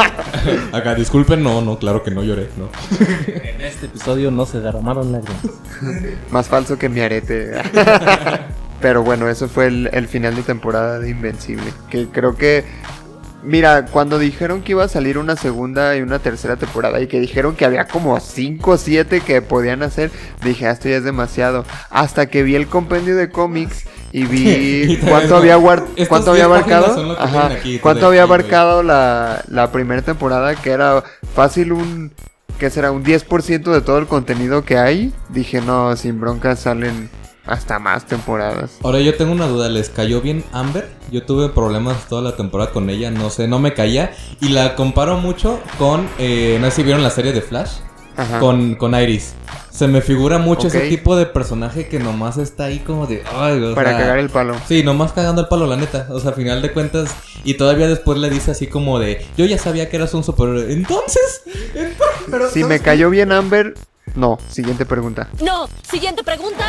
Acá, 0.72 0.96
disculpen, 0.96 1.40
no, 1.44 1.60
no, 1.62 1.78
claro 1.78 2.02
que 2.02 2.10
no 2.10 2.24
lloré, 2.24 2.48
no. 2.56 2.68
En 3.28 3.60
este 3.60 3.86
episodio 3.86 4.32
no 4.32 4.44
se 4.44 4.58
derramaron 4.60 5.12
lágrimas. 5.12 5.40
Más 6.32 6.48
falso 6.48 6.76
que 6.76 6.88
mi 6.88 7.00
arete. 7.00 7.52
Pero 8.80 9.02
bueno, 9.04 9.28
eso 9.28 9.48
fue 9.48 9.68
el, 9.68 9.88
el 9.92 10.08
final 10.08 10.34
de 10.34 10.42
temporada 10.42 10.98
de 10.98 11.08
Invencible. 11.10 11.72
Que 11.90 12.08
creo 12.08 12.36
que. 12.36 12.64
Mira, 13.46 13.86
cuando 13.86 14.18
dijeron 14.18 14.62
que 14.62 14.72
iba 14.72 14.82
a 14.82 14.88
salir 14.88 15.18
una 15.18 15.36
segunda 15.36 15.96
y 15.96 16.02
una 16.02 16.18
tercera 16.18 16.56
temporada 16.56 17.00
y 17.00 17.06
que 17.06 17.20
dijeron 17.20 17.54
que 17.54 17.64
había 17.64 17.86
como 17.86 18.18
5 18.18 18.70
o 18.72 18.76
7 18.76 19.20
que 19.20 19.40
podían 19.40 19.84
hacer, 19.84 20.10
dije, 20.42 20.66
"Ah, 20.66 20.72
esto 20.72 20.88
ya 20.88 20.96
es 20.96 21.04
demasiado. 21.04 21.64
Hasta 21.90 22.26
que 22.26 22.42
vi 22.42 22.56
el 22.56 22.66
compendio 22.66 23.14
de 23.14 23.30
cómics 23.30 23.84
y 24.10 24.24
vi 24.24 24.98
cuánto 25.08 25.36
había, 25.36 25.58
cuánto 25.58 25.94
10 25.94 26.28
había 26.28 26.44
abarcado. 26.46 27.16
Ajá, 27.20 27.46
aquí, 27.46 27.78
cuánto 27.78 28.08
había 28.08 28.22
aquí, 28.24 28.28
abarcado 28.32 28.82
la, 28.82 29.44
la 29.48 29.70
primera 29.70 30.02
temporada, 30.02 30.56
que 30.56 30.70
era 30.70 31.04
fácil 31.34 31.70
un. 31.70 32.12
que 32.58 32.70
será? 32.70 32.90
Un 32.90 33.04
10% 33.04 33.72
de 33.72 33.80
todo 33.80 33.98
el 33.98 34.06
contenido 34.06 34.64
que 34.64 34.76
hay. 34.76 35.12
Dije, 35.28 35.60
no, 35.60 35.94
sin 35.96 36.20
broncas 36.20 36.58
salen 36.58 37.10
hasta 37.46 37.78
más 37.78 38.06
temporadas. 38.06 38.72
Ahora 38.82 39.00
yo 39.00 39.14
tengo 39.16 39.32
una 39.32 39.46
duda, 39.46 39.68
¿les 39.68 39.88
cayó 39.88 40.20
bien 40.20 40.44
Amber? 40.52 40.88
Yo 41.10 41.22
tuve 41.24 41.48
problemas 41.48 42.08
toda 42.08 42.22
la 42.22 42.36
temporada 42.36 42.72
con 42.72 42.90
ella, 42.90 43.10
no 43.10 43.30
sé, 43.30 43.46
no 43.48 43.58
me 43.58 43.74
caía. 43.74 44.12
Y 44.40 44.48
la 44.50 44.74
comparo 44.74 45.18
mucho 45.18 45.60
con, 45.78 46.08
eh, 46.18 46.58
no 46.60 46.66
sé 46.70 46.76
si 46.76 46.82
vieron 46.82 47.02
la 47.02 47.10
serie 47.10 47.32
de 47.32 47.40
Flash, 47.42 47.70
Ajá. 48.16 48.40
con, 48.40 48.74
con 48.74 48.94
Iris. 49.00 49.34
Se 49.70 49.86
me 49.88 50.00
figura 50.00 50.38
mucho 50.38 50.68
ese 50.68 50.88
tipo 50.88 51.16
de 51.16 51.26
personaje 51.26 51.86
que 51.86 51.98
nomás 51.98 52.38
está 52.38 52.64
ahí 52.64 52.78
como 52.78 53.06
de... 53.06 53.22
Ay, 53.34 53.62
o 53.62 53.74
Para 53.74 53.90
sea, 53.90 53.98
cagar 53.98 54.18
el 54.18 54.30
palo. 54.30 54.54
Sí, 54.66 54.82
nomás 54.82 55.12
cagando 55.12 55.42
el 55.42 55.48
palo, 55.48 55.66
la 55.66 55.76
neta. 55.76 56.06
O 56.10 56.18
sea, 56.18 56.30
a 56.30 56.32
final 56.34 56.62
de 56.62 56.72
cuentas. 56.72 57.14
Y 57.44 57.54
todavía 57.58 57.86
después 57.86 58.16
le 58.18 58.30
dice 58.30 58.52
así 58.52 58.68
como 58.68 58.98
de. 58.98 59.26
Yo 59.36 59.44
ya 59.44 59.58
sabía 59.58 59.90
que 59.90 59.96
eras 59.96 60.14
un 60.14 60.24
superhéroe. 60.24 60.72
Entonces. 60.72 61.42
Pero, 62.30 62.48
Si 62.48 62.62
¿sabes 62.62 62.66
me 62.68 62.80
cayó 62.80 63.10
bien 63.10 63.32
Amber, 63.32 63.74
no. 64.16 64.38
Siguiente 64.50 64.84
pregunta. 64.86 65.28
No, 65.42 65.68
siguiente 65.88 66.24
pregunta. 66.24 66.64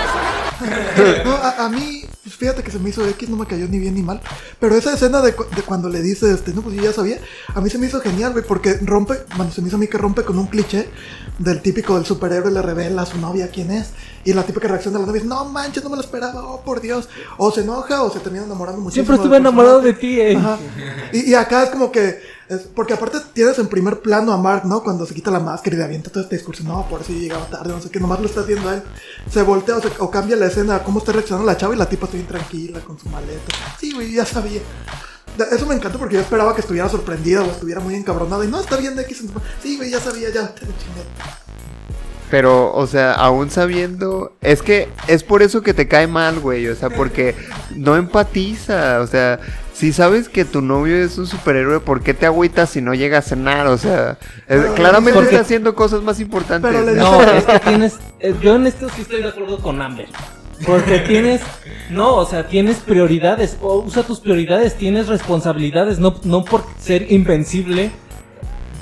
No, 1.25 1.31
a, 1.33 1.65
a 1.65 1.69
mí, 1.69 2.03
pues, 2.23 2.35
fíjate 2.35 2.63
que 2.63 2.71
se 2.71 2.79
me 2.79 2.89
hizo 2.89 3.05
X, 3.07 3.29
no 3.29 3.37
me 3.37 3.45
cayó 3.45 3.67
ni 3.67 3.79
bien 3.79 3.95
ni 3.95 4.01
mal. 4.03 4.21
Pero 4.59 4.75
esa 4.75 4.93
escena 4.93 5.21
de, 5.21 5.33
cu- 5.33 5.45
de 5.55 5.61
cuando 5.61 5.89
le 5.89 6.01
dice, 6.01 6.31
este, 6.31 6.53
no, 6.53 6.61
pues 6.61 6.75
yo 6.75 6.83
ya 6.83 6.93
sabía, 6.93 7.19
a 7.53 7.61
mí 7.61 7.69
se 7.69 7.77
me 7.77 7.87
hizo 7.87 8.01
genial, 8.01 8.33
güey, 8.33 8.43
porque 8.45 8.77
rompe, 8.81 9.15
bueno, 9.35 9.51
se 9.51 9.61
me 9.61 9.67
hizo 9.67 9.77
a 9.77 9.79
mí 9.79 9.87
que 9.87 9.97
rompe 9.97 10.23
con 10.23 10.37
un 10.37 10.47
cliché 10.47 10.89
del 11.39 11.61
típico 11.61 11.95
del 11.95 12.05
superhéroe 12.05 12.51
le 12.51 12.61
revela 12.61 13.03
a 13.03 13.05
su 13.05 13.17
novia 13.19 13.49
quién 13.51 13.71
es. 13.71 13.89
Y 14.25 14.33
la 14.33 14.43
típica 14.43 14.67
reacción 14.67 14.93
de 14.93 14.99
la 14.99 15.05
novia 15.05 15.21
es, 15.21 15.25
no 15.27 15.45
manches, 15.45 15.83
no 15.83 15.89
me 15.89 15.95
lo 15.95 16.01
esperaba, 16.01 16.43
oh 16.43 16.61
por 16.61 16.81
Dios. 16.81 17.07
O 17.37 17.51
se 17.51 17.61
enoja 17.61 18.03
o 18.03 18.11
se 18.11 18.19
termina 18.19 18.43
enamorando 18.45 18.81
muchísimo. 18.81 19.05
Siempre 19.05 19.15
estuve 19.15 19.37
enamorado 19.37 19.79
de 19.81 19.93
ti, 19.93 20.19
eh. 20.19 20.35
Ajá. 20.35 20.57
Y, 21.13 21.31
y 21.31 21.33
acá 21.35 21.63
es 21.63 21.69
como 21.69 21.91
que. 21.91 22.35
Es- 22.49 22.67
porque 22.75 22.93
aparte 22.93 23.17
tienes 23.33 23.57
en 23.59 23.67
primer 23.67 23.99
plano 23.99 24.31
a 24.33 24.37
Mark, 24.37 24.63
¿no? 24.65 24.83
Cuando 24.83 25.05
se 25.05 25.13
quita 25.13 25.31
la 25.31 25.39
máscara 25.39 25.75
y 25.75 25.79
le 25.79 25.85
avienta 25.85 26.09
todo 26.09 26.23
este 26.23 26.35
discurso. 26.37 26.63
No, 26.63 26.87
por 26.89 27.05
yo 27.05 27.13
llegaba 27.13 27.45
tarde, 27.47 27.69
no 27.73 27.81
sé 27.81 27.89
qué. 27.89 27.99
Nomás 27.99 28.19
lo 28.19 28.27
está 28.27 28.41
haciendo 28.41 28.71
él. 28.71 28.81
Se 29.31 29.41
voltea 29.43 29.77
o, 29.77 29.81
se- 29.81 29.91
o 29.99 30.09
cambia 30.11 30.35
la 30.35 30.47
escena, 30.47 30.83
cómo 30.83 30.99
está 30.99 31.11
reaccionando 31.11 31.45
la 31.45 31.57
chava 31.57 31.75
y 31.75 31.77
la 31.77 31.87
tipa 31.89 32.05
está 32.05 32.15
bien 32.17 32.27
tranquila 32.27 32.79
con 32.81 32.97
su 32.99 33.09
maleta. 33.09 33.41
Sí, 33.79 33.93
güey, 33.93 34.13
ya 34.13 34.25
sabía. 34.25 34.61
Eso 35.51 35.65
me 35.67 35.75
encantó 35.75 35.99
porque 35.99 36.15
yo 36.15 36.21
esperaba 36.21 36.55
que 36.55 36.61
estuviera 36.61 36.89
sorprendida 36.89 37.41
o 37.43 37.45
estuviera 37.45 37.79
muy 37.79 37.93
encabronada. 37.95 38.43
Y 38.43 38.47
no, 38.47 38.59
está 38.59 38.75
bien 38.77 38.97
X. 38.97 39.23
Sí, 39.61 39.77
güey, 39.77 39.91
ya 39.91 39.99
sabía, 39.99 40.29
ya 40.33 40.47
te. 40.55 40.61
Pero, 42.29 42.73
o 42.73 42.87
sea, 42.87 43.13
aún 43.13 43.49
sabiendo. 43.49 44.33
Es 44.41 44.61
que 44.61 44.89
es 45.07 45.23
por 45.23 45.41
eso 45.43 45.61
que 45.61 45.73
te 45.73 45.87
cae 45.87 46.07
mal, 46.07 46.39
güey. 46.39 46.67
O 46.67 46.75
sea, 46.75 46.89
porque 46.89 47.35
no 47.75 47.95
empatiza. 47.95 48.99
O 48.99 49.07
sea, 49.07 49.39
si 49.77 49.93
sabes 49.93 50.27
que 50.27 50.43
tu 50.43 50.61
novio 50.61 50.95
es 50.97 51.17
un 51.19 51.27
superhéroe, 51.27 51.79
¿por 51.79 52.01
qué 52.01 52.13
te 52.15 52.25
agüitas 52.25 52.69
si 52.71 52.81
no 52.81 52.93
llega 52.95 53.19
a 53.19 53.21
cenar? 53.21 53.67
O 53.67 53.77
sea, 53.77 54.17
es- 54.47 54.65
claramente 54.71 55.13
porque- 55.13 55.29
está 55.35 55.41
haciendo 55.41 55.75
cosas 55.75 56.01
más 56.01 56.19
importantes. 56.19 56.71
Pero 56.71 56.95
No, 56.95 57.21
es 57.21 57.43
que 57.45 57.59
tienes. 57.59 57.97
eh, 58.19 58.33
Yo 58.41 58.55
en 58.55 58.65
esto 58.65 58.87
sí 58.95 59.01
estoy 59.03 59.21
de 59.21 59.29
acuerdo 59.29 59.59
con 59.59 59.79
Amber. 59.81 60.07
Porque 60.65 60.97
tienes. 60.99 61.41
No, 61.91 62.15
o 62.15 62.25
sea, 62.25 62.47
tienes 62.47 62.77
prioridades. 62.77 63.57
O 63.61 63.81
usa 63.83 64.01
tus 64.01 64.19
prioridades, 64.19 64.73
tienes 64.75 65.07
responsabilidades. 65.07 65.99
No, 65.99 66.15
no 66.23 66.43
por 66.43 66.63
ser 66.79 67.11
invencible 67.11 67.91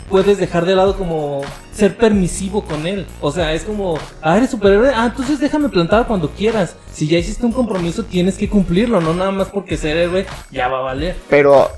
puedes 0.09 0.37
dejar 0.37 0.65
de 0.65 0.75
lado 0.75 0.95
como 0.97 1.41
ser 1.75 1.97
permisivo 1.97 2.63
con 2.63 2.87
él. 2.87 3.05
O 3.21 3.31
sea, 3.31 3.53
es 3.53 3.63
como, 3.63 3.99
ah, 4.21 4.37
eres 4.37 4.49
superhéroe, 4.51 4.91
ah, 4.95 5.07
entonces 5.07 5.39
déjame 5.39 5.69
plantar 5.69 6.07
cuando 6.07 6.29
quieras. 6.29 6.75
Si 6.91 7.07
ya 7.07 7.17
hiciste 7.17 7.45
un 7.45 7.51
compromiso, 7.51 8.03
tienes 8.03 8.37
que 8.37 8.49
cumplirlo, 8.49 9.01
no 9.01 9.13
nada 9.13 9.31
más 9.31 9.49
porque 9.49 9.77
ser 9.77 9.97
héroe 9.97 10.25
ya 10.51 10.67
va 10.67 10.79
a 10.79 10.83
valer. 10.83 11.15
Pero, 11.29 11.69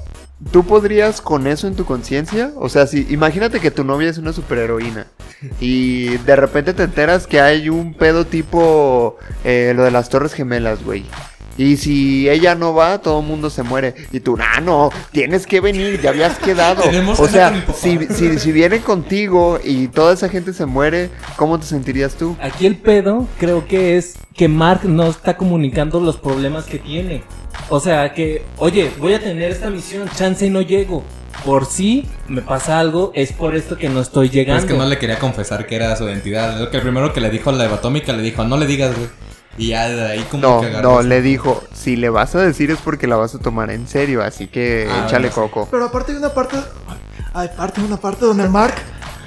¿tú 0.52 0.64
podrías 0.64 1.20
con 1.20 1.48
eso 1.48 1.68
en 1.68 1.76
tu 1.76 1.86
conciencia? 1.86 2.52
O 2.58 2.70
sea, 2.70 2.86
si 2.86 3.08
imagínate 3.10 3.60
que 3.60 3.72
tu 3.72 3.84
novia 3.84 4.10
es 4.10 4.20
una 4.20 4.34
superheroína 4.34 5.08
y 5.60 6.18
de 6.18 6.36
repente 6.36 6.74
te 6.74 6.84
enteras 6.84 7.26
que 7.26 7.42
hay 7.42 7.70
un 7.70 7.94
pedo 7.94 8.26
tipo 8.26 9.18
eh, 9.44 9.74
lo 9.76 9.84
de 9.84 9.92
las 9.92 10.10
Torres 10.10 10.34
Gemelas, 10.34 10.84
güey. 10.84 11.06
Y 11.58 11.78
si 11.78 12.30
ella 12.30 12.56
no 12.56 12.74
va, 12.74 13.00
todo 13.00 13.20
el 13.20 13.26
mundo 13.26 13.50
se 13.50 13.64
muere. 13.64 13.96
Y 14.12 14.20
tú, 14.20 14.38
ah, 14.40 14.62
no, 14.62 14.90
tienes 15.12 15.48
que 15.48 15.60
venir, 15.60 16.00
ya 16.02 16.12
habías 16.12 16.38
quedado. 16.38 16.84
O 17.18 17.28
sea, 17.28 17.66
si, 17.76 17.98
si, 18.08 18.38
si 18.38 18.52
vienen 18.52 18.82
contigo 18.82 19.60
y 19.64 19.88
toda 19.88 20.14
esa 20.14 20.30
gente 20.30 20.54
se 20.54 20.66
muere, 20.66 21.10
¿cómo 21.36 21.60
te 21.60 21.66
sentirías 21.66 22.16
tú? 22.16 22.36
Aquí 22.42 22.66
el 22.66 22.78
pedo 22.78 23.28
creo 23.40 23.68
que 23.68 23.98
es 23.98 24.16
que 24.36 24.48
Mark 24.48 24.82
no 24.84 25.08
está 25.08 25.36
comunicando 25.36 26.00
los 26.00 26.18
problemas 26.18 26.66
que 26.66 26.78
tiene. 26.78 27.24
O 27.70 27.80
sea, 27.80 28.14
que, 28.14 28.44
oye, 28.58 28.92
voy 29.00 29.14
a 29.14 29.20
tener 29.20 29.52
esta 29.52 29.70
misión, 29.70 30.08
chance 30.16 30.46
y 30.46 30.50
no 30.50 30.62
llego. 30.62 31.04
Por 31.44 31.66
si 31.66 32.06
me 32.28 32.42
pasa 32.42 32.80
algo, 32.80 33.12
es 33.14 33.32
por 33.32 33.56
esto 33.56 33.78
que 33.78 33.90
no 33.90 34.02
estoy 34.02 34.28
Pero 34.28 34.40
llegando. 34.42 34.64
es 34.66 34.72
que 34.72 34.78
no 34.78 34.86
le 34.86 34.98
quería 34.98 35.20
confesar 35.20 35.66
que 35.68 35.76
era 35.76 35.96
su 35.96 36.06
identidad. 36.06 36.60
Lo 36.60 36.70
que 36.70 36.78
el 36.78 36.84
primero 36.84 37.14
que 37.14 37.22
le 37.22 37.30
dijo 37.30 37.50
a 37.50 37.54
la 37.54 37.66
Evatómica 37.66 38.14
le 38.14 38.24
dijo, 38.24 38.44
no 38.44 38.58
le 38.58 38.66
digas, 38.66 38.96
güey. 38.96 39.10
Y 39.58 39.70
ya 39.70 39.90
de 39.90 40.06
ahí 40.06 40.24
como 40.30 40.42
No, 40.44 40.62
que 40.62 40.70
no, 40.82 41.02
le 41.02 41.22
dijo, 41.22 41.64
si 41.74 41.96
le 41.96 42.10
vas 42.10 42.36
a 42.36 42.42
decir 42.42 42.70
es 42.72 42.80
porque 42.80 43.08
la 43.08 43.16
vas 43.16 43.34
a 43.36 43.40
tomar 43.40 43.72
en 43.72 43.88
serio, 43.88 44.22
así 44.24 44.48
que 44.48 44.88
Ah, 44.90 45.06
échale 45.08 45.30
bueno, 45.30 45.48
sí. 45.48 45.52
coco. 45.54 45.68
Pero 45.72 45.86
aparte 45.86 46.12
hay 46.12 46.18
una 46.20 46.30
parte. 46.34 46.58
Hay 47.34 47.50
parte, 47.50 47.82
una 47.82 47.98
parte 47.98 48.26
donde 48.26 48.48
Mark. 48.50 48.76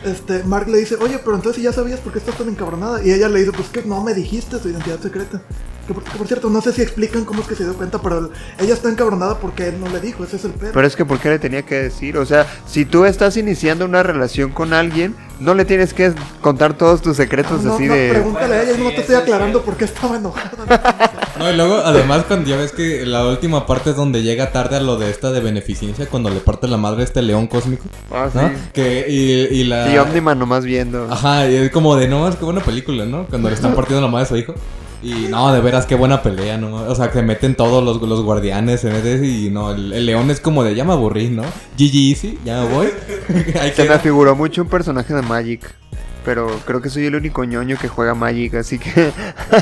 Este, 0.05 0.43
Mark 0.45 0.67
le 0.69 0.79
dice, 0.79 0.97
oye, 1.01 1.19
pero 1.19 1.37
entonces 1.37 1.57
si 1.57 1.63
ya 1.63 1.73
sabías 1.73 2.01
por 2.01 2.13
qué 2.13 2.21
estás 2.21 2.37
tan 2.37 2.49
encabronada. 2.49 3.03
Y 3.05 3.13
ella 3.13 3.29
le 3.29 3.41
dice, 3.41 3.53
pues 3.53 3.69
que 3.69 3.83
no 3.83 4.03
me 4.03 4.15
dijiste 4.15 4.59
tu 4.59 4.69
identidad 4.69 4.99
secreta. 5.01 5.43
Que 5.91 5.95
por, 5.95 6.05
que 6.05 6.17
por 6.19 6.27
cierto, 6.29 6.49
no 6.51 6.61
sé 6.61 6.73
si 6.73 6.83
explican 6.83 7.25
cómo 7.25 7.41
es 7.43 7.49
que 7.49 7.57
se 7.57 7.65
dio 7.65 7.75
cuenta, 7.75 8.01
pero 8.01 8.19
el- 8.19 8.31
ella 8.61 8.75
está 8.75 8.89
encabronada 8.89 9.39
porque 9.41 9.67
él 9.67 9.81
no 9.81 9.89
le 9.89 9.99
dijo, 9.99 10.23
ese 10.23 10.37
es 10.37 10.45
el 10.45 10.53
pedo. 10.53 10.71
Pero 10.73 10.87
es 10.87 10.95
que 10.95 11.05
¿por 11.05 11.19
qué 11.19 11.31
le 11.31 11.41
tenía 11.41 11.63
que 11.63 11.75
decir? 11.75 12.17
O 12.17 12.25
sea, 12.25 12.47
si 12.65 12.85
tú 12.85 13.05
estás 13.07 13.37
iniciando 13.37 13.87
una 13.87 14.05
relación 14.05 14.53
con 14.53 14.73
alguien, 14.73 15.17
no 15.41 15.55
le 15.55 15.65
tienes 15.65 15.93
que 15.93 16.13
contar 16.43 16.75
todos 16.75 17.03
tus 17.03 17.17
secretos 17.17 17.65
no, 17.65 17.75
así 17.75 17.87
no, 17.87 17.95
de... 17.95 18.11
pregúntale 18.11 18.55
a 18.55 18.63
ella, 18.63 18.77
no 18.79 18.91
te 18.91 19.01
estoy 19.01 19.17
aclarando 19.17 19.63
por 19.63 19.77
qué 19.77 19.87
estaba 19.87 20.17
enojada. 20.19 21.11
No, 21.41 21.51
y 21.51 21.57
luego, 21.57 21.77
además, 21.79 22.25
cuando 22.29 22.49
ya 22.49 22.57
ves 22.57 22.71
que 22.71 23.05
la 23.05 23.27
última 23.27 23.67
parte 23.67 23.91
es 23.91 23.97
donde 23.97 24.23
llega 24.23 24.53
tarde 24.53 24.77
a 24.77 24.81
lo 24.81 24.97
de 24.97 25.11
esta 25.11 25.33
de 25.33 25.41
beneficencia, 25.41 26.07
cuando 26.07 26.31
le 26.31 26.39
parte 26.39 26.69
la 26.69 26.77
madre 26.77 27.01
a 27.01 27.05
este 27.05 27.21
león 27.23 27.49
cósmico, 27.49 27.83
Ah, 28.13 28.29
sí. 28.33 28.39
¿no? 28.39 28.51
Que, 28.73 29.07
y, 29.09 29.61
y 29.61 29.65
la... 29.65 29.93
Y 29.93 29.99
Omniman 29.99 30.39
nomás 30.39 30.65
viendo. 30.65 31.09
Ajá, 31.11 31.49
y 31.49 31.57
es 31.57 31.71
como 31.73 31.97
de, 31.97 32.07
no, 32.07 32.29
es 32.29 32.37
que 32.37 32.45
buena 32.45 32.61
película, 32.61 33.07
¿no? 33.07 33.25
Cuando 33.27 33.49
le 33.49 33.55
están 33.57 33.75
partiendo 33.75 34.03
la 34.03 34.09
madre 34.09 34.27
a 34.27 34.29
su 34.29 34.37
hijo. 34.37 34.55
Y 35.03 35.29
no, 35.31 35.53
de 35.53 35.61
veras, 35.61 35.87
qué 35.87 35.95
buena 35.95 36.23
pelea, 36.23 36.59
¿no? 36.59 36.75
O 36.75 36.95
sea, 36.95 37.09
que 37.09 37.15
se 37.15 37.23
meten 37.23 37.55
todos 37.55 37.83
los, 37.83 38.03
los 38.07 38.23
guardianes 38.23 38.85
y 38.85 39.49
no, 39.51 39.73
el, 39.73 39.93
el 39.95 40.05
león 40.07 40.31
es 40.31 40.41
como 40.41 40.63
de, 40.63 40.75
ya 40.75 40.85
me 40.85 40.93
aburrí, 40.93 41.29
¿no? 41.31 41.43
GG 41.79 41.95
Easy, 42.11 42.39
ya 42.45 42.63
me 42.63 42.69
voy. 42.75 42.87
Ahí 43.61 43.73
Se 43.73 43.83
me 43.83 43.89
queda. 43.89 43.95
afiguró 43.97 44.37
mucho 44.37 44.63
un 44.63 44.69
personaje 44.69 45.15
de 45.15 45.23
Magic. 45.23 45.75
Pero 46.23 46.49
creo 46.67 46.83
que 46.83 46.91
soy 46.91 47.07
el 47.07 47.15
único 47.15 47.45
ñoño 47.45 47.79
que 47.81 47.89
juega 47.89 48.15
Magic, 48.15 48.55
así 48.57 48.79
que... 48.79 49.11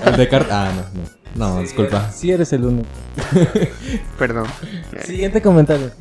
El 0.04 0.16
de 0.16 0.28
Car- 0.28 0.48
Ah, 0.50 0.72
no, 0.74 1.00
no. 1.02 1.54
No, 1.54 1.60
disculpa. 1.60 2.10
Sí 2.10 2.32
eres 2.32 2.52
el 2.52 2.64
único. 2.64 2.88
Perdón. 4.18 4.46
Siguiente 5.04 5.40
comentario. 5.40 5.92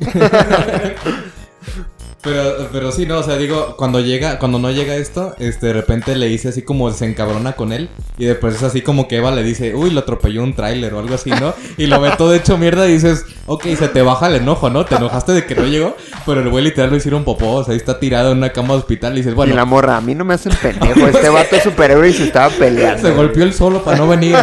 Pero, 2.28 2.68
pero 2.70 2.92
sí, 2.92 3.06
no, 3.06 3.18
o 3.18 3.22
sea, 3.22 3.36
digo, 3.36 3.74
cuando 3.76 4.00
llega, 4.00 4.38
cuando 4.38 4.58
no 4.58 4.70
llega 4.70 4.96
esto, 4.96 5.34
este, 5.38 5.68
de 5.68 5.72
repente 5.72 6.14
le 6.14 6.26
dice 6.26 6.48
así 6.48 6.62
como 6.62 6.90
se 6.90 7.06
encabrona 7.06 7.52
con 7.54 7.72
él. 7.72 7.88
Y 8.18 8.26
después 8.26 8.54
es 8.54 8.62
así 8.62 8.82
como 8.82 9.08
que 9.08 9.16
Eva 9.16 9.30
le 9.30 9.42
dice, 9.42 9.74
uy, 9.74 9.90
lo 9.90 10.00
atropelló 10.00 10.42
un 10.42 10.54
tráiler 10.54 10.92
o 10.92 10.98
algo 10.98 11.14
así, 11.14 11.30
¿no? 11.30 11.54
Y 11.78 11.86
lo 11.86 12.00
ve 12.00 12.10
todo 12.18 12.34
hecho 12.34 12.58
mierda 12.58 12.86
y 12.86 12.92
dices, 12.92 13.24
ok, 13.46 13.64
se 13.78 13.88
te 13.88 14.02
baja 14.02 14.26
el 14.26 14.36
enojo, 14.36 14.68
¿no? 14.68 14.84
Te 14.84 14.96
enojaste 14.96 15.32
de 15.32 15.46
que 15.46 15.54
no 15.54 15.64
llegó, 15.64 15.96
pero 16.26 16.40
el 16.40 16.50
güey 16.50 16.64
literal 16.64 16.90
lo 16.90 16.96
hicieron 16.96 17.24
popó, 17.24 17.54
o 17.54 17.64
sea, 17.64 17.72
ahí 17.72 17.78
está 17.78 17.98
tirado 17.98 18.32
en 18.32 18.38
una 18.38 18.50
cama 18.50 18.74
de 18.74 18.80
hospital 18.80 19.14
y 19.14 19.16
dices, 19.18 19.34
bueno, 19.34 19.54
y 19.54 19.56
la 19.56 19.64
morra, 19.64 19.96
a 19.96 20.00
mí 20.00 20.14
no 20.14 20.24
me 20.24 20.34
hacen 20.34 20.52
pendejo. 20.60 21.06
Este 21.06 21.30
vato 21.30 21.56
es 21.56 21.62
superhéroe 21.62 22.10
y 22.10 22.12
se 22.12 22.24
estaba 22.24 22.50
peleando. 22.50 23.08
se 23.08 23.14
golpeó 23.14 23.44
él 23.44 23.54
solo 23.54 23.82
para 23.82 23.96
no 23.96 24.06
venir. 24.06 24.36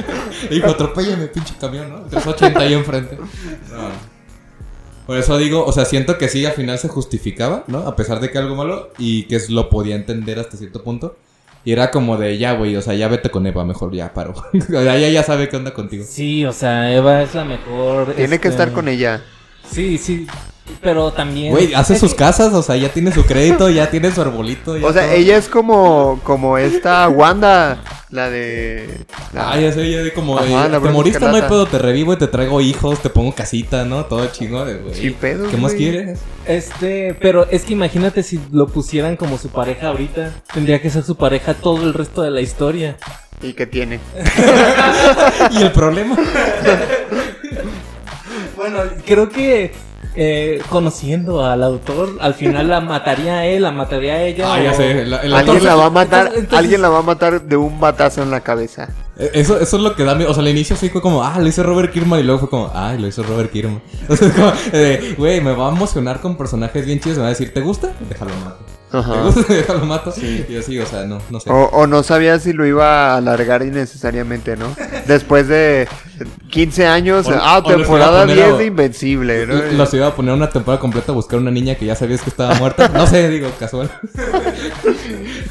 Dijo, 0.50 0.68
atropéllame, 0.68 1.26
pinche 1.26 1.54
camión, 1.60 1.90
¿no? 1.90 2.02
380 2.02 2.60
ahí 2.60 2.74
enfrente. 2.74 3.16
No. 3.16 4.11
Por 5.06 5.16
eso 5.18 5.36
digo, 5.38 5.64
o 5.64 5.72
sea, 5.72 5.84
siento 5.84 6.16
que 6.18 6.28
sí, 6.28 6.44
al 6.46 6.52
final 6.52 6.78
se 6.78 6.88
justificaba, 6.88 7.64
¿no? 7.66 7.78
A 7.86 7.96
pesar 7.96 8.20
de 8.20 8.30
que 8.30 8.38
algo 8.38 8.54
malo 8.54 8.90
y 8.98 9.24
que 9.24 9.36
es- 9.36 9.50
lo 9.50 9.68
podía 9.68 9.96
entender 9.96 10.38
hasta 10.38 10.56
cierto 10.56 10.82
punto. 10.84 11.16
Y 11.64 11.72
era 11.72 11.90
como 11.92 12.16
de, 12.16 12.38
ya, 12.38 12.54
güey, 12.54 12.74
o 12.76 12.82
sea, 12.82 12.94
ya 12.94 13.06
vete 13.08 13.30
con 13.30 13.46
Eva, 13.46 13.64
mejor 13.64 13.92
ya 13.94 14.12
paro. 14.12 14.34
O 14.54 14.60
sea, 14.82 14.96
ella 14.96 15.08
ya 15.08 15.22
sabe 15.22 15.48
qué 15.48 15.56
onda 15.56 15.72
contigo. 15.74 16.04
Sí, 16.08 16.44
o 16.44 16.52
sea, 16.52 16.92
Eva 16.92 17.22
es 17.22 17.34
la 17.34 17.44
mejor. 17.44 18.14
Tiene 18.14 18.40
que 18.40 18.48
este, 18.48 18.48
estar 18.48 18.72
con 18.72 18.88
ella. 18.88 19.22
Sí, 19.70 19.96
sí. 19.98 20.26
Pero 20.80 21.10
también. 21.12 21.50
Güey, 21.52 21.74
hace 21.74 21.98
sus 21.98 22.14
casas, 22.14 22.52
o 22.54 22.62
sea, 22.62 22.76
ya 22.76 22.88
tiene 22.88 23.12
su 23.12 23.24
crédito, 23.24 23.68
ya 23.68 23.90
tiene 23.90 24.10
su 24.12 24.20
arbolito. 24.20 24.76
ya 24.76 24.86
O 24.86 24.92
sea, 24.92 25.02
todo. 25.04 25.12
ella 25.12 25.36
es 25.36 25.48
como, 25.48 26.20
como 26.22 26.56
esta 26.56 27.08
Wanda, 27.08 27.78
la 28.10 28.30
de... 28.30 29.04
la- 29.32 29.52
Ah, 29.52 29.60
ya 29.60 29.72
sé, 29.72 29.90
ya 29.90 29.98
de 30.02 30.12
como, 30.12 30.38
Ajá, 30.38 30.70
te 30.70 30.78
moriste, 30.90 31.20
no 31.20 31.34
hay 31.34 31.42
pedo, 31.42 31.66
te 31.66 31.78
revivo 31.78 32.12
y 32.12 32.16
te 32.16 32.26
traigo 32.28 32.60
hijos, 32.60 33.00
te 33.02 33.10
pongo 33.10 33.34
casita, 33.34 33.84
¿no? 33.84 34.04
Todo 34.06 34.26
chingo 34.28 34.64
de, 34.64 34.74
güey. 34.78 34.94
Sin 34.94 35.14
pedos, 35.14 35.50
¿Qué 35.50 35.56
más 35.56 35.72
quieres? 35.74 36.20
Este, 36.46 37.14
pero 37.20 37.48
es 37.50 37.62
que 37.64 37.72
imagínate 37.72 38.22
si 38.22 38.40
lo 38.52 38.66
pusieran 38.68 39.16
como 39.16 39.38
su 39.38 39.48
pareja 39.48 39.88
ahorita. 39.88 40.32
Tendría 40.54 40.80
que 40.80 40.90
ser 40.90 41.02
su 41.02 41.16
pareja 41.16 41.54
todo 41.54 41.82
el 41.82 41.92
resto 41.92 42.22
de 42.22 42.30
la 42.30 42.40
historia. 42.40 42.96
¿Y 43.42 43.54
qué 43.54 43.66
tiene? 43.66 43.98
¿Y 45.50 45.62
el 45.62 45.72
problema? 45.72 46.16
Bueno, 48.56 48.78
creo 49.04 49.28
que 49.28 49.72
eh, 50.14 50.60
conociendo 50.68 51.44
al 51.44 51.62
autor, 51.62 52.16
al 52.20 52.34
final 52.34 52.68
la 52.68 52.80
mataría 52.80 53.38
a 53.38 53.46
él, 53.46 53.62
la 53.62 53.70
mataría 53.72 54.14
a 54.14 54.22
ella. 54.22 54.52
Ah, 54.54 54.60
ya 54.62 54.74
sé. 54.74 55.04
la- 55.06 55.18
el 55.22 55.32
Alguien 55.34 55.56
autor- 55.56 55.62
la 55.64 55.74
va 55.74 55.86
a 55.86 55.90
matar, 55.90 56.20
entonces- 56.26 56.38
entonces- 56.44 56.58
alguien 56.58 56.82
la 56.82 56.88
va 56.90 56.98
a 56.98 57.02
matar 57.02 57.42
de 57.42 57.56
un 57.56 57.80
batazo 57.80 58.22
en 58.22 58.30
la 58.30 58.40
cabeza. 58.40 58.88
Eh, 59.18 59.30
Eso, 59.34 59.58
eso 59.60 59.76
es 59.76 59.82
lo 59.82 59.94
que 59.94 60.04
da 60.04 60.14
miedo. 60.14 60.30
O 60.30 60.34
sea, 60.34 60.42
al 60.42 60.48
inicio 60.48 60.74
sí 60.76 60.88
fue 60.88 61.00
como, 61.02 61.22
ah, 61.22 61.38
lo 61.38 61.46
hizo 61.46 61.62
Robert 61.62 61.92
Kirkman. 61.92 62.20
Y 62.20 62.22
luego 62.24 62.40
fue 62.40 62.48
como, 62.50 62.70
ah, 62.74 62.94
lo 62.98 63.06
hizo 63.06 63.22
Robert 63.22 63.50
Kirkman. 63.52 63.82
O 64.08 64.16
sea, 64.16 64.28
es 64.28 64.34
como, 64.34 64.52
eh, 64.72 65.14
güey, 65.18 65.40
me 65.40 65.52
va 65.52 65.68
a 65.68 65.72
emocionar 65.72 66.20
con 66.20 66.36
personajes 66.36 66.84
bien 66.86 66.98
chidos. 67.00 67.16
Me 67.18 67.22
va 67.22 67.28
a 67.28 67.30
decir, 67.30 67.52
¿te 67.52 67.60
gusta? 67.60 67.90
Déjalo 68.08 68.30
mato. 68.44 68.61
¿Te 68.92 68.98
Ajá. 68.98 69.22
gusta? 69.24 69.52
Déjalo 69.54 69.86
mato. 69.86 70.14
Y 70.20 70.52
yo 70.52 70.62
sí, 70.62 70.78
o 70.78 70.86
sea, 70.86 71.04
no, 71.06 71.18
no 71.30 71.40
sé. 71.40 71.50
O, 71.50 71.64
o 71.72 71.86
no 71.86 72.02
sabía 72.02 72.38
si 72.38 72.52
lo 72.52 72.64
iba 72.66 73.12
a 73.12 73.16
alargar 73.16 73.62
innecesariamente, 73.62 74.56
¿no? 74.56 74.66
Después 75.06 75.48
de 75.48 75.88
15 76.50 76.86
años, 76.86 77.26
O- 77.26 77.32
ah, 77.34 77.62
temporada 77.66 78.20
poner 78.20 78.36
10 78.36 78.48
a- 78.48 78.56
de 78.58 78.66
Invencible, 78.66 79.46
¿no? 79.46 79.54
Los 79.72 79.92
iba 79.94 80.06
a 80.08 80.14
poner 80.14 80.34
una 80.34 80.50
temporada 80.50 80.78
completa 80.80 81.10
a 81.10 81.14
buscar 81.14 81.38
una 81.40 81.50
niña 81.50 81.74
que 81.74 81.86
ya 81.86 81.96
sabías 81.96 82.20
que 82.22 82.30
estaba 82.30 82.54
muerta. 82.54 82.88
No 82.88 83.06
sé, 83.06 83.28
digo, 83.28 83.50
casual. 83.58 83.90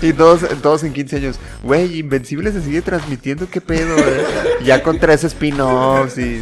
Y 0.01 0.13
todos, 0.13 0.41
todos 0.63 0.83
en 0.83 0.93
15 0.93 1.15
años, 1.17 1.35
güey, 1.61 1.99
Invencible 1.99 2.51
se 2.51 2.61
sigue 2.63 2.81
transmitiendo, 2.81 3.47
qué 3.49 3.61
pedo, 3.61 3.95
eh? 3.97 4.23
Ya 4.65 4.81
con 4.81 4.97
tres 4.97 5.23
spin-offs 5.23 6.17
y... 6.17 6.41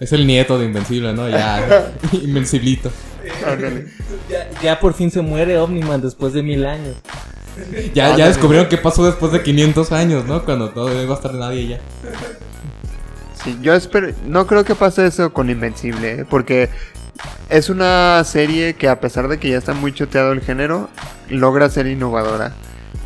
Es 0.00 0.12
el 0.12 0.26
nieto 0.26 0.58
de 0.58 0.64
Invencible, 0.66 1.12
¿no? 1.12 1.28
Ya, 1.28 1.92
Invenciblito. 2.12 2.90
Ya, 4.28 4.48
ya 4.62 4.80
por 4.80 4.94
fin 4.94 5.10
se 5.10 5.20
muere 5.20 5.58
Omniman 5.58 6.00
después 6.00 6.32
de 6.32 6.42
mil 6.42 6.64
años. 6.64 6.96
Ya, 7.92 8.16
ya 8.16 8.26
descubrieron 8.26 8.68
qué 8.68 8.78
pasó 8.78 9.04
después 9.04 9.32
de 9.32 9.42
500 9.42 9.92
años, 9.92 10.24
¿no? 10.24 10.44
Cuando 10.44 10.72
no 10.74 11.02
iba 11.02 11.14
a 11.14 11.16
estar 11.16 11.34
nadie 11.34 11.68
ya. 11.68 11.80
Sí, 13.42 13.58
yo 13.60 13.74
espero, 13.74 14.08
no 14.26 14.46
creo 14.46 14.64
que 14.64 14.74
pase 14.74 15.06
eso 15.06 15.32
con 15.32 15.50
Invencible, 15.50 16.20
¿eh? 16.20 16.24
porque 16.28 16.70
es 17.50 17.68
una 17.68 18.24
serie 18.24 18.74
que 18.74 18.88
a 18.88 19.00
pesar 19.00 19.28
de 19.28 19.38
que 19.38 19.50
ya 19.50 19.58
está 19.58 19.74
muy 19.74 19.92
choteado 19.92 20.32
el 20.32 20.40
género, 20.40 20.88
logra 21.28 21.68
ser 21.68 21.86
innovadora. 21.86 22.54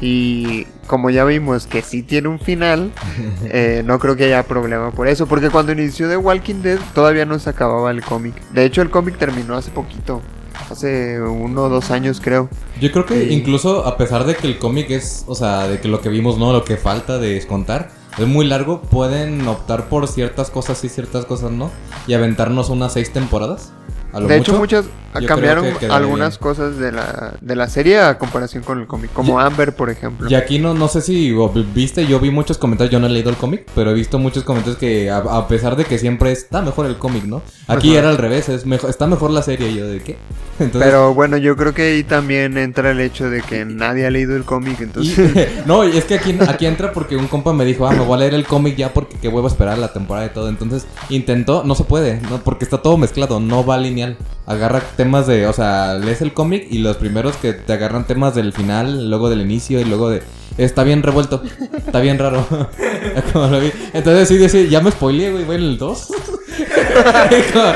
Y 0.00 0.64
como 0.86 1.10
ya 1.10 1.24
vimos 1.24 1.66
que 1.66 1.82
sí 1.82 2.02
tiene 2.02 2.28
un 2.28 2.38
final, 2.38 2.92
eh, 3.44 3.82
no 3.84 3.98
creo 3.98 4.16
que 4.16 4.24
haya 4.26 4.42
problema 4.44 4.90
por 4.92 5.08
eso, 5.08 5.26
porque 5.26 5.50
cuando 5.50 5.72
inició 5.72 6.08
The 6.08 6.16
Walking 6.16 6.62
Dead 6.62 6.78
todavía 6.94 7.24
no 7.26 7.38
se 7.38 7.50
acababa 7.50 7.90
el 7.90 8.02
cómic. 8.02 8.34
De 8.52 8.64
hecho 8.64 8.82
el 8.82 8.90
cómic 8.90 9.18
terminó 9.18 9.56
hace 9.56 9.70
poquito, 9.70 10.22
hace 10.70 11.20
uno 11.20 11.64
o 11.64 11.68
dos 11.68 11.90
años 11.90 12.20
creo. 12.22 12.48
Yo 12.80 12.92
creo 12.92 13.06
que 13.06 13.26
Sí. 13.28 13.34
incluso 13.34 13.84
a 13.86 13.96
pesar 13.96 14.24
de 14.24 14.36
que 14.36 14.46
el 14.46 14.58
cómic 14.58 14.90
es, 14.90 15.24
o 15.26 15.34
sea, 15.34 15.66
de 15.66 15.80
que 15.80 15.88
lo 15.88 16.00
que 16.00 16.08
vimos, 16.08 16.38
no, 16.38 16.52
lo 16.52 16.64
que 16.64 16.76
falta 16.76 17.18
de 17.18 17.44
contar, 17.46 17.90
es 18.18 18.26
muy 18.26 18.46
largo, 18.46 18.80
pueden 18.82 19.46
optar 19.46 19.88
por 19.88 20.06
ciertas 20.08 20.50
cosas 20.50 20.78
sí, 20.78 20.88
ciertas 20.88 21.24
cosas 21.24 21.50
no, 21.52 21.70
y 22.06 22.14
aventarnos 22.14 22.68
unas 22.70 22.92
seis 22.92 23.12
temporadas. 23.12 23.72
A 24.12 24.20
lo 24.20 24.28
De 24.28 24.36
hecho 24.36 24.56
muchas 24.56 24.86
cambiaron 25.26 25.66
algunas 25.90 26.38
bien. 26.38 26.42
cosas 26.42 26.78
de 26.78 26.92
la, 26.92 27.34
de 27.40 27.56
la 27.56 27.68
serie 27.68 27.98
a 28.00 28.18
comparación 28.18 28.62
con 28.62 28.78
el 28.78 28.86
cómic, 28.86 29.12
como 29.12 29.40
Amber 29.40 29.74
por 29.74 29.90
ejemplo. 29.90 30.30
Y 30.30 30.34
aquí 30.34 30.58
no, 30.58 30.74
no 30.74 30.88
sé 30.88 31.00
si 31.00 31.34
viste, 31.74 32.06
yo 32.06 32.20
vi 32.20 32.30
muchos 32.30 32.58
comentarios, 32.58 32.92
yo 32.92 33.00
no 33.00 33.06
he 33.06 33.10
leído 33.10 33.30
el 33.30 33.36
cómic, 33.36 33.66
pero 33.74 33.90
he 33.90 33.94
visto 33.94 34.18
muchos 34.18 34.44
comentarios 34.44 34.78
que 34.78 35.10
a, 35.10 35.18
a 35.18 35.48
pesar 35.48 35.76
de 35.76 35.84
que 35.84 35.98
siempre 35.98 36.32
está 36.32 36.62
mejor 36.62 36.86
el 36.86 36.96
cómic, 36.96 37.24
¿no? 37.24 37.42
Aquí 37.66 37.90
Ajá. 37.90 37.98
era 38.00 38.10
al 38.10 38.18
revés, 38.18 38.48
es 38.48 38.64
mejor, 38.66 38.90
está 38.90 39.06
mejor 39.06 39.30
la 39.30 39.42
serie, 39.42 39.74
yo 39.74 39.86
de 39.86 40.00
qué. 40.00 40.16
Entonces, 40.60 40.90
Pero 40.90 41.14
bueno, 41.14 41.36
yo 41.36 41.56
creo 41.56 41.72
que 41.72 41.82
ahí 41.82 42.02
también 42.02 42.58
entra 42.58 42.90
el 42.90 43.00
hecho 43.00 43.30
de 43.30 43.42
que 43.42 43.64
nadie 43.64 44.06
ha 44.06 44.10
leído 44.10 44.36
el 44.36 44.44
cómic, 44.44 44.78
Y- 44.80 44.82
entonces... 44.84 45.48
no, 45.66 45.84
y 45.84 45.96
es 45.96 46.04
que 46.04 46.14
aquí, 46.14 46.36
aquí 46.48 46.66
entra 46.66 46.92
porque 46.92 47.16
un 47.16 47.28
compa 47.28 47.52
me 47.52 47.64
dijo, 47.64 47.86
ah, 47.86 47.92
me 47.92 48.00
voy 48.04 48.14
a 48.14 48.18
leer 48.20 48.34
el 48.34 48.44
cómic 48.44 48.76
ya 48.76 48.92
porque 48.92 49.16
qué 49.20 49.28
huevo 49.28 49.46
esperar 49.48 49.78
la 49.78 49.92
temporada 49.92 50.26
y 50.26 50.30
todo. 50.30 50.48
Entonces 50.48 50.86
intentó, 51.10 51.62
no 51.64 51.74
se 51.74 51.84
puede, 51.84 52.20
no, 52.22 52.38
porque 52.42 52.64
está 52.64 52.78
todo 52.82 52.96
mezclado, 52.96 53.40
no 53.40 53.64
va 53.64 53.78
lineal. 53.78 53.97
Agarra 54.46 54.80
temas 54.96 55.26
de, 55.26 55.46
o 55.46 55.52
sea, 55.52 55.94
lees 55.94 56.22
el 56.22 56.32
cómic 56.32 56.66
y 56.70 56.78
los 56.78 56.96
primeros 56.96 57.36
que 57.36 57.52
te 57.52 57.72
agarran 57.72 58.06
temas 58.06 58.34
del 58.34 58.52
final, 58.52 59.08
luego 59.10 59.28
del 59.30 59.40
inicio 59.42 59.80
y 59.80 59.84
luego 59.84 60.08
de... 60.10 60.22
Está 60.56 60.82
bien 60.84 61.02
revuelto, 61.02 61.42
está 61.76 62.00
bien 62.00 62.18
raro. 62.18 62.44
Como 63.32 63.46
lo 63.48 63.60
vi. 63.60 63.70
Entonces 63.92 64.26
sí, 64.28 64.38
decía, 64.38 64.64
ya 64.64 64.80
me 64.80 64.90
spoileé, 64.90 65.30
güey, 65.30 65.44
voy 65.44 65.56
en 65.56 65.62
el 65.62 65.78
2. 65.78 66.08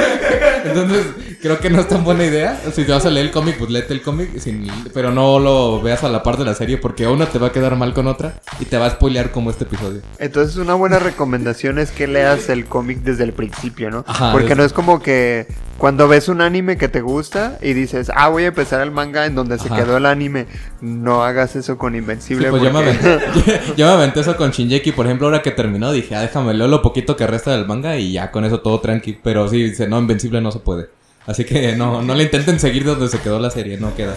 Entonces, 0.65 1.07
creo 1.41 1.59
que 1.61 1.71
no 1.71 1.81
es 1.81 1.89
tan 1.89 2.05
buena 2.05 2.25
idea. 2.25 2.61
Si 2.75 2.85
te 2.85 2.93
vas 2.93 3.05
a 3.07 3.11
leer 3.11 3.27
el 3.27 3.33
cómic, 3.33 3.57
pues 3.59 3.71
léete 3.71 3.93
el 3.95 4.03
cómic, 4.03 4.39
sin- 4.39 4.69
pero 4.95 5.11
no 5.13 5.39
lo 5.39 5.81
veas 5.83 6.03
a 6.05 6.09
la 6.09 6.23
par 6.23 6.37
de 6.39 6.45
la 6.45 6.55
serie 6.55 6.77
porque 6.79 7.07
una 7.07 7.27
te 7.27 7.39
va 7.39 7.49
a 7.49 7.53
quedar 7.53 7.77
mal 7.77 7.95
con 7.95 8.07
otra 8.07 8.41
y 8.61 8.65
te 8.65 8.77
va 8.79 8.87
a 8.87 8.91
spoilear 8.91 9.31
como 9.31 9.51
este 9.51 9.65
episodio. 9.65 10.01
Entonces 10.19 10.57
una 10.57 10.75
buena 10.75 10.99
recomendación 10.99 11.79
es 11.79 11.91
que 11.91 12.07
leas 12.07 12.49
el 12.49 12.67
cómic 12.67 12.99
desde 13.03 13.25
el 13.25 13.33
principio, 13.33 13.91
¿no? 13.91 14.05
Ajá, 14.07 14.33
Porque 14.33 14.55
no 14.55 14.65
es 14.65 14.73
como 14.73 15.01
que 15.03 15.47
cuando 15.83 16.07
ves 16.07 16.29
un 16.29 16.41
anime 16.43 16.77
que 16.77 16.87
te 16.87 17.01
gusta 17.01 17.59
y 17.61 17.73
dices, 17.73 18.09
ah, 18.15 18.29
voy 18.29 18.45
a 18.45 18.47
empezar 18.47 18.81
el 18.83 18.93
manga 18.93 19.27
en 19.27 19.35
donde 19.35 19.59
se 19.59 19.69
quedó 19.69 19.97
el 19.97 20.07
anime, 20.07 20.47
no 20.81 21.25
hagas 21.25 21.57
eso 21.57 21.77
con 21.77 21.95
Sí, 21.95 21.99
Invencible. 21.99 22.51
pues 22.51 22.63
yo 22.63 22.73
me, 22.73 22.85
porque- 22.85 23.09
aventé, 23.09 23.61
yo 23.77 23.87
me 23.87 23.93
aventé 23.95 24.21
eso 24.21 24.37
con 24.37 24.53
Shinjeki, 24.53 24.93
por 24.93 25.07
ejemplo, 25.07 25.27
ahora 25.27 25.43
que 25.43 25.51
terminó, 25.51 25.91
dije, 25.91 26.15
ah, 26.15 26.21
déjame 26.21 26.55
leer 26.55 26.71
lo 26.71 26.83
poquito 26.83 27.17
que 27.17 27.27
resta 27.27 27.51
del 27.51 27.67
manga 27.67 27.97
y 27.97 28.13
ya 28.13 28.31
con 28.31 28.45
eso 28.45 28.61
todo 28.61 28.79
tranqui. 28.79 29.19
Pero 29.25 29.49
sí, 29.49 29.61
dice, 29.71 29.89
no, 29.89 29.99
Invencible 29.99 30.41
no 30.41 30.53
se 30.53 30.61
puede. 30.61 30.89
Así 31.27 31.45
que 31.45 31.75
no, 31.75 32.01
no 32.01 32.15
le 32.15 32.23
intenten 32.23 32.61
seguir 32.61 32.85
donde 32.85 33.09
se 33.09 33.19
quedó 33.19 33.41
la 33.41 33.51
serie, 33.51 33.77
no 33.77 33.93
queda. 33.97 34.15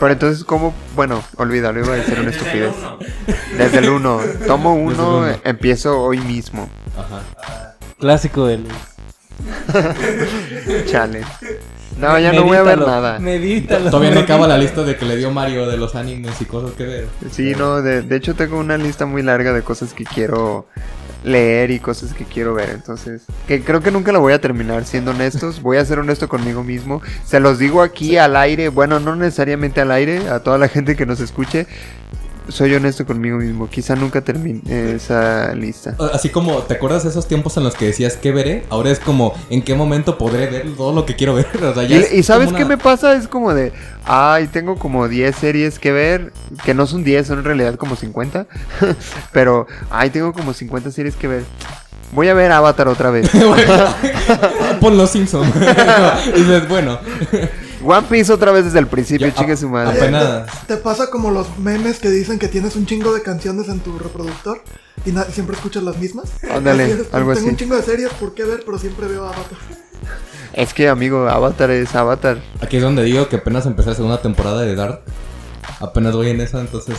Pero 0.00 0.12
entonces, 0.12 0.42
¿cómo? 0.42 0.74
Bueno, 0.96 1.22
olvídalo, 1.36 1.78
iba 1.78 1.92
a 1.92 1.96
decir 1.98 2.18
una 2.18 2.30
estupidez. 2.30 2.74
Desde 3.56 3.78
el 3.78 3.88
1. 3.88 4.20
Tomo 4.48 4.74
Desde 4.74 4.94
el 4.94 4.98
1, 5.00 5.16
uno. 5.18 5.26
empiezo 5.44 6.00
hoy 6.02 6.18
mismo. 6.18 6.68
Ajá. 6.98 7.76
Clásico 8.00 8.46
de 8.48 8.58
Luis. 8.58 8.91
Chale. 10.86 11.22
No, 11.98 12.18
ya 12.18 12.32
no 12.32 12.44
voy 12.44 12.56
a 12.56 12.62
ver 12.62 12.78
nada. 12.78 13.18
Medítalo. 13.18 13.90
Todavía 13.90 14.12
no 14.12 14.20
acaba 14.20 14.48
la 14.48 14.58
lista 14.58 14.82
de 14.82 14.96
que 14.96 15.04
le 15.04 15.16
dio 15.16 15.30
Mario 15.30 15.66
de 15.66 15.76
los 15.76 15.94
animes 15.94 16.40
y 16.40 16.44
cosas 16.46 16.72
que 16.72 16.84
ver. 16.84 17.08
Sí, 17.30 17.54
no, 17.56 17.82
de, 17.82 18.02
de 18.02 18.16
hecho 18.16 18.34
tengo 18.34 18.58
una 18.58 18.76
lista 18.76 19.06
muy 19.06 19.22
larga 19.22 19.52
de 19.52 19.62
cosas 19.62 19.92
que 19.92 20.04
quiero 20.04 20.66
leer 21.24 21.70
y 21.70 21.78
cosas 21.78 22.14
que 22.14 22.24
quiero 22.24 22.54
ver. 22.54 22.70
Entonces, 22.70 23.22
que 23.46 23.62
creo 23.62 23.80
que 23.80 23.90
nunca 23.90 24.12
la 24.12 24.18
voy 24.18 24.32
a 24.32 24.40
terminar, 24.40 24.84
siendo 24.84 25.12
honestos. 25.12 25.62
Voy 25.62 25.76
a 25.76 25.84
ser 25.84 25.98
honesto 25.98 26.28
conmigo 26.28 26.62
mismo. 26.62 27.02
Se 27.24 27.40
los 27.40 27.58
digo 27.58 27.82
aquí 27.82 28.16
al 28.16 28.36
aire, 28.36 28.68
bueno, 28.68 29.00
no 29.00 29.16
necesariamente 29.16 29.80
al 29.80 29.90
aire, 29.90 30.28
a 30.28 30.40
toda 30.40 30.58
la 30.58 30.68
gente 30.68 30.96
que 30.96 31.06
nos 31.06 31.20
escuche. 31.20 31.66
Soy 32.52 32.74
honesto 32.74 33.06
conmigo 33.06 33.38
mismo. 33.38 33.66
Quizá 33.70 33.96
nunca 33.96 34.20
termine 34.20 34.60
esa 34.94 35.54
lista. 35.54 35.96
Así 36.12 36.28
como, 36.28 36.58
¿te 36.58 36.74
acuerdas 36.74 37.02
de 37.02 37.08
esos 37.08 37.26
tiempos 37.26 37.56
en 37.56 37.64
los 37.64 37.74
que 37.74 37.86
decías 37.86 38.16
qué 38.16 38.30
veré? 38.30 38.64
Ahora 38.68 38.90
es 38.90 39.00
como, 39.00 39.32
¿en 39.48 39.62
qué 39.62 39.74
momento 39.74 40.18
podré 40.18 40.48
ver 40.48 40.66
todo 40.76 40.92
lo 40.92 41.06
que 41.06 41.16
quiero 41.16 41.34
ver? 41.34 41.46
O 41.62 41.72
sea, 41.72 41.84
ya 41.84 41.96
es 41.96 42.12
Y, 42.12 42.18
y 42.18 42.22
¿sabes 42.22 42.52
qué 42.52 42.66
me 42.66 42.76
pasa? 42.76 43.14
Es 43.14 43.26
como 43.26 43.54
de, 43.54 43.72
ay, 44.04 44.48
tengo 44.48 44.76
como 44.76 45.08
10 45.08 45.34
series 45.34 45.78
que 45.78 45.92
ver, 45.92 46.34
que 46.62 46.74
no 46.74 46.86
son 46.86 47.04
10, 47.04 47.26
son 47.26 47.38
en 47.38 47.44
realidad 47.44 47.76
como 47.76 47.96
50, 47.96 48.46
pero, 49.32 49.66
ay, 49.90 50.10
tengo 50.10 50.34
como 50.34 50.52
50 50.52 50.90
series 50.90 51.16
que 51.16 51.28
ver. 51.28 51.44
Voy 52.12 52.28
a 52.28 52.34
ver 52.34 52.52
Avatar 52.52 52.88
otra 52.88 53.10
vez. 53.10 53.30
Pon 54.80 54.98
los 54.98 55.08
Simpsons. 55.08 55.50
y 56.36 56.40
dices, 56.40 56.68
bueno. 56.68 56.98
One 57.84 58.06
Piece 58.08 58.32
otra 58.32 58.52
vez 58.52 58.64
desde 58.64 58.78
el 58.78 58.86
principio, 58.86 59.26
Ya, 59.28 59.34
chingue 59.34 59.56
su 59.56 59.68
madre. 59.68 59.98
Apenas- 59.98 60.46
te, 60.66 60.74
te 60.74 60.76
pasa 60.80 61.10
como 61.10 61.30
los 61.30 61.58
memes 61.58 61.98
que 61.98 62.08
dicen 62.10 62.38
que 62.38 62.48
tienes 62.48 62.76
un 62.76 62.86
chingo 62.86 63.12
de 63.12 63.22
canciones 63.22 63.68
en 63.68 63.80
tu 63.80 63.98
reproductor 63.98 64.62
y 65.04 65.12
siempre 65.32 65.56
escuchas 65.56 65.82
las 65.82 65.98
mismas. 65.98 66.28
Ándale, 66.50 66.84
algo 66.84 67.04
Tengo 67.10 67.32
así. 67.32 67.44
un 67.48 67.56
chingo 67.56 67.76
de 67.76 67.82
series 67.82 68.10
por 68.14 68.34
qué 68.34 68.44
ver, 68.44 68.62
pero 68.64 68.78
siempre 68.78 69.06
veo 69.06 69.24
Avatar. 69.24 69.58
Es 70.52 70.74
que, 70.74 70.88
amigo, 70.88 71.28
Avatar 71.28 71.70
es 71.70 71.94
Avatar. 71.94 72.38
Aquí 72.60 72.76
es 72.76 72.82
donde 72.82 73.02
digo 73.04 73.28
que 73.28 73.36
apenas 73.36 73.64
empecé 73.66 73.90
la 73.90 73.94
segunda 73.96 74.20
temporada 74.20 74.60
de 74.62 74.74
Dark. 74.74 75.00
Apenas 75.80 76.14
voy 76.14 76.28
en 76.30 76.40
esa, 76.40 76.60
entonces, 76.60 76.96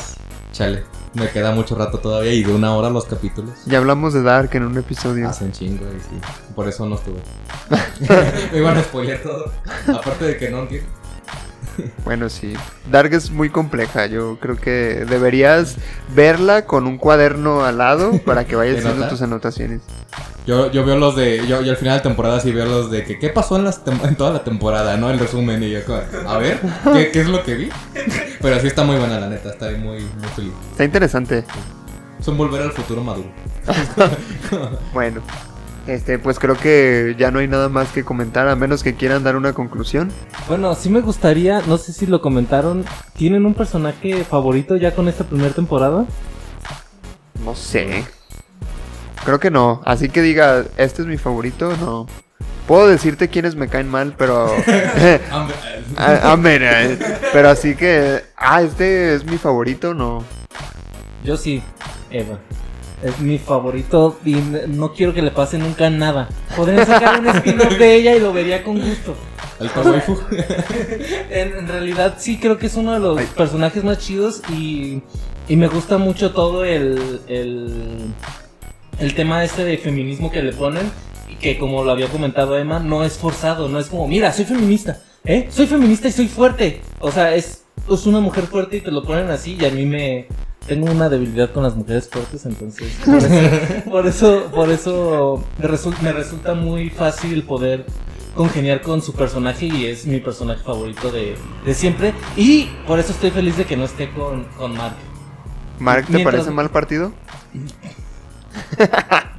chale. 0.52 0.84
Me 1.14 1.30
queda 1.30 1.52
mucho 1.52 1.76
rato 1.76 2.00
todavía 2.00 2.34
y 2.34 2.44
de 2.44 2.54
una 2.54 2.76
hora 2.76 2.90
los 2.90 3.06
capítulos. 3.06 3.54
Ya 3.66 3.78
hablamos 3.78 4.14
de 4.14 4.24
Dark 4.24 4.50
en 4.54 4.64
un 4.64 4.78
episodio. 4.78 5.30
Hacen 5.30 5.52
chingo 5.52 5.86
y 5.86 6.00
sí. 6.00 6.20
Por 6.56 6.68
eso 6.68 6.86
no 6.88 6.96
estuve. 6.96 7.20
Me 8.52 8.58
iban 8.58 8.78
a 8.78 8.84
spoilear 8.84 9.20
todo. 9.20 9.52
Aparte 9.88 10.26
de 10.26 10.38
que 10.38 10.50
no 10.50 10.62
entiendo. 10.62 10.90
Bueno, 12.04 12.30
sí. 12.30 12.54
Dark 12.92 13.14
es 13.14 13.32
muy 13.32 13.50
compleja. 13.50 14.06
Yo 14.08 14.38
creo 14.40 14.58
que 14.58 15.06
deberías 15.08 15.78
verla 16.16 16.66
con 16.66 16.88
un 16.88 16.98
cuaderno 16.98 17.64
al 17.64 17.78
lado 17.78 18.20
para 18.26 18.46
que 18.46 18.56
vayas 18.56 18.76
¿De 18.76 18.90
haciendo 18.90 19.08
tus 19.08 19.22
anotaciones. 19.22 19.82
Yo, 20.46 20.70
yo 20.72 20.84
veo 20.84 20.98
los 20.98 21.16
de. 21.16 21.46
Yo, 21.48 21.62
yo 21.62 21.72
al 21.72 21.78
final 21.78 21.98
de 21.98 22.04
temporada 22.04 22.40
sí 22.42 22.52
veo 22.52 22.66
los 22.66 22.92
de 22.92 23.06
que 23.06 23.18
qué 23.18 23.30
pasó 23.30 23.56
en, 23.56 23.64
las 23.64 23.86
tem- 23.86 24.06
en 24.06 24.16
toda 24.16 24.32
la 24.32 24.44
temporada, 24.44 24.98
¿no? 24.98 25.10
El 25.10 25.18
resumen 25.20 25.64
y 25.64 25.70
yo 25.70 25.80
a 26.28 26.38
ver, 26.38 26.60
¿qué, 26.94 27.12
qué 27.12 27.22
es 27.22 27.30
lo 27.30 27.44
que 27.44 27.56
vi? 27.56 27.70
Pero 28.42 28.60
sí 28.60 28.68
está 28.68 28.84
muy 28.84 28.98
buena 28.98 29.20
la 29.22 29.30
neta, 29.30 29.52
está 29.52 29.68
muy, 29.72 30.02
muy 30.02 30.28
feliz. 30.36 30.52
Está 30.72 30.84
interesante. 30.84 31.46
Es 32.20 32.28
un 32.28 32.38
volver 32.38 32.62
al 32.62 32.72
futuro 32.72 33.02
maduro. 33.04 33.30
Bueno, 34.94 35.22
este, 35.88 36.20
pues 36.20 36.40
creo 36.40 36.58
que 36.58 37.16
ya 37.18 37.32
no 37.32 37.40
hay 37.40 37.48
nada 37.48 37.70
más 37.70 37.90
que 37.90 38.04
comentar, 38.04 38.48
a 38.48 38.56
menos 38.56 38.84
que 38.84 38.96
quieran 38.96 39.24
dar 39.24 39.36
una 39.36 39.54
conclusión. 39.54 40.12
Bueno, 40.48 40.76
sí 40.76 40.90
me 40.90 41.02
gustaría, 41.02 41.62
no 41.68 41.78
sé 41.78 41.94
si 41.94 42.06
lo 42.06 42.22
comentaron, 42.22 42.86
¿tienen 43.18 43.46
un 43.46 43.54
personaje 43.54 44.24
favorito 44.26 44.76
ya 44.76 44.94
con 44.94 45.08
esta 45.08 45.24
primera 45.24 45.54
temporada? 45.54 46.06
No 47.44 47.56
sé. 47.56 48.06
Creo 49.26 49.40
que 49.40 49.52
no. 49.52 49.82
Así 49.86 50.10
que 50.10 50.22
diga, 50.22 50.66
este 50.78 51.02
es 51.02 51.08
mi 51.08 51.18
favorito, 51.18 51.76
no. 51.78 52.08
Puedo 52.68 52.88
decirte 52.88 53.30
quiénes 53.30 53.56
me 53.56 53.68
caen 53.68 53.90
mal, 53.90 54.16
pero. 54.18 54.48
Mira, 56.38 56.86
eh, 56.86 56.98
pero 57.32 57.50
así 57.50 57.76
que. 57.76 58.22
Ah, 58.38 58.62
este 58.62 59.16
es 59.16 59.26
mi 59.26 59.38
favorito, 59.38 59.94
no. 59.94 60.24
Yo 61.24 61.38
sí, 61.38 61.62
Eva. 62.10 62.40
Es 63.02 63.20
mi 63.20 63.38
favorito 63.38 64.18
y 64.24 64.36
no 64.68 64.94
quiero 64.94 65.14
que 65.14 65.22
le 65.22 65.32
pase 65.32 65.58
nunca 65.58 65.90
nada. 65.90 66.30
Podrían 66.56 66.86
sacar 66.88 67.20
un 67.20 67.28
spin-off 67.28 67.78
de 67.78 67.96
ella 67.96 68.16
y 68.16 68.20
lo 68.22 68.32
vería 68.32 68.64
con 68.64 68.80
gusto. 68.80 69.16
El. 69.60 69.70
En, 71.30 71.56
en 71.56 71.68
realidad 71.68 72.16
sí 72.18 72.40
creo 72.40 72.58
que 72.58 72.68
es 72.68 72.76
uno 72.76 72.94
de 72.94 73.00
los 73.00 73.22
personajes 73.32 73.84
más 73.84 73.98
chidos 73.98 74.42
y, 74.50 75.02
y 75.48 75.56
me 75.56 75.68
gusta 75.68 75.98
mucho 75.98 76.32
todo 76.32 76.64
el, 76.64 77.22
el, 77.28 78.14
el 79.00 79.16
tema 79.16 79.44
este 79.44 79.64
de 79.64 79.78
feminismo 79.78 80.32
que 80.32 80.42
le 80.42 80.54
ponen 80.54 80.90
y 81.30 81.36
que 81.36 81.58
como 81.58 81.84
lo 81.84 81.92
había 81.92 82.08
comentado 82.08 82.58
Emma, 82.58 82.80
no 82.80 83.04
es 83.04 83.14
forzado, 83.18 83.70
no 83.70 83.80
es 83.80 83.88
como, 83.88 84.08
mira, 84.08 84.32
soy 84.32 84.46
feminista, 84.46 85.02
¿eh? 85.26 85.48
Soy 85.50 85.68
feminista 85.68 86.08
y 86.08 86.12
soy 86.12 86.28
fuerte. 86.28 86.82
O 87.00 87.12
sea, 87.12 87.36
es, 87.36 87.64
es 87.92 88.06
una 88.06 88.20
mujer 88.20 88.46
fuerte 88.46 88.78
y 88.78 88.82
te 88.82 88.92
lo 88.92 89.04
ponen 89.04 89.30
así 89.30 89.58
y 89.60 89.66
a 89.66 89.70
mí 89.72 89.86
me... 89.86 90.28
Tengo 90.68 90.90
una 90.90 91.10
debilidad 91.10 91.52
con 91.52 91.62
las 91.64 91.76
mujeres 91.76 92.08
fuertes, 92.10 92.46
entonces 92.46 92.88
por 93.04 93.18
eso, 93.18 93.84
por 93.92 94.08
eso, 94.08 94.50
por 94.56 94.70
eso 94.72 95.44
me, 95.60 95.68
resul- 95.68 96.00
me 96.02 96.14
resulta 96.14 96.54
muy 96.54 96.90
fácil 96.90 97.44
poder 97.44 97.86
congeniar 98.34 98.80
con 98.82 99.02
su 99.02 99.12
personaje 99.14 99.66
y 99.66 99.88
es 99.88 100.06
mi 100.06 100.22
personaje 100.22 100.64
favorito 100.64 101.12
de, 101.12 101.36
de 101.66 101.74
siempre. 101.74 102.14
Y 102.38 102.70
por 102.88 102.98
eso 102.98 103.12
estoy 103.12 103.32
feliz 103.32 103.58
de 103.58 103.66
que 103.66 103.76
no 103.76 103.84
esté 103.84 104.10
con, 104.12 104.46
con 104.58 104.74
Mark. 104.78 104.96
Mark, 105.80 106.06
¿te 106.06 106.14
Mientras- 106.14 106.34
parece 106.36 106.52
mal 106.52 106.70
partido? 106.70 107.12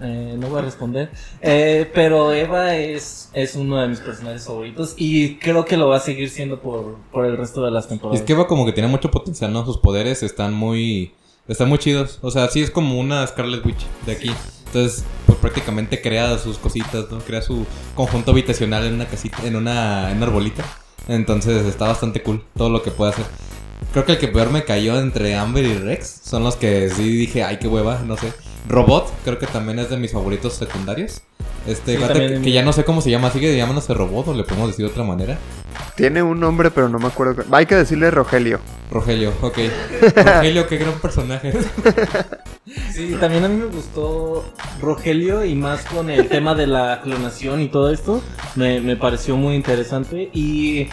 Eh, 0.03 0.37
no 0.39 0.49
voy 0.49 0.59
a 0.59 0.63
responder. 0.63 1.11
Eh, 1.41 1.91
pero 1.95 2.33
Eva 2.33 2.77
es, 2.77 3.31
es 3.33 3.55
uno 3.55 3.81
de 3.81 3.89
mis 3.89 4.01
personajes 4.01 4.45
favoritos 4.45 4.95
y 4.99 5.37
creo 5.37 5.65
que 5.65 5.79
lo 5.79 5.89
va 5.89 5.97
a 5.97 6.01
seguir 6.01 6.29
siendo 6.29 6.61
por, 6.61 6.97
por 7.11 7.25
el 7.25 7.39
resto 7.39 7.65
de 7.65 7.71
las 7.71 7.89
temporadas. 7.89 8.21
es 8.21 8.27
que 8.27 8.35
Eva 8.35 8.47
como 8.47 8.67
que 8.67 8.73
tiene 8.73 8.89
mucho 8.89 9.11
potencial, 9.11 9.53
¿no? 9.53 9.65
Sus 9.65 9.79
poderes 9.79 10.23
están 10.23 10.53
muy... 10.53 11.15
Están 11.49 11.69
muy 11.69 11.79
chidos. 11.79 12.19
O 12.21 12.31
sea, 12.31 12.49
sí 12.49 12.61
es 12.61 12.71
como 12.71 12.99
una 12.99 13.27
Scarlet 13.27 13.65
Witch 13.65 13.87
de 14.05 14.13
aquí. 14.13 14.31
Entonces, 14.67 15.05
pues 15.27 15.39
prácticamente 15.39 16.03
crea 16.03 16.37
sus 16.39 16.59
cositas, 16.59 17.11
¿no? 17.11 17.19
Crea 17.21 17.41
su 17.41 17.65
conjunto 17.95 18.33
habitacional 18.33 18.85
en 18.85 18.95
una 18.95 19.07
casita, 19.07 19.39
en 19.45 19.57
una, 19.57 20.11
en 20.11 20.19
una 20.19 20.27
arbolita. 20.27 20.65
Entonces 21.09 21.65
está 21.67 21.87
bastante 21.87 22.23
cool 22.23 22.43
todo 22.57 22.71
lo 22.71 22.83
que 22.83 22.91
puede 22.91 23.13
hacer. 23.13 23.27
Creo 23.95 24.05
que 24.05 24.13
el 24.13 24.19
que 24.19 24.29
peor 24.29 24.51
me 24.51 24.65
cayó 24.65 24.99
entre 25.01 25.37
Amber 25.37 25.65
y 25.65 25.79
Rex 25.79 26.21
son 26.25 26.43
los 26.45 26.57
que 26.57 26.91
sí 26.91 27.09
dije, 27.17 27.43
ay, 27.45 27.59
qué 27.59 27.69
hueva, 27.69 28.01
no 28.05 28.17
sé. 28.17 28.33
Robot, 28.69 29.11
creo 29.25 29.39
que 29.39 29.47
también 29.47 29.79
es 29.79 29.89
de 29.89 29.97
mis 29.97 30.13
favoritos 30.13 30.55
secundarios. 30.55 31.23
Este, 31.67 31.93
Sí, 31.93 31.99
cuate 31.99 32.13
también 32.15 32.43
que, 32.43 32.53
ya 32.53 32.63
no 32.63 32.73
sé 32.75 32.85
cómo 32.85 33.01
se 33.01 33.11
llama, 33.11 33.31
sigue 33.31 33.57
llamándose 33.57 33.95
robot 33.95 34.29
o 34.29 34.35
le 34.35 34.45
podemos 34.45 34.69
decir 34.69 34.85
de 34.85 34.91
otra 34.91 35.05
manera. 35.05 35.39
Tiene 35.97 36.23
un 36.23 36.39
nombre, 36.41 36.71
pero 36.71 36.89
no 36.89 36.99
me 36.99 37.07
acuerdo. 37.07 37.37
cu- 37.45 37.55
Hay 37.55 37.67
que 37.67 37.77
decirle 37.77 38.11
Rogelio. 38.11 38.59
Rogelio, 38.91 39.33
ok. 39.41 39.59
Rogelio, 40.17 40.67
qué 40.67 40.77
gran 40.77 40.95
personaje. 40.95 41.53
Sí, 42.93 43.17
también 43.21 43.45
a 43.45 43.49
mí 43.49 43.57
me 43.57 43.67
gustó 43.67 44.45
Rogelio 44.81 45.45
y 45.45 45.55
más 45.55 45.85
con 45.85 46.11
el 46.11 46.29
tema 46.29 46.55
de 46.55 46.67
la 46.67 47.01
clonación 47.03 47.61
y 47.61 47.69
todo 47.69 47.91
esto. 47.93 48.23
Me, 48.57 48.81
me 48.81 48.97
pareció 48.97 49.37
muy 49.37 49.55
interesante. 49.55 50.31
Y 50.33 50.89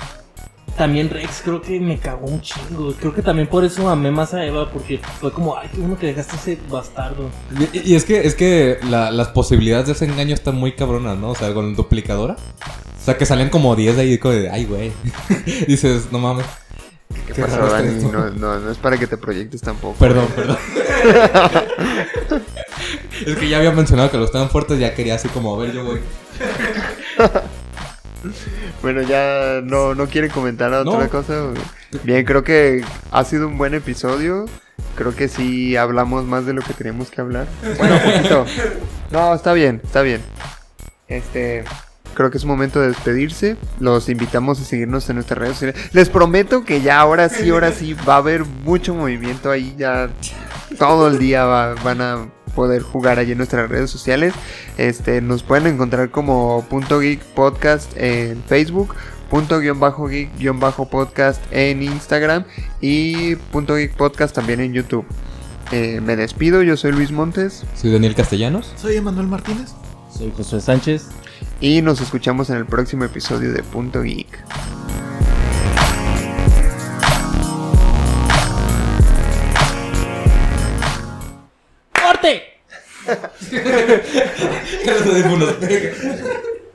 también 0.81 1.11
Rex 1.11 1.41
creo 1.43 1.61
que 1.61 1.79
me 1.79 1.99
cagó 1.99 2.25
un 2.25 2.41
chingo. 2.41 2.91
Creo 2.99 3.13
que 3.13 3.21
también 3.21 3.47
por 3.47 3.63
eso 3.63 3.87
amé 3.87 4.09
más 4.09 4.33
a 4.33 4.43
Eva 4.43 4.67
porque 4.71 4.99
fue 5.19 5.31
como, 5.31 5.55
ay, 5.55 5.69
qué 5.71 5.77
bueno 5.79 5.95
que 5.95 6.07
dejaste 6.07 6.35
ese 6.37 6.57
bastardo. 6.71 7.29
Y, 7.71 7.91
y 7.91 7.95
es 7.95 8.03
que, 8.03 8.25
es 8.25 8.33
que 8.33 8.79
la- 8.89 9.11
las 9.11 9.27
posibilidades 9.27 9.85
de 9.85 9.91
ese 9.91 10.05
engaño 10.05 10.33
están 10.33 10.55
muy 10.55 10.71
cabronas, 10.71 11.19
¿no? 11.19 11.29
O 11.29 11.35
sea, 11.35 11.53
con 11.53 11.75
duplicadora. 11.75 12.33
O 12.33 13.03
sea, 13.05 13.15
que 13.15 13.27
salen 13.27 13.49
como 13.49 13.75
10 13.75 13.95
de 13.95 14.01
ahí, 14.01 14.17
como 14.17 14.33
de, 14.33 14.49
ay, 14.49 14.65
güey. 14.65 14.91
Dices, 15.67 16.07
no 16.11 16.17
mames. 16.17 16.47
¿Qué, 17.27 17.33
Qué 17.33 17.41
pasó, 17.43 17.57
Dani? 17.67 18.03
No, 18.05 18.31
no, 18.31 18.59
no 18.59 18.71
es 18.71 18.77
para 18.79 18.97
que 18.97 19.05
te 19.05 19.17
proyectes 19.17 19.61
tampoco. 19.61 19.99
Perdón, 19.99 20.29
perdón. 20.35 20.57
es 23.27 23.35
que 23.35 23.49
ya 23.49 23.57
había 23.57 23.71
mencionado 23.71 24.09
que 24.09 24.17
los 24.17 24.25
estaban 24.25 24.49
fuertes, 24.49 24.79
ya 24.79 24.95
quería 24.95 25.13
así 25.13 25.27
como, 25.27 25.53
a 25.53 25.59
ver, 25.63 25.73
yo 25.73 25.83
voy. 25.85 25.99
Bueno, 28.81 29.01
ya 29.01 29.61
no, 29.63 29.95
no 29.95 30.07
quieren 30.07 30.29
comentar 30.31 30.71
otra 30.73 31.03
No. 31.03 31.09
cosa. 31.09 31.33
Bien, 32.03 32.23
creo 32.25 32.43
que 32.43 32.83
ha 33.11 33.23
sido 33.23 33.47
un 33.47 33.57
buen 33.57 33.73
episodio. 33.73 34.45
Creo 34.95 35.15
que 35.15 35.27
sí 35.27 35.75
hablamos 35.77 36.25
más 36.25 36.45
de 36.45 36.53
lo 36.53 36.61
que 36.61 36.73
teníamos 36.73 37.09
que 37.11 37.21
hablar. 37.21 37.47
Bueno, 37.77 37.95
un 37.95 38.11
poquito. 38.13 38.45
No, 39.11 39.33
está 39.35 39.51
bien, 39.51 39.81
está 39.83 40.01
bien. 40.03 40.21
Este, 41.09 41.65
creo 42.13 42.31
que 42.31 42.37
es 42.37 42.45
momento 42.45 42.79
de 42.79 42.87
despedirse. 42.87 43.57
Los 43.81 44.07
invitamos 44.07 44.61
a 44.61 44.63
seguirnos 44.63 45.09
en 45.09 45.15
nuestras 45.15 45.37
redes 45.37 45.53
sociales. 45.57 45.89
Les 45.93 46.07
prometo 46.07 46.63
que 46.63 46.79
ya 46.81 46.99
ahora 47.01 47.27
sí, 47.27 47.49
ahora 47.49 47.73
sí 47.73 47.93
va 48.07 48.13
a 48.13 48.17
haber 48.17 48.45
mucho 48.45 48.95
movimiento 48.95 49.51
ahí. 49.51 49.75
Ya 49.77 50.09
todo 50.79 51.09
el 51.09 51.19
día 51.19 51.43
va- 51.43 51.75
van 51.83 51.99
a 52.01 52.27
poder 52.51 52.81
jugar 52.81 53.19
allí 53.19 53.31
en 53.33 53.37
nuestras 53.37 53.69
redes 53.69 53.89
sociales. 53.89 54.33
Este, 54.77 55.21
nos 55.21 55.43
pueden 55.43 55.67
encontrar 55.67 56.11
como 56.11 56.65
punto 56.69 56.99
geek 56.99 57.21
podcast 57.21 57.91
en 57.95 58.41
Facebook, 58.43 58.95
punto 59.29 59.59
guion 59.59 59.79
bajo 59.79 60.07
geek 60.07 60.37
guion 60.37 60.59
bajo 60.59 60.89
podcast 60.89 61.41
en 61.51 61.83
Instagram 61.83 62.43
y 62.81 63.35
punto 63.35 63.75
geek 63.75 63.95
podcast 63.95 64.35
también 64.35 64.59
en 64.59 64.73
YouTube. 64.73 65.05
Eh, 65.71 66.01
me 66.01 66.15
despido, 66.17 66.63
yo 66.63 66.75
soy 66.75 66.91
Luis 66.91 67.11
Montes 67.11 67.63
Soy 67.75 67.91
Daniel 67.93 68.13
Castellanos. 68.13 68.73
Soy 68.75 68.97
Emanuel 68.97 69.27
Martínez. 69.27 69.71
Soy 70.15 70.33
Josué 70.35 70.59
Sánchez. 70.59 71.07
y 71.61 71.81
nos 71.81 72.01
escuchamos 72.01 72.49
en 72.49 72.57
el 72.57 72.65
próximo 72.65 73.05
episodio 73.05 73.53
de 73.53 73.63
Punto 73.63 74.01
Geek. 74.01 74.27
¡Corte! 83.15 84.03
Que 84.83 84.91
los 84.91 85.05
audífonos 85.05 85.53
peguen. 85.53 85.93